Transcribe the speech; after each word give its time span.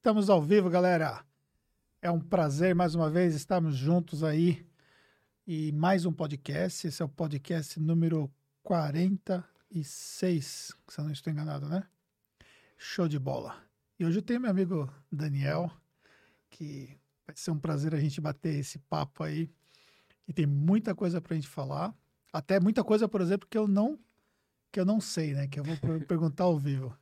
Estamos 0.00 0.30
ao 0.30 0.40
vivo, 0.40 0.70
galera. 0.70 1.22
É 2.00 2.10
um 2.10 2.18
prazer 2.18 2.74
mais 2.74 2.94
uma 2.94 3.10
vez 3.10 3.34
estarmos 3.34 3.76
juntos 3.76 4.24
aí 4.24 4.66
e 5.46 5.72
mais 5.72 6.06
um 6.06 6.12
podcast. 6.12 6.86
Esse 6.86 7.02
é 7.02 7.04
o 7.04 7.08
podcast 7.08 7.78
número 7.78 8.32
46, 8.62 10.74
se 10.88 10.98
eu 10.98 11.04
não 11.04 11.12
estou 11.12 11.30
enganado, 11.30 11.68
né? 11.68 11.86
Show 12.78 13.08
de 13.08 13.18
bola. 13.18 13.62
E 13.98 14.06
hoje 14.06 14.16
eu 14.16 14.22
tenho 14.22 14.40
meu 14.40 14.50
amigo 14.50 14.90
Daniel, 15.12 15.70
que 16.48 16.98
vai 17.26 17.36
ser 17.36 17.50
um 17.50 17.58
prazer 17.58 17.94
a 17.94 18.00
gente 18.00 18.22
bater 18.22 18.54
esse 18.54 18.78
papo 18.78 19.22
aí. 19.22 19.50
E 20.26 20.32
tem 20.32 20.46
muita 20.46 20.94
coisa 20.94 21.20
para 21.20 21.34
a 21.34 21.36
gente 21.36 21.48
falar. 21.48 21.94
Até 22.32 22.58
muita 22.58 22.82
coisa, 22.82 23.06
por 23.06 23.20
exemplo, 23.20 23.46
que 23.46 23.58
eu 23.58 23.68
não 23.68 23.98
que 24.72 24.80
eu 24.80 24.86
não 24.86 24.98
sei, 24.98 25.34
né? 25.34 25.46
Que 25.46 25.60
eu 25.60 25.64
vou 25.64 25.76
perguntar 26.08 26.44
ao 26.44 26.58
vivo. 26.58 26.96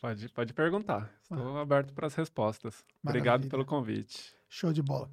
Pode, 0.00 0.28
pode 0.28 0.52
perguntar. 0.52 1.12
Estou 1.22 1.56
ah. 1.56 1.62
aberto 1.62 1.94
para 1.94 2.06
as 2.06 2.14
respostas. 2.14 2.84
Maravilha. 3.02 3.32
Obrigado 3.32 3.48
pelo 3.48 3.64
convite. 3.64 4.34
Show 4.48 4.72
de 4.72 4.82
bola. 4.82 5.10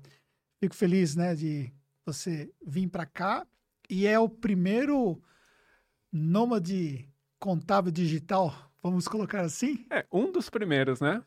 Fico 0.59 0.75
feliz, 0.75 1.15
né, 1.15 1.35
de 1.35 1.71
você 2.05 2.51
vir 2.65 2.87
para 2.87 3.05
cá 3.05 3.45
e 3.89 4.07
é 4.07 4.17
o 4.19 4.29
primeiro 4.29 5.21
nômade 6.11 7.09
contábil 7.39 7.91
digital, 7.91 8.53
vamos 8.81 9.07
colocar 9.07 9.41
assim? 9.41 9.85
É, 9.89 10.05
um 10.11 10.31
dos 10.31 10.49
primeiros, 10.49 11.01
né? 11.01 11.21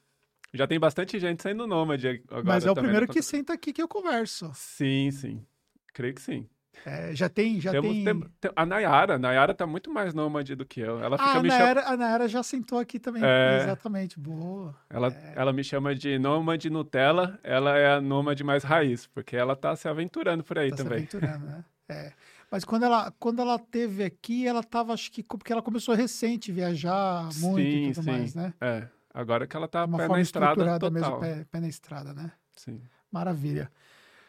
Já 0.54 0.66
tem 0.66 0.79
bastante 0.79 1.18
gente 1.18 1.43
sendo 1.43 1.66
nômade 1.66 2.09
agora. 2.09 2.45
Mas 2.45 2.65
é 2.65 2.70
o 2.70 2.74
primeiro 2.74 3.07
que 3.07 3.20
senta 3.20 3.52
aqui 3.52 3.73
que 3.73 3.82
eu 3.82 3.88
converso. 3.88 4.51
Sim, 4.54 5.10
sim. 5.10 5.46
Creio 5.93 6.15
que 6.15 6.23
sim. 6.23 6.48
É, 6.85 7.15
já 7.15 7.29
tem, 7.29 7.61
já 7.61 7.73
Temos, 7.73 7.91
tem... 7.91 8.05
tem... 8.41 8.51
A 8.55 8.65
Nayara, 8.65 9.15
a 9.15 9.19
Nayara 9.19 9.55
tá 9.55 9.66
muito 9.66 9.91
mais 9.91 10.15
nômade 10.15 10.55
do 10.55 10.65
que 10.65 10.80
eu. 10.80 11.02
Ela 11.02 11.19
fica 11.19 11.30
ah, 11.30 11.39
a 11.39 11.43
me 11.43 11.49
Nayara, 11.49 11.83
cham... 11.83 11.93
a 11.93 11.97
Nayara 11.97 12.29
já 12.29 12.43
sentou 12.43 12.79
aqui 12.79 12.99
também. 12.99 13.23
É... 13.25 13.62
Exatamente, 13.62 14.19
boa. 14.21 14.75
Ela, 14.89 15.09
é... 15.09 15.33
ela 15.35 15.52
me 15.52 15.65
chama 15.65 15.95
de 15.95 16.19
nômade 16.19 16.71
Nutella, 16.71 17.41
ela 17.43 17.77
é 17.77 17.95
a 17.95 18.01
nômade 18.01 18.45
mais 18.45 18.62
raiz, 18.62 19.07
porque 19.07 19.37
ela 19.37 19.57
tá 19.57 19.74
se 19.74 19.88
aventurando 19.88 20.45
por 20.45 20.59
aí 20.59 20.71
tá 20.71 20.77
também. 20.77 21.07
Se 21.09 21.16
aventurando, 21.16 21.46
né? 21.46 21.65
É. 21.88 22.13
Mas 22.51 22.65
quando 22.65 22.83
ela, 22.83 23.13
quando 23.18 23.40
ela 23.40 23.61
teve 23.61 24.02
aqui, 24.02 24.45
ela 24.45 24.61
tava, 24.61 24.93
acho 24.93 25.11
que, 25.13 25.23
porque 25.23 25.52
ela 25.52 25.63
começou 25.63 25.95
recente, 25.95 26.51
viajar 26.51 27.29
muito 27.37 27.61
sim, 27.61 27.90
e 27.90 27.93
tudo 27.93 28.05
sim. 28.05 28.11
mais, 28.11 28.35
né? 28.35 28.52
É. 28.61 28.88
Agora 29.15 29.46
que 29.46 29.57
ela 29.57 29.68
tá 29.68 29.85
Uma 29.85 29.99
pé 29.99 30.09
na 30.09 30.21
estrada 30.21 30.79
total. 30.79 30.90
mesmo, 30.90 31.21
pé, 31.21 31.46
pé 31.51 31.61
na 31.61 31.68
estrada, 31.68 32.13
né? 32.13 32.33
Sim. 32.57 32.83
Maravilha. 33.11 33.71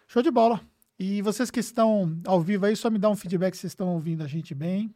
Show 0.08 0.22
de 0.22 0.32
bola. 0.32 0.62
E 1.00 1.22
vocês 1.22 1.52
que 1.52 1.60
estão 1.60 2.20
ao 2.26 2.42
vivo 2.42 2.66
aí, 2.66 2.76
só 2.76 2.90
me 2.90 2.98
dá 2.98 3.10
um 3.10 3.16
feedback 3.16 3.54
se 3.54 3.62
vocês 3.62 3.72
estão 3.72 3.90
ouvindo 3.90 4.24
a 4.24 4.28
gente 4.28 4.56
bem, 4.56 4.92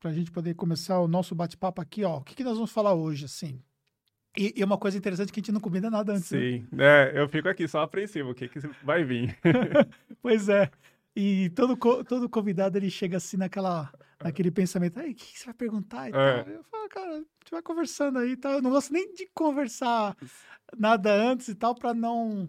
para 0.00 0.10
a 0.10 0.14
gente 0.14 0.30
poder 0.30 0.54
começar 0.54 1.00
o 1.00 1.08
nosso 1.08 1.34
bate-papo 1.34 1.82
aqui, 1.82 2.04
ó. 2.04 2.18
O 2.18 2.22
que, 2.22 2.34
que 2.34 2.44
nós 2.44 2.54
vamos 2.54 2.72
falar 2.72 2.94
hoje, 2.94 3.26
assim? 3.26 3.60
E, 4.36 4.54
e 4.56 4.64
uma 4.64 4.78
coisa 4.78 4.96
interessante 4.96 5.32
que 5.32 5.40
a 5.40 5.42
gente 5.42 5.52
não 5.52 5.60
combina 5.60 5.90
nada 5.90 6.12
antes. 6.12 6.30
Né? 6.30 6.38
Sim, 6.38 6.66
né? 6.72 6.84
é, 6.84 7.20
eu 7.20 7.28
fico 7.28 7.48
aqui 7.48 7.66
só 7.68 7.82
apreensivo, 7.82 8.30
o 8.30 8.34
que, 8.34 8.48
que 8.48 8.60
vai 8.82 9.04
vir? 9.04 9.36
pois 10.22 10.48
é. 10.48 10.70
E 11.14 11.50
todo, 11.50 11.76
todo 12.04 12.28
convidado 12.28 12.78
ele 12.78 12.88
chega 12.88 13.16
assim 13.16 13.36
naquela, 13.36 13.92
naquele 14.22 14.50
pensamento, 14.50 15.00
aí, 15.00 15.10
o 15.10 15.14
que, 15.14 15.32
que, 15.32 15.38
você 15.38 15.46
vai 15.46 15.54
perguntar 15.54 16.06
e 16.06 16.10
é. 16.10 16.12
tal. 16.12 16.52
Eu 16.52 16.62
falo, 16.64 16.88
cara, 16.88 17.10
a 17.10 17.16
gente 17.16 17.50
vai 17.50 17.62
conversando 17.62 18.18
aí 18.18 18.30
e 18.30 18.36
tal. 18.36 18.52
Eu 18.52 18.62
não 18.62 18.70
gosto 18.70 18.92
nem 18.92 19.12
de 19.12 19.28
conversar 19.34 20.16
nada 20.78 21.12
antes 21.12 21.48
e 21.48 21.54
tal, 21.54 21.74
para 21.74 21.92
não 21.92 22.48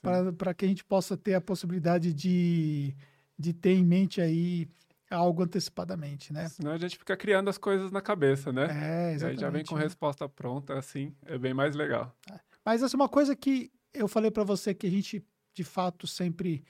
para 0.00 0.54
que 0.54 0.64
a 0.64 0.68
gente 0.68 0.84
possa 0.84 1.16
ter 1.16 1.34
a 1.34 1.40
possibilidade 1.40 2.12
de, 2.12 2.94
de 3.38 3.52
ter 3.52 3.72
em 3.72 3.84
mente 3.84 4.20
aí 4.20 4.68
algo 5.10 5.42
antecipadamente, 5.42 6.32
né? 6.32 6.48
Senão 6.48 6.72
a 6.72 6.78
gente 6.78 6.98
fica 6.98 7.16
criando 7.16 7.48
as 7.48 7.58
coisas 7.58 7.90
na 7.90 8.00
cabeça, 8.00 8.52
né? 8.52 8.64
É, 8.64 9.12
exatamente. 9.14 9.22
E 9.22 9.26
aí 9.26 9.36
já 9.36 9.50
vem 9.50 9.64
com 9.64 9.76
né? 9.76 9.82
resposta 9.82 10.28
pronta, 10.28 10.78
assim, 10.78 11.14
é 11.24 11.38
bem 11.38 11.54
mais 11.54 11.74
legal. 11.74 12.14
É. 12.30 12.38
Mas 12.64 12.82
essa 12.82 12.94
é 12.94 12.98
uma 12.98 13.08
coisa 13.08 13.34
que 13.34 13.72
eu 13.92 14.06
falei 14.06 14.30
para 14.30 14.44
você 14.44 14.74
que 14.74 14.86
a 14.86 14.90
gente, 14.90 15.24
de 15.54 15.64
fato, 15.64 16.06
sempre 16.06 16.62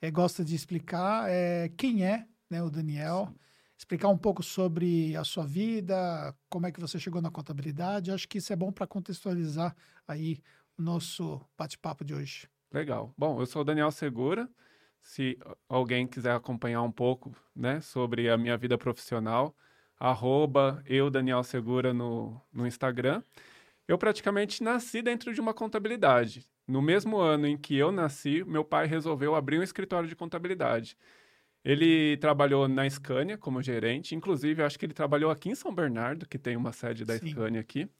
é, 0.00 0.10
gosta 0.10 0.44
de 0.44 0.54
explicar, 0.54 1.28
é 1.30 1.70
quem 1.76 2.04
é 2.04 2.26
né, 2.50 2.62
o 2.62 2.70
Daniel, 2.70 3.28
Sim. 3.28 3.38
explicar 3.78 4.08
um 4.08 4.18
pouco 4.18 4.42
sobre 4.42 5.16
a 5.16 5.24
sua 5.24 5.46
vida, 5.46 6.34
como 6.48 6.66
é 6.66 6.72
que 6.72 6.80
você 6.80 6.98
chegou 6.98 7.22
na 7.22 7.30
contabilidade. 7.30 8.10
Acho 8.10 8.28
que 8.28 8.38
isso 8.38 8.52
é 8.52 8.56
bom 8.56 8.72
para 8.72 8.86
contextualizar 8.86 9.74
aí 10.06 10.38
o 10.76 10.82
nosso 10.82 11.40
bate-papo 11.56 12.04
de 12.04 12.14
hoje. 12.14 12.48
Legal. 12.72 13.12
Bom, 13.16 13.40
eu 13.40 13.46
sou 13.46 13.62
o 13.62 13.64
Daniel 13.64 13.90
Segura. 13.90 14.48
Se 15.02 15.38
alguém 15.68 16.06
quiser 16.06 16.32
acompanhar 16.32 16.82
um 16.82 16.92
pouco, 16.92 17.34
né, 17.54 17.80
sobre 17.80 18.28
a 18.28 18.36
minha 18.36 18.56
vida 18.56 18.76
profissional, 18.76 19.56
arroba 19.98 20.82
eu, 20.86 21.10
Daniel 21.10 21.42
Segura, 21.42 21.92
no, 21.92 22.40
no 22.52 22.66
Instagram. 22.66 23.22
Eu 23.88 23.98
praticamente 23.98 24.62
nasci 24.62 25.02
dentro 25.02 25.34
de 25.34 25.40
uma 25.40 25.52
contabilidade. 25.52 26.46
No 26.66 26.80
mesmo 26.80 27.18
ano 27.18 27.46
em 27.46 27.56
que 27.56 27.76
eu 27.76 27.90
nasci, 27.90 28.44
meu 28.44 28.64
pai 28.64 28.86
resolveu 28.86 29.34
abrir 29.34 29.58
um 29.58 29.62
escritório 29.62 30.08
de 30.08 30.14
contabilidade. 30.14 30.96
Ele 31.64 32.16
trabalhou 32.18 32.68
na 32.68 32.88
Scania 32.88 33.36
como 33.36 33.60
gerente, 33.60 34.14
inclusive 34.14 34.62
acho 34.62 34.78
que 34.78 34.86
ele 34.86 34.94
trabalhou 34.94 35.30
aqui 35.30 35.50
em 35.50 35.54
São 35.54 35.74
Bernardo, 35.74 36.26
que 36.26 36.38
tem 36.38 36.56
uma 36.56 36.72
sede 36.72 37.04
da 37.04 37.18
Sim. 37.18 37.30
Scania 37.30 37.60
aqui. 37.60 37.90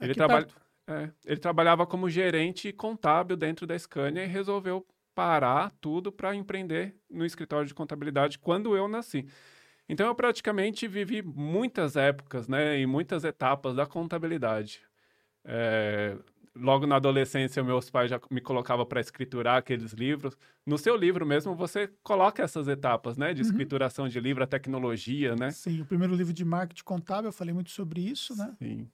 Ele 0.00 0.14
trabalha 0.14 0.46
é, 0.86 1.10
ele 1.24 1.40
trabalhava 1.40 1.86
como 1.86 2.10
gerente 2.10 2.72
contábil 2.72 3.36
dentro 3.36 3.66
da 3.66 3.78
Scania 3.78 4.24
e 4.24 4.26
resolveu 4.26 4.86
parar 5.14 5.70
tudo 5.80 6.10
para 6.10 6.34
empreender 6.34 6.96
no 7.10 7.24
escritório 7.24 7.66
de 7.66 7.74
contabilidade 7.74 8.38
quando 8.38 8.76
eu 8.76 8.88
nasci. 8.88 9.26
Então 9.88 10.06
eu 10.06 10.14
praticamente 10.14 10.88
vivi 10.88 11.22
muitas 11.22 11.96
épocas, 11.96 12.48
né, 12.48 12.78
e 12.78 12.86
muitas 12.86 13.24
etapas 13.24 13.76
da 13.76 13.86
contabilidade. 13.86 14.80
É, 15.44 16.16
logo 16.54 16.86
na 16.86 16.96
adolescência, 16.96 17.62
meus 17.62 17.90
pais 17.90 18.10
já 18.10 18.20
me 18.30 18.40
colocavam 18.40 18.86
para 18.86 19.00
escriturar 19.00 19.58
aqueles 19.58 19.92
livros. 19.92 20.36
No 20.66 20.78
seu 20.78 20.96
livro 20.96 21.26
mesmo, 21.26 21.54
você 21.54 21.90
coloca 22.02 22.42
essas 22.42 22.68
etapas, 22.68 23.16
né? 23.16 23.34
De 23.34 23.42
uhum. 23.42 23.48
escrituração 23.48 24.08
de 24.08 24.20
livro, 24.20 24.42
a 24.42 24.46
tecnologia, 24.46 25.34
né? 25.34 25.50
Sim, 25.50 25.80
o 25.80 25.86
primeiro 25.86 26.14
livro 26.14 26.32
de 26.32 26.44
marketing 26.44 26.84
contábil, 26.84 27.28
eu 27.28 27.32
falei 27.32 27.54
muito 27.54 27.70
sobre 27.70 28.00
isso, 28.00 28.36
né? 28.36 28.54
Sim. 28.58 28.88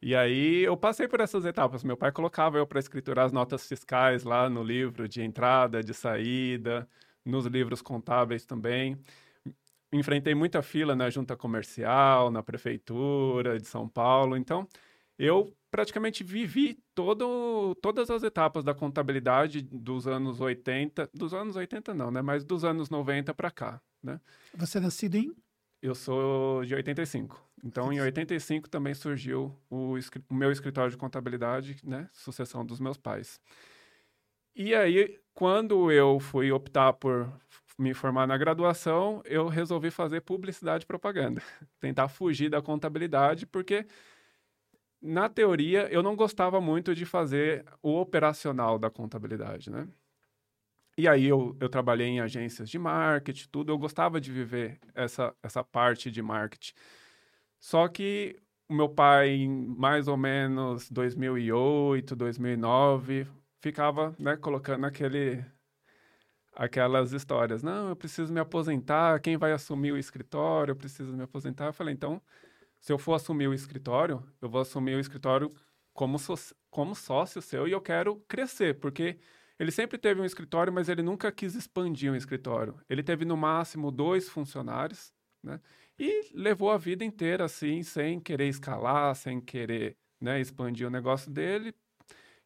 E 0.00 0.14
aí 0.14 0.62
eu 0.62 0.76
passei 0.76 1.08
por 1.08 1.20
essas 1.20 1.44
etapas. 1.44 1.82
Meu 1.82 1.96
pai 1.96 2.12
colocava 2.12 2.56
eu 2.58 2.66
para 2.66 2.78
escriturar 2.78 3.26
as 3.26 3.32
notas 3.32 3.66
fiscais 3.66 4.22
lá 4.22 4.48
no 4.48 4.62
livro 4.62 5.08
de 5.08 5.22
entrada, 5.22 5.82
de 5.82 5.92
saída, 5.92 6.88
nos 7.24 7.46
livros 7.46 7.82
contábeis 7.82 8.46
também. 8.46 8.96
Enfrentei 9.92 10.34
muita 10.34 10.62
fila 10.62 10.94
na 10.94 11.10
junta 11.10 11.36
comercial, 11.36 12.30
na 12.30 12.42
prefeitura 12.42 13.58
de 13.58 13.66
São 13.66 13.88
Paulo. 13.88 14.36
Então, 14.36 14.68
eu 15.18 15.52
praticamente 15.70 16.22
vivi 16.22 16.78
todo, 16.94 17.74
todas 17.82 18.08
as 18.10 18.22
etapas 18.22 18.62
da 18.62 18.74
contabilidade 18.74 19.62
dos 19.62 20.06
anos 20.06 20.40
80, 20.40 21.10
dos 21.12 21.34
anos 21.34 21.56
80 21.56 21.92
não, 21.92 22.10
né? 22.10 22.22
Mas 22.22 22.44
dos 22.44 22.64
anos 22.64 22.88
90 22.88 23.34
para 23.34 23.50
cá, 23.50 23.80
né? 24.02 24.20
Você 24.54 24.78
é 24.78 24.80
nascido 24.80 25.16
em? 25.16 25.34
Eu 25.82 25.94
sou 25.94 26.64
de 26.64 26.74
85. 26.74 27.47
Então, 27.64 27.92
em 27.92 28.00
85 28.00 28.68
também 28.68 28.94
surgiu 28.94 29.56
o, 29.68 29.94
o, 30.28 30.34
meu 30.34 30.52
escritório 30.52 30.90
de 30.90 30.96
contabilidade, 30.96 31.76
né? 31.84 32.08
Sucessão 32.12 32.64
dos 32.64 32.80
meus 32.80 32.96
pais. 32.96 33.40
E 34.54 34.74
aí, 34.74 35.18
quando 35.34 35.90
eu 35.90 36.18
fui 36.20 36.50
optar 36.50 36.92
por 36.92 37.32
me 37.78 37.94
formar 37.94 38.26
na 38.26 38.36
graduação, 38.36 39.22
eu 39.24 39.46
resolvi 39.46 39.90
fazer 39.90 40.20
publicidade 40.22 40.84
e 40.84 40.86
propaganda. 40.86 41.40
Tentar 41.80 42.08
fugir 42.08 42.50
da 42.50 42.60
contabilidade, 42.60 43.46
porque 43.46 43.86
na 45.00 45.28
teoria 45.28 45.88
eu 45.92 46.02
não 46.02 46.16
gostava 46.16 46.60
muito 46.60 46.94
de 46.94 47.04
fazer 47.06 47.64
o 47.82 48.00
operacional 48.00 48.78
da 48.78 48.90
contabilidade, 48.90 49.70
né? 49.70 49.86
E 50.96 51.06
aí 51.06 51.26
eu, 51.26 51.56
eu 51.60 51.68
trabalhei 51.68 52.08
em 52.08 52.18
agências 52.18 52.68
de 52.68 52.76
marketing, 52.76 53.48
tudo. 53.52 53.70
Eu 53.70 53.78
gostava 53.78 54.20
de 54.20 54.32
viver 54.32 54.80
essa, 54.92 55.32
essa 55.40 55.62
parte 55.62 56.10
de 56.10 56.20
marketing. 56.20 56.72
Só 57.58 57.88
que 57.88 58.36
o 58.68 58.74
meu 58.74 58.88
pai, 58.88 59.30
em 59.30 59.48
mais 59.48 60.08
ou 60.08 60.16
menos 60.16 60.90
2008, 60.90 62.14
2009, 62.14 63.26
ficava 63.60 64.14
né, 64.18 64.36
colocando 64.36 64.84
aquele, 64.86 65.44
aquelas 66.54 67.12
histórias. 67.12 67.62
Não, 67.62 67.88
eu 67.88 67.96
preciso 67.96 68.32
me 68.32 68.40
aposentar, 68.40 69.20
quem 69.20 69.36
vai 69.36 69.52
assumir 69.52 69.92
o 69.92 69.98
escritório? 69.98 70.72
Eu 70.72 70.76
preciso 70.76 71.12
me 71.12 71.22
aposentar. 71.22 71.66
Eu 71.66 71.72
falei, 71.72 71.94
então, 71.94 72.20
se 72.80 72.92
eu 72.92 72.98
for 72.98 73.14
assumir 73.14 73.48
o 73.48 73.54
escritório, 73.54 74.22
eu 74.40 74.48
vou 74.48 74.60
assumir 74.60 74.94
o 74.94 75.00
escritório 75.00 75.52
como, 75.92 76.18
so, 76.18 76.34
como 76.70 76.94
sócio 76.94 77.42
seu 77.42 77.66
e 77.66 77.72
eu 77.72 77.80
quero 77.80 78.16
crescer, 78.28 78.78
porque 78.78 79.18
ele 79.58 79.72
sempre 79.72 79.98
teve 79.98 80.20
um 80.20 80.24
escritório, 80.24 80.72
mas 80.72 80.88
ele 80.88 81.02
nunca 81.02 81.32
quis 81.32 81.54
expandir 81.56 82.12
um 82.12 82.14
escritório. 82.16 82.78
Ele 82.88 83.02
teve 83.02 83.24
no 83.24 83.36
máximo 83.36 83.90
dois 83.90 84.28
funcionários, 84.28 85.12
né? 85.42 85.60
E 85.98 86.30
levou 86.32 86.70
a 86.70 86.78
vida 86.78 87.04
inteira 87.04 87.44
assim, 87.44 87.82
sem 87.82 88.20
querer 88.20 88.48
escalar, 88.48 89.14
sem 89.14 89.40
querer 89.40 89.96
né, 90.20 90.40
expandir 90.40 90.86
o 90.86 90.90
negócio 90.90 91.30
dele. 91.30 91.74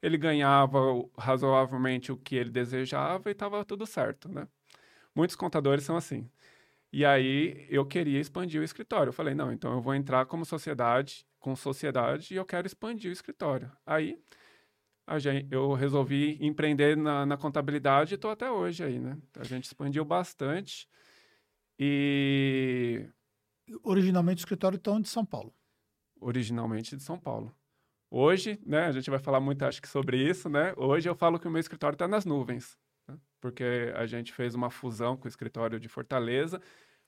Ele 0.01 0.17
ganhava 0.17 0.79
razoavelmente 1.17 2.11
o 2.11 2.17
que 2.17 2.35
ele 2.35 2.51
desejava 2.51 3.29
e 3.31 3.33
estava 3.33 3.65
tudo 3.65 3.87
certo, 3.87 4.29
né? 4.29 4.49
Muitos 5.15 5.37
contadores 5.37 5.85
são 5.85 5.97
assim. 5.97 6.29
E 6.93 7.05
aí 7.05 7.67
eu 7.71 7.87
queria 7.87 8.21
expandir 8.21 8.61
o 8.61 8.65
escritório. 8.65 9.11
Eu 9.11 9.15
falei, 9.15 9.35
não, 9.35 9.53
então 9.53 9.73
eu 9.73 9.81
vou 9.81 9.95
entrar 9.95 10.27
como 10.27 10.45
sociedade, 10.45 11.27
com 11.39 11.55
sociedade, 11.55 12.35
e 12.35 12.37
eu 12.37 12.45
quero 12.45 12.67
expandir 12.67 13.11
o 13.11 13.13
escritório. 13.13 13.71
Aí 13.87 14.19
gente, 15.19 15.49
eu 15.51 15.73
resolvi 15.75 16.39
empreender 16.41 16.97
na, 16.97 17.27
na 17.27 17.37
contabilidade 17.37 18.15
e 18.15 18.17
estou 18.17 18.31
até 18.31 18.51
hoje 18.51 18.85
aí, 18.85 18.99
né? 18.99 19.19
A 19.39 19.45
gente 19.45 19.65
expandiu 19.65 20.05
bastante 20.05 20.89
e... 21.79 23.07
Originalmente 23.83 24.41
o 24.41 24.45
escritório 24.45 24.77
então 24.77 25.01
de 25.01 25.09
São 25.09 25.25
Paulo. 25.25 25.55
Originalmente 26.21 26.97
de 26.97 27.03
São 27.03 27.19
Paulo. 27.19 27.55
Hoje, 28.11 28.61
né, 28.67 28.85
a 28.85 28.93
gente 28.93 29.09
vai 29.09 29.19
falar 29.19 29.41
muito, 29.41 29.65
acho 29.65 29.81
que, 29.81 29.89
sobre 29.89 30.19
isso, 30.19 30.49
né? 30.49 30.75
Hoje 30.77 31.09
eu 31.09 31.15
falo 31.15 31.39
que 31.39 31.49
o 31.49 31.51
meu 31.51 31.61
escritório 31.61 31.95
está 31.95 32.07
nas 32.07 32.27
nuvens, 32.27 32.77
né? 33.09 33.19
porque 33.41 33.91
a 33.97 34.05
gente 34.05 34.33
fez 34.33 34.55
uma 34.55 34.71
fusão 34.71 35.17
com 35.17 35.25
o 35.25 35.29
escritório 35.29 35.81
de 35.81 35.89
Fortaleza 35.89 36.61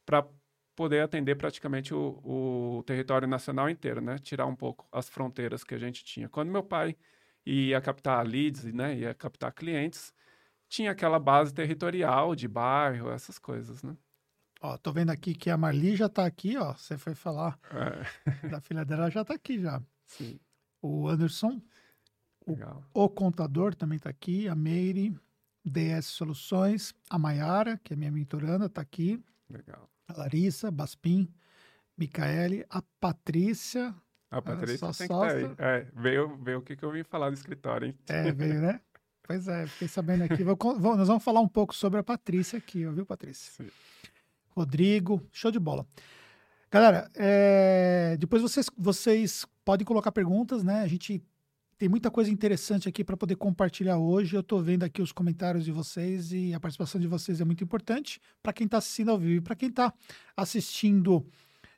para 0.06 0.26
poder 0.74 1.00
atender 1.00 1.34
praticamente 1.36 1.94
o, 1.94 2.78
o, 2.78 2.82
território 2.84 3.28
nacional 3.28 3.68
inteiro, 3.68 4.00
né? 4.00 4.18
Tirar 4.18 4.46
um 4.46 4.56
pouco 4.56 4.88
as 4.90 5.08
fronteiras 5.08 5.62
que 5.62 5.74
a 5.74 5.78
gente 5.78 6.04
tinha. 6.04 6.28
Quando 6.28 6.50
meu 6.50 6.62
pai 6.62 6.96
ia 7.44 7.80
captar 7.80 8.26
leads, 8.26 8.64
né? 8.64 8.96
Ia 8.96 9.14
captar 9.14 9.52
clientes, 9.52 10.12
tinha 10.68 10.90
aquela 10.90 11.18
base 11.18 11.52
territorial 11.52 12.34
de 12.34 12.48
bairro, 12.48 13.10
essas 13.10 13.38
coisas, 13.38 13.82
né? 13.82 13.96
Ó, 14.64 14.78
tô 14.78 14.92
vendo 14.92 15.10
aqui 15.10 15.34
que 15.34 15.50
a 15.50 15.56
Marli 15.56 15.94
já 15.94 16.06
está 16.06 16.24
aqui, 16.24 16.56
ó. 16.56 16.72
Você 16.72 16.96
foi 16.96 17.14
falar 17.14 17.58
é. 17.70 18.48
da 18.48 18.60
filha 18.60 18.84
dela, 18.84 19.10
já 19.10 19.22
está 19.22 19.34
aqui 19.34 19.60
já. 19.60 19.82
Sim 20.06 20.40
o 20.84 21.08
Anderson, 21.08 21.62
o, 22.46 22.56
o, 22.92 23.08
contador 23.08 23.74
também 23.74 23.96
está 23.96 24.10
aqui, 24.10 24.46
a 24.46 24.54
Meire, 24.54 25.18
DS 25.64 26.04
Soluções, 26.04 26.94
a 27.08 27.18
Maiara, 27.18 27.80
que 27.82 27.94
é 27.94 27.96
minha 27.96 28.12
mentoranda, 28.12 28.66
está 28.66 28.82
aqui. 28.82 29.22
Legal. 29.48 29.88
A 30.06 30.18
Larissa, 30.18 30.70
Baspin, 30.70 31.26
Micaele, 31.96 32.66
a 32.68 32.82
Patrícia. 33.00 33.94
A 34.30 34.42
Patrícia 34.42 34.92
tem 34.92 35.08
que 35.08 35.56
tá 35.56 35.64
É, 35.64 35.86
veio, 35.94 36.36
veio 36.36 36.58
o 36.58 36.62
que, 36.62 36.76
que 36.76 36.84
eu 36.84 36.92
vim 36.92 37.02
falar 37.02 37.30
do 37.30 37.34
escritório, 37.34 37.88
hein? 37.88 37.98
É, 38.08 38.30
veio, 38.30 38.60
né? 38.60 38.80
Pois 39.26 39.48
é, 39.48 39.66
fiquei 39.66 39.88
sabendo 39.88 40.24
aqui. 40.24 40.44
Vou, 40.44 40.54
vou, 40.54 40.98
nós 40.98 41.08
vamos 41.08 41.24
falar 41.24 41.40
um 41.40 41.48
pouco 41.48 41.74
sobre 41.74 41.98
a 41.98 42.02
Patrícia 42.02 42.58
aqui, 42.58 42.84
viu, 42.84 43.06
Patrícia? 43.06 43.50
Sim. 43.52 43.70
Rodrigo, 44.56 45.20
show 45.32 45.50
de 45.50 45.58
bola. 45.58 45.86
Galera, 46.70 47.10
é, 47.14 48.16
depois 48.18 48.42
vocês, 48.42 48.66
vocês 48.76 49.46
podem 49.64 49.84
colocar 49.84 50.12
perguntas, 50.12 50.62
né? 50.62 50.80
A 50.80 50.86
gente 50.86 51.22
tem 51.78 51.88
muita 51.88 52.10
coisa 52.10 52.30
interessante 52.30 52.88
aqui 52.88 53.04
para 53.04 53.16
poder 53.16 53.36
compartilhar 53.36 53.98
hoje. 53.98 54.36
Eu 54.36 54.40
estou 54.40 54.62
vendo 54.62 54.84
aqui 54.84 55.02
os 55.02 55.12
comentários 55.12 55.64
de 55.64 55.72
vocês 55.72 56.32
e 56.32 56.54
a 56.54 56.60
participação 56.60 57.00
de 57.00 57.06
vocês 57.06 57.40
é 57.40 57.44
muito 57.44 57.62
importante 57.62 58.20
para 58.42 58.52
quem 58.52 58.64
está 58.64 58.78
assistindo 58.78 59.10
ao 59.10 59.18
vivo 59.18 59.36
e 59.36 59.40
para 59.40 59.54
quem 59.54 59.68
está 59.68 59.92
assistindo 60.36 61.26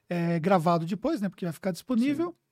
é, 0.08 0.38
gravado 0.38 0.86
depois, 0.86 1.20
né? 1.20 1.28
Porque 1.28 1.44
vai 1.44 1.52
ficar 1.52 1.72
disponível. 1.72 2.30
Sim 2.30 2.45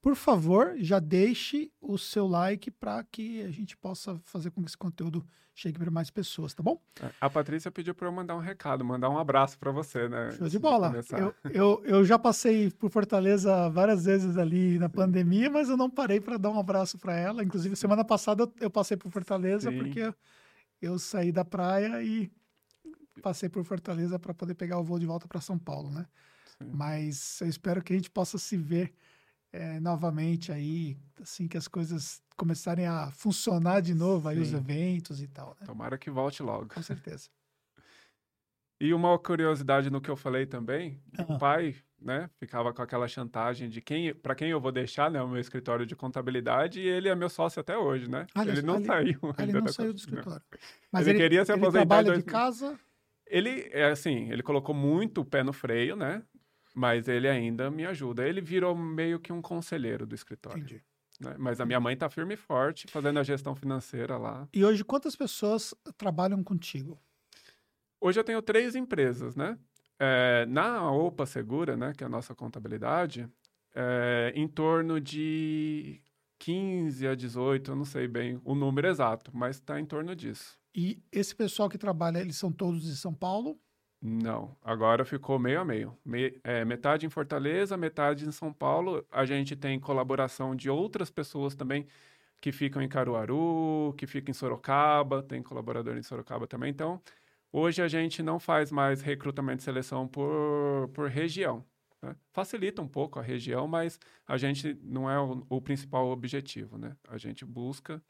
por 0.00 0.14
favor, 0.14 0.74
já 0.78 0.98
deixe 0.98 1.70
o 1.80 1.96
seu 1.98 2.26
like 2.26 2.70
para 2.70 3.02
que 3.04 3.42
a 3.42 3.50
gente 3.50 3.76
possa 3.76 4.18
fazer 4.24 4.50
com 4.50 4.62
que 4.62 4.68
esse 4.68 4.76
conteúdo 4.76 5.26
chegue 5.54 5.78
para 5.78 5.90
mais 5.90 6.10
pessoas, 6.10 6.52
tá 6.52 6.62
bom? 6.62 6.78
A 7.18 7.30
Patrícia 7.30 7.70
pediu 7.70 7.94
para 7.94 8.06
eu 8.06 8.12
mandar 8.12 8.36
um 8.36 8.40
recado, 8.40 8.84
mandar 8.84 9.08
um 9.08 9.18
abraço 9.18 9.58
para 9.58 9.72
você, 9.72 10.06
né? 10.06 10.30
Show 10.32 10.48
de 10.48 10.58
bola. 10.58 10.92
Eu, 11.12 11.34
eu, 11.50 11.82
eu, 11.86 12.04
já 12.04 12.18
passei 12.18 12.70
por 12.70 12.90
Fortaleza 12.90 13.70
várias 13.70 14.04
vezes 14.04 14.36
ali 14.36 14.78
na 14.78 14.86
Sim. 14.86 14.92
pandemia, 14.94 15.48
mas 15.48 15.70
eu 15.70 15.76
não 15.76 15.88
parei 15.88 16.20
para 16.20 16.36
dar 16.36 16.50
um 16.50 16.58
abraço 16.58 16.98
para 16.98 17.16
ela. 17.16 17.42
Inclusive, 17.42 17.74
semana 17.74 18.04
passada 18.04 18.46
eu 18.60 18.70
passei 18.70 18.98
por 18.98 19.10
Fortaleza 19.10 19.70
Sim. 19.70 19.78
porque 19.78 20.14
eu 20.82 20.98
saí 20.98 21.32
da 21.32 21.44
praia 21.44 22.02
e 22.02 22.30
passei 23.22 23.48
por 23.48 23.64
Fortaleza 23.64 24.18
para 24.18 24.34
poder 24.34 24.54
pegar 24.54 24.78
o 24.78 24.84
voo 24.84 24.98
de 24.98 25.06
volta 25.06 25.26
para 25.26 25.40
São 25.40 25.58
Paulo, 25.58 25.90
né? 25.90 26.06
Sim. 26.58 26.70
Mas 26.70 27.40
eu 27.40 27.48
espero 27.48 27.82
que 27.82 27.94
a 27.94 27.96
gente 27.96 28.10
possa 28.10 28.36
se 28.36 28.58
ver 28.58 28.92
é, 29.52 29.80
novamente 29.80 30.52
aí, 30.52 30.96
assim 31.20 31.48
que 31.48 31.56
as 31.56 31.68
coisas 31.68 32.22
começarem 32.36 32.86
a 32.86 33.10
funcionar 33.10 33.80
de 33.80 33.94
novo, 33.94 34.28
aí 34.28 34.38
os 34.38 34.52
eventos 34.52 35.22
e 35.22 35.28
tal. 35.28 35.56
Né? 35.60 35.66
Tomara 35.66 35.96
que 35.96 36.10
volte 36.10 36.42
logo. 36.42 36.68
Com 36.72 36.82
certeza. 36.82 37.28
e 38.80 38.92
uma 38.92 39.18
curiosidade 39.18 39.90
no 39.90 40.00
que 40.00 40.10
eu 40.10 40.16
falei 40.16 40.44
também, 40.44 41.00
o 41.26 41.38
pai, 41.38 41.74
né, 42.00 42.28
ficava 42.38 42.74
com 42.74 42.82
aquela 42.82 43.08
chantagem 43.08 43.70
de 43.70 43.80
quem, 43.80 44.14
para 44.14 44.34
quem 44.34 44.50
eu 44.50 44.60
vou 44.60 44.70
deixar, 44.70 45.10
né, 45.10 45.22
o 45.22 45.28
meu 45.28 45.40
escritório 45.40 45.86
de 45.86 45.96
contabilidade 45.96 46.80
e 46.80 46.86
ele 46.86 47.08
é 47.08 47.14
meu 47.14 47.30
sócio 47.30 47.60
até 47.60 47.76
hoje, 47.76 48.10
né? 48.10 48.26
Ah, 48.34 48.42
ele 48.42 48.60
não 48.60 48.76
ali, 48.76 48.84
saiu. 48.84 49.18
Ele 49.38 49.52
não 49.52 49.68
saiu 49.68 49.92
do 49.94 49.98
escritório. 49.98 50.44
Mas 50.92 51.06
ele, 51.06 51.16
ele 51.16 51.24
queria 51.24 51.44
se 51.44 51.52
aposentar. 51.52 51.78
Ele 51.78 51.86
trabalha 51.86 52.12
dois... 52.12 52.18
de 52.18 52.24
casa. 52.24 52.78
Ele, 53.26 53.68
é 53.72 53.90
assim, 53.90 54.30
ele 54.30 54.42
colocou 54.42 54.74
muito 54.74 55.22
o 55.22 55.24
pé 55.24 55.42
no 55.42 55.52
freio, 55.52 55.96
né? 55.96 56.22
Mas 56.76 57.08
ele 57.08 57.26
ainda 57.26 57.70
me 57.70 57.86
ajuda. 57.86 58.28
Ele 58.28 58.42
virou 58.42 58.76
meio 58.76 59.18
que 59.18 59.32
um 59.32 59.40
conselheiro 59.40 60.06
do 60.06 60.14
escritório. 60.14 60.58
Entendi. 60.58 60.82
Né? 61.18 61.34
Mas 61.38 61.58
a 61.58 61.64
minha 61.64 61.80
mãe 61.80 61.94
está 61.94 62.10
firme 62.10 62.34
e 62.34 62.36
forte, 62.36 62.86
fazendo 62.90 63.18
a 63.18 63.22
gestão 63.22 63.54
financeira 63.56 64.18
lá. 64.18 64.46
E 64.52 64.62
hoje, 64.62 64.84
quantas 64.84 65.16
pessoas 65.16 65.74
trabalham 65.96 66.44
contigo? 66.44 67.00
Hoje 67.98 68.20
eu 68.20 68.24
tenho 68.24 68.42
três 68.42 68.76
empresas, 68.76 69.34
né? 69.34 69.58
É, 69.98 70.44
na 70.46 70.92
OPA 70.92 71.24
Segura, 71.24 71.74
né, 71.78 71.94
que 71.96 72.04
é 72.04 72.06
a 72.06 72.10
nossa 72.10 72.34
contabilidade, 72.34 73.26
é, 73.74 74.30
em 74.34 74.46
torno 74.46 75.00
de 75.00 76.02
15 76.38 77.08
a 77.08 77.14
18, 77.14 77.70
eu 77.70 77.76
não 77.76 77.86
sei 77.86 78.06
bem 78.06 78.38
o 78.44 78.54
número 78.54 78.86
exato, 78.86 79.30
mas 79.34 79.56
está 79.56 79.80
em 79.80 79.86
torno 79.86 80.14
disso. 80.14 80.58
E 80.74 81.02
esse 81.10 81.34
pessoal 81.34 81.70
que 81.70 81.78
trabalha, 81.78 82.18
eles 82.18 82.36
são 82.36 82.52
todos 82.52 82.82
de 82.82 82.94
São 82.94 83.14
Paulo? 83.14 83.58
Não, 84.00 84.56
agora 84.62 85.04
ficou 85.04 85.38
meio 85.38 85.60
a 85.60 85.64
meio. 85.64 85.96
Me, 86.04 86.38
é, 86.44 86.64
metade 86.64 87.06
em 87.06 87.10
Fortaleza, 87.10 87.76
metade 87.76 88.26
em 88.26 88.30
São 88.30 88.52
Paulo. 88.52 89.04
A 89.10 89.24
gente 89.24 89.56
tem 89.56 89.80
colaboração 89.80 90.54
de 90.54 90.68
outras 90.70 91.10
pessoas 91.10 91.54
também 91.54 91.86
que 92.40 92.52
ficam 92.52 92.82
em 92.82 92.88
Caruaru, 92.88 93.94
que 93.96 94.06
ficam 94.06 94.30
em 94.30 94.34
Sorocaba, 94.34 95.22
tem 95.22 95.42
colaborador 95.42 95.96
em 95.96 96.02
Sorocaba 96.02 96.46
também. 96.46 96.70
Então, 96.70 97.00
hoje 97.52 97.82
a 97.82 97.88
gente 97.88 98.22
não 98.22 98.38
faz 98.38 98.70
mais 98.70 99.00
recrutamento 99.02 99.62
e 99.62 99.64
seleção 99.64 100.06
por, 100.06 100.88
por 100.94 101.08
região. 101.08 101.64
Né? 102.02 102.14
Facilita 102.32 102.82
um 102.82 102.88
pouco 102.88 103.18
a 103.18 103.22
região, 103.22 103.66
mas 103.66 103.98
a 104.26 104.36
gente 104.36 104.78
não 104.82 105.10
é 105.10 105.18
o, 105.18 105.44
o 105.48 105.60
principal 105.60 106.08
objetivo. 106.08 106.78
Né? 106.78 106.94
A 107.08 107.16
gente 107.18 107.44
busca 107.44 108.02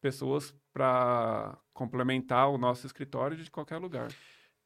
pessoas 0.00 0.54
para 0.72 1.56
complementar 1.72 2.50
o 2.50 2.58
nosso 2.58 2.86
escritório 2.86 3.36
de 3.36 3.50
qualquer 3.50 3.78
lugar. 3.78 4.08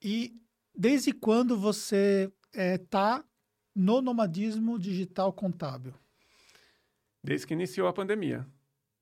E 0.02 0.40
Desde 0.76 1.12
quando 1.12 1.56
você 1.56 2.32
está 2.52 3.18
é, 3.20 3.24
no 3.74 4.02
nomadismo 4.02 4.78
digital 4.78 5.32
contábil? 5.32 5.94
Desde 7.22 7.46
que 7.46 7.54
iniciou 7.54 7.86
a 7.86 7.92
pandemia. 7.92 8.46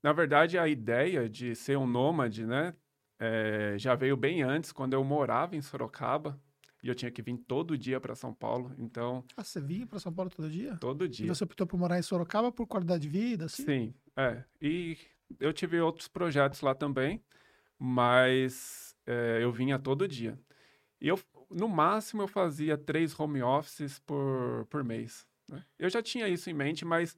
Na 0.03 0.13
verdade, 0.13 0.59
a 0.59 0.69
ideia 0.69 1.29
de 1.29 1.55
ser 1.55 1.79
um 1.79 1.87
nômade, 1.87 2.45
né, 2.45 2.75
é, 3.19 3.77
já 3.79 3.95
veio 3.95 4.17
bem 4.17 4.43
antes, 4.43 4.73
quando 4.73 4.93
eu 4.95 5.03
morava 5.03 5.57
em 5.57 5.63
Sorocaba 5.63 6.39
e 6.83 6.89
eu 6.89 6.95
tinha 6.95 7.11
que 7.11 7.23
vir 7.23 7.39
todo 7.39 7.79
dia 7.79 8.01
para 8.01 8.15
São 8.15 8.35
Paulo. 8.35 8.75
Então. 8.79 9.25
Ah, 9.37 9.45
você 9.45 9.61
vinha 9.61 9.87
para 9.87 10.01
São 10.01 10.13
Paulo 10.13 10.31
todo 10.31 10.51
dia? 10.51 10.77
Todo 10.77 11.09
dia. 11.09 11.27
E 11.27 11.29
você 11.29 11.45
optou 11.45 11.67
por 11.67 11.79
morar 11.79 11.99
em 11.99 12.03
Sorocaba 12.03 12.51
por 12.53 12.67
qualidade 12.67 13.03
de 13.03 13.09
vida, 13.09 13.47
assim? 13.47 13.65
Sim, 13.65 13.95
é. 14.17 14.45
E 14.61 14.99
eu 15.39 15.53
tive 15.53 15.81
outros 15.81 16.09
projetos 16.09 16.61
lá 16.61 16.75
também, 16.75 17.23
mas 17.79 18.95
é, 19.07 19.39
eu 19.41 19.53
vinha 19.53 19.79
todo 19.79 20.07
dia. 20.09 20.39
E 21.01 21.09
eu 21.09 21.19
no 21.53 21.69
máximo 21.69 22.23
eu 22.23 22.29
fazia 22.29 22.77
três 22.77 23.19
home 23.19 23.43
offices 23.43 23.99
por, 24.01 24.67
por 24.71 24.83
mês. 24.83 25.27
Né? 25.49 25.65
Eu 25.79 25.91
já 25.91 26.03
tinha 26.03 26.29
isso 26.29 26.51
em 26.51 26.55
mente, 26.55 26.85
mas 26.85 27.17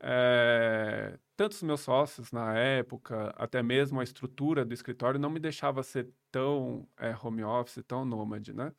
é, 0.00 1.18
tanto 1.36 1.52
os 1.52 1.62
meus 1.62 1.80
sócios 1.80 2.32
na 2.32 2.54
época, 2.56 3.34
até 3.36 3.62
mesmo 3.62 4.00
a 4.00 4.04
estrutura 4.04 4.64
do 4.64 4.74
escritório 4.74 5.18
não 5.18 5.30
me 5.30 5.40
deixava 5.40 5.82
ser 5.82 6.08
tão 6.30 6.86
é, 6.98 7.14
home 7.22 7.42
office, 7.44 7.82
tão 7.86 8.04
nômade, 8.04 8.52
né? 8.52 8.72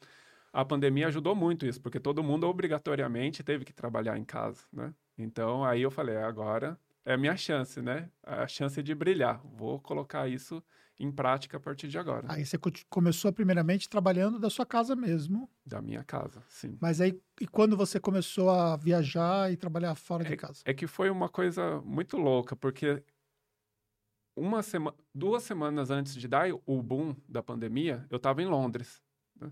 A 0.53 0.65
pandemia 0.65 1.07
ajudou 1.07 1.35
muito 1.35 1.65
isso, 1.65 1.81
porque 1.81 1.99
todo 1.99 2.23
mundo 2.23 2.47
obrigatoriamente 2.47 3.43
teve 3.43 3.65
que 3.65 3.73
trabalhar 3.73 4.17
em 4.17 4.25
casa, 4.25 4.63
né? 4.71 4.93
Então 5.17 5.63
aí 5.63 5.81
eu 5.81 5.91
falei, 5.91 6.17
agora 6.17 6.79
é 7.05 7.13
a 7.13 7.17
minha 7.17 7.35
chance, 7.37 7.81
né? 7.81 8.09
A 8.23 8.47
chance 8.47 8.81
de 8.81 8.93
brilhar. 8.95 9.41
Vou 9.43 9.79
colocar 9.79 10.27
isso 10.27 10.63
em 10.99 11.11
prática 11.11 11.57
a 11.57 11.59
partir 11.59 11.87
de 11.87 11.97
agora. 11.97 12.25
Aí 12.29 12.45
você 12.45 12.57
começou 12.89 13.31
primeiramente 13.31 13.87
trabalhando 13.87 14.39
da 14.39 14.49
sua 14.49 14.65
casa 14.65 14.95
mesmo. 14.95 15.49
Da 15.65 15.81
minha 15.81 16.03
casa, 16.03 16.43
sim. 16.49 16.77
Mas 16.81 16.99
aí, 16.99 17.19
e 17.39 17.47
quando 17.47 17.77
você 17.77 17.99
começou 17.99 18.49
a 18.49 18.75
viajar 18.75 19.51
e 19.51 19.57
trabalhar 19.57 19.93
fora 19.95 20.23
é, 20.23 20.29
de 20.29 20.37
casa? 20.37 20.61
É 20.65 20.73
que 20.73 20.87
foi 20.87 21.09
uma 21.09 21.29
coisa 21.29 21.81
muito 21.81 22.17
louca, 22.17 22.55
porque 22.55 23.03
uma 24.35 24.63
semana, 24.63 24.95
duas 25.13 25.43
semanas 25.43 25.89
antes 25.91 26.15
de 26.15 26.27
dar 26.27 26.49
o 26.65 26.81
boom 26.81 27.15
da 27.27 27.43
pandemia, 27.43 28.05
eu 28.09 28.17
estava 28.17 28.41
em 28.41 28.45
Londres. 28.45 29.01
Né? 29.39 29.51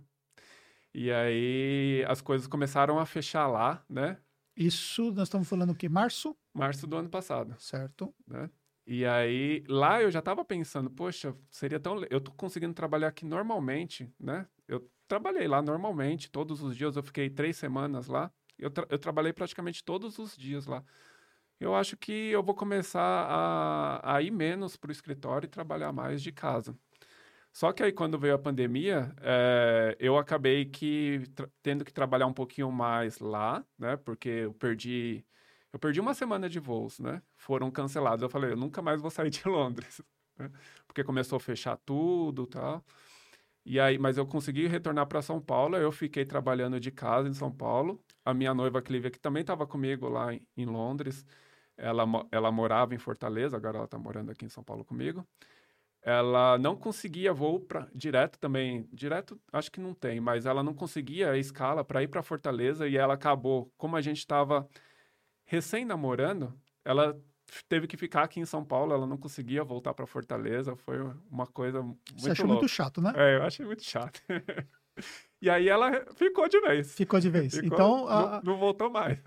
E 0.94 1.12
aí 1.12 2.06
as 2.08 2.22
coisas 2.22 2.48
começaram 2.48 3.00
a 3.00 3.06
fechar 3.06 3.48
lá, 3.48 3.84
né? 3.90 4.18
Isso, 4.56 5.12
nós 5.12 5.28
estamos 5.28 5.50
falando 5.50 5.72
o 5.72 5.76
quê? 5.76 5.90
Março? 5.90 6.36
Março 6.54 6.88
do 6.88 6.96
ano 6.96 7.10
passado. 7.10 7.56
Certo. 7.60 8.16
Né? 8.26 8.50
E 8.88 9.06
aí, 9.06 9.64
lá 9.68 10.02
eu 10.02 10.12
já 10.12 10.20
estava 10.20 10.46
pensando, 10.46 10.92
poxa, 10.92 11.36
seria 11.50 11.80
tão. 11.80 12.04
Eu 12.10 12.22
tô 12.22 12.32
conseguindo 12.34 12.74
trabalhar 12.74 13.08
aqui 13.08 13.26
normalmente, 13.26 14.14
né? 14.20 14.48
Eu 14.68 14.88
trabalhei 15.08 15.48
lá 15.48 15.62
normalmente, 15.62 16.30
todos 16.32 16.62
os 16.62 16.76
dias. 16.78 16.96
Eu 16.96 17.04
fiquei 17.04 17.30
três 17.30 17.58
semanas 17.58 18.08
lá. 18.08 18.32
Eu, 18.58 18.70
tra 18.70 18.86
eu 18.90 19.00
trabalhei 19.00 19.34
praticamente 19.34 19.84
todos 19.84 20.20
os 20.20 20.38
dias 20.38 20.66
lá. 20.68 20.84
eu 21.60 21.76
acho 21.76 21.98
que 21.98 22.12
eu 22.32 22.44
vou 22.44 22.56
começar 22.56 23.02
a, 23.02 24.18
a 24.18 24.22
ir 24.22 24.32
menos 24.32 24.78
para 24.78 24.90
o 24.90 24.92
escritório 24.92 25.48
e 25.48 25.50
trabalhar 25.50 25.92
mais 25.94 26.22
de 26.22 26.32
casa. 26.32 26.78
Só 27.54 27.72
que 27.72 27.84
aí, 27.84 27.92
quando 27.94 28.20
veio 28.20 28.36
a 28.36 28.40
pandemia, 28.40 29.14
é, 29.22 29.96
eu 30.00 30.18
acabei 30.18 30.66
que 30.66 31.22
tendo 31.62 31.86
que 31.86 31.94
trabalhar 31.94 32.28
um 32.28 32.34
pouquinho 32.34 32.72
mais 32.72 33.20
lá, 33.20 33.66
né? 33.78 33.96
Porque 33.98 34.30
eu 34.30 34.54
perdi, 34.54 35.26
eu 35.76 35.80
perdi 35.80 36.00
uma 36.00 36.14
semana 36.14 36.48
de 36.48 36.58
voos, 36.58 37.00
né? 37.00 37.22
Foram 37.36 37.70
cancelados. 37.70 38.24
Eu 38.24 38.30
falei, 38.30 38.54
eu 38.54 38.56
nunca 38.56 38.82
mais 38.82 39.02
vou 39.02 39.12
sair 39.12 39.30
de 39.30 39.44
Londres, 39.46 40.02
né? 40.40 40.50
porque 40.88 41.04
começou 41.04 41.36
a 41.36 41.40
fechar 41.40 41.76
tudo, 41.86 42.48
tal. 42.48 42.82
E 43.66 43.78
aí, 43.78 43.98
mas 43.98 44.18
eu 44.18 44.26
consegui 44.26 44.68
retornar 44.68 45.06
para 45.06 45.22
São 45.22 45.42
Paulo. 45.42 45.76
Eu 45.76 45.92
fiquei 45.92 46.26
trabalhando 46.26 46.80
de 46.80 46.92
casa 46.92 47.28
em 47.28 47.34
São 47.34 47.52
Paulo. 47.52 48.02
A 48.24 48.34
minha 48.34 48.54
noiva 48.54 48.82
Clívia, 48.82 49.12
que 49.12 49.20
também 49.20 49.42
estava 49.42 49.68
comigo 49.68 50.08
lá 50.08 50.34
em, 50.34 50.48
em 50.56 50.66
Londres, 50.66 51.26
ela, 51.76 52.06
ela 52.32 52.52
morava 52.54 52.96
em 52.96 52.98
Fortaleza. 52.98 53.58
Agora 53.58 53.78
ela 53.78 53.86
está 53.86 53.98
morando 53.98 54.32
aqui 54.32 54.46
em 54.46 54.50
São 54.50 54.64
Paulo 54.64 54.86
comigo 54.86 55.28
ela 56.02 56.56
não 56.60 56.76
conseguia 56.76 57.34
voo 57.34 57.60
para 57.60 57.90
direto 57.92 58.38
também, 58.38 58.88
direto 58.94 59.42
acho 59.52 59.72
que 59.72 59.80
não 59.80 59.92
tem, 59.92 60.20
mas 60.20 60.46
ela 60.46 60.62
não 60.62 60.72
conseguia 60.72 61.32
a 61.32 61.38
escala 61.38 61.84
para 61.84 62.04
ir 62.04 62.08
para 62.08 62.22
Fortaleza 62.22 62.88
e 62.88 62.96
ela 62.96 63.16
acabou, 63.16 63.74
como 63.76 63.96
a 63.96 64.02
gente 64.02 64.20
estava 64.20 64.70
recém 65.46 65.86
namorando, 65.86 66.54
ela 66.84 67.18
teve 67.70 67.88
que 67.88 67.96
ficar 67.96 68.24
aqui 68.24 68.40
em 68.40 68.46
São 68.46 68.64
Paulo, 68.64 68.94
ela 68.94 69.06
não 69.06 69.18
conseguia 69.18 69.64
voltar 69.64 69.94
para 69.94 70.06
Fortaleza, 70.06 70.76
foi 70.76 70.98
uma 71.30 71.48
coisa 71.48 71.82
muito 71.82 72.00
Você 72.18 72.32
achou 72.32 72.46
louca. 72.46 72.62
muito 72.62 72.72
chato, 72.72 73.02
né? 73.02 73.14
É, 73.16 73.38
eu 73.38 73.44
achei 73.44 73.66
muito 73.66 73.84
chato. 73.84 74.22
e 75.42 75.50
aí 75.50 75.70
ela 75.70 76.06
ficou 76.16 76.48
de 76.50 76.60
vez. 76.60 76.94
Ficou 76.96 77.20
de 77.20 77.30
vez. 77.30 77.56
Ficou, 77.56 77.68
então, 77.68 78.08
a... 78.08 78.42
não, 78.44 78.54
não, 78.54 78.58
voltou 78.60 78.90
mais. 78.90 79.18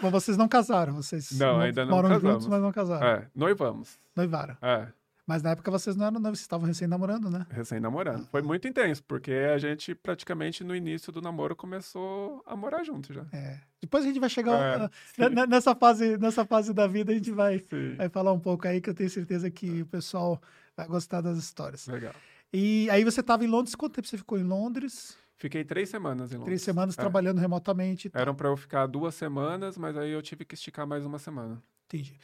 Mas 0.00 0.12
vocês 0.12 0.36
não 0.36 0.48
casaram, 0.48 0.94
vocês 0.94 1.30
não, 1.38 1.60
ainda 1.60 1.84
não 1.84 1.94
moram 1.94 2.08
casamos. 2.08 2.32
juntos, 2.32 2.48
mas 2.48 2.62
não 2.62 2.72
casaram. 2.72 3.06
É, 3.06 3.30
noivamos. 3.34 3.98
Noivaram. 4.14 4.56
É. 4.60 4.92
Mas 5.26 5.42
na 5.42 5.50
época 5.50 5.70
vocês 5.70 5.96
não 5.96 6.06
eram 6.06 6.20
noivos, 6.20 6.38
vocês 6.38 6.44
estavam 6.44 6.66
recém-namorando, 6.66 7.30
né? 7.30 7.46
Recém-namorando. 7.50 8.26
Foi 8.30 8.42
muito 8.42 8.68
intenso, 8.68 9.02
porque 9.04 9.32
a 9.32 9.56
gente 9.56 9.94
praticamente 9.94 10.62
no 10.62 10.76
início 10.76 11.10
do 11.10 11.22
namoro 11.22 11.56
começou 11.56 12.42
a 12.44 12.54
morar 12.54 12.84
junto 12.84 13.12
já. 13.12 13.24
É. 13.32 13.58
Depois 13.80 14.04
a 14.04 14.06
gente 14.06 14.20
vai 14.20 14.28
chegar 14.28 14.90
é, 15.18 15.46
nessa, 15.46 15.74
fase, 15.74 16.18
nessa 16.18 16.44
fase 16.44 16.74
da 16.74 16.86
vida, 16.86 17.12
a 17.12 17.14
gente 17.14 17.30
vai, 17.30 17.64
vai 17.96 18.08
falar 18.08 18.32
um 18.32 18.40
pouco 18.40 18.68
aí, 18.68 18.80
que 18.80 18.90
eu 18.90 18.94
tenho 18.94 19.08
certeza 19.08 19.50
que 19.50 19.82
o 19.82 19.86
pessoal 19.86 20.40
vai 20.76 20.86
gostar 20.86 21.22
das 21.22 21.38
histórias. 21.38 21.86
Legal. 21.86 22.14
E 22.52 22.88
aí 22.90 23.02
você 23.02 23.20
estava 23.20 23.44
em 23.44 23.48
Londres, 23.48 23.74
quanto 23.74 23.94
tempo 23.94 24.06
você 24.06 24.18
ficou 24.18 24.38
em 24.38 24.44
Londres? 24.44 25.16
Fiquei 25.36 25.64
três 25.64 25.88
semanas 25.88 26.30
em 26.30 26.36
Londres. 26.36 26.46
Três 26.46 26.62
semanas 26.62 26.96
é. 26.96 27.00
trabalhando 27.00 27.38
remotamente. 27.38 28.10
Eram 28.14 28.34
para 28.34 28.48
eu 28.48 28.56
ficar 28.56 28.86
duas 28.86 29.14
semanas, 29.14 29.76
mas 29.76 29.96
aí 29.96 30.10
eu 30.10 30.22
tive 30.22 30.44
que 30.44 30.54
esticar 30.54 30.86
mais 30.86 31.04
uma 31.04 31.18
semana. 31.18 31.62
Entendi. 31.86 32.16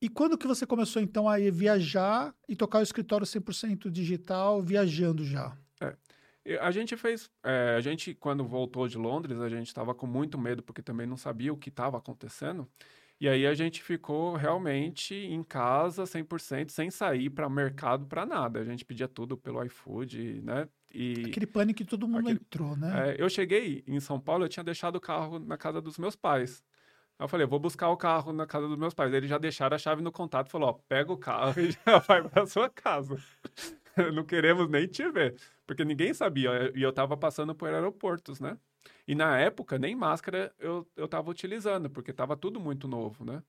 E 0.00 0.08
quando 0.08 0.38
que 0.38 0.46
você 0.46 0.64
começou, 0.64 1.02
então, 1.02 1.28
a 1.28 1.38
viajar 1.50 2.34
e 2.48 2.54
tocar 2.54 2.78
o 2.78 2.82
escritório 2.82 3.26
100% 3.26 3.90
digital, 3.90 4.62
viajando 4.62 5.24
já? 5.24 5.56
É. 5.80 6.58
A 6.60 6.70
gente 6.70 6.96
fez... 6.96 7.30
É, 7.42 7.74
a 7.76 7.80
gente, 7.80 8.14
quando 8.14 8.44
voltou 8.44 8.86
de 8.86 8.96
Londres, 8.96 9.40
a 9.40 9.48
gente 9.48 9.66
estava 9.66 9.94
com 9.94 10.06
muito 10.06 10.38
medo, 10.38 10.62
porque 10.62 10.82
também 10.82 11.06
não 11.06 11.16
sabia 11.16 11.52
o 11.52 11.56
que 11.56 11.68
estava 11.68 11.98
acontecendo. 11.98 12.68
E 13.20 13.28
aí 13.28 13.44
a 13.46 13.52
gente 13.52 13.82
ficou 13.82 14.36
realmente 14.36 15.12
em 15.14 15.42
casa 15.42 16.04
100%, 16.04 16.70
sem 16.70 16.88
sair 16.88 17.28
para 17.28 17.48
mercado, 17.48 18.06
para 18.06 18.24
nada. 18.24 18.60
A 18.60 18.64
gente 18.64 18.84
pedia 18.84 19.08
tudo 19.08 19.36
pelo 19.36 19.62
iFood, 19.64 20.40
né? 20.42 20.68
E... 20.94 21.24
Aquele 21.26 21.46
pânico 21.46 21.78
que 21.78 21.84
todo 21.84 22.06
mundo 22.06 22.20
Aquele... 22.20 22.38
entrou, 22.38 22.76
né? 22.76 23.10
É, 23.10 23.22
eu 23.22 23.28
cheguei 23.28 23.82
em 23.88 23.98
São 23.98 24.20
Paulo, 24.20 24.44
eu 24.44 24.48
tinha 24.48 24.62
deixado 24.62 24.96
o 24.96 25.00
carro 25.00 25.40
na 25.40 25.56
casa 25.56 25.80
dos 25.80 25.98
meus 25.98 26.14
pais. 26.14 26.62
Aí 27.18 27.24
eu 27.24 27.28
falei, 27.28 27.46
vou 27.46 27.58
buscar 27.58 27.88
o 27.90 27.96
carro 27.96 28.32
na 28.32 28.46
casa 28.46 28.68
dos 28.68 28.78
meus 28.78 28.94
pais. 28.94 29.12
Eles 29.12 29.28
já 29.28 29.38
deixaram 29.38 29.74
a 29.74 29.78
chave 29.78 30.00
no 30.02 30.12
contato 30.12 30.50
falou, 30.50 30.68
ó, 30.70 30.72
pega 30.88 31.12
o 31.12 31.16
carro 31.16 31.60
e 31.60 31.72
já 31.84 31.98
vai 31.98 32.22
para 32.22 32.46
sua 32.46 32.68
casa. 32.70 33.16
Não 34.14 34.24
queremos 34.24 34.68
nem 34.68 34.86
te 34.86 35.08
ver. 35.10 35.34
Porque 35.66 35.84
ninguém 35.84 36.14
sabia. 36.14 36.72
E 36.74 36.82
eu 36.82 36.90
estava 36.90 37.16
passando 37.16 37.54
por 37.54 37.68
aeroportos, 37.68 38.38
né? 38.40 38.56
E 39.06 39.14
na 39.14 39.36
época, 39.38 39.78
nem 39.78 39.96
máscara 39.96 40.52
eu, 40.58 40.86
eu 40.96 41.08
tava 41.08 41.30
utilizando, 41.30 41.90
porque 41.90 42.12
estava 42.12 42.36
tudo 42.36 42.60
muito 42.60 42.86
novo, 42.86 43.24
né? 43.24 43.42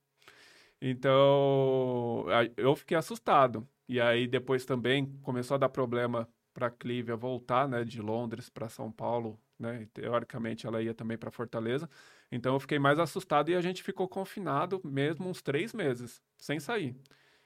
Então, 0.82 2.26
eu 2.58 2.76
fiquei 2.76 2.98
assustado. 2.98 3.68
E 3.88 4.00
aí, 4.00 4.28
depois 4.28 4.66
também 4.66 5.06
começou 5.22 5.56
a 5.56 5.58
dar 5.58 5.70
problema 5.70 6.28
para 6.54 6.70
Clívia 6.70 7.16
voltar, 7.16 7.68
né, 7.68 7.84
de 7.84 8.02
Londres 8.02 8.50
para 8.50 8.70
São 8.70 8.92
Paulo, 8.92 9.40
né? 9.58 9.82
E, 9.84 9.86
teoricamente, 9.88 10.66
ela 10.66 10.82
ia 10.82 10.94
também 10.94 11.18
para 11.18 11.32
Fortaleza. 11.32 11.90
Então 12.32 12.54
eu 12.54 12.60
fiquei 12.60 12.80
mais 12.80 13.00
assustado 13.00 13.50
e 13.50 13.56
a 13.56 13.62
gente 13.62 13.82
ficou 13.82 14.08
confinado 14.08 14.80
mesmo 14.84 15.28
uns 15.28 15.42
três 15.42 15.74
meses, 15.74 16.22
sem 16.38 16.60
sair. 16.60 16.96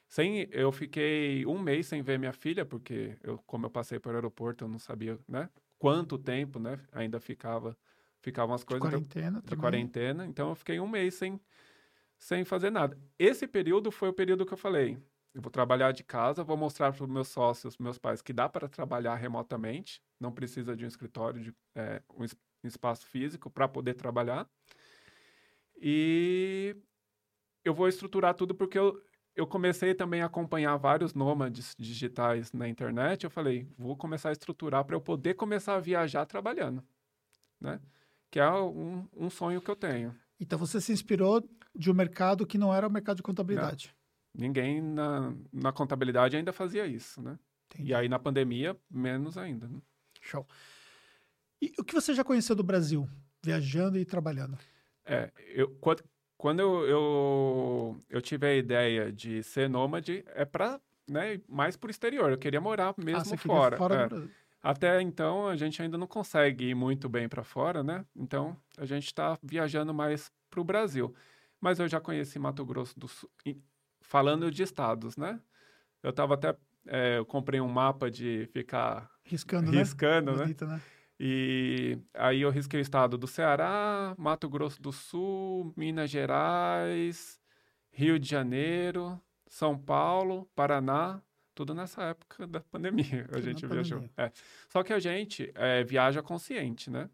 Sem, 0.07 0.47
eu 0.51 0.71
fiquei 0.71 1.45
um 1.45 1.57
mês 1.57 1.87
sem 1.87 2.01
ver 2.01 2.19
minha 2.19 2.33
filha, 2.33 2.65
porque 2.65 3.17
eu, 3.23 3.37
como 3.47 3.65
eu 3.65 3.69
passei 3.69 3.99
pelo 3.99 4.15
aeroporto, 4.15 4.63
eu 4.63 4.67
não 4.67 4.77
sabia, 4.77 5.17
né? 5.27 5.49
Quanto 5.79 6.17
tempo, 6.17 6.59
né? 6.59 6.79
Ainda 6.91 7.19
ficava, 7.19 7.75
ficavam 8.21 8.53
as 8.53 8.63
coisas. 8.63 8.83
De 8.83 8.95
quarentena 8.95 9.41
então, 9.43 9.55
De 9.55 9.61
quarentena. 9.61 10.25
Então 10.27 10.49
eu 10.49 10.55
fiquei 10.55 10.79
um 10.79 10.87
mês 10.87 11.15
sem, 11.15 11.39
sem 12.17 12.45
fazer 12.45 12.69
nada. 12.69 12.97
Esse 13.17 13.47
período 13.47 13.91
foi 13.91 14.09
o 14.09 14.13
período 14.13 14.45
que 14.45 14.53
eu 14.53 14.57
falei, 14.57 14.97
eu 15.33 15.41
vou 15.41 15.49
trabalhar 15.49 15.91
de 15.91 16.03
casa, 16.03 16.43
vou 16.43 16.55
mostrar 16.55 16.93
para 16.93 17.03
os 17.03 17.09
meus 17.09 17.27
sócios, 17.29 17.77
meus 17.79 17.97
pais, 17.97 18.21
que 18.21 18.31
dá 18.31 18.47
para 18.47 18.69
trabalhar 18.69 19.15
remotamente, 19.15 19.99
não 20.19 20.31
precisa 20.31 20.75
de 20.75 20.85
um 20.85 20.87
escritório, 20.87 21.41
de 21.41 21.55
é, 21.73 22.03
um 22.15 22.23
espaço 22.67 23.05
físico 23.07 23.49
para 23.49 23.67
poder 23.67 23.93
trabalhar. 23.93 24.47
E 25.75 26.75
eu 27.63 27.73
vou 27.73 27.87
estruturar 27.87 28.33
tudo 28.33 28.55
porque 28.55 28.77
eu, 28.77 29.01
eu 29.35 29.47
comecei 29.47 29.93
também 29.93 30.21
a 30.21 30.25
acompanhar 30.25 30.75
vários 30.77 31.13
nômades 31.13 31.75
digitais 31.77 32.53
na 32.53 32.67
internet. 32.67 33.23
Eu 33.23 33.29
falei, 33.29 33.67
vou 33.77 33.95
começar 33.95 34.29
a 34.29 34.33
estruturar 34.33 34.85
para 34.85 34.95
eu 34.95 35.01
poder 35.01 35.33
começar 35.33 35.75
a 35.75 35.79
viajar 35.79 36.25
trabalhando, 36.25 36.83
né? 37.59 37.79
Que 38.29 38.39
é 38.39 38.49
um, 38.49 39.07
um 39.15 39.29
sonho 39.29 39.61
que 39.61 39.69
eu 39.69 39.75
tenho. 39.75 40.15
Então 40.39 40.57
você 40.57 40.81
se 40.81 40.91
inspirou 40.91 41.43
de 41.75 41.91
um 41.91 41.93
mercado 41.93 42.45
que 42.45 42.57
não 42.57 42.73
era 42.73 42.87
o 42.87 42.91
mercado 42.91 43.17
de 43.17 43.23
contabilidade. 43.23 43.93
Não. 44.33 44.45
Ninguém 44.45 44.81
na, 44.81 45.33
na 45.51 45.71
contabilidade 45.71 46.35
ainda 46.35 46.51
fazia 46.51 46.87
isso, 46.87 47.21
né? 47.21 47.37
Entendi. 47.67 47.91
E 47.91 47.93
aí 47.93 48.09
na 48.09 48.17
pandemia, 48.17 48.75
menos 48.89 49.37
ainda. 49.37 49.67
Né? 49.67 49.79
Show. 50.21 50.47
E 51.63 51.71
o 51.79 51.83
que 51.83 51.93
você 51.93 52.13
já 52.13 52.25
conheceu 52.25 52.57
do 52.57 52.63
Brasil, 52.63 53.07
viajando 53.41 53.97
e 53.97 54.03
trabalhando? 54.03 54.57
É, 55.05 55.31
eu, 55.55 55.69
quando, 55.79 56.03
quando 56.37 56.59
eu, 56.59 56.85
eu, 56.85 57.99
eu 58.09 58.21
tive 58.21 58.45
a 58.45 58.53
ideia 58.53 59.09
de 59.13 59.41
ser 59.43 59.69
nômade, 59.69 60.25
é 60.35 60.43
para 60.43 60.81
né, 61.09 61.39
mais 61.47 61.77
para 61.77 61.87
o 61.87 61.91
exterior. 61.91 62.31
Eu 62.31 62.37
queria 62.37 62.59
morar 62.59 62.93
mesmo 62.97 63.33
ah, 63.33 63.37
fora. 63.37 63.77
fora 63.77 64.09
é. 64.11 64.27
Até 64.61 65.01
então, 65.01 65.47
a 65.47 65.55
gente 65.55 65.81
ainda 65.81 65.97
não 65.97 66.05
consegue 66.05 66.65
ir 66.65 66.75
muito 66.75 67.07
bem 67.07 67.29
para 67.29 67.45
fora, 67.45 67.81
né? 67.81 68.05
Então, 68.13 68.57
a 68.77 68.85
gente 68.85 69.05
está 69.05 69.37
viajando 69.41 69.93
mais 69.93 70.29
para 70.49 70.59
o 70.59 70.65
Brasil. 70.65 71.15
Mas 71.61 71.79
eu 71.79 71.87
já 71.87 72.01
conheci 72.01 72.37
Mato 72.39 72.65
Grosso 72.65 72.99
do 72.99 73.07
Sul, 73.07 73.29
falando 74.01 74.51
de 74.51 74.63
estados, 74.63 75.15
né? 75.15 75.39
Eu 76.01 76.09
estava 76.09 76.33
até... 76.33 76.57
É, 76.85 77.19
eu 77.19 77.25
comprei 77.25 77.61
um 77.61 77.69
mapa 77.69 78.11
de 78.11 78.49
ficar... 78.51 79.09
Riscando, 79.23 79.71
riscando 79.71 80.31
né? 80.33 80.43
Bonito, 80.43 80.65
né? 80.65 80.81
E 81.19 81.97
aí 82.13 82.41
eu 82.41 82.49
risquei 82.49 82.79
o 82.79 82.81
estado 82.81 83.17
do 83.17 83.27
Ceará, 83.27 84.15
Mato 84.17 84.49
Grosso 84.49 84.81
do 84.81 84.91
Sul, 84.91 85.73
Minas 85.77 86.09
Gerais, 86.09 87.39
Rio 87.91 88.19
de 88.19 88.27
Janeiro, 88.27 89.21
São 89.47 89.77
Paulo, 89.77 90.49
Paraná, 90.55 91.21
tudo 91.53 91.73
nessa 91.73 92.03
época 92.03 92.47
da 92.47 92.59
pandemia 92.61 93.27
a 93.31 93.39
gente 93.39 93.65
viajou. 93.65 94.03
É. 94.17 94.31
Só 94.69 94.83
que 94.83 94.91
a 94.91 94.99
gente 94.99 95.51
é, 95.55 95.83
viaja 95.83 96.21
consciente, 96.21 96.89
né? 96.89 97.09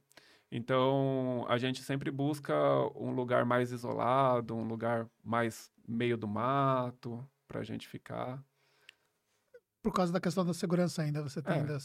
Então 0.51 1.46
a 1.48 1.58
gente 1.58 1.84
sempre 1.84 2.10
busca 2.10 2.56
um 2.96 3.12
lugar 3.12 3.46
mais 3.46 3.72
isolado, 3.72 4.56
um 4.56 4.63
lugar 4.63 5.08
mais 5.24 5.72
meio 5.88 6.18
do 6.18 6.27
mato 6.27 7.27
para 7.48 7.60
a 7.60 7.63
gente 7.63 7.88
ficar. 7.88 8.44
Por 9.82 9.94
causa 9.94 10.12
da 10.12 10.20
questão 10.20 10.46
da 10.46 10.53
segurança 10.53 11.01
ainda, 11.01 11.22
você 11.22 11.41
tem 11.41 11.56
é. 11.56 11.60
ainda 11.60 11.79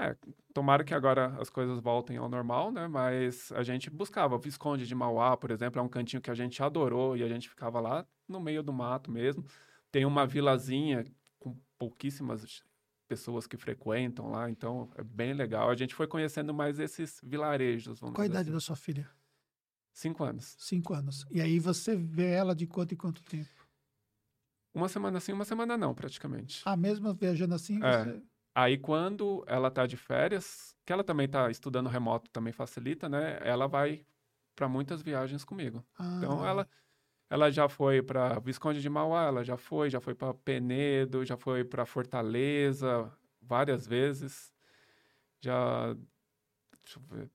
é, 0.00 0.16
tomara 0.54 0.82
que 0.82 0.94
agora 0.94 1.36
as 1.38 1.50
coisas 1.50 1.78
voltem 1.78 2.16
ao 2.16 2.28
normal, 2.28 2.72
né? 2.72 2.88
Mas 2.88 3.52
a 3.52 3.62
gente 3.62 3.90
buscava. 3.90 4.38
Visconde 4.38 4.86
de 4.86 4.94
Mauá, 4.94 5.36
por 5.36 5.50
exemplo, 5.50 5.78
é 5.78 5.82
um 5.82 5.88
cantinho 5.88 6.22
que 6.22 6.30
a 6.30 6.34
gente 6.34 6.62
adorou 6.62 7.16
e 7.16 7.22
a 7.22 7.28
gente 7.28 7.48
ficava 7.48 7.78
lá 7.80 8.06
no 8.26 8.40
meio 8.40 8.62
do 8.62 8.72
mato 8.72 9.10
mesmo. 9.10 9.44
Tem 9.92 10.06
uma 10.06 10.26
vilazinha 10.26 11.04
com 11.38 11.54
pouquíssimas 11.78 12.62
pessoas 13.06 13.46
que 13.46 13.56
frequentam 13.56 14.30
lá, 14.30 14.48
então 14.48 14.88
é 14.96 15.02
bem 15.02 15.34
legal. 15.34 15.68
A 15.68 15.74
gente 15.74 15.94
foi 15.94 16.06
conhecendo 16.06 16.54
mais 16.54 16.78
esses 16.78 17.20
vilarejos. 17.22 18.00
Qual 18.00 18.20
a 18.20 18.26
idade 18.26 18.48
assim. 18.48 18.52
da 18.52 18.60
sua 18.60 18.76
filha? 18.76 19.10
Cinco 19.92 20.24
anos. 20.24 20.56
Cinco 20.58 20.94
anos. 20.94 21.26
E 21.30 21.40
aí 21.40 21.58
você 21.58 21.94
vê 21.94 22.30
ela 22.30 22.54
de 22.54 22.66
quanto 22.66 22.94
em 22.94 22.96
quanto 22.96 23.22
tempo? 23.22 23.50
Uma 24.72 24.88
semana 24.88 25.18
sim, 25.18 25.32
uma 25.32 25.44
semana 25.44 25.76
não, 25.76 25.94
praticamente. 25.94 26.62
Ah, 26.64 26.76
mesmo 26.76 27.12
viajando 27.12 27.54
assim? 27.54 27.82
É. 27.82 28.04
Você... 28.04 28.22
Aí, 28.54 28.76
quando 28.78 29.44
ela 29.46 29.68
está 29.68 29.86
de 29.86 29.96
férias, 29.96 30.76
que 30.84 30.92
ela 30.92 31.04
também 31.04 31.26
está 31.26 31.50
estudando 31.50 31.88
remoto, 31.88 32.30
também 32.30 32.52
facilita, 32.52 33.08
né? 33.08 33.38
Ela 33.42 33.66
vai 33.68 34.04
para 34.56 34.68
muitas 34.68 35.02
viagens 35.02 35.44
comigo. 35.44 35.84
Ah. 35.98 36.14
Então, 36.18 36.46
ela, 36.46 36.68
Ela 37.30 37.50
já 37.50 37.68
foi 37.68 38.02
para 38.02 38.40
Visconde 38.40 38.80
de 38.82 38.90
Mauá, 38.90 39.24
ela 39.26 39.44
já 39.44 39.56
foi, 39.56 39.88
já 39.90 40.00
foi 40.00 40.14
para 40.14 40.34
Penedo, 40.34 41.24
já 41.24 41.36
foi 41.36 41.64
para 41.64 41.86
Fortaleza 41.86 43.12
várias 43.40 43.86
vezes. 43.86 44.52
Já. 45.40 45.94
Deixa 46.84 46.98
eu 46.98 47.02
ver. 47.02 47.30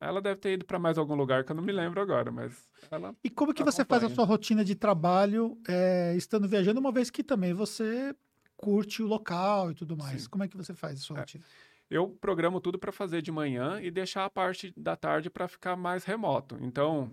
Ela 0.00 0.20
deve 0.20 0.38
ter 0.40 0.52
ido 0.52 0.64
para 0.66 0.78
mais 0.78 0.98
algum 0.98 1.14
lugar 1.14 1.42
que 1.44 1.52
eu 1.52 1.56
não 1.56 1.62
me 1.62 1.72
lembro 1.72 2.00
agora, 2.00 2.30
mas 2.30 2.70
ela. 2.90 3.16
E 3.24 3.30
como 3.30 3.54
que 3.54 3.64
você 3.64 3.84
faz 3.84 4.04
a 4.04 4.10
sua 4.10 4.24
rotina 4.26 4.64
de 4.64 4.74
trabalho 4.74 5.58
é, 5.66 6.14
estando 6.16 6.46
viajando, 6.46 6.78
uma 6.78 6.92
vez 6.92 7.10
que 7.10 7.24
também 7.24 7.54
você 7.54 8.14
curte 8.56 9.02
o 9.02 9.06
local 9.06 9.70
e 9.70 9.74
tudo 9.74 9.96
mais? 9.96 10.22
Sim. 10.22 10.28
Como 10.28 10.44
é 10.44 10.48
que 10.48 10.56
você 10.56 10.74
faz 10.74 10.98
a 10.98 11.02
sua 11.02 11.16
é. 11.16 11.20
rotina? 11.20 11.44
Eu 11.88 12.08
programo 12.20 12.60
tudo 12.60 12.78
para 12.78 12.90
fazer 12.90 13.22
de 13.22 13.30
manhã 13.30 13.80
e 13.80 13.90
deixar 13.90 14.24
a 14.24 14.30
parte 14.30 14.72
da 14.76 14.96
tarde 14.96 15.30
para 15.30 15.46
ficar 15.46 15.76
mais 15.76 16.04
remoto. 16.04 16.58
Então, 16.60 17.12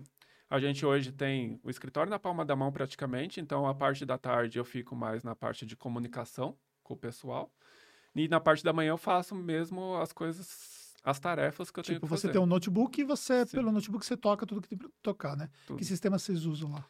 a 0.50 0.58
gente 0.58 0.84
hoje 0.84 1.12
tem 1.12 1.60
o 1.62 1.70
escritório 1.70 2.10
na 2.10 2.18
palma 2.18 2.44
da 2.44 2.56
mão 2.56 2.72
praticamente, 2.72 3.40
então 3.40 3.66
a 3.68 3.74
parte 3.74 4.04
da 4.04 4.18
tarde 4.18 4.58
eu 4.58 4.64
fico 4.64 4.96
mais 4.96 5.22
na 5.22 5.34
parte 5.34 5.64
de 5.64 5.76
comunicação 5.76 6.56
com 6.82 6.94
o 6.94 6.96
pessoal. 6.96 7.52
E 8.14 8.28
na 8.28 8.40
parte 8.40 8.64
da 8.64 8.72
manhã 8.72 8.90
eu 8.90 8.98
faço 8.98 9.34
mesmo 9.34 9.96
as 9.96 10.12
coisas, 10.12 10.94
as 11.04 11.18
tarefas 11.18 11.70
que 11.70 11.78
eu 11.78 11.82
tipo, 11.82 11.92
tenho 11.92 12.00
que 12.00 12.08
fazer. 12.08 12.20
Tipo, 12.22 12.32
você 12.32 12.32
tem 12.32 12.42
um 12.42 12.46
notebook 12.46 13.00
e 13.00 13.04
você, 13.04 13.46
Sim. 13.46 13.56
pelo 13.56 13.72
notebook, 13.72 14.04
você 14.04 14.16
toca 14.16 14.44
tudo 14.46 14.60
que 14.60 14.68
tem 14.68 14.78
para 14.78 14.88
tocar, 15.02 15.36
né? 15.36 15.48
Tudo. 15.66 15.78
Que 15.78 15.84
sistema 15.84 16.18
vocês 16.18 16.44
usam 16.46 16.70
lá? 16.72 16.84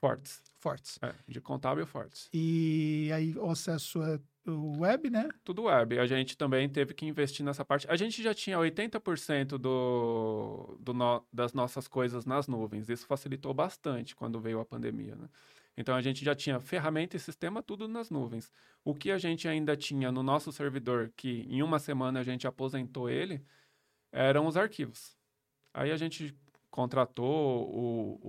Fortes. 0.00 0.42
Fortes. 0.58 0.98
É, 1.02 1.14
de 1.28 1.40
contábil 1.40 1.86
Fortes. 1.86 2.28
E 2.32 3.10
aí 3.12 3.36
o 3.36 3.50
acesso 3.50 4.02
é 4.02 4.18
web, 4.48 5.10
né? 5.10 5.28
Tudo 5.44 5.64
web. 5.64 5.98
A 5.98 6.06
gente 6.06 6.36
também 6.36 6.68
teve 6.68 6.94
que 6.94 7.06
investir 7.06 7.44
nessa 7.44 7.64
parte. 7.64 7.86
A 7.88 7.96
gente 7.96 8.22
já 8.22 8.32
tinha 8.32 8.58
80% 8.58 9.58
do, 9.58 10.78
do 10.80 10.94
no, 10.94 11.22
das 11.32 11.52
nossas 11.52 11.86
coisas 11.86 12.24
nas 12.24 12.48
nuvens. 12.48 12.88
Isso 12.88 13.06
facilitou 13.06 13.52
bastante 13.52 14.16
quando 14.16 14.40
veio 14.40 14.60
a 14.60 14.64
pandemia, 14.64 15.14
né? 15.14 15.28
Então 15.76 15.94
a 15.94 16.00
gente 16.00 16.24
já 16.24 16.34
tinha 16.34 16.58
ferramenta 16.58 17.16
e 17.16 17.20
sistema 17.20 17.62
tudo 17.62 17.86
nas 17.86 18.10
nuvens. 18.10 18.50
O 18.84 18.94
que 18.94 19.10
a 19.10 19.18
gente 19.18 19.46
ainda 19.46 19.76
tinha 19.76 20.10
no 20.10 20.22
nosso 20.22 20.50
servidor, 20.52 21.12
que 21.16 21.46
em 21.48 21.62
uma 21.62 21.78
semana 21.78 22.20
a 22.20 22.24
gente 22.24 22.46
aposentou 22.46 23.08
ele, 23.08 23.42
eram 24.12 24.46
os 24.46 24.56
arquivos. 24.56 25.16
Aí 25.72 25.90
a 25.90 25.96
gente 25.96 26.34
contratou 26.70 27.68
o, 27.68 28.19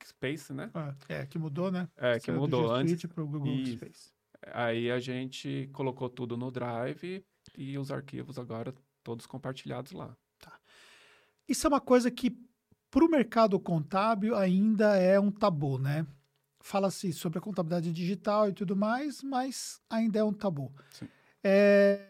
Workspace, 0.00 0.52
né? 0.52 0.70
Ah, 0.74 0.94
é, 1.08 1.26
que 1.26 1.38
mudou, 1.38 1.70
né? 1.70 1.88
É, 1.96 2.18
que 2.18 2.32
mudou 2.32 2.72
antes. 2.72 3.04
Para 3.06 3.22
o 3.22 3.26
Google 3.26 3.48
e, 3.48 3.58
Workspace. 3.58 4.12
Aí 4.52 4.90
a 4.90 4.98
gente 4.98 5.68
colocou 5.72 6.08
tudo 6.08 6.36
no 6.36 6.50
Drive 6.50 7.24
e 7.56 7.78
os 7.78 7.90
arquivos 7.90 8.38
agora 8.38 8.74
todos 9.02 9.26
compartilhados 9.26 9.92
lá. 9.92 10.16
Tá. 10.38 10.58
Isso 11.46 11.66
é 11.66 11.68
uma 11.68 11.80
coisa 11.80 12.10
que 12.10 12.30
para 12.90 13.04
o 13.04 13.08
mercado 13.08 13.60
contábil 13.60 14.34
ainda 14.34 14.96
é 14.96 15.20
um 15.20 15.30
tabu, 15.30 15.78
né? 15.78 16.06
Fala-se 16.62 17.12
sobre 17.12 17.38
a 17.38 17.42
contabilidade 17.42 17.92
digital 17.92 18.48
e 18.48 18.52
tudo 18.52 18.74
mais, 18.74 19.22
mas 19.22 19.80
ainda 19.88 20.18
é 20.18 20.24
um 20.24 20.32
tabu. 20.32 20.72
Sim. 20.90 21.08
É... 21.44 22.09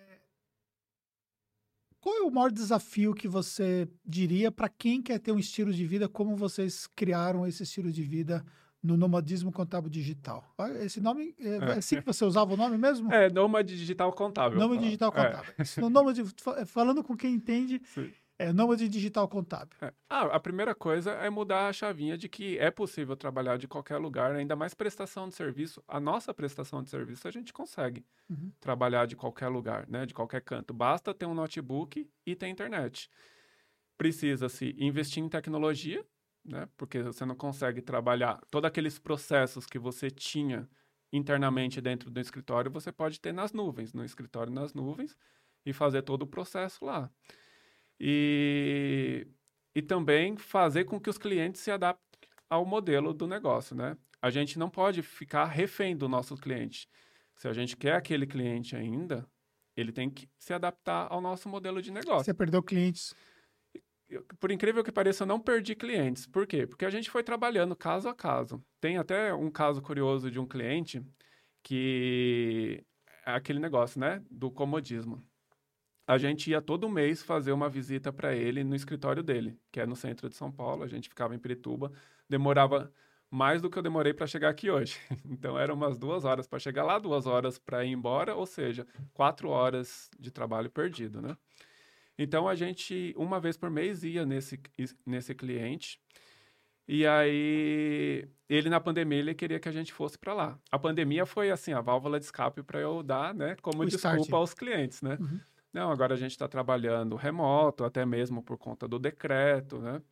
Qual 2.01 2.17
é 2.17 2.23
o 2.23 2.31
maior 2.31 2.51
desafio 2.51 3.15
que 3.15 3.29
você 3.29 3.87
diria 4.05 4.51
para 4.51 4.69
quem 4.69 5.03
quer 5.03 5.19
ter 5.19 5.33
um 5.33 5.39
estilo 5.39 5.73
de 5.73 5.85
vida 5.85 6.09
como 6.09 6.35
vocês 6.35 6.87
criaram 6.97 7.47
esse 7.47 7.63
estilo 7.63 7.93
de 7.93 8.03
vida 8.03 8.45
no 8.83 8.97
Nomadismo 8.97 9.53
Contábil 9.53 9.91
Digital. 9.91 10.43
Esse 10.81 11.01
nome, 11.01 11.35
é, 11.39 11.57
é 11.57 11.73
assim 11.73 12.01
que 12.01 12.07
você 12.07 12.25
usava 12.25 12.55
o 12.55 12.57
nome 12.57 12.79
mesmo? 12.79 13.13
É, 13.13 13.31
Nômade 13.31 13.77
Digital 13.77 14.13
Contábil. 14.13 14.59
Nômade 14.59 14.85
Digital 14.85 15.13
é. 15.15 15.25
Contábil. 15.25 15.55
É. 15.59 15.81
No 15.81 15.91
nômade, 15.91 16.23
falando 16.67 17.05
com 17.05 17.17
quem 17.17 17.35
entende, 17.35 17.81
Sim. 17.85 18.11
É 18.41 18.55
Nômade 18.55 18.89
Digital 18.89 19.29
Contábil. 19.29 19.77
É. 19.83 19.93
Ah, 20.09 20.23
a 20.23 20.41
primeira 20.41 20.75
coisa 20.75 21.11
é 21.11 21.29
mudar 21.29 21.69
a 21.69 21.73
chavinha 21.75 22.17
de 22.17 22.27
que 22.27 22.59
é 22.59 22.71
possível 22.71 23.15
trabalhar 23.15 23.59
de 23.59 23.69
qualquer 23.69 23.99
lugar, 23.99 24.35
ainda 24.35 24.57
mais 24.57 24.73
prestação 24.73 25.29
de 25.29 25.35
serviço. 25.35 25.85
A 25.87 26.01
nossa 26.01 26.33
prestação 26.33 26.83
de 26.83 26.89
serviço 26.89 27.29
a 27.29 27.31
gente 27.31 27.53
consegue 27.53 28.03
uhum. 28.31 28.51
trabalhar 28.59 29.07
de 29.07 29.15
qualquer 29.15 29.49
lugar, 29.49 29.87
né, 29.87 30.07
de 30.07 30.15
qualquer 30.15 30.41
canto. 30.41 30.73
Basta 30.73 31.13
ter 31.13 31.27
um 31.27 31.35
notebook 31.35 32.11
e 32.25 32.35
ter 32.35 32.49
internet. 32.49 33.11
Precisa-se 33.99 34.75
investir 34.79 35.23
em 35.23 35.29
tecnologia, 35.29 36.03
né? 36.43 36.67
Porque 36.79 37.03
você 37.03 37.27
não 37.27 37.35
consegue 37.35 37.83
trabalhar 37.83 38.41
todos 38.51 38.67
aqueles 38.67 38.99
processos 38.99 39.67
que 39.67 39.79
você 39.79 40.11
tinha 40.11 40.67
internamente 41.13 41.79
dentro 41.79 42.11
do 42.11 42.19
escritório, 42.19 42.71
você 42.71 42.91
pode 42.91 43.21
ter 43.21 43.35
nas 43.35 43.53
nuvens, 43.53 43.93
no 43.93 44.03
escritório 44.03 44.51
nas 44.51 44.73
nuvens 44.73 45.15
e 45.67 45.75
fazer 45.75 46.01
todo 46.01 46.23
o 46.23 46.27
processo 46.27 46.83
lá. 46.87 47.11
E, 48.01 49.27
e 49.75 49.83
também 49.83 50.37
fazer 50.37 50.85
com 50.85 50.99
que 50.99 51.11
os 51.11 51.19
clientes 51.19 51.61
se 51.61 51.71
adaptem 51.71 52.31
ao 52.49 52.65
modelo 52.65 53.13
do 53.13 53.27
negócio, 53.27 53.77
né? 53.77 53.97
A 54.23 54.31
gente 54.31 54.59
não 54.59 54.71
pode 54.71 55.03
ficar 55.03 55.45
refém 55.45 55.97
do 55.97 56.09
nosso 56.09 56.37
cliente. 56.37 56.89
Se 57.37 57.49
a 57.49 57.53
gente 57.53 57.77
quer 57.77 57.95
aquele 57.95 58.27
cliente 58.27 58.75
ainda, 58.75 59.27
ele 59.77 59.93
tem 59.93 60.11
que 60.11 60.29
se 60.39 60.53
adaptar 60.53 61.07
ao 61.11 61.21
nosso 61.21 61.49
modelo 61.49 61.81
de 61.81 61.91
negócio. 61.91 62.25
Você 62.25 62.35
perdeu 62.35 62.63
clientes 62.63 63.15
por 64.39 64.51
incrível 64.51 64.83
que 64.83 64.91
pareça, 64.91 65.23
eu 65.23 65.27
não 65.29 65.41
perdi 65.41 65.75
clientes. 65.75 66.27
Por 66.27 66.47
quê? 66.47 66.67
Porque 66.67 66.85
a 66.85 66.91
gente 66.91 67.11
foi 67.11 67.23
trabalhando 67.23 67.77
caso 67.77 68.09
a 68.09 68.15
caso. 68.15 68.63
Tem 68.81 68.99
até 68.99 69.33
um 69.33 69.51
caso 69.51 69.81
curioso 69.81 70.31
de 70.31 70.41
um 70.41 70.47
cliente 70.47 71.05
que 71.63 72.85
é 73.27 73.33
aquele 73.33 73.59
negócio, 73.59 74.01
né, 74.01 74.23
do 74.31 74.51
comodismo. 74.51 75.23
A 76.11 76.19
gente 76.19 76.51
ia 76.51 76.61
todo 76.61 76.89
mês 76.89 77.23
fazer 77.23 77.53
uma 77.53 77.69
visita 77.69 78.13
para 78.13 78.35
ele 78.35 78.65
no 78.65 78.75
escritório 78.75 79.23
dele, 79.23 79.57
que 79.71 79.79
é 79.79 79.87
no 79.87 79.95
centro 79.95 80.29
de 80.29 80.35
São 80.35 80.51
Paulo. 80.51 80.83
A 80.83 80.89
gente 80.89 81.09
ficava 81.09 81.37
em 81.37 81.39
Pirituba, 81.39 81.93
demorava 82.29 82.93
mais 83.31 83.63
do 83.63 83.71
que 83.71 83.79
eu 83.79 83.83
demorei 83.83 84.13
para 84.13 84.27
chegar 84.27 84.49
aqui 84.49 84.69
hoje. 84.69 84.99
Então 85.25 85.57
eram 85.57 85.77
umas 85.77 85.97
duas 86.01 86.25
horas 86.25 86.49
para 86.49 86.59
chegar 86.59 86.83
lá, 86.83 86.99
duas 86.99 87.27
horas 87.29 87.61
para 87.61 87.85
ir 87.85 87.93
embora, 87.93 88.35
ou 88.35 88.45
seja, 88.45 88.85
quatro 89.15 89.51
horas 89.51 90.11
de 90.19 90.33
trabalho 90.33 90.69
perdido, 90.69 91.23
né? 91.23 91.37
Então 92.19 92.49
a 92.49 92.57
gente, 92.57 93.15
uma 93.17 93.39
vez 93.39 93.57
por 93.57 93.71
mês, 93.71 94.03
ia 94.03 94.27
nesse, 94.27 94.61
nesse 95.07 95.33
cliente. 95.33 96.01
E 96.89 97.07
aí, 97.07 98.29
ele 98.49 98.69
na 98.69 98.81
pandemia, 98.81 99.21
ele 99.21 99.33
queria 99.33 99.61
que 99.61 99.69
a 99.69 99.73
gente 99.73 99.93
fosse 99.93 100.19
para 100.19 100.35
lá. 100.35 100.59
A 100.73 100.79
pandemia 100.79 101.25
foi 101.25 101.53
assim, 101.53 101.73
a 101.73 101.81
válvula 101.81 102.19
de 102.19 102.25
escape 102.25 102.65
para 102.65 102.81
eu 102.81 103.01
dar, 103.01 103.33
né, 103.33 103.55
como 103.63 103.85
o 103.85 103.87
desculpa 103.87 104.17
start. 104.17 104.33
aos 104.33 104.55
clientes, 104.55 105.01
né? 105.03 105.17
Uhum. 105.21 105.41
Não, 105.73 105.91
agora 105.91 106.15
a 106.15 106.17
gente 106.17 106.33
está 106.33 106.49
trabalhando 106.49 107.17
remoto, 107.17 107.85
até 107.85 108.05
mesmo 108.05 108.43
por 108.43 108.59
conta 108.59 108.89
do 108.89 108.99
decreto, 108.99 109.79
né? 109.79 110.03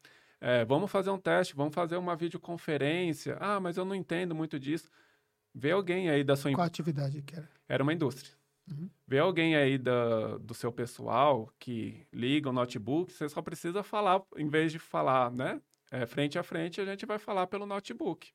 É, 0.40 0.64
vamos 0.64 0.90
fazer 0.90 1.10
um 1.10 1.18
teste, 1.18 1.54
vamos 1.54 1.74
fazer 1.74 1.96
uma 1.96 2.14
videoconferência. 2.14 3.36
Ah, 3.40 3.58
mas 3.58 3.76
eu 3.76 3.84
não 3.84 3.94
entendo 3.94 4.34
muito 4.34 4.58
disso. 4.58 4.88
Vê 5.52 5.72
alguém 5.72 6.08
aí 6.08 6.22
da 6.22 6.36
sua... 6.36 6.52
Qual 6.52 6.66
atividade 6.66 7.20
que 7.22 7.34
era? 7.34 7.48
Era 7.68 7.82
uma 7.82 7.92
indústria. 7.92 8.32
Uhum. 8.70 8.88
Vê 9.06 9.18
alguém 9.18 9.56
aí 9.56 9.78
da, 9.78 10.38
do 10.38 10.54
seu 10.54 10.70
pessoal 10.70 11.52
que 11.58 12.06
liga 12.12 12.50
o 12.50 12.52
notebook, 12.52 13.12
você 13.12 13.28
só 13.28 13.42
precisa 13.42 13.82
falar, 13.82 14.22
em 14.36 14.48
vez 14.48 14.70
de 14.70 14.78
falar, 14.78 15.32
né? 15.32 15.60
É, 15.90 16.06
frente 16.06 16.38
a 16.38 16.42
frente, 16.42 16.80
a 16.80 16.84
gente 16.84 17.06
vai 17.06 17.18
falar 17.18 17.46
pelo 17.46 17.66
notebook. 17.66 18.30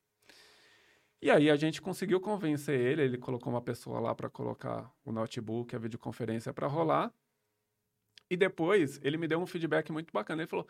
E 1.24 1.32
aí 1.32 1.50
a 1.50 1.56
gente 1.56 1.82
conseguiu 1.82 2.20
convencer 2.20 2.78
ele, 2.78 3.02
ele 3.02 3.18
colocou 3.18 3.54
uma 3.54 3.62
pessoa 3.62 3.98
lá 3.98 4.14
para 4.14 4.30
colocar 4.30 4.92
o 5.06 5.12
notebook, 5.14 5.74
a 5.74 5.80
videoconferência 5.80 6.54
para 6.54 6.68
rolar. 6.68 7.14
E 8.30 8.36
depois 8.36 9.00
ele 9.02 9.16
me 9.16 9.26
deu 9.26 9.40
um 9.40 9.46
feedback 9.46 9.90
muito 9.90 10.12
bacana. 10.12 10.42
Ele 10.42 10.50
falou: 10.50 10.68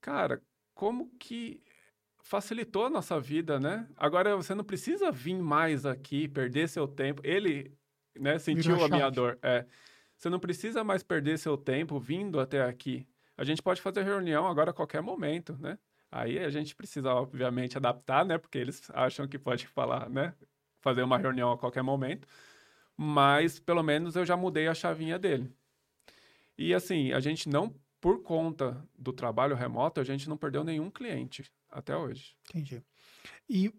Cara, 0.00 0.40
como 0.74 1.10
que 1.18 1.60
facilitou 2.22 2.86
a 2.86 2.90
nossa 2.90 3.18
vida, 3.18 3.58
né? 3.58 3.88
Agora 3.96 4.36
você 4.36 4.54
não 4.54 4.62
precisa 4.62 5.10
vir 5.10 5.42
mais 5.42 5.84
aqui, 5.84 6.28
perder 6.28 6.68
seu 6.68 6.86
tempo. 6.86 7.20
Ele 7.24 7.76
né, 8.14 8.38
sentiu 8.38 8.80
a 8.84 8.88
minha 8.88 9.10
dor. 9.10 9.40
É. 9.42 9.66
Você 10.16 10.30
não 10.30 10.38
precisa 10.38 10.84
mais 10.84 11.02
perder 11.02 11.36
seu 11.36 11.56
tempo 11.56 11.98
vindo 11.98 12.38
até 12.38 12.62
aqui. 12.62 13.08
A 13.36 13.42
gente 13.42 13.60
pode 13.60 13.82
fazer 13.82 14.04
reunião 14.04 14.46
agora 14.46 14.70
a 14.70 14.74
qualquer 14.74 15.02
momento, 15.02 15.58
né? 15.58 15.76
Aí 16.16 16.38
a 16.38 16.48
gente 16.48 16.76
precisa, 16.76 17.12
obviamente, 17.12 17.76
adaptar, 17.76 18.24
né? 18.24 18.38
Porque 18.38 18.56
eles 18.56 18.88
acham 18.94 19.26
que 19.26 19.36
pode 19.36 19.66
falar, 19.66 20.08
né? 20.08 20.32
Fazer 20.80 21.02
uma 21.02 21.18
reunião 21.18 21.50
a 21.50 21.58
qualquer 21.58 21.82
momento. 21.82 22.28
Mas, 22.96 23.58
pelo 23.58 23.82
menos, 23.82 24.14
eu 24.14 24.24
já 24.24 24.36
mudei 24.36 24.68
a 24.68 24.74
chavinha 24.74 25.18
dele. 25.18 25.52
E, 26.56 26.72
assim, 26.72 27.12
a 27.12 27.18
gente 27.18 27.48
não, 27.48 27.74
por 28.00 28.22
conta 28.22 28.80
do 28.96 29.12
trabalho 29.12 29.56
remoto, 29.56 30.00
a 30.00 30.04
gente 30.04 30.28
não 30.28 30.36
perdeu 30.36 30.62
nenhum 30.62 30.88
cliente 30.88 31.50
até 31.68 31.96
hoje. 31.96 32.36
Entendi. 32.48 32.80
E 33.50 33.74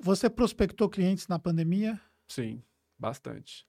você 0.00 0.30
prospectou 0.30 0.88
clientes 0.88 1.28
na 1.28 1.38
pandemia? 1.38 2.00
Sim. 2.26 2.62
Bastante. 2.98 3.66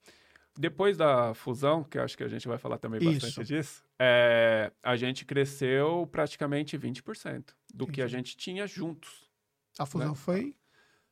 Depois 0.57 0.95
da 0.95 1.33
fusão, 1.33 1.83
que 1.83 1.99
acho 1.99 2.15
que 2.17 2.23
a 2.23 2.29
gente 2.29 2.47
vai 2.47 2.57
falar 2.57 2.77
também 2.77 3.01
bastante 3.01 3.41
Isso. 3.41 3.43
disso, 3.43 3.83
é, 3.99 4.71
a 4.83 4.95
gente 4.95 5.25
cresceu 5.25 6.07
praticamente 6.11 6.77
20% 6.77 7.53
do 7.73 7.83
Entendi. 7.83 7.91
que 7.91 8.01
a 8.01 8.07
gente 8.07 8.37
tinha 8.37 8.67
juntos. 8.67 9.29
A 9.77 9.85
fusão 9.85 10.09
né? 10.09 10.15
foi? 10.15 10.55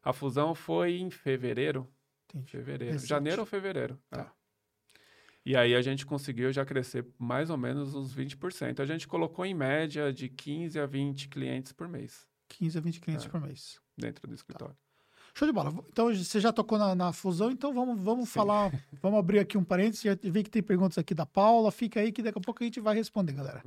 A 0.03 0.13
fusão 0.13 0.53
foi 0.53 0.97
em 0.97 1.09
fevereiro. 1.09 1.87
Entendi. 2.29 2.51
Fevereiro. 2.51 2.93
Recente. 2.93 3.09
Janeiro 3.09 3.41
ou 3.41 3.45
fevereiro. 3.45 3.99
Tá. 4.09 4.21
É. 4.21 4.45
E 5.45 5.55
aí 5.55 5.75
a 5.75 5.81
gente 5.81 6.05
conseguiu 6.05 6.51
já 6.51 6.65
crescer 6.65 7.05
mais 7.19 7.49
ou 7.49 7.57
menos 7.57 7.93
uns 7.93 8.15
20%. 8.15 8.79
A 8.79 8.85
gente 8.85 9.07
colocou 9.07 9.45
em 9.45 9.53
média 9.53 10.11
de 10.11 10.27
15 10.27 10.79
a 10.79 10.85
20 10.85 11.27
clientes 11.27 11.71
por 11.71 11.87
mês. 11.87 12.27
15 12.49 12.77
a 12.77 12.81
20 12.81 12.99
clientes 12.99 13.25
é, 13.25 13.29
por 13.29 13.41
mês. 13.41 13.79
Dentro 13.95 14.27
do 14.27 14.33
escritório. 14.33 14.73
Tá. 14.73 14.84
Show 15.37 15.45
de 15.45 15.51
bola. 15.53 15.73
Então, 15.89 16.13
você 16.15 16.39
já 16.39 16.53
tocou 16.53 16.77
na, 16.77 16.95
na 16.95 17.11
fusão, 17.11 17.51
então 17.51 17.73
vamos, 17.73 18.01
vamos 18.01 18.31
falar, 18.31 18.71
vamos 19.01 19.19
abrir 19.19 19.39
aqui 19.39 19.57
um 19.57 19.65
parênteses. 19.65 20.01
Já 20.01 20.15
vi 20.15 20.43
que 20.43 20.49
tem 20.49 20.63
perguntas 20.63 20.97
aqui 20.97 21.13
da 21.13 21.25
Paula. 21.25 21.73
Fica 21.73 21.99
aí 21.99 22.13
que 22.13 22.23
daqui 22.23 22.37
a 22.37 22.41
pouco 22.41 22.63
a 22.63 22.65
gente 22.65 22.79
vai 22.79 22.95
responder, 22.95 23.33
galera. 23.33 23.61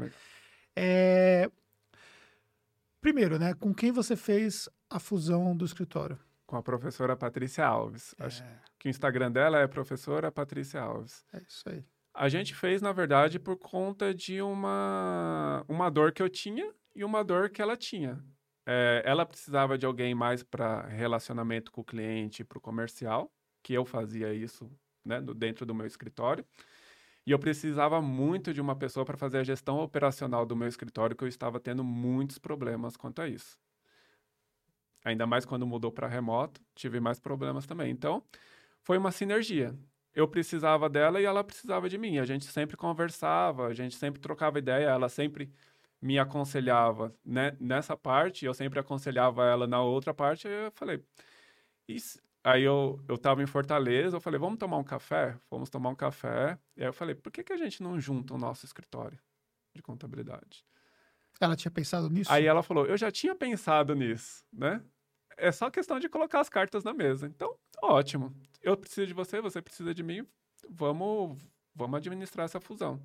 É... 0.74 1.50
Primeiro, 3.02 3.38
né? 3.38 3.52
Com 3.52 3.74
quem 3.74 3.92
você 3.92 4.16
fez 4.16 4.66
a 4.88 4.98
fusão 4.98 5.54
do 5.54 5.66
escritório? 5.66 6.18
Com 6.46 6.56
a 6.56 6.62
professora 6.62 7.14
Patrícia 7.14 7.66
Alves. 7.66 8.14
É. 8.18 8.24
Acho 8.24 8.42
que 8.78 8.88
o 8.88 8.90
Instagram 8.90 9.30
dela 9.30 9.58
é 9.58 9.66
professora 9.66 10.32
Patrícia 10.32 10.80
Alves. 10.80 11.22
É 11.34 11.42
isso 11.46 11.68
aí. 11.68 11.84
A 12.14 12.30
gente 12.30 12.54
fez, 12.54 12.80
na 12.80 12.92
verdade, 12.92 13.38
por 13.38 13.58
conta 13.58 14.14
de 14.14 14.40
uma, 14.40 15.62
uma 15.68 15.90
dor 15.90 16.12
que 16.12 16.22
eu 16.22 16.30
tinha 16.30 16.72
e 16.96 17.04
uma 17.04 17.22
dor 17.22 17.50
que 17.50 17.60
ela 17.60 17.76
tinha. 17.76 18.18
É, 18.70 19.00
ela 19.06 19.24
precisava 19.24 19.78
de 19.78 19.86
alguém 19.86 20.14
mais 20.14 20.42
para 20.42 20.82
relacionamento 20.88 21.72
com 21.72 21.80
o 21.80 21.84
cliente, 21.84 22.44
para 22.44 22.58
o 22.58 22.60
comercial, 22.60 23.32
que 23.62 23.72
eu 23.72 23.82
fazia 23.82 24.34
isso 24.34 24.70
né, 25.02 25.22
dentro 25.34 25.64
do 25.64 25.74
meu 25.74 25.86
escritório. 25.86 26.44
E 27.26 27.30
eu 27.30 27.38
precisava 27.38 28.02
muito 28.02 28.52
de 28.52 28.60
uma 28.60 28.76
pessoa 28.76 29.06
para 29.06 29.16
fazer 29.16 29.38
a 29.38 29.42
gestão 29.42 29.78
operacional 29.78 30.44
do 30.44 30.54
meu 30.54 30.68
escritório, 30.68 31.16
que 31.16 31.24
eu 31.24 31.28
estava 31.28 31.58
tendo 31.58 31.82
muitos 31.82 32.36
problemas 32.36 32.94
quanto 32.94 33.22
a 33.22 33.28
isso. 33.28 33.58
Ainda 35.02 35.26
mais 35.26 35.46
quando 35.46 35.66
mudou 35.66 35.90
para 35.90 36.06
remoto, 36.06 36.60
tive 36.74 37.00
mais 37.00 37.18
problemas 37.18 37.64
também. 37.64 37.90
Então, 37.90 38.22
foi 38.82 38.98
uma 38.98 39.10
sinergia. 39.10 39.74
Eu 40.14 40.28
precisava 40.28 40.90
dela 40.90 41.22
e 41.22 41.24
ela 41.24 41.42
precisava 41.42 41.88
de 41.88 41.96
mim. 41.96 42.18
A 42.18 42.26
gente 42.26 42.44
sempre 42.44 42.76
conversava, 42.76 43.66
a 43.66 43.72
gente 43.72 43.96
sempre 43.96 44.20
trocava 44.20 44.58
ideia, 44.58 44.88
ela 44.88 45.08
sempre 45.08 45.50
me 46.00 46.18
aconselhava 46.18 47.14
né, 47.24 47.56
nessa 47.60 47.96
parte, 47.96 48.44
eu 48.44 48.54
sempre 48.54 48.78
aconselhava 48.78 49.44
ela 49.44 49.66
na 49.66 49.82
outra 49.82 50.14
parte. 50.14 50.46
eu 50.46 50.70
falei, 50.72 51.02
isso, 51.88 52.20
Aí 52.48 52.62
eu, 52.62 52.98
eu 53.08 53.18
tava 53.18 53.42
em 53.42 53.46
Fortaleza, 53.46 54.16
eu 54.16 54.20
falei, 54.20 54.38
vamos 54.38 54.58
tomar 54.58 54.78
um 54.78 54.84
café? 54.84 55.36
Fomos 55.50 55.68
tomar 55.68 55.90
um 55.90 55.94
café. 55.94 56.58
E 56.76 56.80
aí 56.80 56.88
eu 56.88 56.92
falei, 56.92 57.14
por 57.14 57.30
que, 57.30 57.42
que 57.42 57.52
a 57.52 57.56
gente 57.56 57.82
não 57.82 58.00
junta 58.00 58.32
o 58.32 58.38
nosso 58.38 58.64
escritório 58.64 59.18
de 59.74 59.82
contabilidade? 59.82 60.64
Ela 61.40 61.56
tinha 61.56 61.70
pensado 61.70 62.08
nisso? 62.08 62.32
Aí 62.32 62.46
ela 62.46 62.62
falou, 62.62 62.86
eu 62.86 62.96
já 62.96 63.10
tinha 63.10 63.34
pensado 63.34 63.94
nisso, 63.94 64.44
né? 64.52 64.82
É 65.36 65.52
só 65.52 65.70
questão 65.70 66.00
de 66.00 66.08
colocar 66.08 66.40
as 66.40 66.48
cartas 66.48 66.82
na 66.82 66.94
mesa. 66.94 67.26
Então, 67.26 67.54
ótimo. 67.82 68.34
Eu 68.62 68.76
preciso 68.76 69.06
de 69.06 69.14
você, 69.14 69.40
você 69.40 69.60
precisa 69.60 69.94
de 69.94 70.02
mim. 70.02 70.26
Vamos, 70.68 71.38
vamos 71.74 71.98
administrar 71.98 72.44
essa 72.44 72.60
fusão. 72.60 73.00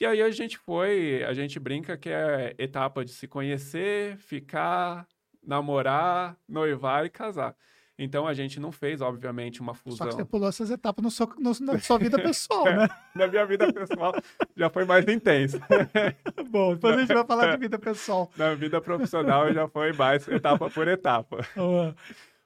E 0.00 0.04
aí 0.04 0.20
a 0.20 0.30
gente 0.30 0.58
foi, 0.58 1.22
a 1.24 1.32
gente 1.32 1.58
brinca 1.60 1.96
que 1.96 2.08
é 2.08 2.54
etapa 2.58 3.04
de 3.04 3.12
se 3.12 3.28
conhecer, 3.28 4.16
ficar, 4.18 5.06
namorar, 5.42 6.36
noivar 6.48 7.04
e 7.04 7.10
casar. 7.10 7.54
Então 7.96 8.26
a 8.26 8.34
gente 8.34 8.58
não 8.58 8.72
fez, 8.72 9.00
obviamente, 9.00 9.60
uma 9.60 9.72
fusão. 9.72 9.98
Só 9.98 10.06
que 10.06 10.16
você 10.16 10.24
pulou 10.24 10.48
essas 10.48 10.68
etapas 10.68 11.02
no 11.02 11.10
seu, 11.10 11.28
no, 11.38 11.52
na 11.60 11.78
sua 11.78 11.96
vida 11.96 12.20
pessoal, 12.20 12.64
né? 12.64 12.88
na 13.14 13.28
minha 13.28 13.46
vida 13.46 13.72
pessoal 13.72 14.12
já 14.56 14.68
foi 14.68 14.84
mais 14.84 15.06
intensa. 15.06 15.60
Bom, 16.50 16.74
depois 16.74 16.96
a 16.96 17.00
gente 17.00 17.14
vai 17.14 17.24
falar 17.24 17.52
de 17.52 17.60
vida 17.60 17.78
pessoal. 17.78 18.30
Na 18.36 18.54
vida 18.54 18.80
profissional 18.80 19.52
já 19.52 19.68
foi 19.68 19.92
mais 19.92 20.26
etapa 20.26 20.68
por 20.68 20.88
etapa. 20.88 21.38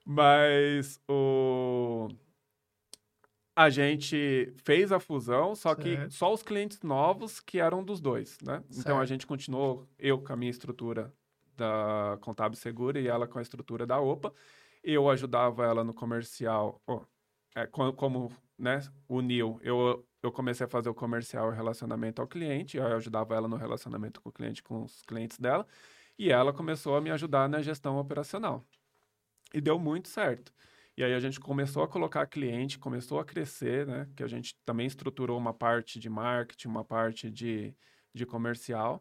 Mas 0.05 1.01
o 1.09 2.09
a 3.59 3.71
gente 3.71 4.53
fez 4.63 4.93
a 4.93 5.01
fusão, 5.01 5.53
só 5.57 5.75
certo. 5.75 5.83
que 5.83 6.15
só 6.15 6.33
os 6.33 6.45
clientes 6.45 6.81
novos 6.81 7.41
que 7.41 7.59
eram 7.59 7.83
dos 7.83 8.01
dois, 8.01 8.39
né? 8.41 8.63
Certo. 8.71 8.79
Então 8.79 9.01
a 9.01 9.05
gente 9.05 9.27
continuou, 9.27 9.85
eu 9.99 10.17
com 10.21 10.33
a 10.33 10.37
minha 10.37 10.51
estrutura 10.51 11.13
da 11.57 12.17
Contábil 12.21 12.57
Segura 12.57 13.01
e 13.01 13.09
ela 13.09 13.27
com 13.27 13.41
a 13.41 13.43
estrutura 13.43 13.85
da 13.85 13.99
OPA 13.99 14.33
eu 14.85 15.11
ajudava 15.11 15.67
ela 15.67 15.83
no 15.83 15.93
comercial, 15.93 16.81
oh, 16.87 17.01
é, 17.57 17.67
como, 17.67 18.31
né, 18.57 18.81
uniu, 19.09 19.59
eu, 19.61 20.07
eu 20.23 20.31
comecei 20.31 20.65
a 20.65 20.69
fazer 20.69 20.89
o 20.89 20.95
comercial 20.95 21.53
e 21.53 21.57
relacionamento 21.57 22.23
ao 22.23 22.29
cliente, 22.29 22.77
eu 22.77 22.87
ajudava 22.97 23.35
ela 23.35 23.49
no 23.49 23.57
relacionamento 23.57 24.21
com 24.21 24.29
o 24.29 24.33
cliente, 24.33 24.63
com 24.63 24.85
os 24.85 25.03
clientes 25.03 25.37
dela, 25.37 25.67
e 26.17 26.31
ela 26.31 26.53
começou 26.53 26.97
a 26.97 27.01
me 27.01 27.11
ajudar 27.11 27.49
na 27.49 27.61
gestão 27.61 27.99
operacional. 27.99 28.65
E 29.53 29.61
deu 29.61 29.81
muito 29.81 30.07
certo. 30.07 30.53
E 30.99 31.05
aí 31.05 31.15
a 31.15 31.21
gente 31.21 31.39
começou 31.39 31.85
a 31.85 31.87
colocar 31.87 32.27
cliente, 32.27 32.77
começou 32.77 33.21
a 33.21 33.25
crescer, 33.25 33.87
né? 33.87 34.09
Que 34.17 34.25
a 34.25 34.27
gente 34.27 34.57
também 34.65 34.85
estruturou 34.85 35.39
uma 35.39 35.55
parte 35.55 35.97
de 35.97 36.11
marketing, 36.11 36.67
uma 36.67 36.85
parte 36.85 37.31
de, 37.31 37.73
de 38.13 38.27
comercial. 38.27 39.01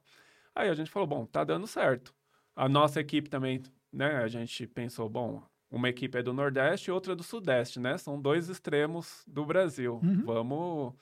Aí 0.53 0.69
a 0.69 0.75
gente 0.75 0.91
falou, 0.91 1.07
bom, 1.07 1.25
tá 1.25 1.43
dando 1.43 1.65
certo. 1.65 2.13
A 2.55 2.69
nossa 2.69 2.99
equipe 2.99 3.31
também, 3.31 3.63
né? 3.91 4.17
A 4.17 4.27
gente 4.27 4.67
pensou, 4.67 5.09
bom, 5.09 5.41
uma 5.71 5.89
equipe 5.89 6.15
é 6.15 6.21
do 6.21 6.33
Nordeste 6.33 6.91
e 6.91 6.93
outra 6.93 7.15
do 7.15 7.23
Sudeste, 7.23 7.79
né? 7.79 7.97
São 7.97 8.21
dois 8.21 8.47
extremos 8.47 9.23
do 9.25 9.43
Brasil. 9.43 9.99
Uhum. 10.03 10.23
Vamos, 10.23 10.93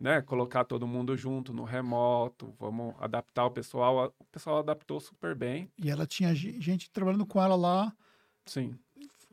né, 0.00 0.22
colocar 0.22 0.64
todo 0.64 0.86
mundo 0.86 1.14
junto 1.14 1.52
no 1.52 1.64
remoto, 1.64 2.54
vamos 2.58 2.94
adaptar 3.00 3.44
o 3.44 3.50
pessoal. 3.50 4.14
O 4.18 4.24
pessoal 4.24 4.60
adaptou 4.60 4.98
super 4.98 5.34
bem. 5.34 5.70
E 5.76 5.90
ela 5.90 6.06
tinha 6.06 6.34
gente 6.34 6.90
trabalhando 6.90 7.26
com 7.26 7.38
ela 7.38 7.54
lá. 7.54 7.94
Sim. 8.46 8.78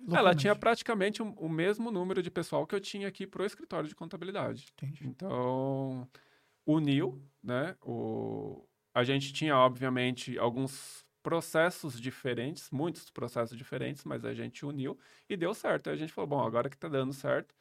Localmente. 0.06 0.18
Ela 0.20 0.36
tinha 0.36 0.56
praticamente 0.56 1.24
o, 1.24 1.32
o, 1.38 1.50
mesmo 1.50 1.89
número 1.89 2.22
de 2.22 2.30
pessoal 2.30 2.68
que 2.68 2.76
eu 2.76 2.80
tinha 2.80 3.08
aqui 3.08 3.26
para 3.26 3.41
o 3.41 3.46
escritório 3.46 3.89
de 3.89 3.96
contabilidade. 3.96 4.68
Entendi. 4.74 5.08
Então, 5.08 6.08
uniu, 6.65 7.20
né? 7.44 7.76
O, 7.82 8.63
a 8.94 9.04
gente 9.04 9.34
tinha, 9.34 9.58
obviamente, 9.58 10.38
alguns 10.38 11.04
processos 11.24 12.00
diferentes, 12.00 12.70
muitos 12.70 13.10
processos 13.10 13.58
diferentes, 13.58 14.04
mas 14.06 14.24
a 14.24 14.34
gente 14.34 14.63
uniu 14.63 14.96
e 15.28 15.36
deu 15.36 15.56
certo. 15.56 15.89
Aí 15.89 15.96
a 15.96 15.98
gente 15.98 16.13
falou, 16.13 16.30
bom, 16.30 16.46
agora 16.46 16.70
que 16.70 16.76
está 16.76 16.88
dando 16.88 17.13
certo, 17.13 17.56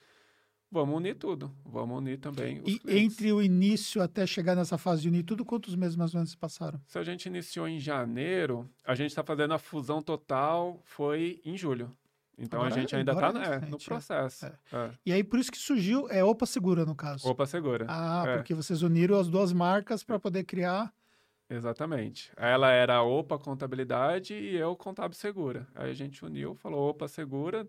vamos 0.70 0.94
unir 0.94 1.14
tudo. 1.14 1.50
Vamos 1.64 1.96
unir 1.96 2.18
também 2.18 2.58
E 2.66 2.78
clientes. 2.78 2.90
entre 2.90 3.32
o 3.32 3.40
início 3.40 4.02
até 4.02 4.26
chegar 4.26 4.54
nessa 4.54 4.76
fase 4.76 5.00
de 5.00 5.08
unir 5.08 5.22
tudo, 5.22 5.46
quantos 5.46 5.74
meses 5.74 5.96
mais 5.96 6.12
ou 6.12 6.18
menos 6.18 6.34
passaram? 6.34 6.78
Se 6.86 6.98
a 6.98 7.02
gente 7.02 7.24
iniciou 7.24 7.66
em 7.66 7.80
janeiro, 7.80 8.68
a 8.84 8.94
gente 8.94 9.08
está 9.08 9.24
fazendo 9.24 9.54
a 9.54 9.58
fusão 9.58 10.02
total, 10.02 10.78
foi 10.84 11.40
em 11.42 11.56
julho. 11.56 11.90
Então 12.36 12.60
agora, 12.60 12.74
a 12.74 12.78
gente 12.78 12.96
ainda 12.96 13.12
está 13.12 13.32
né, 13.32 13.60
no 13.68 13.78
processo. 13.78 14.46
É. 14.46 14.58
É. 14.72 14.90
E 15.06 15.12
aí 15.12 15.22
por 15.22 15.38
isso 15.38 15.52
que 15.52 15.58
surgiu, 15.58 16.08
é 16.10 16.24
Opa 16.24 16.46
Segura 16.46 16.84
no 16.84 16.94
caso. 16.94 17.28
Opa 17.28 17.46
Segura. 17.46 17.86
Ah, 17.88 18.24
é. 18.26 18.36
porque 18.36 18.54
vocês 18.54 18.82
uniram 18.82 19.18
as 19.18 19.28
duas 19.28 19.52
marcas 19.52 20.02
para 20.02 20.18
poder 20.18 20.44
criar 20.44 20.92
Exatamente. 21.48 22.32
Ela 22.36 22.70
era 22.72 23.02
OPA 23.02 23.38
Contabilidade 23.38 24.34
e 24.34 24.56
eu 24.56 24.74
Contábil 24.76 25.16
Segura. 25.16 25.66
Aí 25.74 25.90
a 25.90 25.94
gente 25.94 26.24
uniu, 26.24 26.54
falou 26.54 26.88
OPA 26.88 27.06
Segura. 27.06 27.68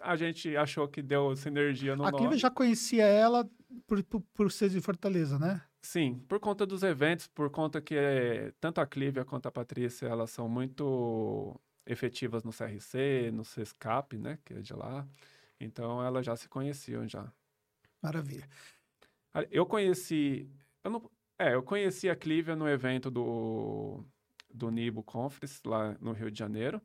A 0.00 0.16
gente 0.16 0.56
achou 0.56 0.88
que 0.88 1.02
deu 1.02 1.34
sinergia 1.36 1.96
no 1.96 2.04
a 2.04 2.10
nome. 2.10 2.34
A 2.34 2.36
já 2.36 2.50
conhecia 2.50 3.04
ela 3.04 3.48
por, 3.86 4.02
por, 4.04 4.20
por, 4.32 4.52
ser 4.52 4.70
de 4.70 4.80
Fortaleza, 4.80 5.38
né? 5.38 5.62
Sim, 5.82 6.22
por 6.28 6.40
conta 6.40 6.64
dos 6.64 6.82
eventos, 6.82 7.26
por 7.26 7.50
conta 7.50 7.80
que 7.80 7.94
é, 7.94 8.52
tanto 8.60 8.80
a 8.80 8.86
Clívia 8.86 9.24
quanto 9.24 9.46
a 9.46 9.52
Patrícia, 9.52 10.06
elas 10.06 10.30
são 10.30 10.48
muito 10.48 11.58
efetivas 11.86 12.42
no 12.44 12.50
CRC, 12.50 13.30
no 13.32 13.44
CESCAP, 13.44 14.18
né, 14.18 14.38
que 14.44 14.54
é 14.54 14.60
de 14.60 14.74
lá. 14.74 15.06
Então, 15.60 16.02
elas 16.02 16.24
já 16.24 16.36
se 16.36 16.48
conheciam 16.48 17.06
já. 17.08 17.32
Maravilha. 18.02 18.48
Eu 19.50 19.66
conheci... 19.66 20.50
Eu 20.82 20.90
não, 20.90 21.10
é, 21.38 21.54
eu 21.54 21.62
conheci 21.62 22.08
a 22.08 22.16
Clívia 22.16 22.54
no 22.54 22.68
evento 22.68 23.10
do, 23.10 24.04
do 24.52 24.70
Nibo 24.70 25.02
Conference, 25.02 25.60
lá 25.64 25.96
no 26.00 26.12
Rio 26.12 26.30
de 26.30 26.38
Janeiro, 26.38 26.80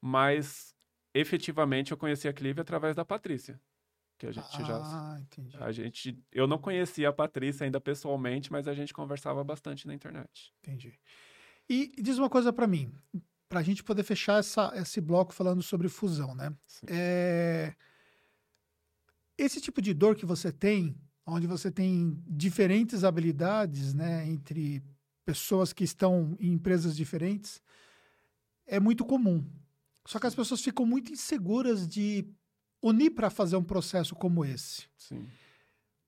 mas 0.00 0.74
efetivamente 1.14 1.92
eu 1.92 1.96
conheci 1.96 2.28
a 2.28 2.32
Clívia 2.32 2.62
através 2.62 2.94
da 2.94 3.04
Patrícia. 3.04 3.60
Que 4.18 4.26
a 4.26 4.32
gente 4.32 4.62
ah, 4.62 4.64
já. 4.64 5.20
Entendi. 5.20 5.56
A 5.60 5.70
gente, 5.70 6.24
eu 6.32 6.48
não 6.48 6.58
conhecia 6.58 7.08
a 7.08 7.12
Patrícia 7.12 7.64
ainda 7.64 7.80
pessoalmente, 7.80 8.50
mas 8.50 8.66
a 8.66 8.74
gente 8.74 8.92
conversava 8.92 9.44
bastante 9.44 9.86
na 9.86 9.94
internet. 9.94 10.52
Entendi. 10.58 10.98
E 11.68 11.92
diz 12.02 12.18
uma 12.18 12.28
coisa 12.28 12.52
para 12.52 12.66
mim, 12.66 12.92
para 13.48 13.60
a 13.60 13.62
gente 13.62 13.82
poder 13.82 14.02
fechar 14.02 14.38
essa, 14.40 14.72
esse 14.76 15.00
bloco 15.00 15.32
falando 15.32 15.62
sobre 15.62 15.88
fusão, 15.88 16.34
né? 16.34 16.54
É... 16.86 17.74
Esse 19.36 19.60
tipo 19.60 19.80
de 19.80 19.94
dor 19.94 20.16
que 20.16 20.26
você 20.26 20.52
tem, 20.52 20.96
onde 21.26 21.46
você 21.46 21.70
tem 21.70 22.22
diferentes 22.26 23.04
habilidades, 23.04 23.94
né, 23.94 24.26
entre 24.26 24.82
pessoas 25.24 25.72
que 25.72 25.84
estão 25.84 26.36
em 26.40 26.52
empresas 26.52 26.96
diferentes, 26.96 27.62
é 28.66 28.80
muito 28.80 29.04
comum. 29.04 29.44
Só 30.06 30.18
que 30.18 30.26
as 30.26 30.34
pessoas 30.34 30.60
ficam 30.60 30.84
muito 30.84 31.12
inseguras 31.12 31.86
de 31.86 32.26
unir 32.82 33.10
para 33.10 33.30
fazer 33.30 33.56
um 33.56 33.62
processo 33.62 34.14
como 34.14 34.44
esse. 34.44 34.88
Sim. 34.96 35.26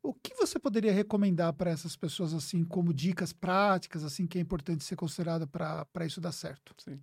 O 0.03 0.15
que 0.15 0.35
você 0.35 0.59
poderia 0.59 0.93
recomendar 0.93 1.53
para 1.53 1.71
essas 1.71 1.95
pessoas, 1.95 2.33
assim, 2.33 2.65
como 2.65 2.95
dicas 2.95 3.33
práticas, 3.33 4.03
assim, 4.03 4.27
que 4.27 4.39
é 4.39 4.41
importante 4.41 4.83
ser 4.83 4.97
considerado 4.97 5.47
para 5.47 6.07
isso 6.07 6.21
dar 6.21 6.33
certo? 6.33 6.75
Sim. 6.79 6.99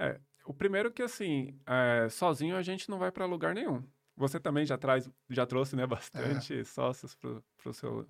É, 0.00 0.18
o 0.46 0.54
primeiro 0.54 0.90
que, 0.90 1.02
assim, 1.02 1.54
é, 1.66 2.08
sozinho 2.08 2.56
a 2.56 2.62
gente 2.62 2.88
não 2.88 2.98
vai 2.98 3.12
para 3.12 3.26
lugar 3.26 3.54
nenhum. 3.54 3.84
Você 4.16 4.40
também 4.40 4.64
já 4.64 4.76
traz, 4.78 5.08
já 5.28 5.46
trouxe, 5.46 5.76
né, 5.76 5.86
bastante 5.86 6.60
é. 6.60 6.64
sócios 6.64 7.14
para 7.14 7.72
seu 7.72 8.08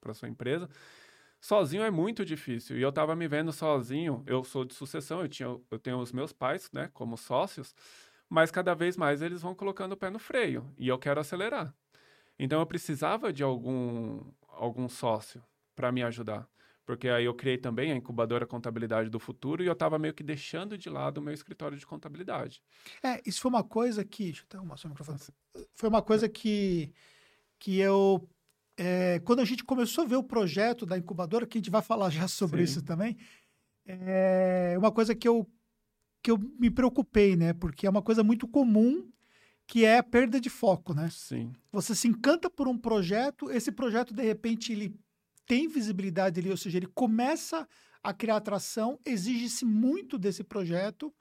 para 0.00 0.12
sua 0.12 0.28
empresa. 0.28 0.68
sozinho 1.40 1.82
é 1.82 1.90
muito 1.90 2.24
difícil. 2.24 2.76
E 2.78 2.82
eu 2.82 2.90
estava 2.90 3.16
me 3.16 3.26
vendo 3.26 3.52
sozinho. 3.52 4.22
Eu 4.26 4.44
sou 4.44 4.64
de 4.66 4.74
sucessão, 4.74 5.22
eu, 5.22 5.28
tinha, 5.28 5.48
eu 5.70 5.78
tenho 5.78 5.98
os 5.98 6.12
meus 6.12 6.32
pais, 6.32 6.70
né, 6.72 6.90
como 6.92 7.16
sócios, 7.16 7.74
mas 8.28 8.50
cada 8.50 8.74
vez 8.74 8.96
mais 8.96 9.22
eles 9.22 9.40
vão 9.40 9.54
colocando 9.54 9.92
o 9.92 9.96
pé 9.96 10.10
no 10.10 10.18
freio 10.18 10.70
e 10.78 10.88
eu 10.88 10.98
quero 10.98 11.20
acelerar. 11.20 11.74
Então 12.38 12.60
eu 12.60 12.66
precisava 12.66 13.32
de 13.32 13.42
algum, 13.42 14.20
algum 14.48 14.88
sócio 14.88 15.42
para 15.74 15.90
me 15.90 16.02
ajudar. 16.02 16.48
Porque 16.84 17.08
aí 17.08 17.24
eu 17.24 17.34
criei 17.34 17.56
também 17.56 17.90
a 17.90 17.96
incubadora 17.96 18.46
Contabilidade 18.46 19.08
do 19.08 19.18
Futuro 19.18 19.62
e 19.62 19.66
eu 19.66 19.72
estava 19.72 19.98
meio 19.98 20.12
que 20.12 20.22
deixando 20.22 20.76
de 20.76 20.90
lado 20.90 21.18
o 21.18 21.22
meu 21.22 21.32
escritório 21.32 21.78
de 21.78 21.86
contabilidade. 21.86 22.62
É, 23.02 23.22
isso 23.24 23.40
foi 23.40 23.48
uma 23.48 23.64
coisa 23.64 24.04
que. 24.04 24.24
Deixa 24.24 24.42
eu 24.42 24.44
até 24.46 24.56
arrumar 24.58 24.76
o 24.84 24.88
microfone. 24.88 25.18
Foi 25.74 25.88
uma 25.88 26.02
coisa 26.02 26.28
que, 26.28 26.92
que 27.58 27.78
eu. 27.78 28.28
É, 28.76 29.20
quando 29.20 29.40
a 29.40 29.44
gente 29.44 29.64
começou 29.64 30.04
a 30.04 30.06
ver 30.06 30.16
o 30.16 30.22
projeto 30.22 30.84
da 30.84 30.98
incubadora, 30.98 31.46
que 31.46 31.56
a 31.56 31.60
gente 31.60 31.70
vai 31.70 31.80
falar 31.80 32.10
já 32.10 32.28
sobre 32.28 32.58
Sim. 32.58 32.64
isso 32.64 32.82
também, 32.82 33.16
é 33.86 34.74
uma 34.76 34.92
coisa 34.92 35.14
que 35.14 35.28
eu, 35.28 35.48
que 36.22 36.30
eu 36.30 36.38
me 36.38 36.70
preocupei, 36.70 37.34
né? 37.34 37.54
Porque 37.54 37.86
é 37.86 37.90
uma 37.90 38.02
coisa 38.02 38.22
muito 38.22 38.46
comum 38.46 39.10
que 39.66 39.84
é 39.84 39.98
a 39.98 40.02
perda 40.02 40.40
de 40.40 40.50
foco, 40.50 40.92
né? 40.92 41.08
Sim. 41.10 41.52
Você 41.72 41.94
se 41.94 42.06
encanta 42.06 42.50
por 42.50 42.68
um 42.68 42.76
projeto, 42.76 43.50
esse 43.50 43.72
projeto, 43.72 44.12
de 44.12 44.22
repente, 44.22 44.72
ele 44.72 44.94
tem 45.46 45.68
visibilidade 45.68 46.40
ali, 46.40 46.50
ou 46.50 46.56
seja, 46.56 46.78
ele 46.78 46.86
começa 46.86 47.66
a 48.02 48.12
criar 48.12 48.36
atração, 48.36 48.98
exige-se 49.04 49.64
muito 49.64 50.18
desse 50.18 50.44
projeto 50.44 51.12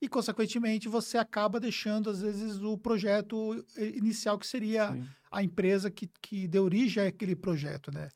e, 0.00 0.08
consequentemente, 0.08 0.88
você 0.88 1.16
acaba 1.16 1.58
deixando, 1.58 2.10
às 2.10 2.20
vezes, 2.20 2.60
o 2.62 2.76
projeto 2.76 3.64
inicial, 3.78 4.38
que 4.38 4.46
seria 4.46 4.92
Sim. 4.92 5.06
a 5.30 5.42
empresa 5.42 5.90
que, 5.90 6.10
que 6.20 6.46
deu 6.46 6.64
origem 6.64 7.06
àquele 7.06 7.34
projeto, 7.34 7.90
né? 7.90 8.08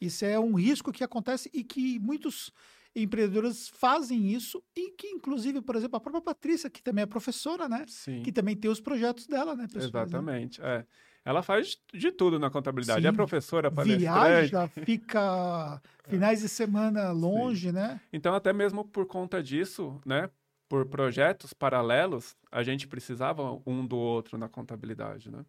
Isso 0.00 0.24
é 0.24 0.38
um 0.38 0.54
risco 0.54 0.92
que 0.92 1.04
acontece 1.04 1.50
e 1.52 1.62
que 1.62 1.98
muitos 1.98 2.50
empreendedores 2.94 3.68
fazem 3.68 4.32
isso 4.32 4.62
e 4.74 4.92
que, 4.92 5.08
inclusive, 5.08 5.60
por 5.60 5.76
exemplo, 5.76 5.96
a 5.96 6.00
própria 6.00 6.22
Patrícia, 6.22 6.70
que 6.70 6.82
também 6.82 7.02
é 7.02 7.06
professora, 7.06 7.68
né? 7.68 7.84
Sim. 7.86 8.22
Que 8.22 8.32
também 8.32 8.56
tem 8.56 8.70
os 8.70 8.80
projetos 8.80 9.26
dela, 9.26 9.54
né? 9.54 9.66
Pessoas, 9.66 9.92
né? 9.92 10.00
Exatamente, 10.02 10.60
né? 10.62 10.78
é. 10.78 10.86
Ela 11.26 11.42
faz 11.42 11.76
de 11.92 12.12
tudo 12.12 12.38
na 12.38 12.48
contabilidade. 12.48 13.02
Sim. 13.02 13.08
É 13.08 13.12
professora, 13.12 13.68
palestrante. 13.68 14.00
Viaja, 14.00 14.68
fica 14.68 15.82
finais 16.08 16.40
de 16.40 16.48
semana 16.48 17.10
longe, 17.10 17.66
Sim. 17.66 17.72
né? 17.74 18.00
Então, 18.12 18.32
até 18.32 18.52
mesmo 18.52 18.84
por 18.84 19.06
conta 19.06 19.42
disso, 19.42 20.00
né? 20.06 20.30
Por 20.68 20.86
projetos 20.86 21.52
paralelos, 21.52 22.36
a 22.50 22.62
gente 22.62 22.86
precisava 22.86 23.60
um 23.66 23.84
do 23.84 23.96
outro 23.96 24.38
na 24.38 24.48
contabilidade, 24.48 25.28
né? 25.28 25.44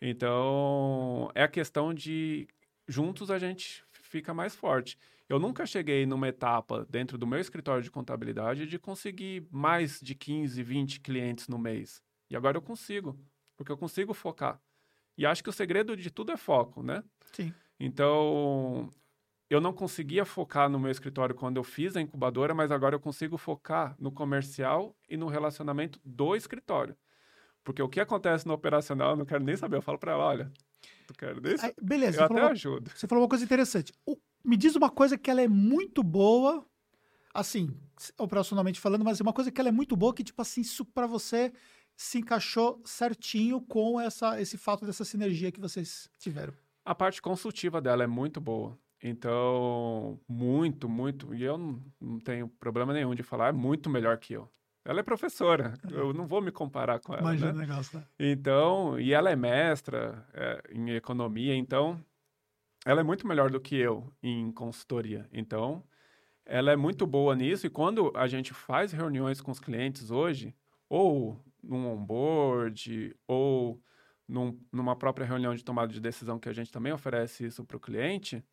Então, 0.00 1.28
é 1.34 1.42
a 1.42 1.48
questão 1.48 1.92
de 1.92 2.46
juntos 2.86 3.32
a 3.32 3.38
gente 3.38 3.82
fica 3.90 4.32
mais 4.32 4.54
forte. 4.54 4.96
Eu 5.28 5.40
nunca 5.40 5.66
cheguei 5.66 6.06
numa 6.06 6.28
etapa 6.28 6.86
dentro 6.88 7.18
do 7.18 7.26
meu 7.26 7.40
escritório 7.40 7.82
de 7.82 7.90
contabilidade 7.90 8.64
de 8.64 8.78
conseguir 8.78 9.44
mais 9.50 9.98
de 10.00 10.14
15, 10.14 10.62
20 10.62 11.00
clientes 11.00 11.48
no 11.48 11.58
mês. 11.58 12.00
E 12.30 12.36
agora 12.36 12.56
eu 12.56 12.62
consigo, 12.62 13.18
porque 13.56 13.72
eu 13.72 13.76
consigo 13.76 14.14
focar. 14.14 14.60
E 15.20 15.26
acho 15.26 15.44
que 15.44 15.50
o 15.50 15.52
segredo 15.52 15.94
de 15.94 16.10
tudo 16.10 16.32
é 16.32 16.36
foco, 16.38 16.82
né? 16.82 17.04
Sim. 17.30 17.52
Então, 17.78 18.88
eu 19.50 19.60
não 19.60 19.70
conseguia 19.70 20.24
focar 20.24 20.66
no 20.70 20.80
meu 20.80 20.90
escritório 20.90 21.34
quando 21.34 21.58
eu 21.58 21.62
fiz 21.62 21.94
a 21.94 22.00
incubadora, 22.00 22.54
mas 22.54 22.72
agora 22.72 22.94
eu 22.94 23.00
consigo 23.00 23.36
focar 23.36 23.94
no 23.98 24.10
comercial 24.10 24.96
e 25.10 25.18
no 25.18 25.28
relacionamento 25.28 26.00
do 26.02 26.34
escritório. 26.34 26.96
Porque 27.62 27.82
o 27.82 27.88
que 27.88 28.00
acontece 28.00 28.46
no 28.46 28.54
operacional, 28.54 29.10
eu 29.10 29.16
não 29.16 29.26
quero 29.26 29.44
nem 29.44 29.54
saber. 29.56 29.76
Eu 29.76 29.82
falo 29.82 29.98
para 29.98 30.12
ela, 30.12 30.24
olha, 30.24 30.50
tu 31.06 31.12
quero 31.12 31.38
nem 31.38 31.54
saber. 31.54 31.74
Beleza. 31.82 32.22
Eu 32.22 32.24
até 32.24 32.40
uma, 32.40 32.50
ajudo. 32.52 32.90
Você 32.94 33.06
falou 33.06 33.22
uma 33.22 33.28
coisa 33.28 33.44
interessante. 33.44 33.92
O, 34.06 34.16
me 34.42 34.56
diz 34.56 34.74
uma 34.74 34.88
coisa 34.88 35.18
que 35.18 35.30
ela 35.30 35.42
é 35.42 35.48
muito 35.48 36.02
boa, 36.02 36.64
assim, 37.34 37.76
operacionalmente 38.16 38.80
falando, 38.80 39.04
mas 39.04 39.20
uma 39.20 39.34
coisa 39.34 39.52
que 39.52 39.60
ela 39.60 39.68
é 39.68 39.72
muito 39.72 39.94
boa 39.98 40.14
que, 40.14 40.24
tipo 40.24 40.40
assim, 40.40 40.62
isso 40.62 40.82
para 40.82 41.06
você 41.06 41.52
se 42.00 42.18
encaixou 42.18 42.80
certinho 42.82 43.60
com 43.60 44.00
essa, 44.00 44.40
esse 44.40 44.56
fato 44.56 44.86
dessa 44.86 45.04
sinergia 45.04 45.52
que 45.52 45.60
vocês 45.60 46.08
tiveram? 46.18 46.54
A 46.82 46.94
parte 46.94 47.20
consultiva 47.20 47.78
dela 47.78 48.02
é 48.02 48.06
muito 48.06 48.40
boa. 48.40 48.78
Então, 49.02 50.18
muito, 50.26 50.88
muito. 50.88 51.34
E 51.34 51.42
eu 51.42 51.58
não, 52.00 52.18
tenho 52.20 52.48
problema 52.48 52.94
nenhum 52.94 53.14
de 53.14 53.22
falar, 53.22 53.48
é 53.48 53.52
muito 53.52 53.90
melhor 53.90 54.16
que 54.16 54.32
eu. 54.32 54.50
Ela 54.82 55.00
é 55.00 55.02
professora, 55.02 55.74
eu 55.90 56.14
não 56.14 56.26
vou 56.26 56.40
me 56.40 56.50
comparar 56.50 57.00
com 57.00 57.12
ela. 57.12 57.20
Imagina 57.20 57.52
né? 57.52 57.66
negócio, 57.66 57.98
né? 57.98 58.06
Então, 58.18 58.98
e 58.98 59.12
ela 59.12 59.28
é 59.28 59.36
mestra 59.36 60.26
é, 60.32 60.62
em 60.72 60.92
economia, 60.92 61.54
então 61.54 62.02
ela 62.86 63.00
é 63.00 63.04
muito 63.04 63.26
melhor 63.26 63.50
do 63.50 63.60
que 63.60 63.76
eu 63.76 64.10
em 64.22 64.50
consultoria. 64.52 65.28
Então, 65.30 65.84
ela 66.46 66.72
é 66.72 66.76
muito 66.76 67.06
boa 67.06 67.36
nisso. 67.36 67.66
E 67.66 67.70
quando 67.70 68.10
a 68.16 68.26
gente 68.26 68.54
faz 68.54 68.90
reuniões 68.90 69.42
com 69.42 69.50
os 69.50 69.60
clientes 69.60 70.10
hoje, 70.10 70.54
ou 70.88 71.38
num 71.62 71.86
onboard 71.86 73.14
ou 73.26 73.80
num, 74.26 74.58
numa 74.72 74.96
própria 74.96 75.26
reunião 75.26 75.54
de 75.54 75.64
tomada 75.64 75.92
de 75.92 76.00
decisão 76.00 76.38
que 76.38 76.48
a 76.48 76.52
gente 76.52 76.70
também 76.70 76.92
oferece 76.92 77.44
isso 77.44 77.64
para 77.64 77.76
o 77.76 77.80
cliente, 77.80 78.44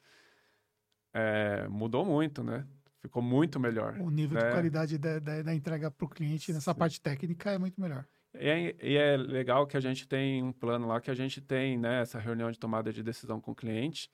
é, 1.13 1.67
mudou 1.67 2.03
muito, 2.03 2.43
né? 2.43 2.67
Ficou 2.99 3.21
muito 3.21 3.59
melhor. 3.59 3.99
O 3.99 4.09
nível 4.09 4.39
né? 4.39 4.47
de 4.47 4.51
qualidade 4.51 4.97
da, 4.97 5.19
da, 5.19 5.41
da 5.43 5.53
entrega 5.53 5.91
para 5.91 6.05
o 6.05 6.09
cliente 6.09 6.51
nessa 6.51 6.73
Sim. 6.73 6.79
parte 6.79 6.99
técnica 6.99 7.51
é 7.51 7.57
muito 7.57 7.79
melhor. 7.79 8.05
E 8.39 8.49
é, 8.49 8.75
e 8.81 8.97
é, 8.97 9.17
legal 9.17 9.65
que 9.65 9.77
a 9.77 9.79
gente 9.79 10.07
tem 10.07 10.43
um 10.43 10.51
plano 10.51 10.87
lá, 10.87 10.99
que 10.99 11.11
a 11.11 11.15
gente 11.15 11.39
tem 11.41 11.77
né, 11.77 12.01
essa 12.01 12.19
reunião 12.19 12.51
de 12.51 12.59
tomada 12.59 12.91
de 12.91 13.03
decisão 13.03 13.39
com 13.39 13.51
o 13.51 13.55
cliente. 13.55 14.09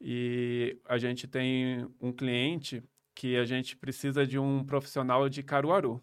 E 0.00 0.78
a 0.86 0.98
gente 0.98 1.26
tem 1.26 1.88
um 2.00 2.12
cliente 2.12 2.82
que 3.14 3.36
a 3.36 3.44
gente 3.44 3.76
precisa 3.76 4.26
de 4.26 4.38
um 4.38 4.64
profissional 4.64 5.28
de 5.28 5.42
Caruaru. 5.42 6.00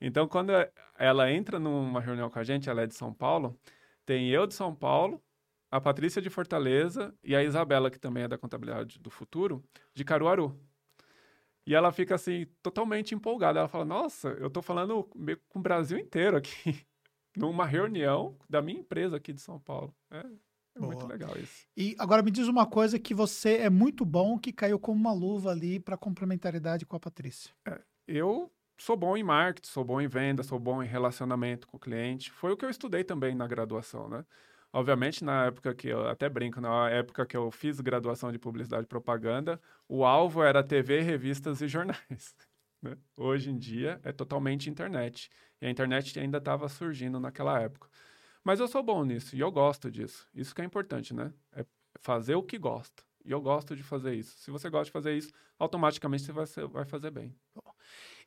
Então, 0.00 0.28
quando 0.28 0.52
ela 0.98 1.30
entra 1.32 1.58
numa 1.58 2.00
reunião 2.00 2.28
com 2.28 2.38
a 2.38 2.44
gente, 2.44 2.68
ela 2.68 2.82
é 2.82 2.86
de 2.86 2.94
São 2.94 3.12
Paulo, 3.12 3.58
tem 4.04 4.28
eu 4.30 4.46
de 4.46 4.54
São 4.54 4.74
Paulo, 4.74 5.22
a 5.70 5.80
Patrícia 5.80 6.22
de 6.22 6.30
Fortaleza 6.30 7.14
e 7.24 7.34
a 7.34 7.42
Isabela, 7.42 7.90
que 7.90 7.98
também 7.98 8.24
é 8.24 8.28
da 8.28 8.38
Contabilidade 8.38 8.98
do 8.98 9.10
Futuro, 9.10 9.64
de 9.94 10.04
Caruaru. 10.04 10.58
E 11.66 11.74
ela 11.74 11.90
fica 11.90 12.14
assim, 12.14 12.46
totalmente 12.62 13.14
empolgada. 13.14 13.58
Ela 13.58 13.68
fala: 13.68 13.84
Nossa, 13.84 14.28
eu 14.28 14.46
estou 14.46 14.62
falando 14.62 15.02
com 15.48 15.58
o 15.58 15.62
Brasil 15.62 15.98
inteiro 15.98 16.36
aqui, 16.36 16.86
numa 17.36 17.66
reunião 17.66 18.38
da 18.48 18.62
minha 18.62 18.78
empresa 18.78 19.16
aqui 19.16 19.32
de 19.32 19.40
São 19.40 19.58
Paulo. 19.58 19.92
É, 20.10 20.24
é 20.76 20.80
muito 20.80 21.06
legal 21.06 21.36
isso. 21.36 21.66
E 21.76 21.96
agora 21.98 22.22
me 22.22 22.30
diz 22.30 22.46
uma 22.46 22.66
coisa 22.66 22.98
que 22.98 23.12
você 23.12 23.56
é 23.56 23.70
muito 23.70 24.04
bom, 24.04 24.38
que 24.38 24.52
caiu 24.52 24.78
como 24.78 25.00
uma 25.00 25.12
luva 25.12 25.50
ali 25.50 25.80
para 25.80 25.96
complementaridade 25.96 26.86
com 26.86 26.94
a 26.94 27.00
Patrícia. 27.00 27.52
É, 27.66 27.82
eu 28.06 28.52
sou 28.78 28.96
bom 28.96 29.16
em 29.16 29.22
marketing, 29.22 29.68
sou 29.68 29.84
bom 29.84 30.00
em 30.00 30.06
venda, 30.06 30.42
sou 30.42 30.58
bom 30.58 30.82
em 30.82 30.86
relacionamento 30.86 31.66
com 31.66 31.76
o 31.76 31.80
cliente. 31.80 32.30
Foi 32.30 32.52
o 32.52 32.56
que 32.56 32.64
eu 32.64 32.70
estudei 32.70 33.04
também 33.04 33.34
na 33.34 33.46
graduação, 33.46 34.08
né? 34.08 34.24
Obviamente, 34.72 35.24
na 35.24 35.46
época 35.46 35.74
que 35.74 35.88
eu 35.88 36.06
até 36.06 36.28
brinco, 36.28 36.60
na 36.60 36.90
época 36.90 37.24
que 37.24 37.36
eu 37.36 37.50
fiz 37.50 37.80
graduação 37.80 38.30
de 38.30 38.38
publicidade 38.38 38.84
e 38.84 38.86
propaganda, 38.86 39.60
o 39.88 40.04
alvo 40.04 40.42
era 40.42 40.62
TV, 40.62 41.00
revistas 41.00 41.60
e 41.60 41.68
jornais. 41.68 42.34
Né? 42.82 42.94
Hoje 43.16 43.50
em 43.50 43.56
dia 43.56 43.98
é 44.04 44.12
totalmente 44.12 44.68
internet. 44.68 45.30
E 45.62 45.66
a 45.66 45.70
internet 45.70 46.18
ainda 46.20 46.36
estava 46.36 46.68
surgindo 46.68 47.18
naquela 47.18 47.58
época. 47.58 47.88
Mas 48.44 48.60
eu 48.60 48.68
sou 48.68 48.82
bom 48.82 49.02
nisso 49.02 49.34
e 49.34 49.40
eu 49.40 49.50
gosto 49.50 49.90
disso. 49.90 50.28
Isso 50.34 50.54
que 50.54 50.60
é 50.60 50.64
importante, 50.64 51.14
né? 51.14 51.32
É 51.52 51.64
fazer 52.02 52.34
o 52.34 52.42
que 52.42 52.58
gosta. 52.58 53.02
E 53.24 53.32
eu 53.32 53.40
gosto 53.40 53.74
de 53.74 53.82
fazer 53.82 54.14
isso. 54.14 54.36
Se 54.38 54.50
você 54.50 54.68
gosta 54.68 54.84
de 54.84 54.92
fazer 54.92 55.16
isso, 55.16 55.30
automaticamente 55.58 56.30
você 56.30 56.60
vai, 56.60 56.68
vai 56.68 56.84
fazer 56.84 57.10
bem. 57.10 57.34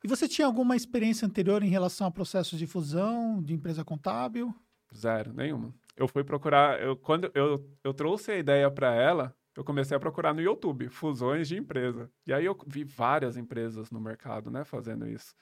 E 0.03 0.07
você 0.07 0.27
tinha 0.27 0.47
alguma 0.47 0.75
experiência 0.75 1.25
anterior 1.25 1.61
em 1.61 1.69
relação 1.69 2.07
a 2.07 2.11
processos 2.11 2.57
de 2.57 2.65
fusão 2.65 3.41
de 3.43 3.53
empresa 3.53 3.83
contábil? 3.83 4.53
Zero, 4.95 5.33
nenhuma. 5.33 5.73
Eu 5.95 6.07
fui 6.07 6.23
procurar, 6.23 6.81
eu, 6.81 6.95
quando 6.95 7.29
eu, 7.33 7.69
eu 7.83 7.93
trouxe 7.93 8.31
a 8.31 8.37
ideia 8.37 8.71
para 8.71 8.93
ela, 8.93 9.35
eu 9.55 9.63
comecei 9.63 9.95
a 9.95 9.99
procurar 9.99 10.33
no 10.33 10.41
YouTube 10.41 10.87
fusões 10.87 11.47
de 11.49 11.57
empresa. 11.57 12.09
E 12.25 12.33
aí 12.33 12.45
eu 12.45 12.57
vi 12.65 12.85
várias 12.85 13.35
empresas 13.35 13.91
no 13.91 13.99
mercado, 13.99 14.49
né, 14.49 14.63
fazendo 14.63 15.05
isso. 15.05 15.35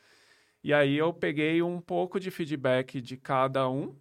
E 0.64 0.74
aí 0.74 0.98
eu 0.98 1.14
peguei 1.14 1.62
um 1.62 1.80
pouco 1.80 2.20
de 2.20 2.32
feedback 2.32 3.00
de 3.00 3.16
cada 3.16 3.70
um 3.70 3.96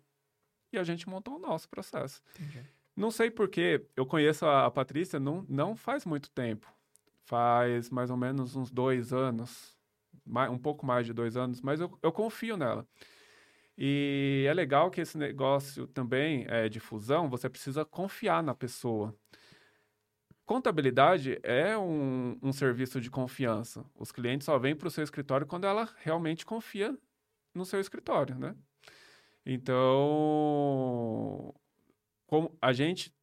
e 0.72 0.78
a 0.78 0.84
gente 0.84 1.06
montou 1.06 1.36
o 1.36 1.38
nosso 1.38 1.68
processo. 1.68 2.22
Entendi. 2.30 2.64
Não 2.96 3.10
sei 3.10 3.30
porquê, 3.30 3.86
eu 3.94 4.06
conheço 4.06 4.46
a, 4.46 4.70
Patrícia 4.70 5.20
não, 5.20 5.44
não 5.48 5.76
faz 5.76 6.06
muito 6.06 6.30
tempo. 6.30 6.66
Faz 7.26 7.90
mais 7.90 8.10
ou 8.10 8.16
menos 8.16 8.56
uns 8.56 8.70
dois 8.70 9.12
anos, 9.12 9.75
um 10.26 10.58
pouco 10.58 10.84
mais 10.84 11.06
de 11.06 11.12
dois 11.12 11.36
anos, 11.36 11.60
mas 11.60 11.80
eu, 11.80 11.96
eu 12.02 12.12
confio 12.12 12.56
nela. 12.56 12.86
E 13.78 14.46
é 14.48 14.54
legal 14.54 14.90
que 14.90 15.00
esse 15.00 15.18
negócio 15.18 15.86
também 15.88 16.46
é 16.48 16.68
de 16.68 16.80
fusão, 16.80 17.28
você 17.28 17.48
precisa 17.48 17.84
confiar 17.84 18.42
na 18.42 18.54
pessoa. 18.54 19.14
Contabilidade 20.46 21.38
é 21.42 21.76
um, 21.76 22.38
um 22.40 22.52
serviço 22.52 23.00
de 23.00 23.10
confiança. 23.10 23.84
Os 23.94 24.12
clientes 24.12 24.44
só 24.44 24.58
vêm 24.58 24.76
para 24.76 24.88
o 24.88 24.90
seu 24.90 25.02
escritório 25.02 25.46
quando 25.46 25.66
ela 25.66 25.88
realmente 25.98 26.46
confia 26.46 26.96
no 27.52 27.64
seu 27.64 27.80
escritório, 27.80 28.38
né? 28.38 28.54
Então, 29.44 31.54
como 32.26 32.56
a 32.60 32.72
gente 32.72 33.15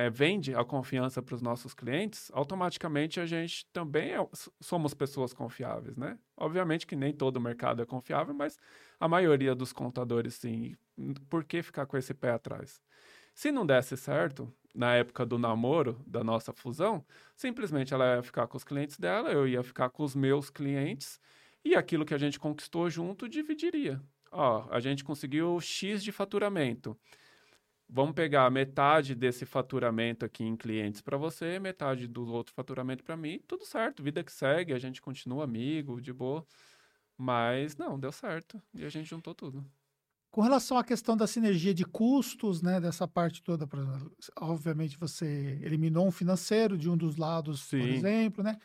é, 0.00 0.08
vende 0.08 0.54
a 0.54 0.64
confiança 0.64 1.20
para 1.22 1.34
os 1.34 1.42
nossos 1.42 1.74
clientes, 1.74 2.30
automaticamente 2.32 3.20
a 3.20 3.26
gente 3.26 3.66
também 3.70 4.12
é, 4.12 4.28
somos 4.60 4.94
pessoas 4.94 5.34
confiáveis, 5.34 5.96
né? 5.96 6.18
Obviamente 6.36 6.86
que 6.86 6.96
nem 6.96 7.12
todo 7.12 7.40
mercado 7.40 7.82
é 7.82 7.86
confiável, 7.86 8.32
mas 8.32 8.58
a 8.98 9.06
maioria 9.06 9.54
dos 9.54 9.72
contadores 9.72 10.34
sim. 10.34 10.74
Por 11.28 11.44
que 11.44 11.62
ficar 11.62 11.84
com 11.84 11.98
esse 11.98 12.14
pé 12.14 12.30
atrás? 12.30 12.80
Se 13.34 13.52
não 13.52 13.66
desse 13.66 13.96
certo, 13.96 14.50
na 14.74 14.94
época 14.94 15.26
do 15.26 15.38
namoro, 15.38 16.02
da 16.06 16.24
nossa 16.24 16.52
fusão, 16.52 17.04
simplesmente 17.36 17.92
ela 17.92 18.16
ia 18.16 18.22
ficar 18.22 18.46
com 18.46 18.56
os 18.56 18.64
clientes 18.64 18.98
dela, 18.98 19.30
eu 19.30 19.46
ia 19.46 19.62
ficar 19.62 19.90
com 19.90 20.02
os 20.02 20.14
meus 20.14 20.48
clientes, 20.48 21.20
e 21.62 21.74
aquilo 21.74 22.06
que 22.06 22.14
a 22.14 22.18
gente 22.18 22.38
conquistou 22.38 22.88
junto 22.88 23.28
dividiria. 23.28 24.00
Ó, 24.32 24.66
a 24.70 24.80
gente 24.80 25.04
conseguiu 25.04 25.60
X 25.60 26.02
de 26.02 26.10
faturamento 26.10 26.96
vamos 27.92 28.14
pegar 28.14 28.50
metade 28.50 29.14
desse 29.14 29.44
faturamento 29.44 30.24
aqui 30.24 30.44
em 30.44 30.56
clientes 30.56 31.00
para 31.00 31.16
você, 31.16 31.58
metade 31.58 32.06
do 32.06 32.26
outro 32.32 32.54
faturamento 32.54 33.02
para 33.02 33.16
mim, 33.16 33.40
tudo 33.46 33.64
certo, 33.64 34.02
vida 34.02 34.22
que 34.22 34.32
segue, 34.32 34.72
a 34.72 34.78
gente 34.78 35.02
continua 35.02 35.44
amigo, 35.44 36.00
de 36.00 36.12
boa. 36.12 36.46
Mas 37.18 37.76
não, 37.76 37.98
deu 37.98 38.12
certo 38.12 38.62
e 38.72 38.84
a 38.84 38.88
gente 38.88 39.08
juntou 39.08 39.34
tudo. 39.34 39.64
Com 40.30 40.40
relação 40.40 40.78
à 40.78 40.84
questão 40.84 41.16
da 41.16 41.26
sinergia 41.26 41.74
de 41.74 41.84
custos, 41.84 42.62
né, 42.62 42.80
dessa 42.80 43.06
parte 43.06 43.42
toda, 43.42 43.68
obviamente 44.38 44.96
você 44.96 45.58
eliminou 45.60 46.06
um 46.06 46.12
financeiro 46.12 46.78
de 46.78 46.88
um 46.88 46.96
dos 46.96 47.16
lados, 47.16 47.62
Sim. 47.62 47.80
por 47.80 47.88
exemplo, 47.88 48.44
né? 48.44 48.56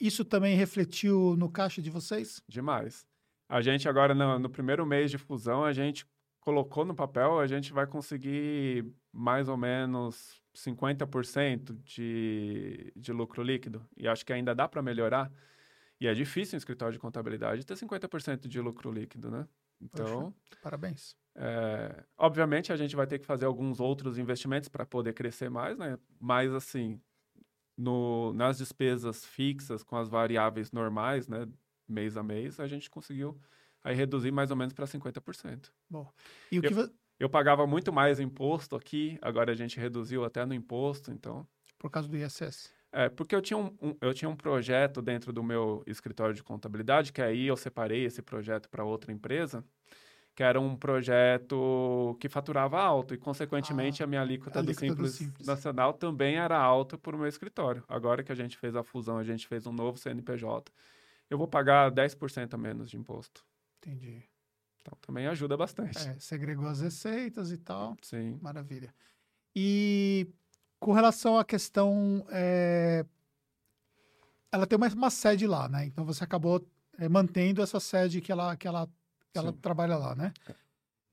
Isso 0.00 0.24
também 0.24 0.56
refletiu 0.56 1.36
no 1.36 1.50
caixa 1.50 1.82
de 1.82 1.90
vocês? 1.90 2.42
Demais. 2.48 3.06
A 3.48 3.60
gente 3.60 3.88
agora, 3.88 4.14
no, 4.14 4.38
no 4.38 4.48
primeiro 4.48 4.86
mês 4.86 5.10
de 5.10 5.18
fusão, 5.18 5.64
a 5.64 5.72
gente 5.72 6.06
colocou 6.40 6.84
no 6.84 6.94
papel, 6.94 7.38
a 7.38 7.46
gente 7.46 7.72
vai 7.72 7.86
conseguir 7.86 8.86
mais 9.12 9.48
ou 9.48 9.56
menos 9.56 10.40
50% 10.54 11.78
de, 11.84 12.92
de 12.96 13.12
lucro 13.12 13.42
líquido. 13.42 13.86
E 13.96 14.08
acho 14.08 14.24
que 14.24 14.32
ainda 14.32 14.54
dá 14.54 14.66
para 14.66 14.82
melhorar. 14.82 15.30
E 16.00 16.06
é 16.06 16.14
difícil 16.14 16.56
em 16.56 16.58
escritório 16.58 16.94
de 16.94 16.98
contabilidade 16.98 17.64
ter 17.64 17.74
50% 17.74 18.48
de 18.48 18.60
lucro 18.60 18.90
líquido, 18.90 19.30
né? 19.30 19.46
Então. 19.80 20.32
Poxa, 20.32 20.60
parabéns. 20.62 21.16
É, 21.34 22.04
obviamente, 22.18 22.72
a 22.72 22.76
gente 22.76 22.96
vai 22.96 23.06
ter 23.06 23.18
que 23.18 23.26
fazer 23.26 23.44
alguns 23.44 23.80
outros 23.80 24.18
investimentos 24.18 24.68
para 24.68 24.84
poder 24.84 25.12
crescer 25.12 25.50
mais, 25.50 25.78
né? 25.78 25.98
Mas, 26.18 26.52
assim, 26.52 27.00
no, 27.76 28.32
nas 28.32 28.58
despesas 28.58 29.24
fixas, 29.24 29.82
com 29.82 29.96
as 29.96 30.08
variáveis 30.08 30.72
normais, 30.72 31.28
né? 31.28 31.46
Mês 31.86 32.16
a 32.16 32.22
mês, 32.22 32.60
a 32.60 32.66
gente 32.66 32.88
conseguiu 32.88 33.38
aí 33.82 33.94
reduzir 33.94 34.30
mais 34.30 34.50
ou 34.50 34.56
menos 34.56 34.72
para 34.72 34.86
50%. 34.86 35.70
Bom, 35.88 36.10
e 36.50 36.58
o 36.58 36.62
que 36.62 36.72
eu, 36.72 36.90
eu 37.18 37.28
pagava 37.28 37.66
muito 37.66 37.92
mais 37.92 38.20
imposto 38.20 38.76
aqui, 38.76 39.18
agora 39.20 39.52
a 39.52 39.54
gente 39.54 39.78
reduziu 39.78 40.24
até 40.24 40.44
no 40.44 40.54
imposto, 40.54 41.10
então... 41.10 41.46
Por 41.78 41.90
causa 41.90 42.08
do 42.08 42.16
ISS? 42.16 42.72
É, 42.92 43.08
porque 43.08 43.34
eu 43.34 43.40
tinha 43.40 43.56
um, 43.56 43.66
um, 43.80 43.96
eu 44.00 44.12
tinha 44.12 44.28
um 44.28 44.36
projeto 44.36 45.00
dentro 45.00 45.32
do 45.32 45.42
meu 45.42 45.82
escritório 45.86 46.34
de 46.34 46.42
contabilidade, 46.42 47.12
que 47.12 47.22
aí 47.22 47.46
eu 47.46 47.56
separei 47.56 48.04
esse 48.04 48.20
projeto 48.20 48.68
para 48.68 48.84
outra 48.84 49.12
empresa, 49.12 49.64
que 50.34 50.42
era 50.42 50.60
um 50.60 50.76
projeto 50.76 52.16
que 52.18 52.28
faturava 52.28 52.80
alto 52.80 53.14
e, 53.14 53.18
consequentemente, 53.18 54.02
ah, 54.02 54.04
a 54.04 54.06
minha 54.06 54.20
alíquota, 54.20 54.58
a 54.58 54.62
alíquota 54.62 54.86
do, 54.86 54.88
Simples 54.88 55.12
do, 55.12 55.18
Simples 55.24 55.46
Nacional 55.46 55.92
também 55.92 56.36
era 56.36 56.58
alta 56.58 56.98
por 56.98 57.16
meu 57.16 57.26
escritório. 57.26 57.84
Agora 57.88 58.22
que 58.24 58.32
a 58.32 58.34
gente 58.34 58.56
fez 58.56 58.74
a 58.74 58.82
fusão, 58.82 59.18
a 59.18 59.24
gente 59.24 59.46
fez 59.46 59.66
um 59.66 59.72
novo 59.72 59.98
CNPJ, 59.98 60.72
eu 61.28 61.38
vou 61.38 61.46
pagar 61.46 61.92
10% 61.92 62.54
a 62.54 62.58
menos 62.58 62.90
de 62.90 62.96
imposto. 62.96 63.44
Entendi. 63.82 64.22
Então 64.80 64.96
também 65.00 65.26
ajuda 65.26 65.56
bastante. 65.56 65.98
É, 65.98 66.18
segregou 66.18 66.66
as 66.66 66.80
receitas 66.80 67.50
e 67.50 67.58
tal. 67.58 67.96
Sim. 68.02 68.38
Maravilha. 68.40 68.94
E 69.54 70.28
com 70.78 70.92
relação 70.92 71.38
à 71.38 71.44
questão. 71.44 72.26
É... 72.30 73.04
Ela 74.52 74.66
tem 74.66 74.76
uma, 74.76 74.88
uma, 74.88 75.10
sede 75.10 75.46
lá, 75.46 75.68
né? 75.68 75.84
Então 75.84 76.04
você 76.04 76.24
acabou 76.24 76.66
é, 76.98 77.08
mantendo 77.08 77.62
essa 77.62 77.78
sede 77.78 78.20
que 78.20 78.32
ela, 78.32 78.56
que 78.56 78.66
ela, 78.66 78.88
que 79.32 79.38
ela 79.38 79.52
trabalha 79.52 79.96
lá, 79.96 80.14
né? 80.16 80.32
É. 80.48 80.54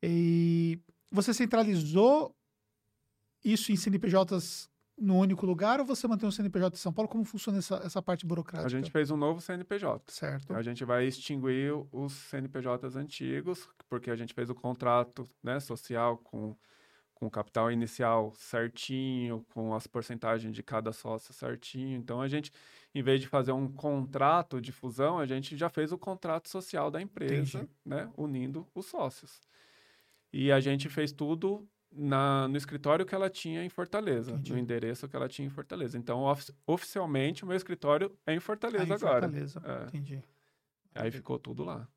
E 0.01 0.79
você 1.11 1.33
centralizou 1.33 2.35
isso 3.43 3.71
em 3.71 3.75
CNPJs 3.75 4.69
no 4.97 5.17
único 5.17 5.45
lugar 5.45 5.79
ou 5.79 5.85
você 5.85 6.07
mantém 6.07 6.27
o 6.27 6.31
CNPJ 6.31 6.71
de 6.71 6.79
São 6.79 6.91
Paulo? 6.91 7.07
Como 7.07 7.23
funciona 7.23 7.59
essa, 7.59 7.75
essa 7.83 8.01
parte 8.01 8.25
burocrática? 8.25 8.65
A 8.65 8.69
gente 8.69 8.91
fez 8.91 9.11
um 9.11 9.17
novo 9.17 9.39
CNPJ. 9.39 10.11
Certo. 10.11 10.55
A 10.55 10.61
gente 10.61 10.83
vai 10.83 11.05
extinguir 11.05 11.73
os 11.91 12.13
CNPJs 12.13 12.95
antigos, 12.95 13.69
porque 13.87 14.09
a 14.09 14.15
gente 14.15 14.33
fez 14.33 14.49
o 14.49 14.55
contrato 14.55 15.29
né, 15.43 15.59
social 15.59 16.17
com, 16.17 16.55
com 17.13 17.27
o 17.27 17.31
capital 17.31 17.71
inicial 17.71 18.33
certinho, 18.35 19.45
com 19.53 19.73
as 19.75 19.85
porcentagens 19.85 20.53
de 20.53 20.63
cada 20.63 20.91
sócio 20.91 21.33
certinho. 21.33 21.97
Então, 21.97 22.19
a 22.19 22.27
gente, 22.27 22.51
em 22.93 23.03
vez 23.03 23.21
de 23.21 23.27
fazer 23.27 23.51
um 23.51 23.71
contrato 23.71 24.59
de 24.59 24.71
fusão, 24.71 25.19
a 25.19 25.27
gente 25.27 25.55
já 25.55 25.69
fez 25.69 25.91
o 25.91 25.97
contrato 25.97 26.49
social 26.49 26.89
da 26.89 26.99
empresa, 26.99 27.69
né, 27.85 28.09
unindo 28.17 28.67
os 28.73 28.87
sócios. 28.87 29.41
E 30.33 30.51
a 30.51 30.59
gente 30.59 30.89
fez 30.89 31.11
tudo 31.11 31.67
na, 31.91 32.47
no 32.47 32.57
escritório 32.57 33.05
que 33.05 33.15
ela 33.15 33.29
tinha 33.29 33.63
em 33.63 33.69
Fortaleza, 33.69 34.31
Entendi. 34.31 34.53
no 34.53 34.59
endereço 34.59 35.07
que 35.07 35.15
ela 35.15 35.27
tinha 35.27 35.47
em 35.47 35.51
Fortaleza. 35.51 35.97
Então, 35.97 36.21
of, 36.23 36.51
oficialmente, 36.65 37.43
o 37.43 37.47
meu 37.47 37.57
escritório 37.57 38.15
é 38.25 38.33
em 38.33 38.39
Fortaleza 38.39 38.83
ah, 38.83 38.87
em 38.87 38.93
agora. 38.93 39.21
Fortaleza, 39.21 39.61
é. 39.65 39.87
entendi. 39.87 40.23
Aí 40.93 41.11
ficou 41.11 41.37
tudo 41.39 41.63
lá. 41.63 41.87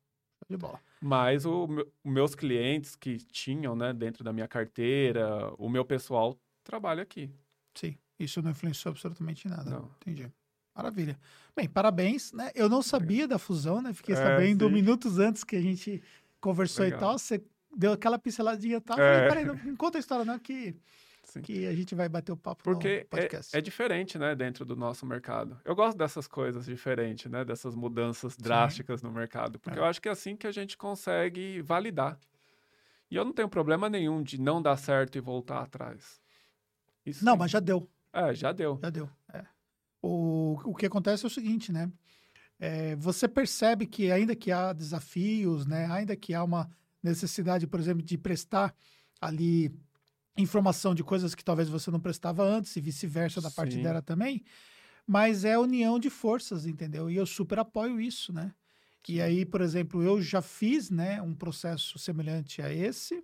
De 0.49 0.57
bola. 0.57 0.79
Mas 0.99 1.45
o, 1.45 1.65
os 2.03 2.11
meus 2.11 2.35
clientes 2.35 2.95
que 2.95 3.17
tinham, 3.17 3.75
né, 3.75 3.93
dentro 3.93 4.23
da 4.23 4.33
minha 4.33 4.47
carteira, 4.47 5.53
o 5.57 5.69
meu 5.69 5.85
pessoal 5.85 6.37
trabalha 6.63 7.03
aqui. 7.03 7.31
Sim, 7.73 7.95
isso 8.19 8.41
não 8.41 8.51
influenciou 8.51 8.91
absolutamente 8.91 9.47
nada. 9.47 9.69
Não. 9.69 9.91
Entendi. 10.01 10.31
Maravilha. 10.75 11.19
Bem, 11.55 11.69
parabéns, 11.69 12.31
né? 12.31 12.51
Eu 12.55 12.69
não 12.69 12.81
sabia 12.81 13.27
da 13.27 13.37
fusão, 13.37 13.81
né? 13.81 13.93
Fiquei 13.93 14.15
é, 14.15 14.17
sabendo 14.17 14.67
sim. 14.67 14.73
minutos 14.73 15.19
antes 15.19 15.43
que 15.43 15.55
a 15.55 15.61
gente 15.61 16.01
conversou 16.39 16.85
Legal. 16.85 16.97
e 16.97 17.01
tal. 17.01 17.19
Você 17.19 17.43
deu 17.75 17.93
aquela 17.93 18.19
pinceladinha 18.19 18.77
e 18.77 18.81
tal. 18.81 18.99
É. 18.99 19.27
Falei, 19.29 19.45
peraí, 19.45 19.63
não, 19.65 19.75
conta 19.75 19.97
a 19.97 19.99
história 19.99 20.25
não, 20.25 20.37
que, 20.37 20.75
que 21.43 21.65
a 21.65 21.73
gente 21.73 21.95
vai 21.95 22.09
bater 22.09 22.31
o 22.31 22.37
papo 22.37 22.63
Porque 22.63 23.07
é, 23.11 23.57
é, 23.57 23.61
diferente, 23.61 24.17
né, 24.17 24.35
dentro 24.35 24.65
do 24.65 24.75
nosso 24.75 25.05
mercado. 25.05 25.59
Eu 25.63 25.75
gosto 25.75 25.97
dessas 25.97 26.27
coisas 26.27 26.65
diferentes, 26.65 27.31
né, 27.31 27.45
dessas 27.45 27.75
mudanças 27.75 28.35
drásticas 28.35 29.01
Sim. 29.01 29.07
no 29.07 29.13
mercado, 29.13 29.59
porque 29.59 29.77
é. 29.77 29.81
eu 29.81 29.85
acho 29.85 30.01
que 30.01 30.09
é 30.09 30.11
assim 30.11 30.35
que 30.35 30.47
a 30.47 30.51
gente 30.51 30.77
consegue 30.77 31.61
validar. 31.61 32.19
E 33.09 33.15
eu 33.15 33.25
não 33.25 33.33
tenho 33.33 33.49
problema 33.49 33.89
nenhum 33.89 34.23
de 34.23 34.39
não 34.39 34.61
dar 34.61 34.77
certo 34.77 35.17
e 35.17 35.21
voltar 35.21 35.61
atrás. 35.61 36.21
Isso 37.05 37.25
não, 37.25 37.35
mas 37.35 37.51
já 37.51 37.59
deu. 37.59 37.89
É, 38.13 38.33
já 38.33 38.51
deu. 38.51 38.79
Já 38.81 38.89
deu, 38.89 39.09
é. 39.33 39.43
O, 40.01 40.57
o 40.63 40.75
que 40.75 40.85
acontece 40.85 41.25
é 41.25 41.27
o 41.27 41.29
seguinte, 41.29 41.71
né? 41.71 41.91
É, 42.59 42.95
você 42.95 43.27
percebe 43.27 43.87
que 43.87 44.11
ainda 44.11 44.35
que 44.35 44.51
há 44.51 44.71
desafios, 44.71 45.65
né? 45.65 45.87
Ainda 45.91 46.15
que 46.15 46.33
há 46.33 46.43
uma 46.43 46.69
necessidade, 47.01 47.67
por 47.67 47.79
exemplo, 47.79 48.03
de 48.03 48.17
prestar 48.17 48.75
ali 49.19 49.71
informação 50.37 50.95
de 50.95 51.03
coisas 51.03 51.35
que 51.35 51.43
talvez 51.43 51.69
você 51.69 51.91
não 51.91 51.99
prestava 51.99 52.43
antes 52.43 52.75
e 52.75 52.81
vice-versa 52.81 53.41
da 53.41 53.51
parte 53.51 53.77
dela 53.83 54.01
também, 54.01 54.43
mas 55.05 55.43
é 55.43 55.57
união 55.57 55.99
de 55.99 56.09
forças, 56.09 56.65
entendeu? 56.65 57.09
E 57.09 57.15
eu 57.15 57.25
super 57.25 57.59
apoio 57.59 57.99
isso, 57.99 58.31
né? 58.31 58.53
E 59.07 59.19
aí, 59.19 59.45
por 59.45 59.61
exemplo, 59.61 60.01
eu 60.03 60.21
já 60.21 60.41
fiz, 60.41 60.89
né, 60.89 61.21
um 61.21 61.33
processo 61.33 61.97
semelhante 61.97 62.61
a 62.61 62.71
esse, 62.71 63.23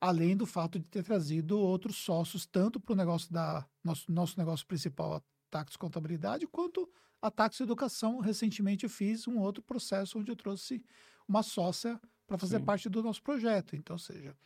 além 0.00 0.36
do 0.36 0.46
fato 0.46 0.78
de 0.78 0.86
ter 0.86 1.04
trazido 1.04 1.58
outros 1.58 1.96
sócios 1.96 2.46
tanto 2.46 2.80
para 2.80 2.92
o 2.92 2.96
negócio 2.96 3.32
da 3.32 3.66
nosso, 3.84 4.10
nosso 4.10 4.38
negócio 4.38 4.66
principal, 4.66 5.14
a 5.16 5.22
Tax 5.50 5.76
Contabilidade, 5.76 6.46
quanto 6.46 6.88
a 7.20 7.30
Tax 7.30 7.60
Educação. 7.60 8.20
Recentemente 8.20 8.84
eu 8.84 8.90
fiz 8.90 9.28
um 9.28 9.38
outro 9.38 9.62
processo 9.62 10.18
onde 10.18 10.30
eu 10.30 10.36
trouxe 10.36 10.82
uma 11.26 11.42
sócia 11.42 12.00
para 12.28 12.38
fazer 12.38 12.58
Sim. 12.58 12.64
parte 12.64 12.88
do 12.88 13.02
nosso 13.02 13.22
projeto. 13.22 13.74
Então, 13.74 13.94
ou 13.94 13.98
seja, 13.98 14.36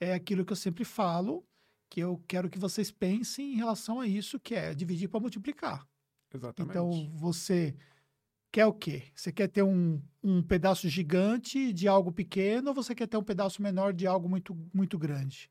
é 0.00 0.14
aquilo 0.14 0.44
que 0.44 0.52
eu 0.52 0.56
sempre 0.56 0.84
falo, 0.84 1.44
que 1.90 2.00
eu 2.00 2.22
quero 2.28 2.48
que 2.48 2.58
vocês 2.58 2.90
pensem 2.90 3.52
em 3.52 3.56
relação 3.56 4.00
a 4.00 4.06
isso, 4.06 4.38
que 4.38 4.54
é 4.54 4.72
dividir 4.72 5.08
para 5.08 5.20
multiplicar. 5.20 5.86
Exatamente. 6.32 6.70
Então, 6.70 7.10
você 7.16 7.74
quer 8.52 8.66
o 8.66 8.72
quê? 8.72 9.02
Você 9.14 9.32
quer 9.32 9.48
ter 9.48 9.62
um, 9.62 10.00
um 10.22 10.42
pedaço 10.42 10.88
gigante 10.88 11.72
de 11.72 11.88
algo 11.88 12.12
pequeno 12.12 12.68
ou 12.68 12.74
você 12.74 12.94
quer 12.94 13.08
ter 13.08 13.16
um 13.16 13.24
pedaço 13.24 13.60
menor 13.60 13.92
de 13.92 14.06
algo 14.06 14.28
muito, 14.28 14.56
muito 14.72 14.96
grande? 14.96 15.50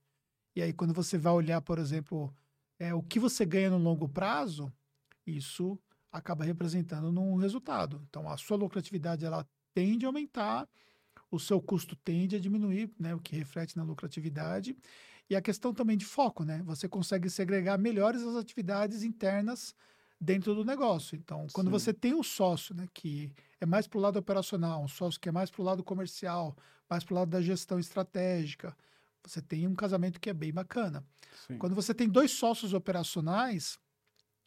E 0.55 0.61
aí, 0.61 0.71
quando 0.71 0.93
você 0.93 1.17
vai 1.17 1.33
olhar, 1.33 1.61
por 1.61 1.77
exemplo, 1.79 2.33
é, 2.79 2.93
o 2.93 3.03
que 3.03 3.19
você 3.19 3.45
ganha 3.45 3.69
no 3.69 3.77
longo 3.77 4.07
prazo, 4.07 4.71
isso 5.25 5.77
acaba 6.11 6.45
representando 6.45 7.11
num 7.11 7.35
resultado. 7.35 8.01
Então, 8.07 8.29
a 8.29 8.37
sua 8.37 8.55
lucratividade 8.55 9.25
ela 9.25 9.45
tende 9.73 10.05
a 10.05 10.09
aumentar 10.09 10.67
o 11.31 11.39
seu 11.39 11.61
custo 11.61 11.95
tende 11.95 12.35
a 12.35 12.39
diminuir, 12.39 12.91
né, 12.99 13.13
o 13.15 13.19
que 13.19 13.35
reflete 13.35 13.75
na 13.77 13.83
lucratividade. 13.83 14.75
E 15.29 15.35
a 15.35 15.41
questão 15.41 15.73
também 15.73 15.97
de 15.97 16.05
foco, 16.05 16.43
né? 16.45 16.61
Você 16.63 16.87
consegue 16.87 17.29
segregar 17.29 17.77
melhores 17.77 18.23
as 18.23 18.35
atividades 18.35 19.03
internas 19.03 19.75
dentro 20.19 20.55
do 20.55 20.63
negócio. 20.63 21.15
Então, 21.17 21.47
quando 21.51 21.67
Sim. 21.67 21.71
você 21.71 21.93
tem 21.93 22.13
um 22.13 22.23
sócio, 22.23 22.73
né, 22.75 22.87
que 22.93 23.31
é 23.59 23.65
mais 23.65 23.87
para 23.87 23.97
o 23.99 24.01
lado 24.01 24.17
operacional, 24.19 24.83
um 24.83 24.87
sócio 24.87 25.19
que 25.19 25.29
é 25.29 25.31
mais 25.31 25.51
para 25.51 25.61
o 25.61 25.65
lado 25.65 25.83
comercial, 25.83 26.55
mais 26.89 27.03
para 27.03 27.13
o 27.13 27.17
lado 27.17 27.29
da 27.29 27.41
gestão 27.41 27.79
estratégica, 27.79 28.75
Você 29.25 29.41
tem 29.41 29.67
um 29.67 29.75
casamento 29.75 30.19
que 30.19 30.29
é 30.29 30.33
bem 30.33 30.53
bacana. 30.53 31.05
Sim. 31.47 31.57
Quando 31.57 31.75
você 31.75 31.93
tem 31.93 32.07
dois 32.09 32.31
sócios 32.31 32.73
operacionais, 32.73 33.77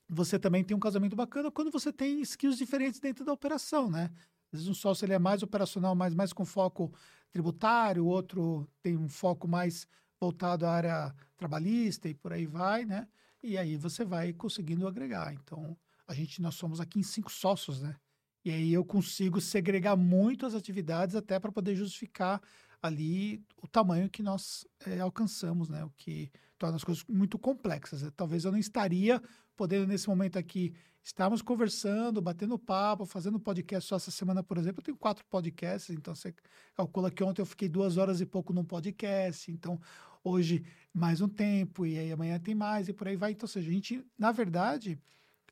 você 0.08 0.38
também 0.38 0.64
tem 0.64 0.76
um 0.76 0.80
casamento 0.80 1.16
bacana 1.16 1.50
quando 1.50 1.70
você 1.70 1.92
tem 1.92 2.20
skills 2.22 2.58
diferentes 2.58 3.00
dentro 3.00 3.24
da 3.24 3.32
operação, 3.32 3.90
né? 3.90 4.10
Às 4.52 4.60
vezes 4.60 4.68
um 4.68 4.74
sócio 4.74 5.04
ele 5.04 5.12
é 5.12 5.18
mais 5.18 5.42
operacional, 5.42 5.94
mas 5.94 6.14
mais 6.14 6.32
com 6.32 6.44
foco 6.44 6.92
tributário, 7.30 8.04
o 8.04 8.08
outro 8.08 8.68
tem 8.82 8.96
um 8.96 9.08
foco 9.08 9.46
mais 9.46 9.86
voltado 10.20 10.66
à 10.66 10.72
área 10.72 11.14
trabalhista 11.36 12.08
e 12.08 12.14
por 12.14 12.32
aí 12.32 12.46
vai, 12.46 12.84
né? 12.84 13.08
E 13.42 13.56
aí 13.56 13.76
você 13.76 14.04
vai 14.04 14.32
conseguindo 14.32 14.86
agregar. 14.86 15.32
Então, 15.32 15.76
a 16.06 16.12
gente, 16.12 16.42
nós 16.42 16.56
somos 16.56 16.80
aqui 16.80 16.98
em 16.98 17.02
cinco 17.02 17.30
sócios, 17.32 17.80
né? 17.80 17.96
E 18.44 18.50
aí 18.50 18.72
eu 18.72 18.84
consigo 18.84 19.40
segregar 19.40 19.96
muito 19.96 20.44
as 20.46 20.54
atividades 20.54 21.14
até 21.14 21.38
para 21.38 21.52
poder 21.52 21.76
justificar 21.76 22.40
ali 22.82 23.44
o 23.62 23.68
tamanho 23.68 24.08
que 24.08 24.22
nós 24.22 24.66
é, 24.86 25.00
alcançamos, 25.00 25.68
né? 25.68 25.84
O 25.84 25.90
que 25.90 26.30
torna 26.58 26.76
as 26.76 26.84
coisas 26.84 27.04
muito 27.08 27.38
complexas. 27.38 28.10
Talvez 28.16 28.44
eu 28.44 28.52
não 28.52 28.58
estaria 28.58 29.22
podendo, 29.56 29.86
nesse 29.86 30.08
momento 30.08 30.38
aqui, 30.38 30.74
estarmos 31.02 31.42
conversando, 31.42 32.20
batendo 32.20 32.58
papo, 32.58 33.06
fazendo 33.06 33.40
podcast 33.40 33.88
só 33.88 33.96
essa 33.96 34.10
semana, 34.10 34.42
por 34.42 34.58
exemplo. 34.58 34.80
Eu 34.80 34.84
tenho 34.84 34.96
quatro 34.96 35.24
podcasts, 35.26 35.94
então 35.94 36.14
você 36.14 36.34
calcula 36.74 37.10
que 37.10 37.24
ontem 37.24 37.42
eu 37.42 37.46
fiquei 37.46 37.68
duas 37.68 37.96
horas 37.96 38.20
e 38.20 38.26
pouco 38.26 38.52
num 38.52 38.64
podcast, 38.64 39.50
então 39.50 39.80
hoje 40.22 40.64
mais 40.92 41.20
um 41.20 41.28
tempo, 41.28 41.86
e 41.86 41.98
aí 41.98 42.12
amanhã 42.12 42.38
tem 42.38 42.54
mais, 42.54 42.88
e 42.88 42.92
por 42.92 43.08
aí 43.08 43.16
vai. 43.16 43.32
Então, 43.32 43.46
ou 43.46 43.48
seja, 43.48 43.70
a 43.70 43.72
gente, 43.72 44.04
na 44.18 44.32
verdade 44.32 45.00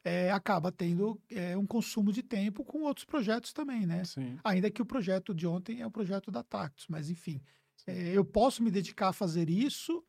é, 0.05 0.31
acaba 0.31 0.71
tendo 0.71 1.21
é, 1.31 1.57
um 1.57 1.67
consumo 1.67 2.13
de 2.13 2.23
tempo 2.23 2.65
com 2.65 2.83
outros 2.83 3.05
projetos 3.05 3.53
também, 3.53 3.87
né? 3.87 4.05
Sim. 4.05 4.39
Ainda 4.45 4.71
que 4.71 4.83
o 4.83 4.87
projeto 4.87 5.35
de 5.35 5.47
ontem 5.47 5.81
é 5.81 5.87
o 5.87 5.91
projeto 5.91 6.31
da 6.31 6.43
Tactus, 6.43 6.87
mas 6.89 7.11
enfim, 7.11 7.41
é, 7.87 8.17
eu 8.17 8.25
posso 8.25 8.63
me 8.63 8.71
dedicar 8.71 9.09
a 9.09 9.13
fazer 9.13 9.51
isso, 9.51 10.05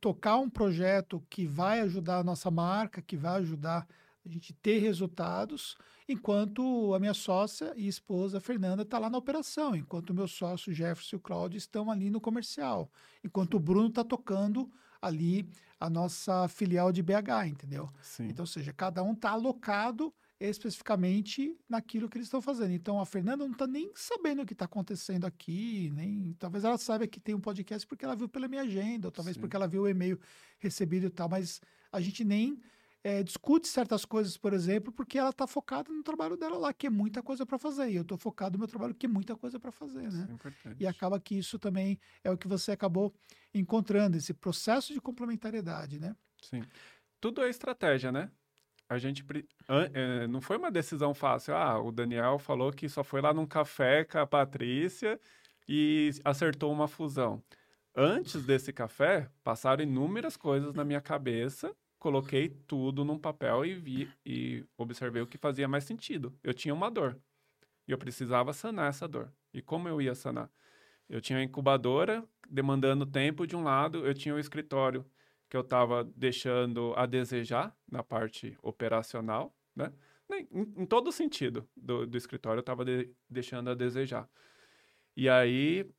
tocar 0.00 0.36
um 0.38 0.48
projeto 0.48 1.24
que 1.28 1.46
vai 1.46 1.80
ajudar 1.80 2.18
a 2.18 2.24
nossa 2.24 2.50
marca, 2.50 3.02
que 3.02 3.16
vai 3.16 3.40
ajudar 3.40 3.86
a 4.24 4.28
gente 4.28 4.52
ter 4.54 4.78
resultados, 4.78 5.76
enquanto 6.08 6.94
a 6.94 6.98
minha 6.98 7.14
sócia 7.14 7.72
e 7.76 7.86
esposa 7.86 8.40
Fernanda 8.40 8.82
está 8.82 8.98
lá 8.98 9.10
na 9.10 9.18
operação, 9.18 9.76
enquanto 9.76 10.10
o 10.10 10.14
meu 10.14 10.26
sócio 10.26 10.72
Jefferson 10.72 11.16
e 11.16 11.18
o 11.18 11.20
Cláudio 11.20 11.58
estão 11.58 11.90
ali 11.90 12.10
no 12.10 12.20
comercial, 12.20 12.90
enquanto 13.22 13.54
o 13.54 13.60
Bruno 13.60 13.88
está 13.88 14.02
tocando 14.02 14.70
ali 15.00 15.46
a 15.78 15.90
nossa 15.90 16.48
filial 16.48 16.90
de 16.90 17.02
BH, 17.02 17.46
entendeu? 17.48 17.90
Sim. 18.00 18.28
Então, 18.28 18.44
ou 18.44 18.46
seja, 18.46 18.72
cada 18.72 19.02
um 19.02 19.12
está 19.12 19.30
alocado 19.30 20.12
especificamente 20.40 21.56
naquilo 21.68 22.08
que 22.08 22.16
eles 22.16 22.26
estão 22.26 22.40
fazendo. 22.40 22.72
Então, 22.72 23.00
a 23.00 23.06
Fernanda 23.06 23.44
não 23.44 23.52
está 23.52 23.66
nem 23.66 23.92
sabendo 23.94 24.42
o 24.42 24.46
que 24.46 24.52
está 24.52 24.64
acontecendo 24.64 25.26
aqui, 25.26 25.90
nem 25.94 26.34
talvez 26.38 26.64
ela 26.64 26.76
saiba 26.76 27.06
que 27.06 27.20
tem 27.20 27.34
um 27.34 27.40
podcast 27.40 27.86
porque 27.86 28.04
ela 28.04 28.16
viu 28.16 28.28
pela 28.28 28.48
minha 28.48 28.62
agenda, 28.62 29.08
ou 29.08 29.12
talvez 29.12 29.36
Sim. 29.36 29.40
porque 29.40 29.56
ela 29.56 29.68
viu 29.68 29.82
o 29.82 29.88
e-mail 29.88 30.18
recebido 30.58 31.06
e 31.06 31.10
tal, 31.10 31.28
mas 31.28 31.60
a 31.92 32.00
gente 32.00 32.24
nem 32.24 32.60
é, 33.04 33.22
discute 33.22 33.68
certas 33.68 34.06
coisas, 34.06 34.34
por 34.38 34.54
exemplo, 34.54 34.90
porque 34.90 35.18
ela 35.18 35.28
está 35.28 35.46
focada 35.46 35.92
no 35.92 36.02
trabalho 36.02 36.38
dela 36.38 36.56
lá, 36.56 36.72
que 36.72 36.86
é 36.86 36.90
muita 36.90 37.22
coisa 37.22 37.44
para 37.44 37.58
fazer. 37.58 37.90
E 37.90 37.96
eu 37.96 38.02
estou 38.02 38.16
focado 38.16 38.54
no 38.54 38.60
meu 38.60 38.66
trabalho, 38.66 38.94
que 38.94 39.04
é 39.04 39.08
muita 39.08 39.36
coisa 39.36 39.60
para 39.60 39.70
fazer, 39.70 40.10
né? 40.10 40.26
É 40.64 40.74
e 40.80 40.86
acaba 40.86 41.20
que 41.20 41.36
isso 41.36 41.58
também 41.58 42.00
é 42.24 42.30
o 42.30 42.38
que 42.38 42.48
você 42.48 42.72
acabou 42.72 43.14
encontrando, 43.52 44.16
esse 44.16 44.32
processo 44.32 44.94
de 44.94 45.02
complementariedade, 45.02 46.00
né? 46.00 46.16
Sim. 46.40 46.62
Tudo 47.20 47.42
é 47.42 47.50
estratégia, 47.50 48.10
né? 48.10 48.30
A 48.88 48.96
gente 48.96 49.22
é, 49.92 50.26
não 50.26 50.40
foi 50.40 50.56
uma 50.56 50.70
decisão 50.70 51.12
fácil. 51.12 51.54
Ah, 51.54 51.78
o 51.78 51.92
Daniel 51.92 52.38
falou 52.38 52.72
que 52.72 52.88
só 52.88 53.04
foi 53.04 53.20
lá 53.20 53.34
num 53.34 53.46
café 53.46 54.04
com 54.04 54.18
a 54.18 54.26
Patrícia 54.26 55.20
e 55.68 56.10
acertou 56.24 56.72
uma 56.72 56.88
fusão. 56.88 57.42
Antes 57.94 58.46
desse 58.46 58.72
café, 58.72 59.28
passaram 59.42 59.82
inúmeras 59.82 60.38
coisas 60.38 60.72
na 60.72 60.84
minha 60.84 61.00
cabeça 61.02 61.74
coloquei 62.04 62.50
tudo 62.50 63.02
num 63.02 63.18
papel 63.18 63.64
e 63.64 63.74
vi 63.74 64.12
e 64.26 64.62
observei 64.76 65.22
o 65.22 65.26
que 65.26 65.38
fazia 65.38 65.66
mais 65.66 65.84
sentido. 65.84 66.38
Eu 66.42 66.52
tinha 66.52 66.74
uma 66.74 66.90
dor 66.90 67.18
e 67.88 67.92
eu 67.92 67.96
precisava 67.96 68.52
sanar 68.52 68.90
essa 68.90 69.08
dor. 69.08 69.32
E 69.54 69.62
como 69.62 69.88
eu 69.88 70.02
ia 70.02 70.14
sanar? 70.14 70.50
Eu 71.08 71.18
tinha 71.22 71.38
a 71.38 71.42
incubadora 71.42 72.22
demandando 72.46 73.06
tempo 73.06 73.46
de 73.46 73.56
um 73.56 73.62
lado, 73.62 74.06
eu 74.06 74.12
tinha 74.12 74.34
o 74.34 74.38
escritório 74.38 75.02
que 75.48 75.56
eu 75.56 75.62
estava 75.62 76.04
deixando 76.04 76.92
a 76.94 77.06
desejar 77.06 77.74
na 77.90 78.02
parte 78.02 78.54
operacional, 78.60 79.56
né? 79.74 79.90
Em, 80.30 80.82
em 80.82 80.84
todo 80.84 81.10
sentido 81.10 81.66
do, 81.74 82.06
do 82.06 82.18
escritório 82.18 82.58
eu 82.58 82.60
estava 82.60 82.84
de, 82.84 83.10
deixando 83.30 83.70
a 83.70 83.74
desejar. 83.74 84.28
E 85.16 85.26
aí 85.26 85.90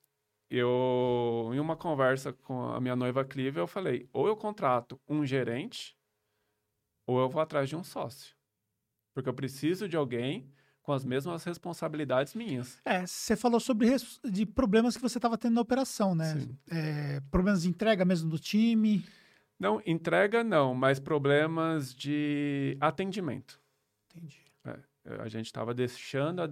eu, 0.49 1.51
em 1.53 1.59
uma 1.59 1.75
conversa 1.75 2.31
com 2.31 2.69
a 2.69 2.79
minha 2.79 2.95
noiva 2.95 3.25
Clive, 3.25 3.59
eu 3.59 3.67
falei: 3.67 4.07
ou 4.13 4.27
eu 4.27 4.35
contrato 4.35 4.99
um 5.07 5.25
gerente, 5.25 5.97
ou 7.07 7.19
eu 7.19 7.29
vou 7.29 7.41
atrás 7.41 7.69
de 7.69 7.75
um 7.75 7.83
sócio. 7.83 8.35
Porque 9.13 9.29
eu 9.29 9.33
preciso 9.33 9.87
de 9.87 9.95
alguém 9.95 10.51
com 10.81 10.93
as 10.93 11.03
mesmas 11.03 11.43
responsabilidades 11.43 12.35
minhas. 12.35 12.79
É, 12.85 13.05
você 13.07 13.35
falou 13.35 13.59
sobre 13.59 13.87
de 14.23 14.45
problemas 14.45 14.95
que 14.95 15.01
você 15.01 15.17
estava 15.17 15.37
tendo 15.37 15.55
na 15.55 15.61
operação, 15.61 16.13
né? 16.13 16.47
É, 16.69 17.19
problemas 17.31 17.63
de 17.63 17.69
entrega 17.69 18.05
mesmo 18.05 18.29
do 18.29 18.37
time. 18.37 19.03
Não, 19.59 19.81
entrega 19.85 20.43
não, 20.43 20.75
mas 20.75 20.99
problemas 20.99 21.93
de 21.93 22.77
atendimento. 22.79 23.59
Entendi. 24.11 24.45
É, 24.65 25.21
a 25.21 25.27
gente 25.27 25.47
estava 25.47 25.73
deixando 25.73 26.41
a 26.41 26.47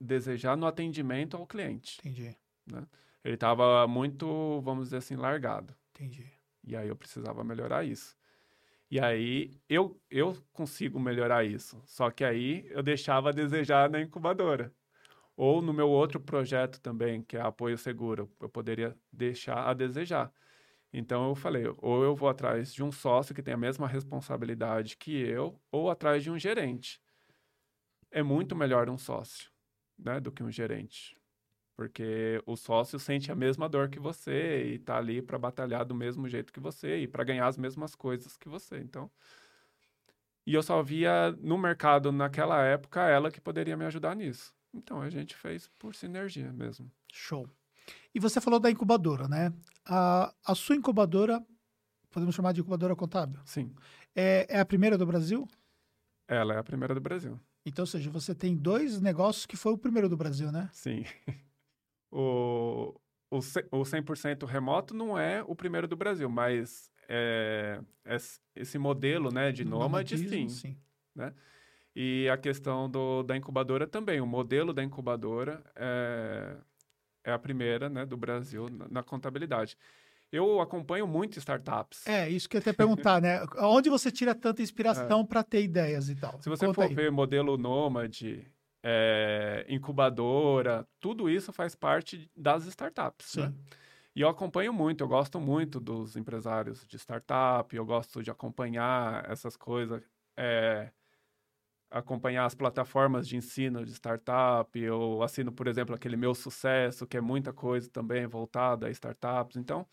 desejar, 0.00 0.56
no 0.56 0.66
atendimento 0.66 1.36
ao 1.36 1.46
cliente. 1.46 1.98
Entendi. 2.00 2.36
Né? 2.66 2.86
Ele 3.24 3.34
estava 3.34 3.86
muito, 3.86 4.60
vamos 4.62 4.86
dizer 4.86 4.98
assim, 4.98 5.16
largado. 5.16 5.74
Entendi. 5.90 6.30
E 6.64 6.76
aí 6.76 6.88
eu 6.88 6.96
precisava 6.96 7.42
melhorar 7.44 7.84
isso. 7.84 8.16
E 8.90 8.98
aí 9.00 9.60
eu, 9.68 10.00
eu 10.10 10.36
consigo 10.52 10.98
melhorar 10.98 11.44
isso. 11.44 11.82
Só 11.84 12.10
que 12.10 12.24
aí 12.24 12.66
eu 12.70 12.82
deixava 12.82 13.30
a 13.30 13.32
desejar 13.32 13.90
na 13.90 14.00
incubadora. 14.00 14.72
Ou 15.36 15.62
no 15.62 15.72
meu 15.72 15.88
outro 15.88 16.20
projeto 16.20 16.80
também, 16.80 17.22
que 17.22 17.36
é 17.36 17.40
apoio 17.40 17.78
seguro, 17.78 18.30
eu 18.40 18.48
poderia 18.48 18.96
deixar 19.12 19.68
a 19.68 19.74
desejar. 19.74 20.32
Então 20.92 21.28
eu 21.28 21.34
falei, 21.34 21.64
ou 21.78 22.02
eu 22.02 22.16
vou 22.16 22.28
atrás 22.28 22.72
de 22.72 22.82
um 22.82 22.90
sócio 22.90 23.34
que 23.34 23.42
tem 23.42 23.54
a 23.54 23.58
mesma 23.58 23.86
responsabilidade 23.86 24.96
que 24.96 25.12
eu, 25.12 25.60
ou 25.70 25.90
atrás 25.90 26.22
de 26.22 26.30
um 26.30 26.38
gerente. 26.38 27.00
É 28.10 28.22
muito 28.22 28.56
melhor 28.56 28.88
um 28.88 28.96
sócio, 28.96 29.50
né, 29.98 30.18
do 30.18 30.32
que 30.32 30.42
um 30.42 30.50
gerente. 30.50 31.17
Porque 31.78 32.42
o 32.44 32.56
sócio 32.56 32.98
sente 32.98 33.30
a 33.30 33.36
mesma 33.36 33.68
dor 33.68 33.88
que 33.88 34.00
você 34.00 34.64
e 34.64 34.78
tá 34.80 34.96
ali 34.96 35.22
para 35.22 35.38
batalhar 35.38 35.84
do 35.84 35.94
mesmo 35.94 36.28
jeito 36.28 36.52
que 36.52 36.58
você 36.58 37.02
e 37.02 37.06
para 37.06 37.22
ganhar 37.22 37.46
as 37.46 37.56
mesmas 37.56 37.94
coisas 37.94 38.36
que 38.36 38.48
você. 38.48 38.80
Então, 38.80 39.08
e 40.44 40.54
eu 40.54 40.60
só 40.60 40.82
via 40.82 41.30
no 41.40 41.56
mercado 41.56 42.10
naquela 42.10 42.60
época 42.64 43.08
ela 43.08 43.30
que 43.30 43.40
poderia 43.40 43.76
me 43.76 43.84
ajudar 43.84 44.16
nisso. 44.16 44.52
Então 44.74 45.00
a 45.00 45.08
gente 45.08 45.36
fez 45.36 45.70
por 45.78 45.94
sinergia 45.94 46.52
mesmo. 46.52 46.90
Show. 47.12 47.48
E 48.12 48.18
você 48.18 48.40
falou 48.40 48.58
da 48.58 48.72
incubadora, 48.72 49.28
né? 49.28 49.52
A, 49.86 50.34
a 50.44 50.56
sua 50.56 50.74
incubadora, 50.74 51.40
podemos 52.10 52.34
chamar 52.34 52.50
de 52.50 52.60
incubadora 52.60 52.96
contábil? 52.96 53.40
Sim. 53.44 53.72
É, 54.16 54.48
é 54.56 54.58
a 54.58 54.66
primeira 54.66 54.98
do 54.98 55.06
Brasil? 55.06 55.46
Ela 56.26 56.54
é 56.54 56.58
a 56.58 56.64
primeira 56.64 56.92
do 56.92 57.00
Brasil. 57.00 57.38
Então, 57.64 57.84
ou 57.84 57.86
seja, 57.86 58.10
você 58.10 58.34
tem 58.34 58.56
dois 58.56 59.00
negócios 59.00 59.46
que 59.46 59.56
foi 59.56 59.72
o 59.72 59.78
primeiro 59.78 60.08
do 60.08 60.16
Brasil, 60.16 60.50
né? 60.50 60.68
Sim. 60.72 61.04
o, 62.10 62.94
o, 63.30 63.36
o 63.38 63.82
100% 63.82 64.46
remoto 64.46 64.94
não 64.94 65.18
é 65.18 65.42
o 65.46 65.54
primeiro 65.54 65.86
do 65.86 65.96
Brasil, 65.96 66.28
mas 66.28 66.90
é, 67.08 67.80
é 68.04 68.16
esse 68.54 68.78
modelo 68.78 69.30
né, 69.32 69.50
de 69.50 69.64
nômade, 69.64 70.18
sim. 70.18 70.48
sim. 70.48 70.76
Né? 71.14 71.32
E 71.96 72.28
a 72.28 72.36
questão 72.36 72.88
do, 72.88 73.22
da 73.22 73.36
incubadora 73.36 73.86
também. 73.86 74.20
O 74.20 74.26
modelo 74.26 74.72
da 74.72 74.84
incubadora 74.84 75.62
é, 75.74 76.56
é 77.24 77.32
a 77.32 77.38
primeira 77.38 77.88
né, 77.88 78.06
do 78.06 78.16
Brasil 78.16 78.68
na, 78.68 78.88
na 78.88 79.02
contabilidade. 79.02 79.76
Eu 80.30 80.60
acompanho 80.60 81.06
muito 81.06 81.38
startups. 81.38 82.06
É, 82.06 82.28
isso 82.28 82.48
que 82.48 82.56
eu 82.56 82.58
ia 82.58 82.62
até 82.62 82.72
perguntar, 82.74 83.20
né? 83.20 83.44
Onde 83.60 83.88
você 83.88 84.10
tira 84.10 84.34
tanta 84.34 84.62
inspiração 84.62 85.22
é. 85.22 85.24
para 85.24 85.42
ter 85.42 85.62
ideias 85.62 86.08
e 86.08 86.14
tal? 86.14 86.40
Se 86.40 86.48
você 86.48 86.66
Conta 86.66 86.82
for 86.82 86.88
aí. 86.88 86.94
ver 86.94 87.10
modelo 87.10 87.56
nômade, 87.56 88.46
é, 88.82 89.64
incubadora, 89.68 90.86
tudo 91.00 91.28
isso 91.28 91.52
faz 91.52 91.74
parte 91.74 92.30
das 92.36 92.66
startups. 92.66 93.36
Né? 93.36 93.54
E 94.14 94.20
eu 94.20 94.28
acompanho 94.28 94.72
muito, 94.72 95.02
eu 95.04 95.08
gosto 95.08 95.40
muito 95.40 95.78
dos 95.78 96.16
empresários 96.16 96.84
de 96.86 96.96
startup, 96.98 97.74
eu 97.74 97.84
gosto 97.84 98.22
de 98.22 98.30
acompanhar 98.30 99.28
essas 99.30 99.56
coisas, 99.56 100.02
é, 100.36 100.90
acompanhar 101.90 102.44
as 102.44 102.54
plataformas 102.54 103.28
de 103.28 103.36
ensino 103.36 103.84
de 103.84 103.92
startup. 103.92 104.76
Eu 104.78 105.22
assino, 105.22 105.52
por 105.52 105.66
exemplo, 105.68 105.94
aquele 105.94 106.16
Meu 106.16 106.34
Sucesso, 106.34 107.06
que 107.06 107.16
é 107.16 107.20
muita 107.20 107.52
coisa 107.52 107.88
também 107.90 108.26
voltada 108.26 108.88
a 108.88 108.90
startups. 108.90 109.56
Então, 109.56 109.86